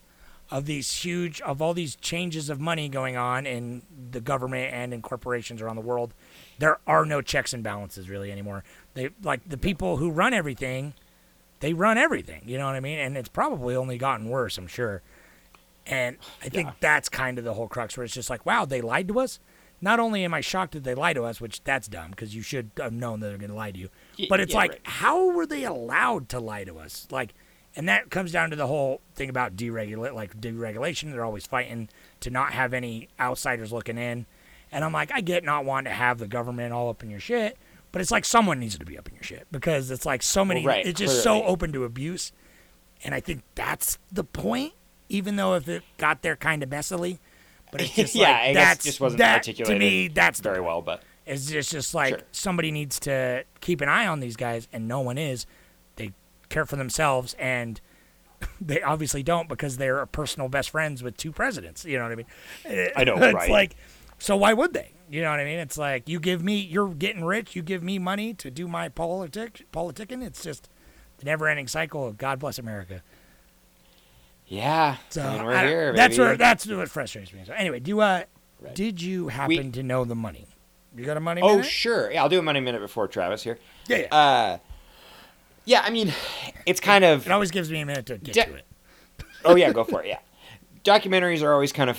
of 0.50 0.66
these 0.66 0.92
huge 1.02 1.40
of 1.40 1.60
all 1.62 1.74
these 1.74 1.96
changes 1.96 2.50
of 2.50 2.60
money 2.60 2.88
going 2.88 3.16
on 3.16 3.46
in 3.46 3.82
the 4.12 4.20
government 4.20 4.72
and 4.72 4.92
in 4.94 5.02
corporations 5.02 5.60
around 5.62 5.76
the 5.76 5.82
world, 5.82 6.14
there 6.58 6.78
are 6.86 7.04
no 7.04 7.22
checks 7.22 7.52
and 7.52 7.64
balances 7.64 8.08
really 8.08 8.30
anymore. 8.30 8.62
They 8.94 9.10
like 9.22 9.48
the 9.48 9.56
people 9.58 9.96
who 9.96 10.10
run 10.10 10.32
everything 10.34 10.94
they 11.60 11.72
run 11.74 11.96
everything. 11.96 12.42
You 12.44 12.58
know 12.58 12.66
what 12.66 12.74
I 12.74 12.80
mean? 12.80 12.98
And 12.98 13.16
it's 13.16 13.28
probably 13.28 13.76
only 13.76 13.96
gotten 13.96 14.28
worse, 14.28 14.58
I'm 14.58 14.66
sure. 14.66 15.00
And 15.86 16.16
I 16.42 16.48
think 16.48 16.70
that's 16.80 17.08
kind 17.08 17.38
of 17.38 17.44
the 17.44 17.54
whole 17.54 17.68
crux 17.68 17.96
where 17.96 18.04
it's 18.04 18.14
just 18.14 18.30
like, 18.30 18.46
wow, 18.46 18.64
they 18.64 18.80
lied 18.80 19.08
to 19.08 19.18
us. 19.20 19.40
Not 19.80 19.98
only 19.98 20.24
am 20.24 20.32
I 20.32 20.40
shocked 20.40 20.74
that 20.74 20.84
they 20.84 20.94
lied 20.94 21.16
to 21.16 21.24
us, 21.24 21.40
which 21.40 21.64
that's 21.64 21.88
dumb 21.88 22.10
because 22.10 22.34
you 22.36 22.42
should 22.42 22.70
have 22.78 22.92
known 22.92 23.18
that 23.20 23.28
they're 23.28 23.38
going 23.38 23.50
to 23.50 23.56
lie 23.56 23.72
to 23.72 23.78
you, 23.78 23.88
Y- 24.16 24.26
but 24.28 24.38
it's 24.38 24.52
yeah, 24.52 24.58
like, 24.58 24.70
right. 24.70 24.80
how 24.84 25.30
were 25.32 25.44
they 25.46 25.64
allowed 25.64 26.28
to 26.28 26.38
lie 26.38 26.62
to 26.62 26.78
us? 26.78 27.08
Like, 27.10 27.34
and 27.74 27.88
that 27.88 28.10
comes 28.10 28.30
down 28.30 28.50
to 28.50 28.56
the 28.56 28.68
whole 28.68 29.00
thing 29.16 29.28
about 29.28 29.56
deregulate, 29.56 30.14
like 30.14 30.40
deregulation. 30.40 31.10
They're 31.10 31.24
always 31.24 31.46
fighting 31.46 31.88
to 32.20 32.30
not 32.30 32.52
have 32.52 32.74
any 32.74 33.08
outsiders 33.18 33.72
looking 33.72 33.98
in. 33.98 34.26
And 34.70 34.84
I'm 34.84 34.92
like, 34.92 35.10
I 35.12 35.20
get 35.20 35.42
not 35.42 35.64
wanting 35.64 35.90
to 35.90 35.96
have 35.96 36.18
the 36.18 36.28
government 36.28 36.72
all 36.72 36.88
up 36.88 37.02
in 37.02 37.10
your 37.10 37.18
shit, 37.20 37.58
but 37.90 38.00
it's 38.00 38.10
like 38.10 38.24
someone 38.24 38.60
needs 38.60 38.78
to 38.78 38.84
be 38.84 38.96
up 38.96 39.08
in 39.08 39.14
your 39.14 39.22
shit 39.24 39.46
because 39.50 39.90
it's 39.90 40.06
like 40.06 40.22
so 40.22 40.44
many, 40.44 40.64
right, 40.64 40.86
it's 40.86 40.98
just 41.00 41.22
so 41.24 41.42
open 41.42 41.72
to 41.72 41.84
abuse. 41.84 42.30
And 43.04 43.14
I 43.14 43.20
think 43.20 43.42
that's 43.56 43.98
the 44.12 44.22
point, 44.24 44.74
even 45.12 45.36
though 45.36 45.54
if 45.54 45.68
it 45.68 45.82
got 45.98 46.22
there 46.22 46.36
kind 46.36 46.62
of 46.62 46.70
messily. 46.70 47.18
But 47.70 47.82
it's 47.82 47.90
just 47.94 48.14
yeah, 48.14 48.30
like, 48.30 48.54
that's, 48.54 48.84
just 48.84 49.00
wasn't 49.00 49.18
that, 49.18 49.36
articulated 49.36 49.74
To 49.74 49.78
me, 49.78 50.08
that's 50.08 50.40
very 50.40 50.60
well, 50.60 50.82
but 50.82 51.02
It's 51.26 51.46
just, 51.46 51.70
just 51.70 51.94
like 51.94 52.14
Sure. 52.18 52.22
somebody 52.32 52.70
needs 52.70 52.98
to 53.00 53.44
keep 53.60 53.80
an 53.80 53.88
eye 53.88 54.06
on 54.06 54.20
these 54.20 54.36
guys, 54.36 54.68
and 54.72 54.88
no 54.88 55.00
one 55.00 55.18
is. 55.18 55.46
They 55.96 56.12
care 56.48 56.66
for 56.66 56.76
themselves, 56.76 57.34
and 57.38 57.80
they 58.60 58.82
obviously 58.82 59.22
don't 59.22 59.48
because 59.48 59.76
they're 59.76 60.04
personal 60.06 60.48
best 60.48 60.70
friends 60.70 61.02
with 61.02 61.16
two 61.16 61.32
presidents. 61.32 61.84
You 61.84 61.98
know 61.98 62.04
what 62.04 62.12
I 62.12 62.16
mean? 62.16 62.90
I 62.96 63.04
know, 63.04 63.14
it's 63.22 63.34
right? 63.34 63.50
like, 63.50 63.76
so 64.18 64.36
why 64.36 64.52
would 64.52 64.72
they? 64.72 64.92
You 65.10 65.20
know 65.20 65.30
what 65.30 65.40
I 65.40 65.44
mean? 65.44 65.58
It's 65.58 65.76
like 65.76 66.08
you 66.08 66.18
give 66.20 66.42
me, 66.42 66.58
you're 66.58 66.88
getting 66.94 67.24
rich, 67.24 67.54
you 67.54 67.62
give 67.62 67.82
me 67.82 67.98
money 67.98 68.32
to 68.34 68.50
do 68.50 68.66
my 68.66 68.88
politic, 68.88 69.66
politicking. 69.72 70.24
It's 70.24 70.42
just 70.42 70.68
the 71.18 71.26
never-ending 71.26 71.68
cycle 71.68 72.06
of 72.06 72.16
God 72.18 72.38
bless 72.38 72.58
America. 72.58 73.02
Yeah, 74.52 74.96
So 75.08 75.22
I 75.22 75.32
mean, 75.34 75.44
we're 75.44 75.54
I 75.54 75.66
here. 75.66 75.92
that's 75.94 76.16
baby. 76.16 76.28
what 76.30 76.38
that's 76.38 76.66
what 76.66 76.88
frustrates 76.90 77.32
me. 77.32 77.40
So 77.46 77.52
anyway, 77.54 77.80
do 77.80 78.00
uh, 78.00 78.24
Right. 78.60 78.74
did 78.74 79.00
you 79.02 79.28
happen 79.28 79.72
to 79.72 79.82
know 79.82 80.04
the 80.04 80.14
money? 80.14 80.46
You 80.96 81.04
got 81.04 81.16
a 81.16 81.20
money? 81.20 81.40
Oh 81.42 81.56
minute? 81.56 81.66
sure, 81.70 82.12
yeah. 82.12 82.22
I'll 82.22 82.28
do 82.28 82.38
a 82.38 82.42
money 82.42 82.60
minute 82.60 82.80
before 82.82 83.08
Travis 83.08 83.42
here. 83.42 83.58
yeah, 83.88 83.96
yeah. 83.96 84.14
Uh, 84.14 84.58
yeah. 85.64 85.80
I 85.84 85.90
mean, 85.90 86.12
it's 86.66 86.78
kind 86.80 87.02
of 87.04 87.26
it 87.26 87.32
always 87.32 87.50
gives 87.50 87.70
me 87.70 87.80
a 87.80 87.86
minute 87.86 88.06
to 88.06 88.18
get 88.18 88.34
Da- 88.34 88.44
to 88.44 88.54
it. 88.56 88.64
oh 89.46 89.56
yeah, 89.56 89.72
go 89.72 89.84
for 89.92 90.02
it. 90.02 90.08
Yeah, 90.08 90.18
documentaries 90.84 91.42
are 91.42 91.52
always 91.52 91.72
kind 91.72 91.88
of 91.90 91.98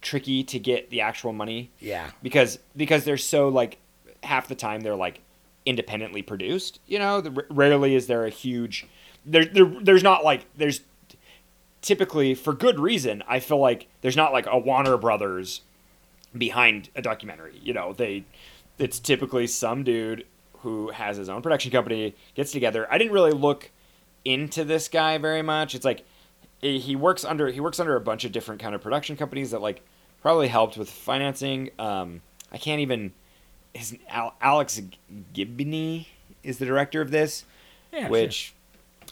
tricky 0.00 0.42
to 0.44 0.58
get 0.58 0.90
the 0.90 1.00
actual 1.02 1.32
money 1.32 1.70
Yeah. 1.80 2.10
because 2.22 2.58
because 2.76 3.04
they're 3.04 3.16
so 3.16 3.48
like 3.48 3.78
half 4.22 4.48
the 4.48 4.54
time 4.54 4.80
they're 4.80 4.94
like 4.96 5.20
independently 5.66 6.22
produced. 6.22 6.80
You 6.86 6.98
know, 6.98 7.20
the, 7.20 7.46
rarely 7.50 7.94
is 7.94 8.06
there 8.06 8.24
a 8.24 8.30
huge 8.30 8.86
there, 9.26 9.44
there 9.44 9.64
there's 9.80 10.02
not 10.02 10.24
like 10.24 10.44
there's 10.56 10.80
typically 11.84 12.34
for 12.34 12.52
good 12.52 12.80
reason. 12.80 13.22
I 13.28 13.38
feel 13.40 13.58
like 13.58 13.86
there's 14.00 14.16
not 14.16 14.32
like 14.32 14.46
a 14.46 14.58
Warner 14.58 14.96
Brothers 14.96 15.60
behind 16.36 16.88
a 16.96 17.02
documentary. 17.02 17.60
You 17.62 17.72
know, 17.74 17.92
they 17.92 18.24
it's 18.78 18.98
typically 18.98 19.46
some 19.46 19.84
dude 19.84 20.26
who 20.60 20.90
has 20.90 21.16
his 21.18 21.28
own 21.28 21.42
production 21.42 21.70
company 21.70 22.14
gets 22.34 22.50
together. 22.50 22.88
I 22.90 22.98
didn't 22.98 23.12
really 23.12 23.32
look 23.32 23.70
into 24.24 24.64
this 24.64 24.88
guy 24.88 25.18
very 25.18 25.42
much. 25.42 25.74
It's 25.74 25.84
like 25.84 26.04
he 26.60 26.96
works 26.96 27.24
under 27.24 27.48
he 27.48 27.60
works 27.60 27.78
under 27.78 27.94
a 27.94 28.00
bunch 28.00 28.24
of 28.24 28.32
different 28.32 28.60
kind 28.60 28.74
of 28.74 28.80
production 28.80 29.16
companies 29.16 29.50
that 29.52 29.60
like 29.60 29.82
probably 30.22 30.48
helped 30.48 30.76
with 30.78 30.90
financing. 30.90 31.70
Um, 31.78 32.22
I 32.50 32.58
can't 32.58 32.80
even. 32.80 33.12
His 33.74 33.98
Al, 34.08 34.34
Alex 34.40 34.80
Gibney 35.34 36.06
is 36.44 36.58
the 36.58 36.64
director 36.64 37.00
of 37.00 37.10
this, 37.10 37.44
Yeah. 37.92 38.08
which 38.08 38.54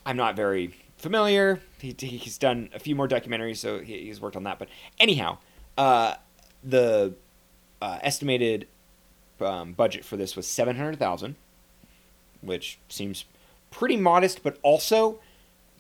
I'm 0.07 0.17
not 0.17 0.37
very 0.37 0.75
familiar. 1.03 1.61
He, 1.79 1.95
he's 1.99 2.39
done 2.39 2.71
a 2.75 2.79
few 2.79 2.95
more 2.95 3.09
documentaries, 3.09 3.59
so 3.59 3.81
he, 3.81 4.07
he's 4.07 4.21
worked 4.21 4.37
on 4.37 4.45
that. 4.45 4.59
But 4.59 4.69
anyhow, 4.99 5.39
uh, 5.77 6.15
the 6.65 7.15
uh, 7.83 7.99
estimated 8.03 8.69
um, 9.41 9.73
budget 9.73 10.05
for 10.05 10.17
this 10.17 10.37
was 10.37 10.47
seven 10.47 10.77
hundred 10.77 10.99
thousand, 10.99 11.35
which 12.41 12.79
seems 12.89 13.25
pretty 13.71 13.97
modest, 13.97 14.43
but 14.43 14.59
also 14.63 15.19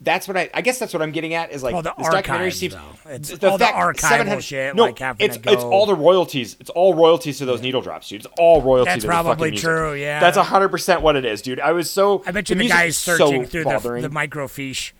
that's 0.00 0.26
what 0.26 0.36
I. 0.36 0.50
I 0.52 0.62
guess 0.62 0.78
that's 0.78 0.92
what 0.92 1.02
I'm 1.02 1.12
getting 1.12 1.34
at 1.34 1.52
is 1.52 1.62
like 1.62 1.74
Well, 1.74 1.82
the 1.82 1.94
this 1.96 2.08
documentary 2.08 2.46
archives, 2.46 2.58
seems 2.58 2.74
though. 2.74 3.10
It's 3.10 3.38
the 3.38 3.50
all 3.50 3.58
the 3.58 3.64
fact 3.64 3.76
archival 3.76 4.40
shit, 4.40 4.74
No, 4.74 4.84
like 4.84 5.00
it's 5.20 5.36
to 5.36 5.52
it's 5.52 5.62
all 5.62 5.86
the 5.86 5.94
royalties. 5.94 6.56
It's 6.58 6.70
all 6.70 6.94
royalties 6.94 7.38
to 7.38 7.44
those 7.44 7.62
needle 7.62 7.82
drops, 7.82 8.08
dude. 8.08 8.24
It's 8.24 8.34
all 8.38 8.60
royalties. 8.62 8.94
That's 8.94 9.02
the 9.02 9.08
probably 9.08 9.52
true, 9.52 9.94
yeah. 9.94 10.18
that's 10.18 10.36
hundred 10.36 10.70
percent 10.70 11.02
what 11.02 11.14
it 11.14 11.24
is, 11.24 11.40
dude. 11.40 11.60
I 11.60 11.72
was 11.72 11.88
so. 11.88 12.24
I 12.26 12.32
bet 12.32 12.48
you 12.48 12.56
the, 12.56 12.60
music 12.60 12.76
guys 12.76 12.96
searching 12.96 13.44
so 13.44 13.50
through 13.50 13.64
the, 13.64 14.08
the 14.08 14.14
microfiche, 14.14 14.92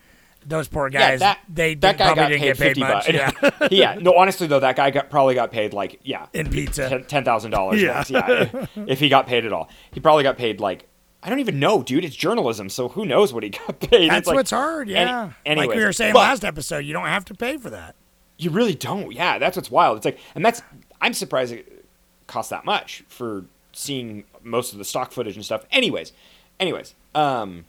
those 0.47 0.68
poor 0.68 0.90
guys. 0.90 1.20
Yeah, 1.20 1.34
that 1.34 1.38
they 1.49 1.74
that 1.76 1.99
guy 1.99 2.12
probably 2.14 2.22
got 2.22 2.28
didn't 2.28 2.40
paid 2.40 2.47
get 2.47 2.59
paid 2.59 2.66
fifty 2.66 2.80
much. 2.80 3.40
bucks. 3.43 3.61
Yeah. 3.62 3.68
yeah, 3.95 3.99
no, 4.01 4.16
honestly 4.16 4.47
though, 4.47 4.61
that 4.61 4.76
guy 4.76 4.90
got 4.90 5.11
probably 5.11 5.34
got 5.34 5.51
paid 5.51 5.72
like 5.72 6.01
yeah, 6.03 6.26
In 6.32 6.51
pizza. 6.51 7.01
ten 7.07 7.24
thousand 7.24 7.51
dollars. 7.53 7.80
Yeah. 7.82 8.05
Yeah, 8.09 8.66
if 8.86 8.99
he 9.01 9.09
got 9.09 9.26
paid 9.26 9.45
at 9.47 9.53
all, 9.53 9.70
he 9.93 10.01
probably 10.01 10.22
got 10.22 10.36
paid 10.36 10.61
like 10.61 10.88
I 11.22 11.30
don't 11.30 11.38
even 11.38 11.61
know, 11.61 11.82
dude. 11.82 12.05
It's 12.05 12.16
journalism, 12.16 12.68
so 12.68 12.88
who 12.88 13.07
knows 13.07 13.32
what 13.32 13.43
he 13.45 13.51
got 13.51 13.78
paid? 13.80 14.11
That's 14.11 14.26
like- 14.26 14.34
what's 14.34 14.51
hard, 14.51 14.88
any- 14.90 14.95
yeah. 15.09 15.30
like 15.47 15.70
we 15.70 15.84
were 15.84 15.93
saying 15.93 16.12
but- 16.12 16.18
last 16.20 16.45
episode, 16.45 16.78
you 16.78 16.93
don't 16.93 17.07
have 17.07 17.24
to 17.26 17.34
pay 17.34 17.57
for 17.57 17.70
that. 17.70 17.95
You 18.38 18.51
really 18.51 18.74
don't. 18.74 19.12
Yeah, 19.12 19.38
that's 19.38 19.57
what's 19.57 19.70
wild. 19.70 19.99
It's 19.99 20.05
like, 20.05 20.18
and 20.34 20.45
that's 20.45 20.62
I'm 21.01 21.12
surprised 21.14 21.53
it 21.53 21.84
costs 22.26 22.51
that 22.51 22.64
much 22.64 23.05
for 23.07 23.45
seeing 23.72 24.24
most 24.43 24.72
of 24.72 24.78
the 24.78 24.84
stock 24.84 25.12
footage 25.12 25.36
and 25.36 25.45
stuff. 25.45 25.64
Anyways, 25.70 26.12
anyways, 26.59 26.95
um, 27.14 27.66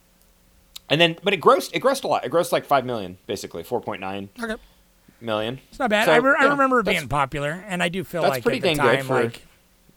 and 0.89 0.99
then 1.01 1.17
but 1.23 1.33
it 1.33 1.41
grossed 1.41 1.71
it 1.73 1.81
grossed 1.81 2.03
a 2.03 2.07
lot. 2.07 2.25
It 2.25 2.31
grossed 2.31 2.51
like 2.51 2.65
five 2.65 2.85
million, 2.85 3.17
basically 3.27 3.63
four 3.63 3.81
point 3.81 4.01
nine 4.01 4.29
Okay. 4.41 4.55
million. 5.21 5.59
It's 5.69 5.79
not 5.79 5.89
bad. 5.89 6.05
So, 6.05 6.11
I, 6.13 6.17
re- 6.17 6.35
I 6.39 6.45
remember 6.45 6.79
it 6.79 6.85
being 6.85 7.07
popular, 7.07 7.63
and 7.67 7.81
I 7.83 7.89
do 7.89 8.03
feel 8.03 8.21
that's 8.23 8.31
like 8.35 8.43
pretty 8.43 8.57
at 8.67 8.75
the 8.77 8.81
time, 8.81 9.07
like 9.07 9.41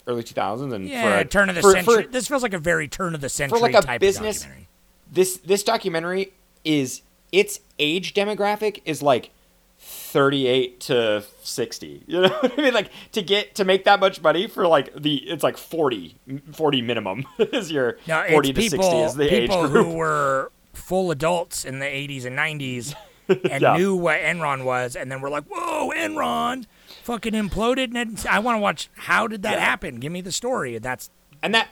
early 0.06 0.22
two 0.22 0.34
thousands 0.34 0.72
and 0.72 0.88
yeah, 0.88 1.02
for 1.02 1.18
a, 1.20 1.24
turn 1.24 1.48
of 1.48 1.54
the 1.56 1.62
for- 1.62 1.72
century. 1.72 2.04
For, 2.04 2.08
this 2.10 2.28
feels 2.28 2.42
like 2.42 2.54
a 2.54 2.58
very 2.58 2.88
turn 2.88 3.14
of 3.14 3.20
the 3.20 3.28
century 3.28 3.58
for 3.58 3.62
like 3.62 3.74
a 3.74 3.80
type 3.82 4.00
business- 4.00 4.38
of 4.38 4.42
documentary. 4.44 4.68
this 5.12 5.36
this 5.38 5.62
documentary 5.62 6.32
is 6.64 7.02
its 7.32 7.60
age 7.78 8.14
demographic 8.14 8.80
is 8.84 9.02
like 9.02 9.30
38 9.78 10.80
to 10.80 11.22
60 11.42 12.02
you 12.06 12.20
know 12.22 12.28
what 12.28 12.58
i 12.58 12.62
mean 12.62 12.72
like 12.74 12.90
to 13.12 13.22
get 13.22 13.54
to 13.54 13.64
make 13.64 13.84
that 13.84 14.00
much 14.00 14.20
money 14.22 14.46
for 14.46 14.66
like 14.66 14.92
the 14.94 15.16
it's 15.16 15.42
like 15.42 15.56
40 15.56 16.16
40 16.52 16.82
minimum 16.82 17.24
is 17.38 17.70
your 17.70 17.98
No, 18.08 18.24
40 18.30 18.52
to 18.52 18.60
people, 18.60 18.82
60 18.82 18.96
is 19.02 19.14
the 19.14 19.24
age 19.34 19.50
people 19.50 19.68
group 19.68 19.86
who 19.86 19.92
were 19.94 20.50
full 20.76 21.10
adults 21.10 21.64
in 21.64 21.78
the 21.78 21.86
80s 21.86 22.24
and 22.24 22.36
90s 22.38 22.94
and 23.50 23.62
Yeah. 23.62 23.76
knew 23.76 23.96
what 23.96 24.20
Enron 24.20 24.64
was, 24.64 24.94
and 24.96 25.10
then 25.10 25.20
we're 25.20 25.30
like, 25.30 25.44
"Whoa, 25.44 25.90
Enron 25.96 26.66
fucking 27.02 27.32
imploded!" 27.32 27.94
And 27.96 28.24
I 28.28 28.38
want 28.38 28.56
to 28.56 28.60
watch 28.60 28.88
how 28.94 29.26
did 29.26 29.42
that 29.42 29.54
Yeah. 29.54 29.60
happen? 29.64 29.98
Give 30.00 30.12
me 30.12 30.20
the 30.20 30.32
story. 30.32 30.76
And 30.76 30.84
that's 30.84 31.10
and 31.42 31.54
that 31.54 31.68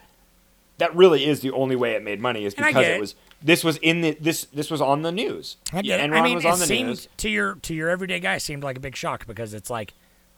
that 0.79 0.95
really 0.97 1.25
is 1.25 1.41
the 1.41 1.53
only 1.53 1.77
way 1.77 1.93
it 1.93 2.03
made 2.03 2.21
money 2.21 2.45
is 2.45 2.55
because 2.55 2.75
it 2.77 2.93
it. 2.97 3.01
was 3.01 3.15
this 3.41 3.63
was 3.63 3.77
in 3.79 4.01
the 4.01 4.17
this 4.21 4.47
this 4.47 4.71
was 4.71 4.81
on 4.81 5.03
the 5.03 5.13
news 5.13 5.57
I 5.73 5.83
get. 5.83 6.01
Enron 6.01 6.19
I 6.19 6.23
mean, 6.23 6.35
was 6.37 6.45
it 6.45 6.49
on 6.51 6.59
the 6.59 6.67
seemed 6.67 6.89
news 6.89 7.09
to 7.19 7.29
your 7.31 7.55
to 7.57 7.75
your 7.75 7.89
everyday 7.91 8.19
guy 8.19 8.39
seemed 8.39 8.65
like 8.65 8.77
a 8.77 8.81
big 8.81 8.97
shock 8.97 9.27
because 9.27 9.55
it's 9.55 9.71
like 9.71 9.93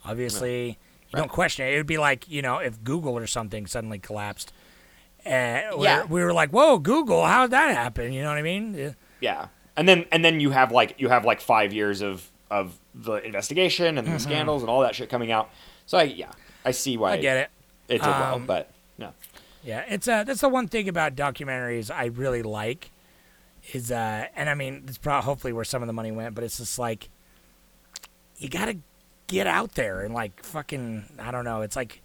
obviously 0.05 0.79
you 1.11 1.17
don't 1.17 1.31
question 1.31 1.67
it. 1.67 1.75
It 1.75 1.77
would 1.79 1.87
be 1.87 1.99
like 1.99 2.29
you 2.29 2.43
know 2.43 2.59
if 2.59 2.83
Google 2.85 3.17
or 3.17 3.27
something 3.27 3.67
suddenly 3.67 3.99
collapsed. 3.99 4.53
Uh, 5.27 5.77
we 5.77 5.85
Yeah. 5.85 6.01
were, 6.03 6.07
we 6.07 6.24
were 6.24 6.33
like, 6.33 6.51
"Whoa, 6.51 6.79
Google! 6.79 7.24
How 7.24 7.43
did 7.43 7.51
that 7.53 7.74
happen?" 7.74 8.12
You 8.12 8.22
know 8.22 8.29
what 8.29 8.39
I 8.39 8.43
mean? 8.43 8.74
Yeah. 8.74 8.93
yeah 9.20 9.49
and 9.77 9.87
then 9.89 10.07
and 10.12 10.24
then 10.24 10.41
you 10.41 10.51
have 10.51 10.72
like 10.72 10.95
you 10.99 11.09
have 11.09 11.24
like 11.24 11.41
five 11.41 11.72
years 11.72 12.01
of 12.01 12.31
of 12.51 12.79
the 12.95 13.14
investigation 13.27 13.99
and 13.99 14.07
the 14.09 14.18
scandals 14.18 14.62
and 14.62 14.70
all 14.70 14.81
that 14.81 14.95
shit 14.95 15.11
coming 15.11 15.31
out 15.33 15.51
so 15.85 15.99
i 15.99 16.05
yeah 16.05 16.31
i 16.64 16.70
see 16.70 16.97
why 16.97 17.11
Mm-hmm. 17.11 17.18
I 17.18 17.22
get 17.22 17.37
it. 17.37 17.51
it 17.89 17.99
did 17.99 18.07
well 18.09 18.35
Um, 18.37 18.47
but 18.47 18.70
no 18.97 19.12
Yeah, 19.64 19.85
it's 19.89 20.07
uh 20.09 20.24
that's 20.24 20.41
the 20.41 20.49
one 20.49 20.66
thing 20.68 20.89
about 20.89 21.14
documentaries 21.16 21.91
I 21.95 22.07
really 22.07 22.43
like 22.43 22.91
is 23.74 23.91
uh 23.93 24.27
and 24.35 24.49
I 24.49 24.55
mean 24.55 24.85
it's 24.89 24.97
probably 24.97 25.24
hopefully 25.24 25.53
where 25.53 25.64
some 25.64 25.83
of 25.83 25.89
the 25.89 25.93
money 25.93 26.12
went, 26.12 26.35
but 26.35 26.43
it's 26.45 26.57
just 26.59 26.79
like 26.79 27.11
you 28.39 28.49
gotta 28.49 28.79
get 29.27 29.47
out 29.47 29.74
there 29.74 30.01
and 30.03 30.14
like 30.14 30.43
fucking 30.45 31.05
I 31.18 31.31
don't 31.33 31.45
know, 31.45 31.61
it's 31.62 31.77
like 31.77 32.01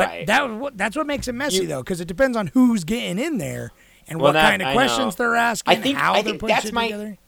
but 0.00 0.08
Right. 0.08 0.26
that 0.26 0.76
that's 0.76 0.96
what 0.96 1.06
makes 1.06 1.28
it 1.28 1.32
messy 1.34 1.62
You- 1.62 1.66
though, 1.68 1.82
because 1.82 2.00
it 2.00 2.06
depends 2.08 2.36
on 2.36 2.48
who's 2.48 2.84
getting 2.84 3.18
in 3.18 3.38
there 3.38 3.72
and 4.08 4.18
Well, 4.18 4.28
what 4.28 4.32
that- 4.32 4.50
kind 4.50 4.62
of 4.62 4.68
I 4.68 4.72
questions 4.72 5.18
know. 5.18 5.24
they're 5.24 5.36
asking, 5.36 5.72
I 5.72 5.80
think- 5.80 5.96
how 5.96 6.12
I 6.12 6.14
they're 6.16 6.24
think 6.32 6.40
putting 6.40 6.56
that's 6.56 6.72
my- 6.72 6.86
together. 6.86 7.18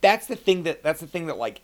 that's 0.00 0.26
the 0.26 0.36
thing 0.36 0.62
that 0.64 0.82
that's 0.82 1.00
the 1.00 1.06
thing 1.06 1.26
that 1.26 1.36
like 1.38 1.60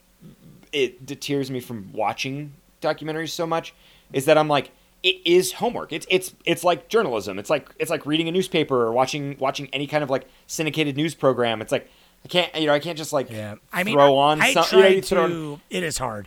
it 0.73 1.07
deters 1.07 1.51
me 1.51 1.61
from 1.61 1.91
watching 1.93 2.53
documentaries 2.83 3.31
so 3.31 3.47
much 3.47 3.73
is 4.13 4.25
that 4.27 4.37
I'm 4.37 4.49
like 4.49 4.71
it 5.03 5.17
is 5.25 5.53
homework. 5.53 5.93
It's 5.93 6.07
it's 6.11 6.35
it's 6.45 6.65
like 6.65 6.89
journalism. 6.89 7.39
It's 7.39 7.49
like 7.51 7.69
it's 7.79 7.91
like 7.91 8.05
reading 8.07 8.29
a 8.29 8.33
newspaper 8.33 8.83
or 8.87 8.93
watching 8.93 9.37
watching 9.39 9.69
any 9.73 9.87
kind 9.87 10.03
of 10.03 10.11
like 10.11 10.27
syndicated 10.47 10.97
news 10.97 11.15
program. 11.15 11.63
It's 11.63 11.71
like 11.71 11.89
I 12.25 12.29
can't 12.29 12.55
you 12.57 12.67
know 12.67 12.73
I 12.75 12.81
can't 12.81 12.99
just 12.99 13.13
like 13.13 13.31
Yeah, 13.31 13.55
I 13.73 13.85
mean, 13.85 13.95
throw 13.95 14.17
on 14.17 14.41
I 14.43 14.53
some, 14.53 14.65
try 14.65 14.89
you 14.89 14.97
know, 14.97 15.01
to. 15.03 15.19
on- 15.21 15.61
It 15.71 15.83
is 15.85 15.99
hard. 15.99 16.27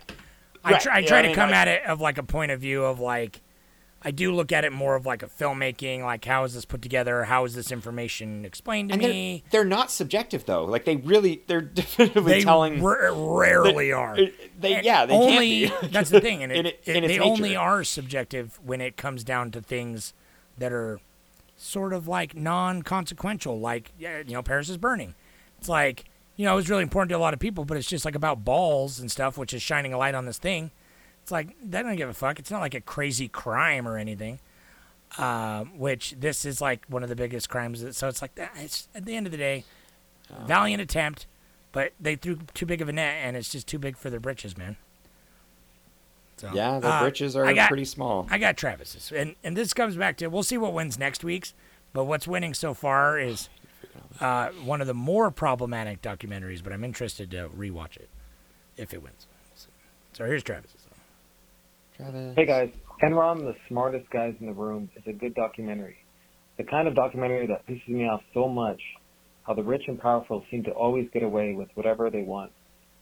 I 0.64 0.74
try, 0.78 0.96
I 0.98 1.02
try 1.02 1.18
I 1.18 1.22
to 1.22 1.28
mean, 1.28 1.34
come 1.36 1.50
I- 1.50 1.52
at 1.54 1.68
it 1.68 1.84
of 1.84 2.00
like 2.00 2.16
a 2.18 2.22
point 2.22 2.52
of 2.52 2.60
view 2.60 2.84
of 2.84 3.00
like, 3.00 3.40
I 4.02 4.10
do 4.12 4.34
look 4.34 4.50
at 4.50 4.64
it 4.64 4.72
more 4.72 4.94
of 4.96 5.04
like 5.04 5.22
a 5.22 5.26
filmmaking, 5.26 6.02
like 6.02 6.24
how 6.24 6.44
is 6.44 6.54
this 6.54 6.64
put 6.64 6.80
together? 6.80 7.24
How 7.24 7.44
is 7.44 7.54
this 7.54 7.70
information 7.70 8.46
explained 8.46 8.88
to 8.88 8.94
and 8.94 9.02
me? 9.02 9.44
they're, 9.50 9.60
they're 9.62 9.68
not 9.68 9.90
subjective 9.90 10.46
though. 10.46 10.64
Like 10.64 10.86
they 10.86 10.96
really 10.96 11.42
they're 11.46 11.60
definitively 11.60 12.32
They 12.32 12.42
telling 12.42 12.82
ra- 12.82 13.10
rarely 13.14 13.92
are. 13.92 14.16
They 14.58 14.74
And 14.74 14.84
yeah 14.86 15.04
they 15.06 15.14
only 15.14 15.66
can't 15.66 15.80
be. 15.82 15.88
that's 15.92 16.10
the 16.10 16.20
thing, 16.20 16.42
and 16.42 16.50
it, 16.50 16.66
it- 16.66 16.80
it- 16.86 17.08
they 17.08 17.18
only 17.18 17.54
are 17.56 17.84
subjective 17.84 18.58
when 18.64 18.80
it 18.80 18.96
comes 18.96 19.22
down 19.22 19.50
to 19.50 19.60
things 19.60 20.14
that 20.56 20.72
are 20.72 20.98
sort 21.56 21.92
of 21.92 22.08
like 22.08 22.34
non-consequential, 22.34 23.60
like 23.60 23.92
yeah, 23.98 24.18
you 24.26 24.32
know, 24.32 24.42
Paris 24.42 24.68
is 24.68 24.78
burning. 24.78 25.14
It's 25.58 25.68
like 25.68 26.04
you 26.36 26.46
know, 26.46 26.54
it 26.54 26.56
was 26.56 26.70
really 26.70 26.82
important 26.82 27.10
to 27.10 27.16
a 27.16 27.18
lot 27.18 27.34
of 27.34 27.40
people, 27.40 27.66
but 27.66 27.76
it's 27.76 27.86
just 27.88 28.06
like 28.06 28.14
about 28.14 28.46
balls 28.46 28.98
and 28.98 29.10
stuff, 29.10 29.36
which 29.36 29.52
is 29.52 29.60
shining 29.60 29.92
a 29.92 29.98
light 29.98 30.14
on 30.14 30.24
this 30.24 30.38
thing. 30.38 30.70
It's 31.22 31.30
like 31.30 31.56
they 31.62 31.82
don't 31.82 31.96
give 31.96 32.08
a 32.08 32.14
fuck. 32.14 32.38
It's 32.38 32.50
not 32.50 32.60
like 32.60 32.74
a 32.74 32.80
crazy 32.80 33.28
crime 33.28 33.86
or 33.86 33.96
anything. 33.98 34.40
Um, 35.18 35.76
which 35.78 36.14
this 36.20 36.44
is 36.44 36.60
like 36.60 36.86
one 36.86 37.02
of 37.02 37.08
the 37.08 37.16
biggest 37.16 37.48
crimes. 37.48 37.82
that- 37.82 37.96
So 37.96 38.06
it's 38.08 38.22
like 38.22 38.34
that. 38.36 38.52
It's 38.56 38.88
at 38.94 39.04
the 39.06 39.16
end 39.16 39.26
of 39.26 39.32
the 39.32 39.38
day, 39.38 39.64
valiant 40.46 40.80
attempt, 40.80 41.26
but 41.72 41.92
they 42.00 42.14
threw 42.14 42.38
too 42.54 42.64
big 42.64 42.80
of 42.80 42.88
a 42.88 42.92
net, 42.92 43.16
and 43.24 43.36
it's 43.36 43.48
just 43.48 43.66
too 43.66 43.78
big 43.78 43.96
for 43.96 44.08
their 44.08 44.20
britches, 44.20 44.56
man. 44.56 44.76
So, 46.36 46.50
yeah 46.54 46.78
the 46.80 46.88
uh, 46.88 47.00
britches 47.02 47.36
are 47.36 47.52
got- 47.52 47.68
pretty 47.68 47.84
small. 47.84 48.26
I 48.30 48.38
got 48.38 48.56
Travis's, 48.56 49.12
and 49.12 49.34
and 49.44 49.56
this 49.56 49.74
comes 49.74 49.96
back 49.96 50.16
to 50.18 50.28
we'll 50.28 50.42
see 50.42 50.56
what 50.56 50.72
wins 50.72 50.98
next 50.98 51.22
week's, 51.24 51.54
but 51.92 52.04
what's 52.04 52.26
winning 52.28 52.54
so 52.54 52.72
far 52.72 53.18
is 53.20 53.48
uh, 54.20 54.48
one 54.64 54.80
of 54.80 54.86
the 54.86 54.94
more 54.94 55.30
problematic 55.30 56.00
documentaries. 56.02 56.62
But 56.62 56.72
I'm 56.72 56.84
interested 56.84 57.30
to 57.32 57.48
rewatch 57.48 57.96
it 57.96 58.08
if 58.76 58.94
it 58.94 59.02
wins. 59.02 59.26
So 60.12 60.24
here's 60.24 60.42
Travis's. 60.42 60.76
Hey 62.34 62.46
guys, 62.46 62.70
Enron, 63.02 63.40
the 63.40 63.54
smartest 63.68 64.08
guys 64.10 64.32
in 64.40 64.46
the 64.46 64.54
room, 64.54 64.88
is 64.96 65.02
a 65.06 65.12
good 65.12 65.34
documentary. 65.34 65.96
The 66.56 66.64
kind 66.64 66.88
of 66.88 66.94
documentary 66.94 67.46
that 67.48 67.66
pisses 67.66 67.88
me 67.88 68.04
off 68.04 68.22
so 68.32 68.48
much, 68.48 68.80
how 69.46 69.52
the 69.52 69.62
rich 69.62 69.82
and 69.86 70.00
powerful 70.00 70.42
seem 70.50 70.62
to 70.64 70.70
always 70.70 71.08
get 71.12 71.22
away 71.22 71.52
with 71.52 71.68
whatever 71.74 72.08
they 72.08 72.22
want, 72.22 72.52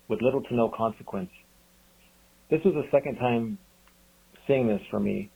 with 0.09 0.21
little 0.21 0.43
to 0.43 0.55
no 0.55 0.69
consequence. 0.77 1.31
This 2.51 2.61
was 2.65 2.75
the 2.75 2.91
second 2.91 3.19
time 3.19 3.59
seeing 4.49 4.67
this 4.67 4.83
for 4.91 4.99
me, 4.99 5.31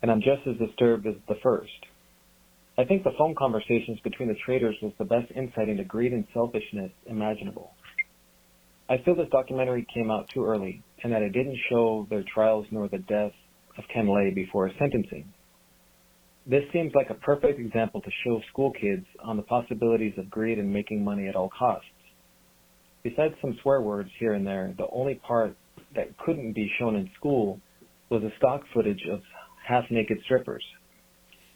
and 0.00 0.08
I'm 0.08 0.20
just 0.20 0.46
as 0.46 0.56
disturbed 0.64 1.04
as 1.04 1.14
the 1.26 1.36
first. 1.42 1.72
I 2.78 2.84
think 2.84 3.02
the 3.02 3.14
phone 3.18 3.34
conversations 3.36 3.98
between 4.04 4.28
the 4.28 4.36
traders 4.46 4.76
was 4.80 4.92
the 4.98 5.04
best 5.04 5.32
insight 5.34 5.68
into 5.68 5.82
greed 5.82 6.12
and 6.12 6.24
selfishness 6.32 6.92
imaginable. 7.06 7.72
I 8.92 8.98
feel 9.02 9.14
this 9.14 9.30
documentary 9.32 9.86
came 9.94 10.10
out 10.10 10.28
too 10.34 10.44
early, 10.44 10.82
and 11.02 11.14
that 11.14 11.22
it 11.22 11.32
didn't 11.32 11.56
show 11.70 12.06
their 12.10 12.22
trials 12.34 12.66
nor 12.70 12.88
the 12.88 12.98
death 12.98 13.32
of 13.78 13.84
Ken 13.88 14.06
Lay 14.06 14.30
before 14.34 14.70
sentencing. 14.78 15.32
This 16.44 16.64
seems 16.74 16.92
like 16.94 17.08
a 17.08 17.14
perfect 17.14 17.58
example 17.58 18.02
to 18.02 18.10
show 18.22 18.42
school 18.50 18.70
kids 18.70 19.06
on 19.24 19.38
the 19.38 19.44
possibilities 19.44 20.12
of 20.18 20.30
greed 20.30 20.58
and 20.58 20.70
making 20.70 21.02
money 21.02 21.26
at 21.26 21.36
all 21.36 21.48
costs. 21.58 21.86
Besides 23.02 23.32
some 23.40 23.58
swear 23.62 23.80
words 23.80 24.10
here 24.20 24.34
and 24.34 24.46
there, 24.46 24.74
the 24.76 24.88
only 24.92 25.14
part 25.14 25.56
that 25.94 26.18
couldn't 26.18 26.52
be 26.52 26.70
shown 26.78 26.94
in 26.94 27.08
school 27.16 27.60
was 28.10 28.20
the 28.20 28.32
stock 28.36 28.60
footage 28.74 29.06
of 29.10 29.22
half-naked 29.66 30.18
strippers. 30.26 30.64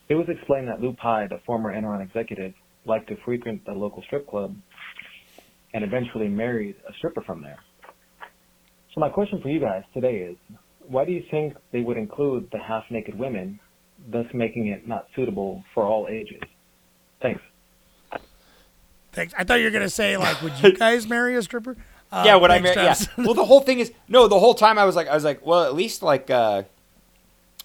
It 0.09 0.15
was 0.15 0.27
explained 0.31 0.69
that 0.69 0.81
Lou 0.81 0.95
Pai, 0.95 1.27
the 1.29 1.41
former 1.45 1.71
Enron 1.71 2.03
executive, 2.03 2.55
liked 2.87 3.09
to 3.09 3.17
frequent 3.27 3.67
the 3.67 3.73
local 3.73 4.03
strip 4.07 4.27
club 4.27 4.57
and 5.75 5.85
eventually 5.85 6.29
married 6.29 6.77
a 6.89 6.93
stripper 6.95 7.23
from 7.23 7.43
there. 7.43 7.59
So 8.95 9.01
my 9.01 9.09
question 9.09 9.41
for 9.43 9.49
you 9.49 9.61
guys 9.61 9.83
today 9.93 10.17
is, 10.19 10.37
why 10.87 11.05
do 11.05 11.13
you 11.13 11.23
think 11.31 11.55
they 11.73 11.81
would 11.81 11.97
include 11.97 12.49
the 12.53 12.59
half-naked 12.59 13.19
women, 13.19 13.61
thus 14.11 14.27
making 14.33 14.69
it 14.69 14.87
not 14.89 15.07
suitable 15.15 15.63
for 15.75 15.85
all 15.85 16.07
ages? 16.09 16.41
Thanks. 17.21 17.43
Thanks. 19.13 19.35
I 19.37 19.45
thought 19.45 19.55
you 19.59 19.65
were 19.65 19.71
gonna 19.71 19.89
say 19.91 20.17
like, 20.17 20.41
would 20.43 20.53
you 20.63 20.73
guys 20.77 21.09
marry 21.09 21.37
a 21.37 21.43
stripper? 21.43 21.77
Uh, 22.13 22.23
yeah, 22.25 22.37
would 22.37 22.51
I 22.51 22.61
thanks, 22.61 22.77
meant. 22.77 23.09
Yeah. 23.17 23.25
Well, 23.25 23.35
the 23.35 23.45
whole 23.45 23.61
thing 23.61 23.81
is 23.81 23.93
no. 24.09 24.29
The 24.29 24.39
whole 24.39 24.55
time 24.55 24.79
I 24.79 24.85
was 24.85 24.95
like, 24.95 25.09
I 25.09 25.15
was 25.15 25.25
like, 25.25 25.45
well, 25.45 25.65
at 25.65 25.75
least 25.75 26.03
like, 26.03 26.31
uh, 26.31 26.63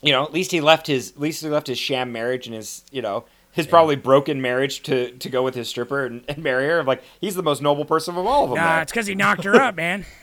you 0.01 0.11
know, 0.11 0.23
at 0.23 0.33
least 0.33 0.51
he 0.51 0.61
left 0.61 0.87
his, 0.87 1.11
at 1.11 1.19
least 1.19 1.43
he 1.43 1.49
left 1.49 1.67
his 1.67 1.77
sham 1.77 2.11
marriage 2.11 2.47
and 2.47 2.55
his, 2.55 2.83
you 2.91 3.01
know, 3.01 3.25
his 3.51 3.67
probably 3.67 3.95
broken 3.95 4.41
marriage 4.41 4.81
to 4.83 5.11
to 5.11 5.29
go 5.29 5.43
with 5.43 5.55
his 5.55 5.67
stripper 5.69 6.05
and, 6.05 6.23
and 6.27 6.39
marry 6.39 6.67
her. 6.67 6.83
Like 6.83 7.03
he's 7.19 7.35
the 7.35 7.43
most 7.43 7.61
noble 7.61 7.85
person 7.85 8.15
of 8.15 8.25
all 8.25 8.45
of 8.45 8.49
them. 8.51 8.57
Nah, 8.57 8.81
it's 8.81 8.91
because 8.91 9.07
he 9.07 9.15
knocked 9.15 9.43
her 9.43 9.55
up, 9.55 9.75
man. 9.75 10.05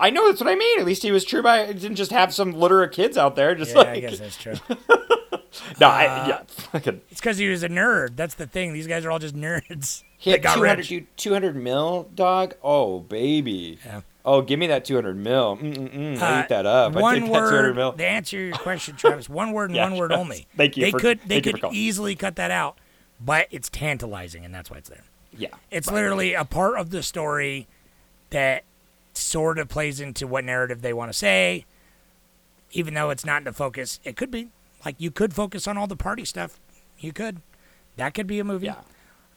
I 0.00 0.08
know 0.08 0.28
that's 0.28 0.40
what 0.40 0.50
I 0.50 0.54
mean. 0.54 0.80
At 0.80 0.86
least 0.86 1.02
he 1.02 1.12
was 1.12 1.24
true 1.24 1.42
by 1.42 1.66
didn't 1.66 1.96
just 1.96 2.10
have 2.10 2.32
some 2.32 2.52
litter 2.52 2.82
of 2.82 2.90
kids 2.90 3.18
out 3.18 3.36
there. 3.36 3.54
Just 3.54 3.72
Yeah, 3.72 3.78
like 3.78 3.88
I 3.88 4.00
guess 4.00 4.18
that's 4.18 4.36
true. 4.36 4.54
no, 5.80 5.88
I, 5.88 6.06
uh, 6.06 6.28
yeah, 6.28 6.42
fucking. 6.46 7.02
It's 7.10 7.20
because 7.20 7.36
he 7.36 7.48
was 7.48 7.62
a 7.62 7.68
nerd. 7.68 8.16
That's 8.16 8.34
the 8.34 8.46
thing. 8.46 8.72
These 8.72 8.86
guys 8.86 9.04
are 9.04 9.10
all 9.10 9.18
just 9.18 9.36
nerds. 9.36 10.02
He 10.16 10.30
had 10.30 10.42
got 10.42 10.54
200, 10.56 10.90
rich. 10.90 11.04
200 11.16 11.56
mil, 11.56 12.08
dog. 12.14 12.54
Oh, 12.62 13.00
baby. 13.00 13.78
Yeah. 13.84 14.00
Oh, 14.24 14.42
give 14.42 14.58
me 14.58 14.66
that 14.66 14.84
200 14.84 15.16
mil. 15.16 15.56
Mm-mm-mm. 15.56 16.20
I 16.20 16.40
Uh, 16.40 16.42
eat 16.42 16.48
that 16.50 16.66
up. 16.66 16.94
I 16.96 17.00
One 17.00 17.20
take 17.22 17.32
that 17.32 17.38
200 17.38 17.74
mil. 17.74 17.92
To 17.94 18.06
answer 18.06 18.38
your 18.38 18.52
question, 18.56 18.96
Travis, 18.96 19.28
one 19.28 19.52
word 19.52 19.70
and 19.70 19.76
Yeah, 19.76 19.84
one 19.88 19.96
word 19.98 20.08
Travis. 20.08 20.22
only. 20.24 20.46
Thank 20.56 20.76
you 20.76 20.84
They 20.84 20.90
for- 20.90 20.98
could 20.98 21.20
they 21.26 21.36
thank 21.40 21.46
you 21.46 21.52
for 21.52 21.58
could 21.68 21.72
easily 21.74 22.14
cut 22.16 22.36
that 22.36 22.50
out, 22.50 22.78
but 23.20 23.46
it's 23.50 23.68
tantalizing, 23.70 24.44
and 24.44 24.54
that's 24.54 24.70
why 24.70 24.76
it's 24.78 24.88
there. 24.90 25.04
Yeah. 25.36 25.48
It's 25.70 25.90
literally 25.90 26.34
a 26.34 26.44
part 26.44 26.76
of 26.78 26.90
the 26.90 27.02
story 27.02 27.66
that 28.30 28.64
sort 29.14 29.58
of 29.58 29.68
plays 29.68 30.00
into 30.00 30.26
what 30.26 30.44
narrative 30.44 30.82
they 30.82 30.92
want 30.92 31.10
to 31.10 31.16
say, 31.16 31.64
even 32.72 32.94
though 32.94 33.10
it's 33.10 33.24
not 33.24 33.38
in 33.38 33.44
the 33.44 33.52
focus. 33.52 34.00
It 34.04 34.16
could 34.16 34.30
be 34.30 34.48
like 34.84 34.96
you 34.98 35.10
could 35.10 35.32
focus 35.34 35.66
on 35.66 35.78
all 35.78 35.86
the 35.86 35.96
party 35.96 36.24
stuff. 36.24 36.58
You 36.98 37.12
could. 37.12 37.40
That 37.96 38.12
could 38.14 38.26
be 38.26 38.38
a 38.38 38.44
movie. 38.44 38.66
Yeah. 38.66 38.76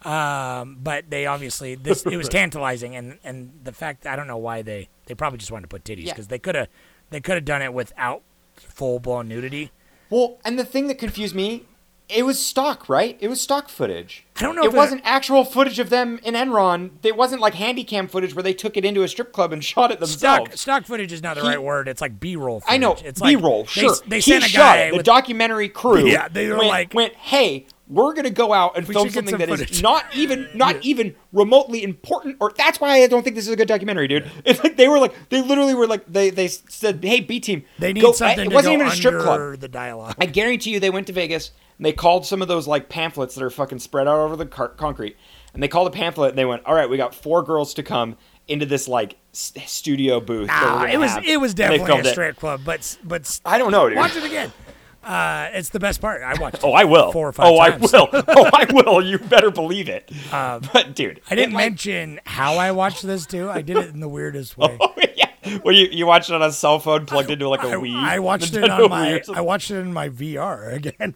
Um, 0.06 0.78
but 0.82 1.10
they 1.10 1.26
obviously 1.26 1.76
this 1.76 2.06
it 2.06 2.18
was 2.18 2.30
tantalizing, 2.40 2.96
and 2.96 3.18
and 3.24 3.52
the 3.64 3.72
fact 3.72 4.06
I 4.06 4.16
don't 4.16 4.28
know 4.28 4.38
why 4.38 4.62
they 4.62 4.90
they 5.06 5.16
probably 5.16 5.40
just 5.40 5.52
wanted 5.52 5.64
to 5.64 5.68
put 5.70 5.84
titties 5.84 6.06
Yeah. 6.06 6.14
because 6.14 6.28
they 6.28 6.40
could 6.40 6.56
have 6.56 6.68
they 7.10 7.22
could 7.22 7.36
have 7.36 7.46
done 7.46 7.62
it 7.62 7.74
without 7.74 8.22
full 8.56 9.00
blown 9.00 9.28
nudity. 9.28 9.72
Well, 10.10 10.40
and 10.46 10.60
the 10.60 10.66
thing 10.66 10.88
that 10.88 10.96
confused 11.00 11.34
me, 11.34 11.66
it 12.10 12.24
was 12.24 12.38
stock, 12.44 12.88
right? 12.88 13.18
It 13.20 13.30
was 13.30 13.42
stock 13.42 13.68
footage. 13.70 14.26
I 14.36 14.42
don't 14.44 14.56
know 14.56 14.64
It 14.64 14.68
if 14.68 14.74
wasn't 14.74 15.02
actual 15.06 15.44
footage 15.46 15.80
of 15.80 15.90
them 15.90 16.20
in 16.24 16.34
Enron. 16.36 16.92
It 17.02 17.16
wasn't 17.16 17.42
like 17.42 17.56
handy 17.56 17.84
cam 17.84 18.08
footage 18.08 18.36
where 18.36 18.44
they 18.44 18.54
took 18.54 18.78
it 18.78 18.86
into 18.86 19.02
a 19.04 19.08
strip 19.08 19.32
club 19.32 19.52
and 19.54 19.64
shot 19.74 19.92
it 19.92 20.00
themselves. 20.00 20.20
Stock 20.52 20.58
stock 20.58 20.86
footage 20.86 21.12
is 21.12 21.24
not 21.24 21.36
the 21.36 21.42
He- 21.42 21.48
right 21.48 21.64
word. 21.64 21.88
It's 21.88 22.02
like 22.02 22.20
B 22.20 22.36
roll. 22.36 22.62
I 22.68 22.78
know 22.78 22.96
It's 23.04 23.22
like 23.22 23.38
B-roll, 23.38 23.64
they- 23.64 23.68
sure. 23.70 23.96
They, 24.06 24.18
he 24.18 24.22
sent 24.22 24.44
a 24.46 24.48
shot 24.50 24.60
guy 24.76 24.78
it. 24.84 24.92
The 24.92 24.98
with 24.98 25.06
documentary 25.06 25.70
crew. 25.70 26.06
Yeah, 26.08 26.28
they 26.28 26.48
were 26.50 26.58
went, 26.58 26.68
like- 26.68 26.94
went, 26.94 27.14
hey, 27.16 27.66
we're 27.88 28.14
gonna 28.14 28.30
go 28.30 28.54
out 28.54 28.78
and 28.78 28.88
We 28.88 28.94
film 28.94 29.10
something 29.10 29.32
some 29.34 29.40
that 29.40 29.50
is 29.50 29.60
footage." 29.60 29.82
not 29.84 30.06
even 30.16 30.48
not 30.56 30.84
even 30.84 31.16
remotely 31.32 31.84
important. 31.84 32.38
Or 32.40 32.52
that's 32.56 32.80
why 32.80 33.04
I 33.04 33.08
don't 33.08 33.24
think 33.24 33.36
this 33.36 33.46
is 33.46 33.54
a 33.54 33.56
good 33.58 33.68
documentary, 33.68 34.08
dude. 34.08 34.30
It's 34.46 34.64
like 34.64 34.78
they 34.78 34.88
were 34.88 35.00
like 35.00 35.14
they 35.30 35.42
literally 35.42 35.74
were 35.76 35.86
like 35.88 36.06
they 36.12 36.30
they 36.30 36.48
said, 36.48 37.04
hey, 37.04 37.20
B 37.20 37.40
team, 37.40 37.64
They 37.80 37.92
need 37.94 38.02
go, 38.02 38.12
something 38.14 38.46
It 38.46 38.50
to 38.50 38.56
wasn't 38.56 38.76
even 38.76 38.88
a 38.88 38.92
strip 38.92 39.22
club. 39.22 39.60
the 39.60 39.68
dialogue. 39.68 40.16
I 40.20 40.26
guarantee 40.26 40.72
you, 40.72 40.80
they 40.80 40.90
went 40.90 41.08
to 41.08 41.14
Vegas 41.14 41.52
and 41.78 41.86
they 41.86 41.92
called 41.94 42.26
some 42.26 42.42
of 42.42 42.48
those 42.48 42.68
like 42.68 42.88
pamphlets 42.90 43.36
that 43.36 43.44
are 43.44 43.50
fucking 43.50 43.80
spread 43.80 44.08
out 44.08 44.20
over 44.20 44.36
the 44.36 44.46
car- 44.46 44.70
concrete, 44.70 45.18
and 45.54 45.62
they 45.62 45.68
called 45.68 45.88
a 45.88 45.92
pamphlet 45.92 46.30
and 46.30 46.38
they 46.38 46.46
went, 46.46 46.66
"All 46.66 46.74
right, 46.76 46.90
we 46.90 46.98
got 46.98 47.14
four 47.14 47.44
girls 47.44 47.74
to 47.76 47.84
come 47.84 48.16
into 48.48 48.66
this 48.66 48.88
like 48.88 49.18
studio 49.34 50.20
booth." 50.20 50.48
Nah, 50.48 50.86
it 50.86 50.98
was 50.98 51.12
have." 51.12 51.26
it 51.26 51.40
was 51.42 51.54
definitely 51.54 51.92
a 51.94 51.98
it. 52.00 52.06
strip 52.08 52.38
club, 52.38 52.62
but 52.66 52.98
but 53.04 53.40
I 53.46 53.58
don't 53.58 53.72
know, 53.72 53.90
dude. 53.90 53.98
watch 53.98 54.16
it 54.16 54.24
again. 54.24 54.52
Uh, 55.04 55.50
it's 55.54 55.70
the 55.70 55.80
best 55.80 56.02
part. 56.02 56.22
I 56.22 56.40
watched. 56.40 56.60
Oh, 56.64 56.70
it 56.76 56.82
I 56.82 56.84
will. 56.86 57.12
four 57.12 57.28
or 57.28 57.34
five 57.34 57.48
oh, 57.48 57.58
times. 57.58 57.94
I 57.94 57.98
will. 57.98 58.10
Oh, 58.28 58.50
I 58.54 58.66
will. 58.72 59.06
You 59.06 59.20
better 59.20 59.52
believe 59.52 59.90
it. 59.90 60.10
but 60.32 60.96
dude, 60.96 61.20
I 61.30 61.36
didn't 61.36 61.52
it, 61.54 61.56
like- 61.56 61.66
mention 61.66 62.20
how 62.26 62.56
I 62.56 62.72
watched 62.72 63.04
this 63.04 63.26
too. 63.26 63.50
I 63.50 63.62
did 63.62 63.78
it 63.78 63.90
in 63.90 64.00
the 64.00 64.08
weirdest 64.08 64.58
way. 64.58 64.78
Oh, 64.80 64.94
yeah. 65.16 65.60
Well, 65.66 65.76
you 65.76 65.88
you 65.92 66.06
watched 66.06 66.30
it 66.30 66.36
on 66.36 66.42
a 66.42 66.52
cell 66.54 66.80
phone 66.80 67.06
plugged 67.06 67.30
into 67.30 67.50
like 67.50 67.64
a 67.64 67.68
I, 67.68 67.74
Wii. 67.74 67.96
I 67.96 68.20
watched 68.20 68.56
it 68.56 68.70
on 68.70 68.90
my 68.90 69.08
Wii 69.12 69.20
or 69.20 69.24
something. 69.24 69.38
I 69.40 69.42
watched 69.42 69.72
it 69.72 69.76
in 69.76 69.92
my 69.92 70.08
VR 70.10 70.74
again. 70.74 71.16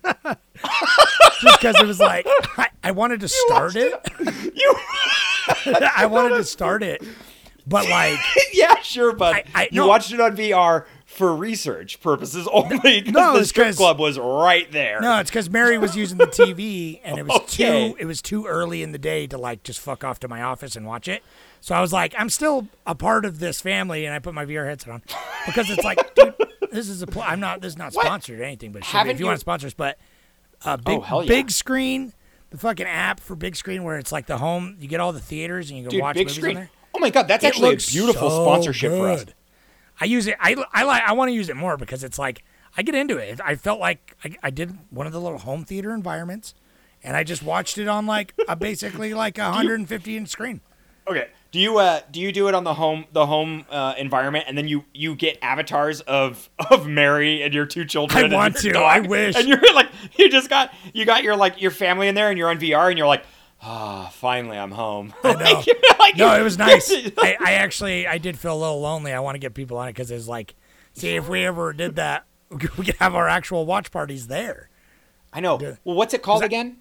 Just 1.41 1.59
because 1.61 1.79
it 1.79 1.87
was 1.87 1.99
like 1.99 2.25
I, 2.57 2.69
I 2.83 2.91
wanted 2.91 3.21
to 3.21 3.29
start 3.29 3.75
it. 3.77 3.93
You, 4.53 4.75
I 5.95 6.07
wanted 6.07 6.35
to 6.37 6.43
start 6.43 6.83
it, 6.83 7.03
but 7.65 7.87
like 7.89 8.19
yeah, 8.53 8.75
sure, 8.81 9.13
but 9.13 9.35
I- 9.35 9.43
I- 9.55 9.69
you 9.71 9.81
no. 9.81 9.87
watched 9.87 10.11
it 10.11 10.19
on 10.19 10.35
VR 10.35 10.85
for 11.17 11.35
research 11.35 11.99
purposes 12.01 12.47
only. 12.53 13.01
No, 13.01 13.33
the 13.33 13.39
it's 13.39 13.49
strip 13.49 13.75
club 13.75 13.99
was 13.99 14.17
right 14.19 14.71
there. 14.71 15.01
no, 15.01 15.19
it's 15.19 15.29
because 15.29 15.49
Mary 15.49 15.77
was 15.77 15.95
using 15.95 16.17
the 16.17 16.27
TV 16.27 17.01
and 17.03 17.17
it 17.17 17.25
was 17.25 17.37
Okay. 17.41 17.89
too 17.91 17.97
it 17.99 18.05
was 18.05 18.21
too 18.21 18.45
early 18.45 18.83
in 18.83 18.91
the 18.91 18.97
day 18.97 19.27
to 19.27 19.37
like 19.37 19.63
just 19.63 19.79
fuck 19.79 20.03
off 20.03 20.19
to 20.21 20.27
my 20.27 20.41
office 20.41 20.75
and 20.75 20.85
watch 20.85 21.07
it. 21.07 21.23
So 21.59 21.73
I 21.75 21.81
was 21.81 21.91
like, 21.91 22.13
I'm 22.17 22.29
still 22.29 22.67
a 22.85 22.93
part 22.95 23.25
of 23.25 23.39
this 23.39 23.59
family, 23.59 24.05
and 24.05 24.13
I 24.13 24.19
put 24.19 24.33
my 24.35 24.45
VR 24.45 24.65
headset 24.65 24.93
on 24.93 25.01
because 25.47 25.69
it's 25.69 25.83
like, 25.83 26.13
dude, 26.15 26.35
this 26.71 26.87
is 26.87 27.01
a 27.01 27.07
pl- 27.07 27.23
I'm 27.23 27.39
not 27.39 27.61
this 27.61 27.73
is 27.73 27.77
not 27.77 27.93
What? 27.93 28.05
sponsored 28.05 28.39
or 28.39 28.43
anything, 28.43 28.71
but 28.71 28.83
it 28.83 28.85
should 28.85 28.93
be 28.93 28.97
Haven't 28.99 29.11
if 29.15 29.19
you, 29.19 29.25
you- 29.25 29.27
want 29.27 29.37
to 29.37 29.41
sponsor 29.41 29.67
us, 29.67 29.73
but 29.73 29.97
uh, 30.63 30.77
big 30.77 31.01
Oh, 31.11 31.21
yeah. 31.21 31.27
big 31.27 31.49
screen, 31.51 32.13
the 32.51 32.57
fucking 32.57 32.85
app 32.85 33.19
for 33.19 33.35
big 33.35 33.55
screen 33.55 33.83
where 33.83 33.97
it's 33.97 34.11
like 34.11 34.27
the 34.27 34.37
home, 34.37 34.77
you 34.79 34.87
get 34.87 34.99
all 34.99 35.11
the 35.13 35.19
theaters 35.19 35.69
and 35.69 35.77
you 35.79 35.83
can 35.85 35.91
Dude, 35.91 36.01
watch 36.01 36.15
big 36.15 36.27
movies 36.27 36.37
on 36.37 36.41
screen. 36.41 36.55
there. 36.55 36.69
Oh 36.93 36.99
my 36.99 37.09
god, 37.09 37.27
that's 37.27 37.43
It 37.43 37.47
actually 37.47 37.73
a 37.73 37.77
beautiful 37.77 38.29
so 38.29 38.43
sponsorship 38.43 38.91
for 38.91 39.09
us. 39.09 39.25
I 39.99 40.05
use 40.05 40.27
it. 40.27 40.35
I 40.39 40.55
I 40.73 40.83
like. 40.83 41.03
I 41.03 41.13
want 41.13 41.29
to 41.29 41.33
use 41.33 41.49
it 41.49 41.55
more 41.55 41.77
because 41.77 42.03
it's 42.03 42.19
like 42.19 42.43
I 42.77 42.83
get 42.83 42.95
into 42.95 43.17
it. 43.17 43.39
I 43.43 43.55
felt 43.55 43.79
like 43.79 44.15
I, 44.23 44.35
I 44.43 44.49
did 44.49 44.77
one 44.89 45.07
of 45.07 45.13
the 45.13 45.21
little 45.21 45.39
home 45.39 45.65
theater 45.65 45.93
environments, 45.93 46.53
and 47.03 47.15
I 47.15 47.23
just 47.23 47.43
watched 47.43 47.77
it 47.77 47.87
on 47.87 48.05
like 48.05 48.33
a 48.47 48.55
basically 48.55 49.13
like 49.13 49.37
a 49.37 49.43
150 49.43 50.17
inch 50.17 50.29
screen. 50.29 50.61
Okay. 51.07 51.27
Do 51.51 51.59
you 51.59 51.77
uh 51.77 52.01
do 52.11 52.19
you 52.19 52.31
do 52.31 52.49
it 52.49 52.55
on 52.55 52.65
the 52.65 52.73
home 52.73 53.05
the 53.13 53.25
home 53.25 53.65
uh, 53.69 53.93
environment 53.97 54.45
and 54.47 54.57
then 54.57 54.67
you 54.67 54.83
you 54.93 55.15
get 55.15 55.37
avatars 55.41 56.01
of 56.01 56.49
of 56.69 56.85
Mary 56.85 57.41
and 57.41 57.53
your 57.53 57.65
two 57.65 57.85
children? 57.85 58.31
I 58.31 58.35
want 58.35 58.57
to, 58.57 58.71
dog, 58.73 58.83
I 58.83 58.99
wish. 58.99 59.35
And 59.35 59.47
you're 59.47 59.73
like 59.73 59.87
you 60.17 60.29
just 60.29 60.49
got 60.49 60.73
you 60.93 61.05
got 61.05 61.23
your 61.23 61.35
like 61.37 61.61
your 61.61 61.71
family 61.71 62.09
in 62.09 62.15
there 62.15 62.29
and 62.29 62.37
you're 62.37 62.49
on 62.49 62.59
VR 62.59 62.89
and 62.89 62.97
you're 62.97 63.07
like 63.07 63.23
ah 63.61 64.09
finally 64.13 64.57
I'm 64.57 64.71
home. 64.71 65.13
I 65.23 65.33
know. 65.33 65.43
Like, 65.43 65.99
like- 65.99 66.17
No, 66.17 66.33
it 66.39 66.43
was 66.43 66.57
nice. 66.59 66.91
I, 67.17 67.37
I 67.39 67.53
actually 67.53 68.07
I 68.07 68.17
did 68.17 68.37
feel 68.39 68.53
a 68.55 68.59
little 68.59 68.79
lonely. 68.81 69.13
I 69.13 69.19
want 69.19 69.35
to 69.35 69.39
get 69.39 69.53
people 69.53 69.77
on 69.77 69.87
it 69.87 69.91
because 69.93 70.11
it's 70.11 70.27
like, 70.27 70.55
see 70.93 71.15
if 71.15 71.27
we 71.27 71.43
ever 71.45 71.73
did 71.73 71.95
that, 71.97 72.25
we 72.49 72.57
could 72.85 72.95
have 72.97 73.15
our 73.15 73.27
actual 73.27 73.65
watch 73.65 73.91
parties 73.91 74.27
there. 74.27 74.69
I 75.33 75.39
know. 75.39 75.57
Well, 75.83 75.95
what's 75.95 76.13
it 76.13 76.21
called 76.21 76.43
again? 76.43 76.77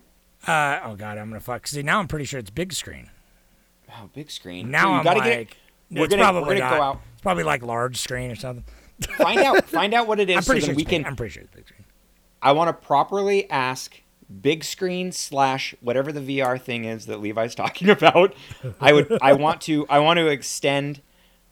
Uh, 0.46 0.80
oh 0.84 0.94
god, 0.96 1.18
I'm 1.18 1.28
gonna 1.28 1.40
fuck. 1.40 1.66
See 1.66 1.82
now 1.82 1.98
I'm 1.98 2.08
pretty 2.08 2.24
sure 2.24 2.38
it's 2.38 2.50
big 2.50 2.72
screen. 2.72 3.10
Oh, 3.90 4.10
big 4.14 4.30
screen. 4.30 4.70
Now 4.70 4.84
Dude, 4.86 4.92
I'm 4.98 5.04
gotta 5.04 5.18
like, 5.20 5.24
get 5.28 5.40
it. 5.40 5.48
We're 5.90 6.04
it's 6.04 6.10
gonna 6.14 6.22
probably 6.22 6.42
we're 6.42 6.58
gonna 6.58 6.76
go 6.76 6.82
out 6.82 7.00
It's 7.14 7.22
probably 7.22 7.44
like 7.44 7.62
large 7.62 7.96
screen 7.96 8.30
or 8.30 8.36
something. 8.36 8.64
find 9.16 9.40
out 9.40 9.64
find 9.64 9.94
out 9.94 10.06
what 10.06 10.20
it 10.20 10.28
is 10.30 10.36
I'm 10.36 10.42
pretty 10.44 10.60
so 10.60 10.66
sure 10.68 10.74
we 10.74 10.84
can. 10.84 11.04
I'm 11.06 11.16
pretty 11.16 11.32
sure 11.32 11.42
it's 11.42 11.54
big 11.54 11.66
screen. 11.66 11.84
I 12.42 12.52
want 12.52 12.68
to 12.68 12.86
properly 12.86 13.50
ask 13.50 14.00
big 14.42 14.64
screen 14.64 15.12
slash 15.12 15.74
whatever 15.80 16.12
the 16.12 16.20
VR 16.20 16.60
thing 16.60 16.84
is 16.84 17.06
that 17.06 17.20
Levi's 17.20 17.54
talking 17.56 17.88
about. 17.90 18.34
I 18.80 18.92
would 18.92 19.18
I 19.20 19.32
want 19.34 19.60
to 19.62 19.86
I 19.88 19.98
want 19.98 20.18
to 20.18 20.26
extend 20.26 21.00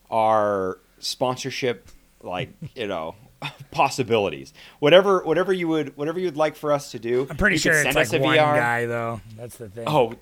our 0.09 0.79
sponsorship 0.99 1.89
like 2.21 2.49
you 2.75 2.87
know 2.87 3.15
possibilities. 3.71 4.53
Whatever 4.79 5.23
whatever 5.23 5.53
you 5.53 5.67
would 5.67 5.95
whatever 5.97 6.19
you'd 6.19 6.37
like 6.37 6.55
for 6.55 6.71
us 6.71 6.91
to 6.91 6.99
do. 6.99 7.27
I'm 7.29 7.37
pretty 7.37 7.57
sure 7.57 7.73
it's 7.73 7.83
send 7.83 7.95
like 7.95 8.07
us 8.07 8.13
a 8.13 8.19
one 8.19 8.37
VR. 8.37 8.55
guy 8.55 8.85
though. 8.85 9.21
That's 9.37 9.57
the 9.57 9.69
thing. 9.69 9.85
Oh, 9.87 10.13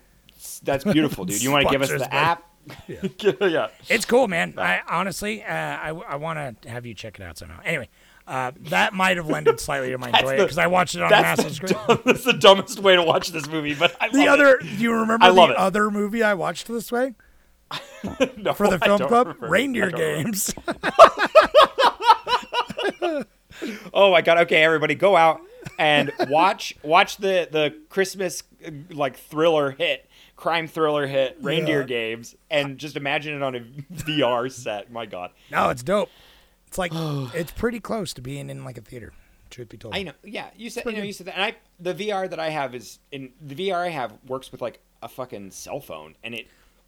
that's 0.64 0.84
beautiful, 0.84 1.26
dude. 1.26 1.42
You 1.42 1.52
want 1.52 1.68
to 1.68 1.72
give 1.72 1.82
us 1.82 1.90
the 1.90 2.14
app? 2.14 2.44
yeah. 2.88 3.68
It's 3.90 4.06
cool, 4.06 4.28
man. 4.28 4.54
I 4.58 4.82
honestly, 4.88 5.44
uh, 5.44 5.54
I, 5.54 5.90
I 5.90 6.16
want 6.16 6.62
to 6.62 6.70
have 6.70 6.86
you 6.86 6.94
check 6.94 7.20
it 7.20 7.24
out 7.24 7.38
somehow. 7.38 7.60
Anyway, 7.64 7.90
uh, 8.28 8.52
that 8.70 8.94
might 8.94 9.18
have 9.18 9.28
lended 9.28 9.60
slightly 9.60 9.90
to 9.92 9.98
my 9.98 10.08
enjoyment 10.14 10.38
because 10.40 10.58
I 10.58 10.68
watched 10.68 10.96
it 10.96 11.02
on 11.02 11.08
a 11.08 11.10
That's 11.10 11.38
massive 11.44 11.56
screen. 11.56 11.74
dumb, 11.88 12.02
that's 12.06 12.24
the 12.24 12.34
dumbest 12.34 12.80
way 12.80 12.96
to 12.96 13.04
watch 13.04 13.30
this 13.30 13.48
movie, 13.48 13.74
but 13.76 13.96
I 14.02 14.10
The 14.10 14.28
other, 14.28 14.56
it. 14.56 14.62
do 14.64 14.68
you 14.70 14.94
remember 14.94 15.32
the 15.32 15.42
it. 15.50 15.56
other 15.58 15.92
movie 15.92 16.24
I 16.24 16.34
watched 16.34 16.68
this 16.68 16.92
way 16.92 17.14
No, 18.38 18.54
for 18.54 18.68
the 18.70 18.80
film 18.80 19.00
club? 19.00 19.28
remember. 19.28 19.48
Reindeer 19.50 19.88
I 19.88 19.90
don't 19.90 20.00
remember. 20.00 20.24
Games. 20.32 20.54
Oh 23.94 24.12
my 24.12 24.22
god! 24.22 24.40
Okay, 24.40 24.64
everybody, 24.64 24.96
go 24.96 25.16
out 25.16 25.40
and 25.78 26.12
watch 26.28 26.76
watch 26.84 27.18
the 27.18 27.48
the 27.52 27.76
Christmas 27.90 28.44
uh, 28.66 28.72
like 28.90 29.18
thriller 29.18 29.72
hit, 29.72 30.10
crime 30.36 30.68
thriller 30.68 31.06
hit, 31.08 31.38
Reindeer 31.40 31.82
Yeah. 31.82 31.86
Games, 31.88 32.36
and 32.50 32.78
just 32.78 32.96
imagine 32.98 33.36
it 33.36 33.44
on 33.44 33.56
a 33.56 33.60
VR 33.94 34.52
set. 34.52 34.92
My 34.92 35.06
god, 35.06 35.32
no, 35.52 35.70
it's 35.70 35.84
dope. 35.84 36.10
It's 36.74 36.78
like 36.80 36.92
it's 37.36 37.52
pretty 37.52 37.80
close 37.80 38.14
to 38.14 38.22
being 38.22 38.50
in 38.50 38.64
like 38.66 38.78
a 38.78 38.82
theater. 38.82 39.14
Truth 39.52 39.70
be 39.70 39.78
told, 39.78 39.94
I 39.94 40.02
know. 40.02 40.14
Yeah, 40.24 40.50
you 40.56 40.72
said 40.72 40.86
you 40.86 40.94
know 40.94 41.04
you 41.04 41.14
said 41.14 41.28
that, 41.28 41.36
and 41.36 41.44
I 41.44 41.56
the 41.80 41.94
VR 41.94 42.28
that 42.28 42.40
I 42.40 42.50
have 42.50 42.74
is 42.74 42.98
in 43.12 43.32
the 43.40 43.54
VR 43.54 43.76
I 43.76 43.90
have 43.90 44.14
works 44.28 44.52
with 44.52 44.62
like 44.64 44.80
a 45.04 45.08
fucking 45.08 45.52
cell 45.52 45.80
phone, 45.80 46.16
and 46.24 46.34
it 46.34 46.48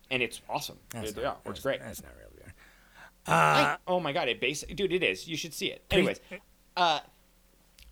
and 0.10 0.24
it's 0.24 0.42
awesome. 0.50 0.78
That's 0.90 1.12
It- 1.12 1.18
not- 1.18 1.22
yeah, 1.24 1.34
works 1.46 1.60
great. 1.60 1.80
That's 1.82 2.02
not 2.02 2.14
real 2.18 2.30
VR. 2.30 2.54
I- 3.28 3.78
oh 3.86 4.00
my 4.00 4.14
god, 4.14 4.30
it 4.30 4.42
basic 4.42 4.76
dude, 4.76 4.92
it 4.92 5.04
is. 5.04 5.28
You 5.28 5.38
should 5.38 5.54
see 5.54 5.68
it. 5.68 5.84
Anyways, 5.92 6.20
uh, 6.76 7.02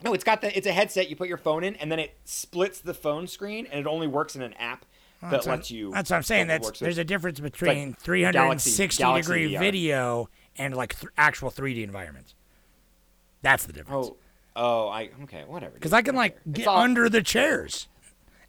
no, 0.03 0.15
it's 0.15 0.23
got 0.23 0.41
the 0.41 0.55
it's 0.57 0.65
a 0.65 0.71
headset. 0.73 1.07
You 1.07 1.15
put 1.15 1.27
your 1.27 1.37
phone 1.37 1.63
in, 1.63 1.75
and 1.75 1.91
then 1.91 1.99
it 1.99 2.17
splits 2.25 2.79
the 2.79 2.95
phone 2.95 3.27
screen, 3.27 3.67
and 3.67 3.79
it 3.79 3.85
only 3.85 4.07
works 4.07 4.35
in 4.35 4.41
an 4.41 4.53
app 4.53 4.85
that 5.21 5.45
lets 5.45 5.69
you. 5.71 5.91
That's 5.91 6.09
what 6.09 6.17
I'm 6.17 6.23
saying. 6.23 6.47
That's 6.47 6.67
with- 6.67 6.79
there's 6.79 6.97
a 6.97 7.03
difference 7.03 7.39
like 7.39 7.51
between 7.53 7.93
360 7.93 9.01
Galaxy 9.03 9.31
degree 9.33 9.53
VR. 9.53 9.59
video 9.59 10.29
and 10.57 10.75
like 10.75 10.97
th- 10.99 11.11
actual 11.17 11.51
3D 11.51 11.83
environments. 11.83 12.35
That's 13.41 13.65
the 13.65 13.73
difference. 13.73 14.07
Oh, 14.07 14.17
oh, 14.55 14.87
I 14.89 15.09
okay, 15.23 15.43
whatever. 15.47 15.73
Because 15.73 15.93
I 15.93 16.01
can 16.01 16.15
like 16.15 16.37
get 16.51 16.67
all- 16.67 16.77
under 16.79 17.09
the 17.09 17.21
chairs 17.21 17.87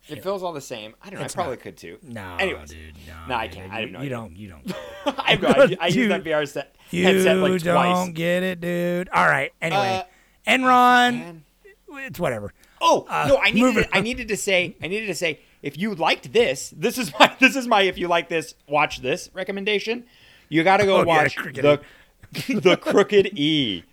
It 0.08 0.22
feels 0.22 0.42
all 0.42 0.52
the 0.52 0.60
same. 0.60 0.94
I 1.02 1.10
don't 1.10 1.18
know. 1.18 1.24
It's 1.24 1.34
I 1.34 1.36
probably 1.36 1.56
not. 1.56 1.62
could 1.62 1.76
too. 1.76 1.98
No, 2.02 2.36
Anyways. 2.38 2.70
dude. 2.70 2.94
No, 3.06 3.14
No, 3.28 3.34
I 3.36 3.48
can't. 3.48 3.72
I 3.72 3.80
have 3.80 3.90
no 3.90 3.98
you 4.00 4.04
idea. 4.04 4.10
don't. 4.10 4.36
You 4.36 4.48
don't. 4.50 4.72
I've 5.18 5.40
got, 5.42 5.58
I, 5.72 5.76
I 5.80 5.86
use 5.88 6.08
that 6.08 6.22
VR 6.22 6.46
set, 6.46 6.76
You 6.90 7.04
headset 7.04 7.38
like 7.38 7.62
don't 7.62 7.74
twice. 7.74 8.08
get 8.10 8.42
it, 8.42 8.60
dude. 8.60 9.08
All 9.08 9.26
right. 9.26 9.50
Anyway, 9.62 10.04
Uh, 10.46 10.50
Enron. 10.50 11.12
Man. 11.18 11.44
It's 11.96 12.18
whatever. 12.20 12.52
Oh 12.80 13.06
Uh, 13.08 13.26
no! 13.28 13.36
I 13.38 13.50
needed 13.52 13.84
to, 13.84 13.96
I 13.96 14.00
needed 14.00 14.28
to 14.28 14.36
say 14.36 14.76
I 14.82 14.88
needed 14.88 15.06
to 15.06 15.14
say 15.14 15.40
if 15.62 15.78
you 15.78 15.94
liked 15.94 16.32
this, 16.32 16.74
this 16.76 16.98
is 16.98 17.12
my 17.18 17.34
this 17.40 17.54
is 17.56 17.66
my 17.68 17.82
if 17.82 17.96
you 17.96 18.08
like 18.08 18.28
this, 18.28 18.54
watch 18.68 19.00
this 19.00 19.30
recommendation. 19.32 20.04
You 20.48 20.62
got 20.64 20.78
to 20.78 20.86
go 20.86 20.96
Oh, 21.00 21.04
watch 21.04 21.36
Crooked 21.36 21.62
the 21.62 21.80
the 22.60 22.76
Crooked 22.76 23.38
E. 23.38 23.84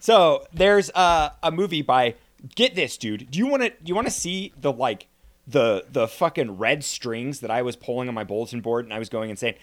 So 0.00 0.46
there's 0.52 0.90
uh, 0.90 1.30
a 1.42 1.50
movie 1.50 1.82
by 1.82 2.14
get 2.54 2.74
this 2.74 2.96
dude. 2.98 3.30
Do 3.30 3.38
you 3.38 3.46
want 3.46 3.62
to 3.62 3.70
do 3.70 3.76
you 3.86 3.94
want 3.94 4.06
to 4.06 4.12
see 4.12 4.52
the 4.60 4.72
like 4.72 5.06
the 5.46 5.84
the 5.90 6.08
fucking 6.08 6.58
red 6.58 6.84
strings 6.84 7.40
that 7.40 7.50
I 7.50 7.62
was 7.62 7.76
pulling 7.76 8.08
on 8.08 8.14
my 8.14 8.24
bulletin 8.24 8.60
board 8.60 8.84
and 8.84 8.92
I 8.94 8.98
was 8.98 9.08
going 9.08 9.30
and 9.30 9.38
saying, 9.38 9.54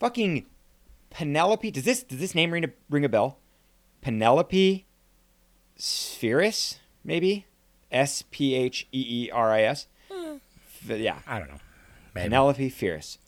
fucking 0.00 0.46
Penelope. 1.10 1.70
Does 1.70 1.84
this 1.84 2.02
does 2.02 2.18
this 2.20 2.34
name 2.34 2.50
ring 2.52 2.64
a 2.64 2.70
ring 2.90 3.04
a 3.04 3.08
bell? 3.08 3.38
Penelope 4.00 4.86
Spheeris, 5.78 6.76
maybe 7.04 7.46
S 7.90 8.22
P 8.30 8.54
H 8.54 8.86
E 8.92 9.24
E 9.26 9.30
R 9.30 9.50
I 9.52 9.62
S. 9.62 9.86
F- 10.10 10.98
Yeah, 10.98 11.18
I 11.26 11.38
don't 11.38 11.48
know. 11.48 11.58
Maybe. 12.14 12.24
Penelope 12.28 12.68
Fierce. 12.70 13.18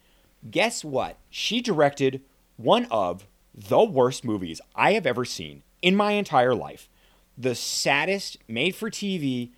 Guess 0.50 0.84
what? 0.84 1.16
She 1.28 1.60
directed 1.60 2.22
one 2.62 2.86
of 2.90 3.26
the 3.54 3.82
worst 3.82 4.24
movies 4.24 4.60
I 4.74 4.92
have 4.92 5.06
ever 5.06 5.24
seen 5.24 5.62
in 5.82 5.96
my 5.96 6.12
entire 6.12 6.54
life. 6.54 6.88
The 7.36 7.54
saddest 7.54 8.38
made 8.48 8.74
for 8.74 8.90
TV, 8.90 9.50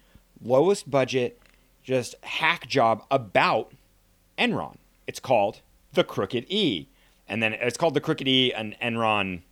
lowest 0.42 0.90
budget, 0.90 1.40
just 1.82 2.14
hack 2.22 2.66
job 2.68 3.04
about 3.10 3.72
Enron. 4.38 4.76
It's 5.06 5.20
called 5.20 5.60
The 5.92 6.04
Crooked 6.04 6.46
E. 6.48 6.86
And 7.28 7.42
then 7.42 7.54
it's 7.54 7.76
called 7.76 7.94
The 7.94 8.00
Crooked 8.00 8.28
E 8.28 8.52
and 8.52 8.76
Enron 8.80 9.42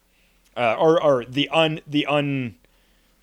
uh, 0.56 0.74
or 0.78 1.02
or 1.02 1.24
the 1.24 1.48
un 1.50 1.80
the 1.86 2.06
un 2.06 2.56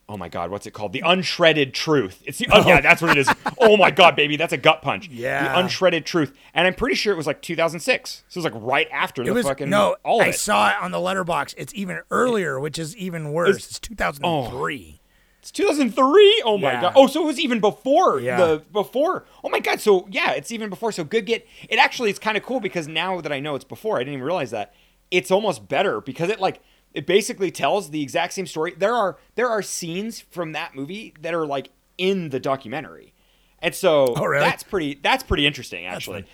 Oh 0.09 0.15
my 0.15 0.29
God, 0.29 0.51
what's 0.51 0.65
it 0.65 0.71
called? 0.71 0.93
The 0.93 1.01
unshredded 1.01 1.73
truth. 1.73 2.23
It's 2.25 2.37
the 2.37 2.47
oh, 2.51 2.65
yeah, 2.65 2.79
that's 2.79 3.01
what 3.01 3.11
it 3.11 3.17
is. 3.17 3.29
Oh 3.59 3.75
my 3.75 3.91
God, 3.91 4.15
baby, 4.15 4.37
that's 4.37 4.53
a 4.53 4.57
gut 4.57 4.81
punch. 4.81 5.09
Yeah. 5.09 5.43
the 5.53 5.59
unshredded 5.59 6.05
truth, 6.05 6.31
and 6.53 6.65
I'm 6.65 6.73
pretty 6.75 6.95
sure 6.95 7.11
it 7.13 7.17
was 7.17 7.27
like 7.27 7.41
2006. 7.41 8.23
So 8.29 8.39
it 8.39 8.43
was 8.43 8.53
like 8.53 8.61
right 8.63 8.87
after 8.91 9.21
It 9.23 9.25
the 9.25 9.33
was 9.33 9.45
fucking 9.45 9.69
no. 9.69 9.97
all 10.05 10.21
of 10.21 10.27
I 10.27 10.29
it. 10.29 10.35
saw 10.35 10.69
it 10.69 10.75
on 10.81 10.91
the 10.91 10.97
Letterboxd. 10.99 11.55
It's 11.57 11.73
even 11.75 11.99
earlier, 12.11 12.59
which 12.59 12.79
is 12.79 12.95
even 12.95 13.33
worse. 13.33 13.49
It's- 13.57 13.67
It's, 13.71 13.79
2003. 13.79 15.01
It's 15.41 15.51
2003. 15.51 16.41
Oh 16.45 16.57
my 16.57 16.71
Yeah. 16.73 16.81
god. 16.81 16.93
Oh, 16.95 17.07
so 17.07 17.23
it 17.23 17.25
was 17.27 17.39
even 17.39 17.59
before 17.59 18.19
Yeah. 18.21 18.37
the 18.37 18.63
before. 18.71 19.25
Oh 19.43 19.49
my 19.49 19.59
god. 19.59 19.79
So 19.81 20.07
yeah, 20.09 20.31
it's 20.31 20.51
even 20.51 20.69
before. 20.69 20.91
So 20.91 21.03
good 21.03 21.25
get. 21.25 21.45
It 21.69 21.79
actually 21.79 22.09
is 22.11 22.19
kind 22.19 22.37
of 22.37 22.43
cool 22.43 22.59
because 22.59 22.87
now 22.87 23.19
that 23.21 23.31
I 23.33 23.39
know 23.39 23.55
it's 23.55 23.65
before, 23.65 23.97
I 23.97 23.99
didn't 23.99 24.13
even 24.13 24.25
realize 24.25 24.51
that. 24.51 24.73
It's 25.09 25.31
almost 25.31 25.67
better 25.69 26.01
because 26.01 26.29
it 26.29 26.39
like 26.39 26.61
it 26.93 27.05
basically 27.05 27.51
tells 27.51 27.89
the 27.91 28.01
exact 28.01 28.33
same 28.33 28.45
story. 28.47 28.73
There 28.77 28.93
are 28.93 29.17
there 29.35 29.47
are 29.49 29.61
scenes 29.61 30.19
from 30.19 30.53
that 30.53 30.75
movie 30.75 31.13
that 31.21 31.33
are 31.33 31.45
like 31.45 31.69
in 31.97 32.29
the 32.29 32.39
documentary, 32.39 33.13
and 33.59 33.73
so 33.75 34.13
Oh, 34.17 34.25
really? 34.25 34.43
that's 34.45 34.63
pretty 34.63 34.99
that's 35.01 35.23
pretty 35.23 35.45
interesting 35.47 35.85
actually. 35.85 36.25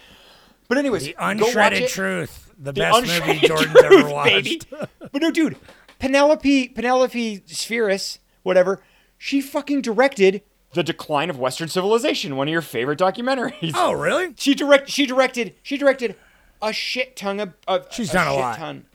But 0.70 0.78
anyways, 0.78 1.06
The 1.06 1.16
unshredded 1.20 1.90
truth, 1.90 2.52
the, 2.58 2.72
The 2.72 2.80
best 2.82 3.06
movie 3.06 3.40
Jordan's 3.48 3.72
Truth, 3.74 3.86
ever 3.86 4.10
watched. 4.10 4.66
But 5.12 5.22
no, 5.22 5.30
dude, 5.30 5.58
Penelope 6.00 6.70
Penelope 6.70 7.40
Spheeris, 7.48 8.18
whatever, 8.44 8.82
she 9.18 9.42
fucking 9.42 9.82
directed 9.82 10.42
The 10.74 10.82
Decline 10.84 11.30
of 11.30 11.38
Western 11.38 11.68
Civilization, 11.68 12.36
one 12.36 12.48
of 12.48 12.52
your 12.52 12.62
favorite 12.62 12.98
documentaries. 13.00 13.74
Oh, 13.76 13.92
really? 13.92 14.34
She 14.38 14.56
direct 14.56 14.90
she 14.90 15.06
directed 15.06 15.54
she 15.62 15.78
directed 15.78 16.16
a 16.62 16.72
shit 16.74 17.16
ton 17.16 17.40
of, 17.42 17.54
of 17.68 17.88
She's 17.92 18.10
a 18.10 18.14
done 18.14 18.28
a 18.28 18.32
shit 18.32 18.40
lot. 18.40 18.58
Ton. 18.58 18.86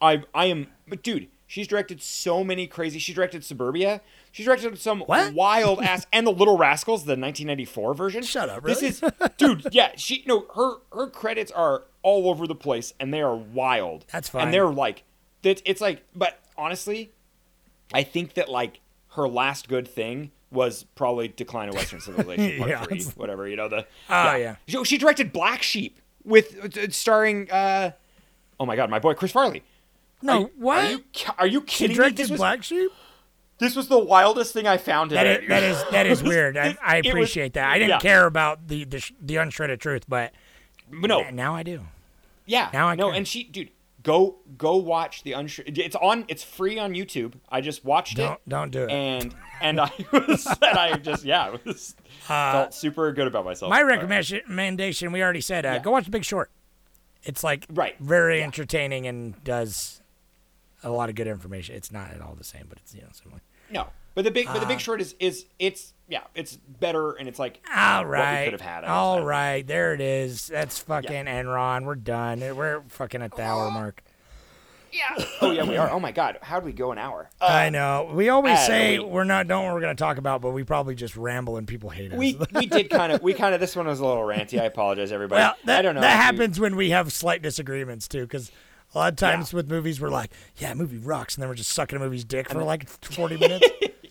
I 0.00 0.22
I 0.34 0.46
am 0.46 0.66
but 0.90 1.02
dude, 1.02 1.28
she's 1.46 1.66
directed 1.66 2.02
so 2.02 2.44
many 2.44 2.66
crazy. 2.66 2.98
She 2.98 3.14
directed 3.14 3.44
Suburbia. 3.44 4.00
She 4.32 4.44
directed 4.44 4.76
some 4.78 5.00
What? 5.00 5.32
wild 5.32 5.80
ass 5.82 6.06
and 6.12 6.26
the 6.26 6.30
Little 6.32 6.58
Rascals, 6.58 7.04
the 7.04 7.12
1994 7.12 7.94
version. 7.94 8.22
Shut 8.22 8.48
up, 8.48 8.62
This 8.64 8.82
is 8.82 9.02
dude, 9.38 9.66
yeah, 9.72 9.92
she 9.96 10.22
no 10.26 10.46
her 10.54 10.76
her 10.92 11.08
credits 11.08 11.50
are 11.52 11.84
all 12.02 12.28
over 12.28 12.46
the 12.46 12.54
place 12.54 12.92
and 13.00 13.12
they 13.14 13.22
are 13.22 13.34
wild. 13.36 14.04
That's 14.12 14.28
fine. 14.28 14.42
And 14.46 14.54
they're 14.54 14.66
like 14.70 15.04
that 15.42 15.62
it's 15.64 15.80
like 15.80 16.02
but 16.14 16.38
honestly, 16.58 17.12
I 17.94 18.02
think 18.02 18.34
that 18.34 18.48
like 18.48 18.80
her 19.14 19.28
last 19.28 19.68
good 19.68 19.88
thing 19.88 20.30
was 20.52 20.84
probably 20.96 21.28
Decline 21.28 21.68
of 21.68 21.74
Western 21.76 22.00
Civilization 22.00 22.58
Part 22.58 22.70
Yeah. 22.70 22.84
3, 22.84 23.02
whatever, 23.16 23.48
you 23.48 23.56
know 23.56 23.68
the 23.68 23.86
Oh, 24.08 24.34
yeah. 24.36 24.56
She, 24.66 24.84
she 24.84 24.98
directed 24.98 25.32
Black 25.32 25.62
Sheep 25.62 25.98
with 26.24 26.76
uh, 26.76 26.90
starring 26.90 27.50
uh 27.50 27.92
Oh 28.58 28.66
my 28.66 28.76
god, 28.76 28.90
my 28.90 28.98
boy 28.98 29.14
Chris 29.14 29.32
Farley. 29.32 29.62
No, 30.22 30.44
Are 30.44 30.50
what? 30.56 30.84
Are 30.84 30.90
you, 30.90 31.04
are 31.38 31.46
you 31.46 31.60
she 31.60 31.66
kidding 31.66 31.88
me? 31.90 31.94
directed 31.96 32.16
This 32.24 32.30
was, 32.30 32.38
Black 32.38 32.62
Sheep? 32.62 32.90
this 33.58 33.74
was 33.76 33.88
the 33.88 33.98
wildest 33.98 34.52
thing 34.52 34.66
I 34.66 34.76
found 34.76 35.10
That 35.12 35.26
is, 35.26 35.48
that 35.48 35.62
is 35.62 35.84
that 35.90 36.06
is 36.06 36.22
weird. 36.32 36.56
I, 36.56 36.76
I 36.82 36.96
It 36.98 37.04
was- 37.06 37.10
appreciate 37.12 37.54
that. 37.54 37.68
I 37.70 37.78
didn't 37.78 37.90
yeah. 37.90 37.98
care 38.00 38.26
about 38.26 38.68
the, 38.68 38.84
the 38.84 39.10
the 39.20 39.36
unshredded 39.36 39.80
truth, 39.80 40.04
but 40.08 40.32
no, 40.90 41.28
now 41.30 41.54
I 41.54 41.62
do. 41.62 41.82
Yeah. 42.46 42.68
Now 42.72 42.88
I 42.88 42.94
no, 42.96 43.08
care. 43.08 43.16
and 43.16 43.28
she, 43.28 43.44
dude, 43.44 43.70
go 44.02 44.36
go 44.58 44.76
watch 44.76 45.22
the 45.22 45.32
unsure. 45.34 45.64
It's 45.68 45.96
on. 45.96 46.24
It's 46.28 46.42
free 46.42 46.78
on 46.78 46.94
YouTube. 46.94 47.34
I 47.48 47.60
just 47.60 47.84
watched 47.84 48.16
Don't 48.16 48.32
it. 48.32 48.40
don't 48.48 48.70
do 48.70 48.84
it. 48.84 48.90
And 48.90 49.34
and 49.60 49.80
I 49.80 49.90
was 50.12 50.46
and 50.46 50.78
I 50.78 50.96
just 50.96 51.24
yeah, 51.24 51.54
it 51.54 51.64
was 51.64 51.94
felt 52.26 52.74
super 52.74 53.12
good 53.12 53.26
about 53.26 53.44
myself. 53.44 53.70
Uh, 53.70 53.74
My 53.74 53.80
All 53.82 53.86
right. 53.86 54.08
recommendation, 54.08 55.12
we 55.12 55.22
already 55.22 55.40
said, 55.40 55.64
uh, 55.64 55.70
Yeah. 55.74 55.78
go 55.78 55.92
watch 55.92 56.04
The 56.04 56.10
Big 56.10 56.24
Short. 56.24 56.50
It's 57.22 57.44
like 57.44 57.66
Right. 57.70 57.96
very 58.00 58.42
entertaining 58.42 59.06
and 59.06 59.42
does 59.44 59.99
a 60.82 60.90
lot 60.90 61.08
of 61.08 61.14
good 61.14 61.26
information. 61.26 61.74
It's 61.76 61.92
not 61.92 62.10
at 62.10 62.20
all 62.20 62.34
the 62.36 62.44
same, 62.44 62.66
but 62.68 62.78
it's 62.78 62.94
you 62.94 63.02
know 63.02 63.08
similar. 63.12 63.40
No, 63.70 63.86
but 64.14 64.24
the 64.24 64.30
big 64.30 64.46
but 64.46 64.54
the 64.60 64.64
Uh, 64.66 64.68
Big 64.68 64.80
Short 64.80 65.00
is 65.00 65.14
is 65.20 65.46
it's 65.58 65.92
yeah, 66.08 66.22
it's 66.34 66.56
better 66.56 67.12
and 67.12 67.28
it's 67.28 67.38
like 67.38 67.60
all 67.74 68.04
right 68.04 68.32
what 68.32 68.38
we 68.40 68.44
could 68.46 68.52
have 68.52 68.60
had. 68.60 68.78
I 68.78 68.86
guess. 68.88 68.90
All 68.90 69.16
don't 69.18 69.26
right, 69.26 69.66
there 69.66 69.94
it 69.94 70.00
is. 70.00 70.48
That's 70.48 70.78
fucking 70.80 71.26
Enron. 71.26 71.84
We're 71.84 71.94
done. 71.94 72.40
We're 72.40 72.82
fucking 72.88 73.22
at 73.22 73.36
the 73.36 73.42
hour 73.42 73.70
mark. 73.70 74.02
Yeah. 74.92 75.24
Oh 75.42 75.52
yeah, 75.52 75.64
we 75.64 75.76
are. 75.76 75.88
Oh 75.90 76.00
my 76.00 76.10
god, 76.12 76.38
how 76.42 76.58
do 76.60 76.66
we 76.66 76.72
go 76.72 76.90
an 76.92 76.98
hour? 76.98 77.30
Uh, 77.40 77.46
I 77.46 77.70
know. 77.70 78.10
We 78.12 78.28
always 78.28 78.58
I 78.58 78.66
say 78.66 78.96
don't 78.96 79.10
we're 79.10 79.24
not 79.24 79.46
don't 79.46 79.72
we're 79.72 79.80
going 79.80 79.94
to 79.96 79.98
talk 80.00 80.18
about, 80.18 80.42
but 80.42 80.50
we 80.50 80.64
probably 80.64 80.94
just 80.96 81.16
ramble 81.16 81.56
and 81.56 81.66
people 81.66 81.88
hate 81.90 82.12
us. 82.12 82.18
we 82.18 82.36
we 82.54 82.66
did 82.66 82.90
kind 82.90 83.12
of 83.12 83.22
we 83.22 83.32
kind 83.32 83.54
of 83.54 83.60
this 83.60 83.74
one 83.76 83.86
was 83.86 84.00
a 84.00 84.04
little 84.06 84.22
ranty. 84.24 84.60
I 84.60 84.64
apologize, 84.64 85.12
everybody. 85.12 85.38
well, 85.40 85.54
that, 85.64 85.78
I 85.78 85.82
don't 85.82 85.94
know. 85.94 86.00
that 86.02 86.08
if 86.10 86.16
you- 86.18 86.22
happens 86.40 86.58
when 86.60 86.74
we 86.76 86.90
have 86.90 87.12
slight 87.12 87.40
disagreements 87.40 88.08
too, 88.08 88.22
because 88.22 88.50
a 88.94 88.98
lot 88.98 89.12
of 89.12 89.16
times 89.16 89.52
with 89.52 89.70
movies 89.70 90.00
we're 90.00 90.08
like, 90.10 90.32
yeah, 90.56 90.74
movie 90.74 90.98
rocks, 90.98 91.34
and 91.36 91.42
then 91.42 91.48
we're 91.48 91.54
just 91.54 91.72
sucking 91.72 91.96
a 91.96 92.00
movie's 92.00 92.24
dick 92.24 92.48
for 92.48 92.62
like 92.64 92.88
forty 93.02 93.36
minutes. 93.36 93.66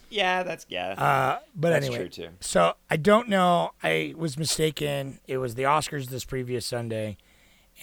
Yeah, 0.10 0.42
that's 0.44 0.66
yeah. 0.70 0.90
Uh, 0.94 1.40
but 1.56 1.70
That's 1.70 1.86
anyway, 1.86 2.08
true, 2.10 2.26
too. 2.26 2.30
so 2.40 2.74
I 2.90 2.98
don't 2.98 3.30
know. 3.30 3.72
I 3.84 4.14
was 4.18 4.38
mistaken. 4.40 5.20
It 5.28 5.38
was 5.38 5.54
the 5.56 5.64
Oscars 5.64 6.08
this 6.08 6.26
previous 6.26 6.66
Sunday, 6.66 7.18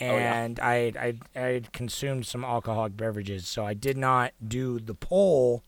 Oh, 0.01 0.05
yeah. 0.07 0.35
and 0.43 0.59
I 0.59 0.93
I 1.37 1.41
I 1.41 1.63
consumed 1.73 2.27
some 2.27 2.45
alcoholic 2.45 2.97
beverages, 2.97 3.47
so 3.47 3.65
I 3.65 3.75
did 3.75 3.97
not 3.97 4.33
do 4.47 4.81
the 4.81 4.95
poll 4.95 5.63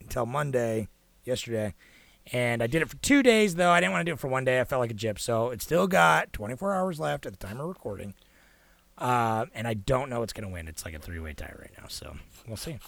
until 0.00 0.26
Monday, 0.26 0.88
yesterday. 1.24 1.72
And 2.32 2.62
I 2.62 2.66
did 2.66 2.82
it 2.82 2.88
for 2.90 2.96
two 2.98 3.22
days, 3.22 3.54
though. 3.56 3.70
I 3.70 3.80
didn't 3.80 3.92
want 3.92 4.02
to 4.06 4.10
do 4.10 4.14
it 4.14 4.20
for 4.20 4.28
one 4.28 4.44
day. 4.44 4.60
I 4.60 4.64
felt 4.64 4.80
like 4.80 4.90
a 4.92 4.94
gyp. 4.94 5.18
So 5.18 5.50
it 5.50 5.60
still 5.62 5.88
got 5.88 6.32
24 6.32 6.74
hours 6.74 7.00
left 7.00 7.26
at 7.26 7.32
the 7.32 7.46
time 7.46 7.58
of 7.58 7.66
recording. 7.66 8.14
Uh, 8.98 9.46
and 9.54 9.66
I 9.66 9.74
don't 9.74 10.10
know 10.10 10.20
what's 10.20 10.32
going 10.32 10.46
to 10.46 10.52
win. 10.52 10.68
It's 10.68 10.84
like 10.84 10.94
a 10.94 10.98
three 10.98 11.18
way 11.18 11.32
tie 11.32 11.52
right 11.58 11.72
now. 11.78 11.86
So 11.88 12.16
we'll 12.46 12.56
see. 12.56 12.78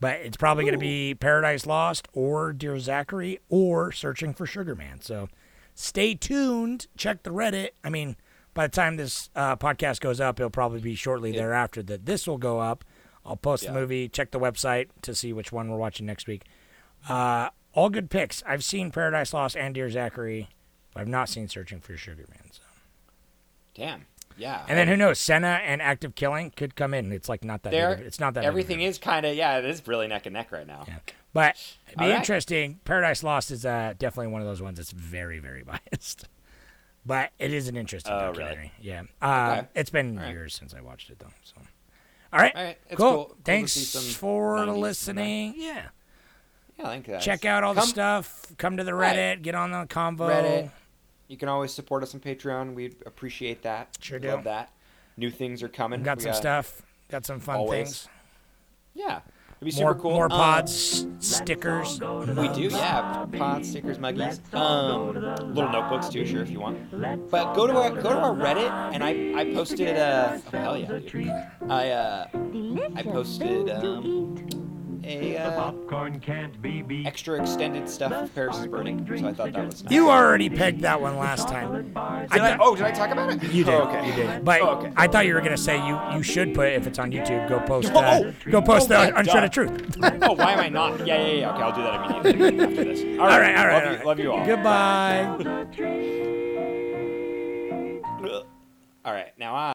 But 0.00 0.20
it's 0.20 0.36
probably 0.36 0.64
going 0.64 0.74
to 0.74 0.78
be 0.78 1.14
Paradise 1.14 1.64
Lost 1.66 2.08
or 2.12 2.52
Dear 2.52 2.78
Zachary 2.78 3.38
or 3.48 3.92
Searching 3.92 4.34
for 4.34 4.46
Sugar 4.46 4.74
Man. 4.74 5.00
So 5.00 5.28
stay 5.74 6.14
tuned. 6.14 6.88
Check 6.96 7.22
the 7.22 7.30
Reddit. 7.30 7.70
I 7.84 7.90
mean, 7.90 8.16
by 8.54 8.66
the 8.66 8.72
time 8.72 8.96
this 8.96 9.30
uh, 9.36 9.56
podcast 9.56 10.00
goes 10.00 10.20
up, 10.20 10.40
it'll 10.40 10.50
probably 10.50 10.80
be 10.80 10.94
shortly 10.94 11.32
thereafter 11.32 11.82
that 11.84 12.04
this 12.06 12.26
will 12.26 12.38
go 12.38 12.58
up. 12.58 12.84
I'll 13.24 13.36
post 13.36 13.64
the 13.64 13.72
movie. 13.72 14.08
Check 14.08 14.32
the 14.32 14.40
website 14.40 14.88
to 15.02 15.14
see 15.14 15.32
which 15.32 15.52
one 15.52 15.70
we're 15.70 15.76
watching 15.76 16.06
next 16.06 16.26
week. 16.26 16.42
Uh, 17.08 17.50
all 17.72 17.88
good 17.88 18.10
picks. 18.10 18.42
I've 18.44 18.64
seen 18.64 18.90
Paradise 18.90 19.32
Lost 19.32 19.56
and 19.56 19.74
Dear 19.74 19.88
Zachary. 19.88 20.48
But 20.92 21.00
I've 21.02 21.08
not 21.08 21.28
seen 21.28 21.48
Searching 21.48 21.80
for 21.80 21.96
Sugar 21.96 22.26
Man. 22.28 22.50
So. 22.50 22.62
Damn. 23.74 24.06
Yeah. 24.36 24.64
And 24.68 24.78
then 24.78 24.88
who 24.88 24.96
knows? 24.96 25.18
Senna 25.18 25.60
and 25.64 25.80
Act 25.82 26.04
of 26.04 26.14
Killing 26.14 26.50
could 26.50 26.74
come 26.76 26.94
in. 26.94 27.12
It's 27.12 27.28
like 27.28 27.44
not 27.44 27.62
that. 27.62 27.70
there 27.70 27.90
big 27.90 28.00
of- 28.00 28.06
it's 28.06 28.20
not 28.20 28.34
that. 28.34 28.44
everything 28.44 28.80
is 28.82 28.98
kind 28.98 29.24
of 29.26 29.34
yeah 29.34 29.58
it 29.58 29.64
is 29.64 29.86
really 29.86 30.06
neck 30.08 30.26
and 30.26 30.34
neck 30.34 30.52
right 30.52 30.66
now 30.66 30.84
Yeah. 30.88 30.98
But 31.34 31.56
it'd 31.86 31.98
be 31.98 32.04
All 32.04 32.10
right. 32.10 32.18
interesting. 32.18 32.78
Paradise 32.84 33.22
Lost 33.22 33.50
is 33.50 33.64
uh, 33.64 33.94
definitely 33.98 34.32
one 34.32 34.42
of 34.42 34.46
those 34.46 34.60
ones 34.60 34.76
that's 34.76 34.90
very, 34.90 35.38
very 35.38 35.62
biased. 35.92 36.28
But 37.06 37.30
it 37.38 37.52
is 37.54 37.68
an 37.68 37.76
interesting 37.76 38.12
Oh, 38.12 38.18
really? 38.32 38.32
documentary. 38.34 38.72
Yeah. 38.80 39.02
Uh, 39.22 39.56
Okay. 39.60 39.68
It's 39.74 39.88
been 39.90 40.18
All 40.18 40.24
right. 40.24 40.30
years 40.30 40.54
since 40.54 40.74
I 40.74 40.82
watched 40.82 41.08
it, 41.10 41.18
though. 41.18 41.32
So, 41.42 41.54
all 42.34 42.38
right. 42.38 42.54
All 42.54 42.62
right, 42.64 42.78
it's 42.88 42.96
cool. 42.98 43.10
cool. 43.12 43.24
Cool 43.24 43.36
Thanks 43.44 43.72
some 43.72 44.02
for 44.02 44.66
listening. 44.66 45.54
Yeah. 45.56 45.86
yeah 46.78 46.86
i 46.86 46.90
think 46.92 47.06
that's 47.06 47.24
Check 47.24 47.44
out 47.46 47.64
all 47.64 47.72
the 47.74 47.80
stuff. 47.80 48.46
Come 48.58 48.76
to 48.76 48.84
the 48.84 48.94
Right. 48.94 49.16
Reddit. 49.16 49.42
Get 49.42 49.54
on 49.54 49.70
the 49.70 49.86
convo. 49.86 50.28
Reddit. 50.28 50.70
You 51.32 51.38
can 51.38 51.48
always 51.48 51.72
support 51.72 52.02
us 52.02 52.12
on 52.14 52.20
Patreon. 52.20 52.74
We'd 52.74 52.94
appreciate 53.06 53.62
that. 53.62 53.96
Sure 54.02 54.16
We'd 54.18 54.26
do. 54.28 54.32
Love 54.32 54.44
that. 54.44 54.70
New 55.16 55.30
things 55.30 55.62
are 55.62 55.68
coming. 55.68 56.02
Got 56.02 56.18
We 56.18 56.24
some 56.24 56.34
stuff. 56.34 56.82
Got 57.10 57.24
some 57.24 57.40
fun 57.40 57.56
always. 57.56 57.86
things. 57.86 58.08
Yeah. 58.92 59.20
It'd 59.62 59.74
be 59.74 59.80
More, 59.82 59.92
super 59.92 60.02
cool. 60.02 60.10
more 60.10 60.24
Um, 60.26 60.30
pods, 60.30 61.06
stickers. 61.20 62.00
We 62.00 62.48
do, 62.48 62.68
yeah. 62.70 63.24
Pods, 63.38 63.70
stickers, 63.70 63.96
muggies, 63.96 64.40
um, 64.54 65.14
little 65.54 65.70
notebooks 65.72 66.10
too, 66.10 66.26
sure 66.26 66.42
if 66.42 66.50
you 66.50 66.60
want. 66.60 67.30
But 67.30 67.54
go 67.54 67.66
to 67.66 67.78
our 67.78 67.90
go 67.90 68.10
to 68.10 68.18
our 68.18 68.34
Reddit, 68.34 68.70
and 68.92 69.02
I 69.02 69.32
I 69.40 69.54
posted 69.54 69.96
uh 69.96 70.38
oh, 70.52 70.58
hell 70.58 70.76
yeah, 70.76 70.98
dude. 70.98 71.28
I 71.70 71.90
uh 71.92 72.26
I 72.94 73.02
posted 73.04 73.70
um 73.70 74.36
a 75.04 75.36
uh, 75.36 75.72
extra 77.04 77.40
extended 77.40 77.88
stuff 77.88 78.12
of 78.12 78.34
Paris 78.34 78.58
is 78.58 78.66
Burning, 78.66 79.06
so 79.06 79.26
I 79.26 79.32
thought 79.32 79.52
that 79.52 79.66
was 79.66 79.84
nice. 79.84 79.92
You 79.92 80.10
already 80.10 80.48
pegged 80.48 80.80
that 80.82 81.00
one 81.00 81.18
last 81.18 81.48
time. 81.48 81.92
Did 82.32 82.40
I, 82.40 82.56
oh, 82.60 82.74
did 82.74 82.84
I 82.86 82.90
talk 82.92 83.10
about 83.10 83.32
it? 83.32 83.42
You 83.52 83.64
did. 83.64 83.74
Oh, 83.74 83.88
okay. 83.88 84.06
You 84.08 84.14
did. 84.14 84.44
But 84.44 84.62
Oh, 84.62 84.70
okay. 84.78 84.92
I 84.96 85.06
thought 85.08 85.26
you 85.26 85.34
were 85.34 85.40
gonna 85.40 85.56
say 85.56 85.76
you 85.86 85.98
you 86.14 86.22
should 86.22 86.54
put 86.54 86.68
if 86.72 86.86
it's 86.86 86.98
on 86.98 87.10
YouTube. 87.10 87.48
Go 87.48 87.60
post. 87.60 87.92
Uh, 88.02 88.32
go 88.50 88.60
post 88.60 88.90
oh, 88.90 88.94
the 88.96 89.06
yeah, 89.06 89.20
unshredded 89.20 89.52
duh. 89.52 89.54
truth. 89.54 89.96
oh, 90.22 90.32
why 90.32 90.52
am 90.52 90.60
I 90.60 90.68
not? 90.68 91.06
Yeah, 91.06 91.24
yeah, 91.24 91.32
yeah. 91.32 91.54
Okay, 91.54 91.62
I'll 91.62 91.72
do 91.72 91.82
that 91.82 92.26
immediately 92.26 92.64
after 92.64 92.84
this. 92.84 93.04
All 93.20 93.30
All 93.30 93.38
right, 93.38 93.54
right, 93.54 93.56
all 93.56 93.66
right, 93.66 94.04
Love, 94.04 94.18
all 94.18 94.24
you, 94.24 94.28
love 94.30 94.32
you 94.32 94.32
all. 94.32 94.44
Goodbye. 94.44 95.26
All 99.04 99.12
right, 99.12 99.32
now 99.38 99.54
I. 99.54 99.70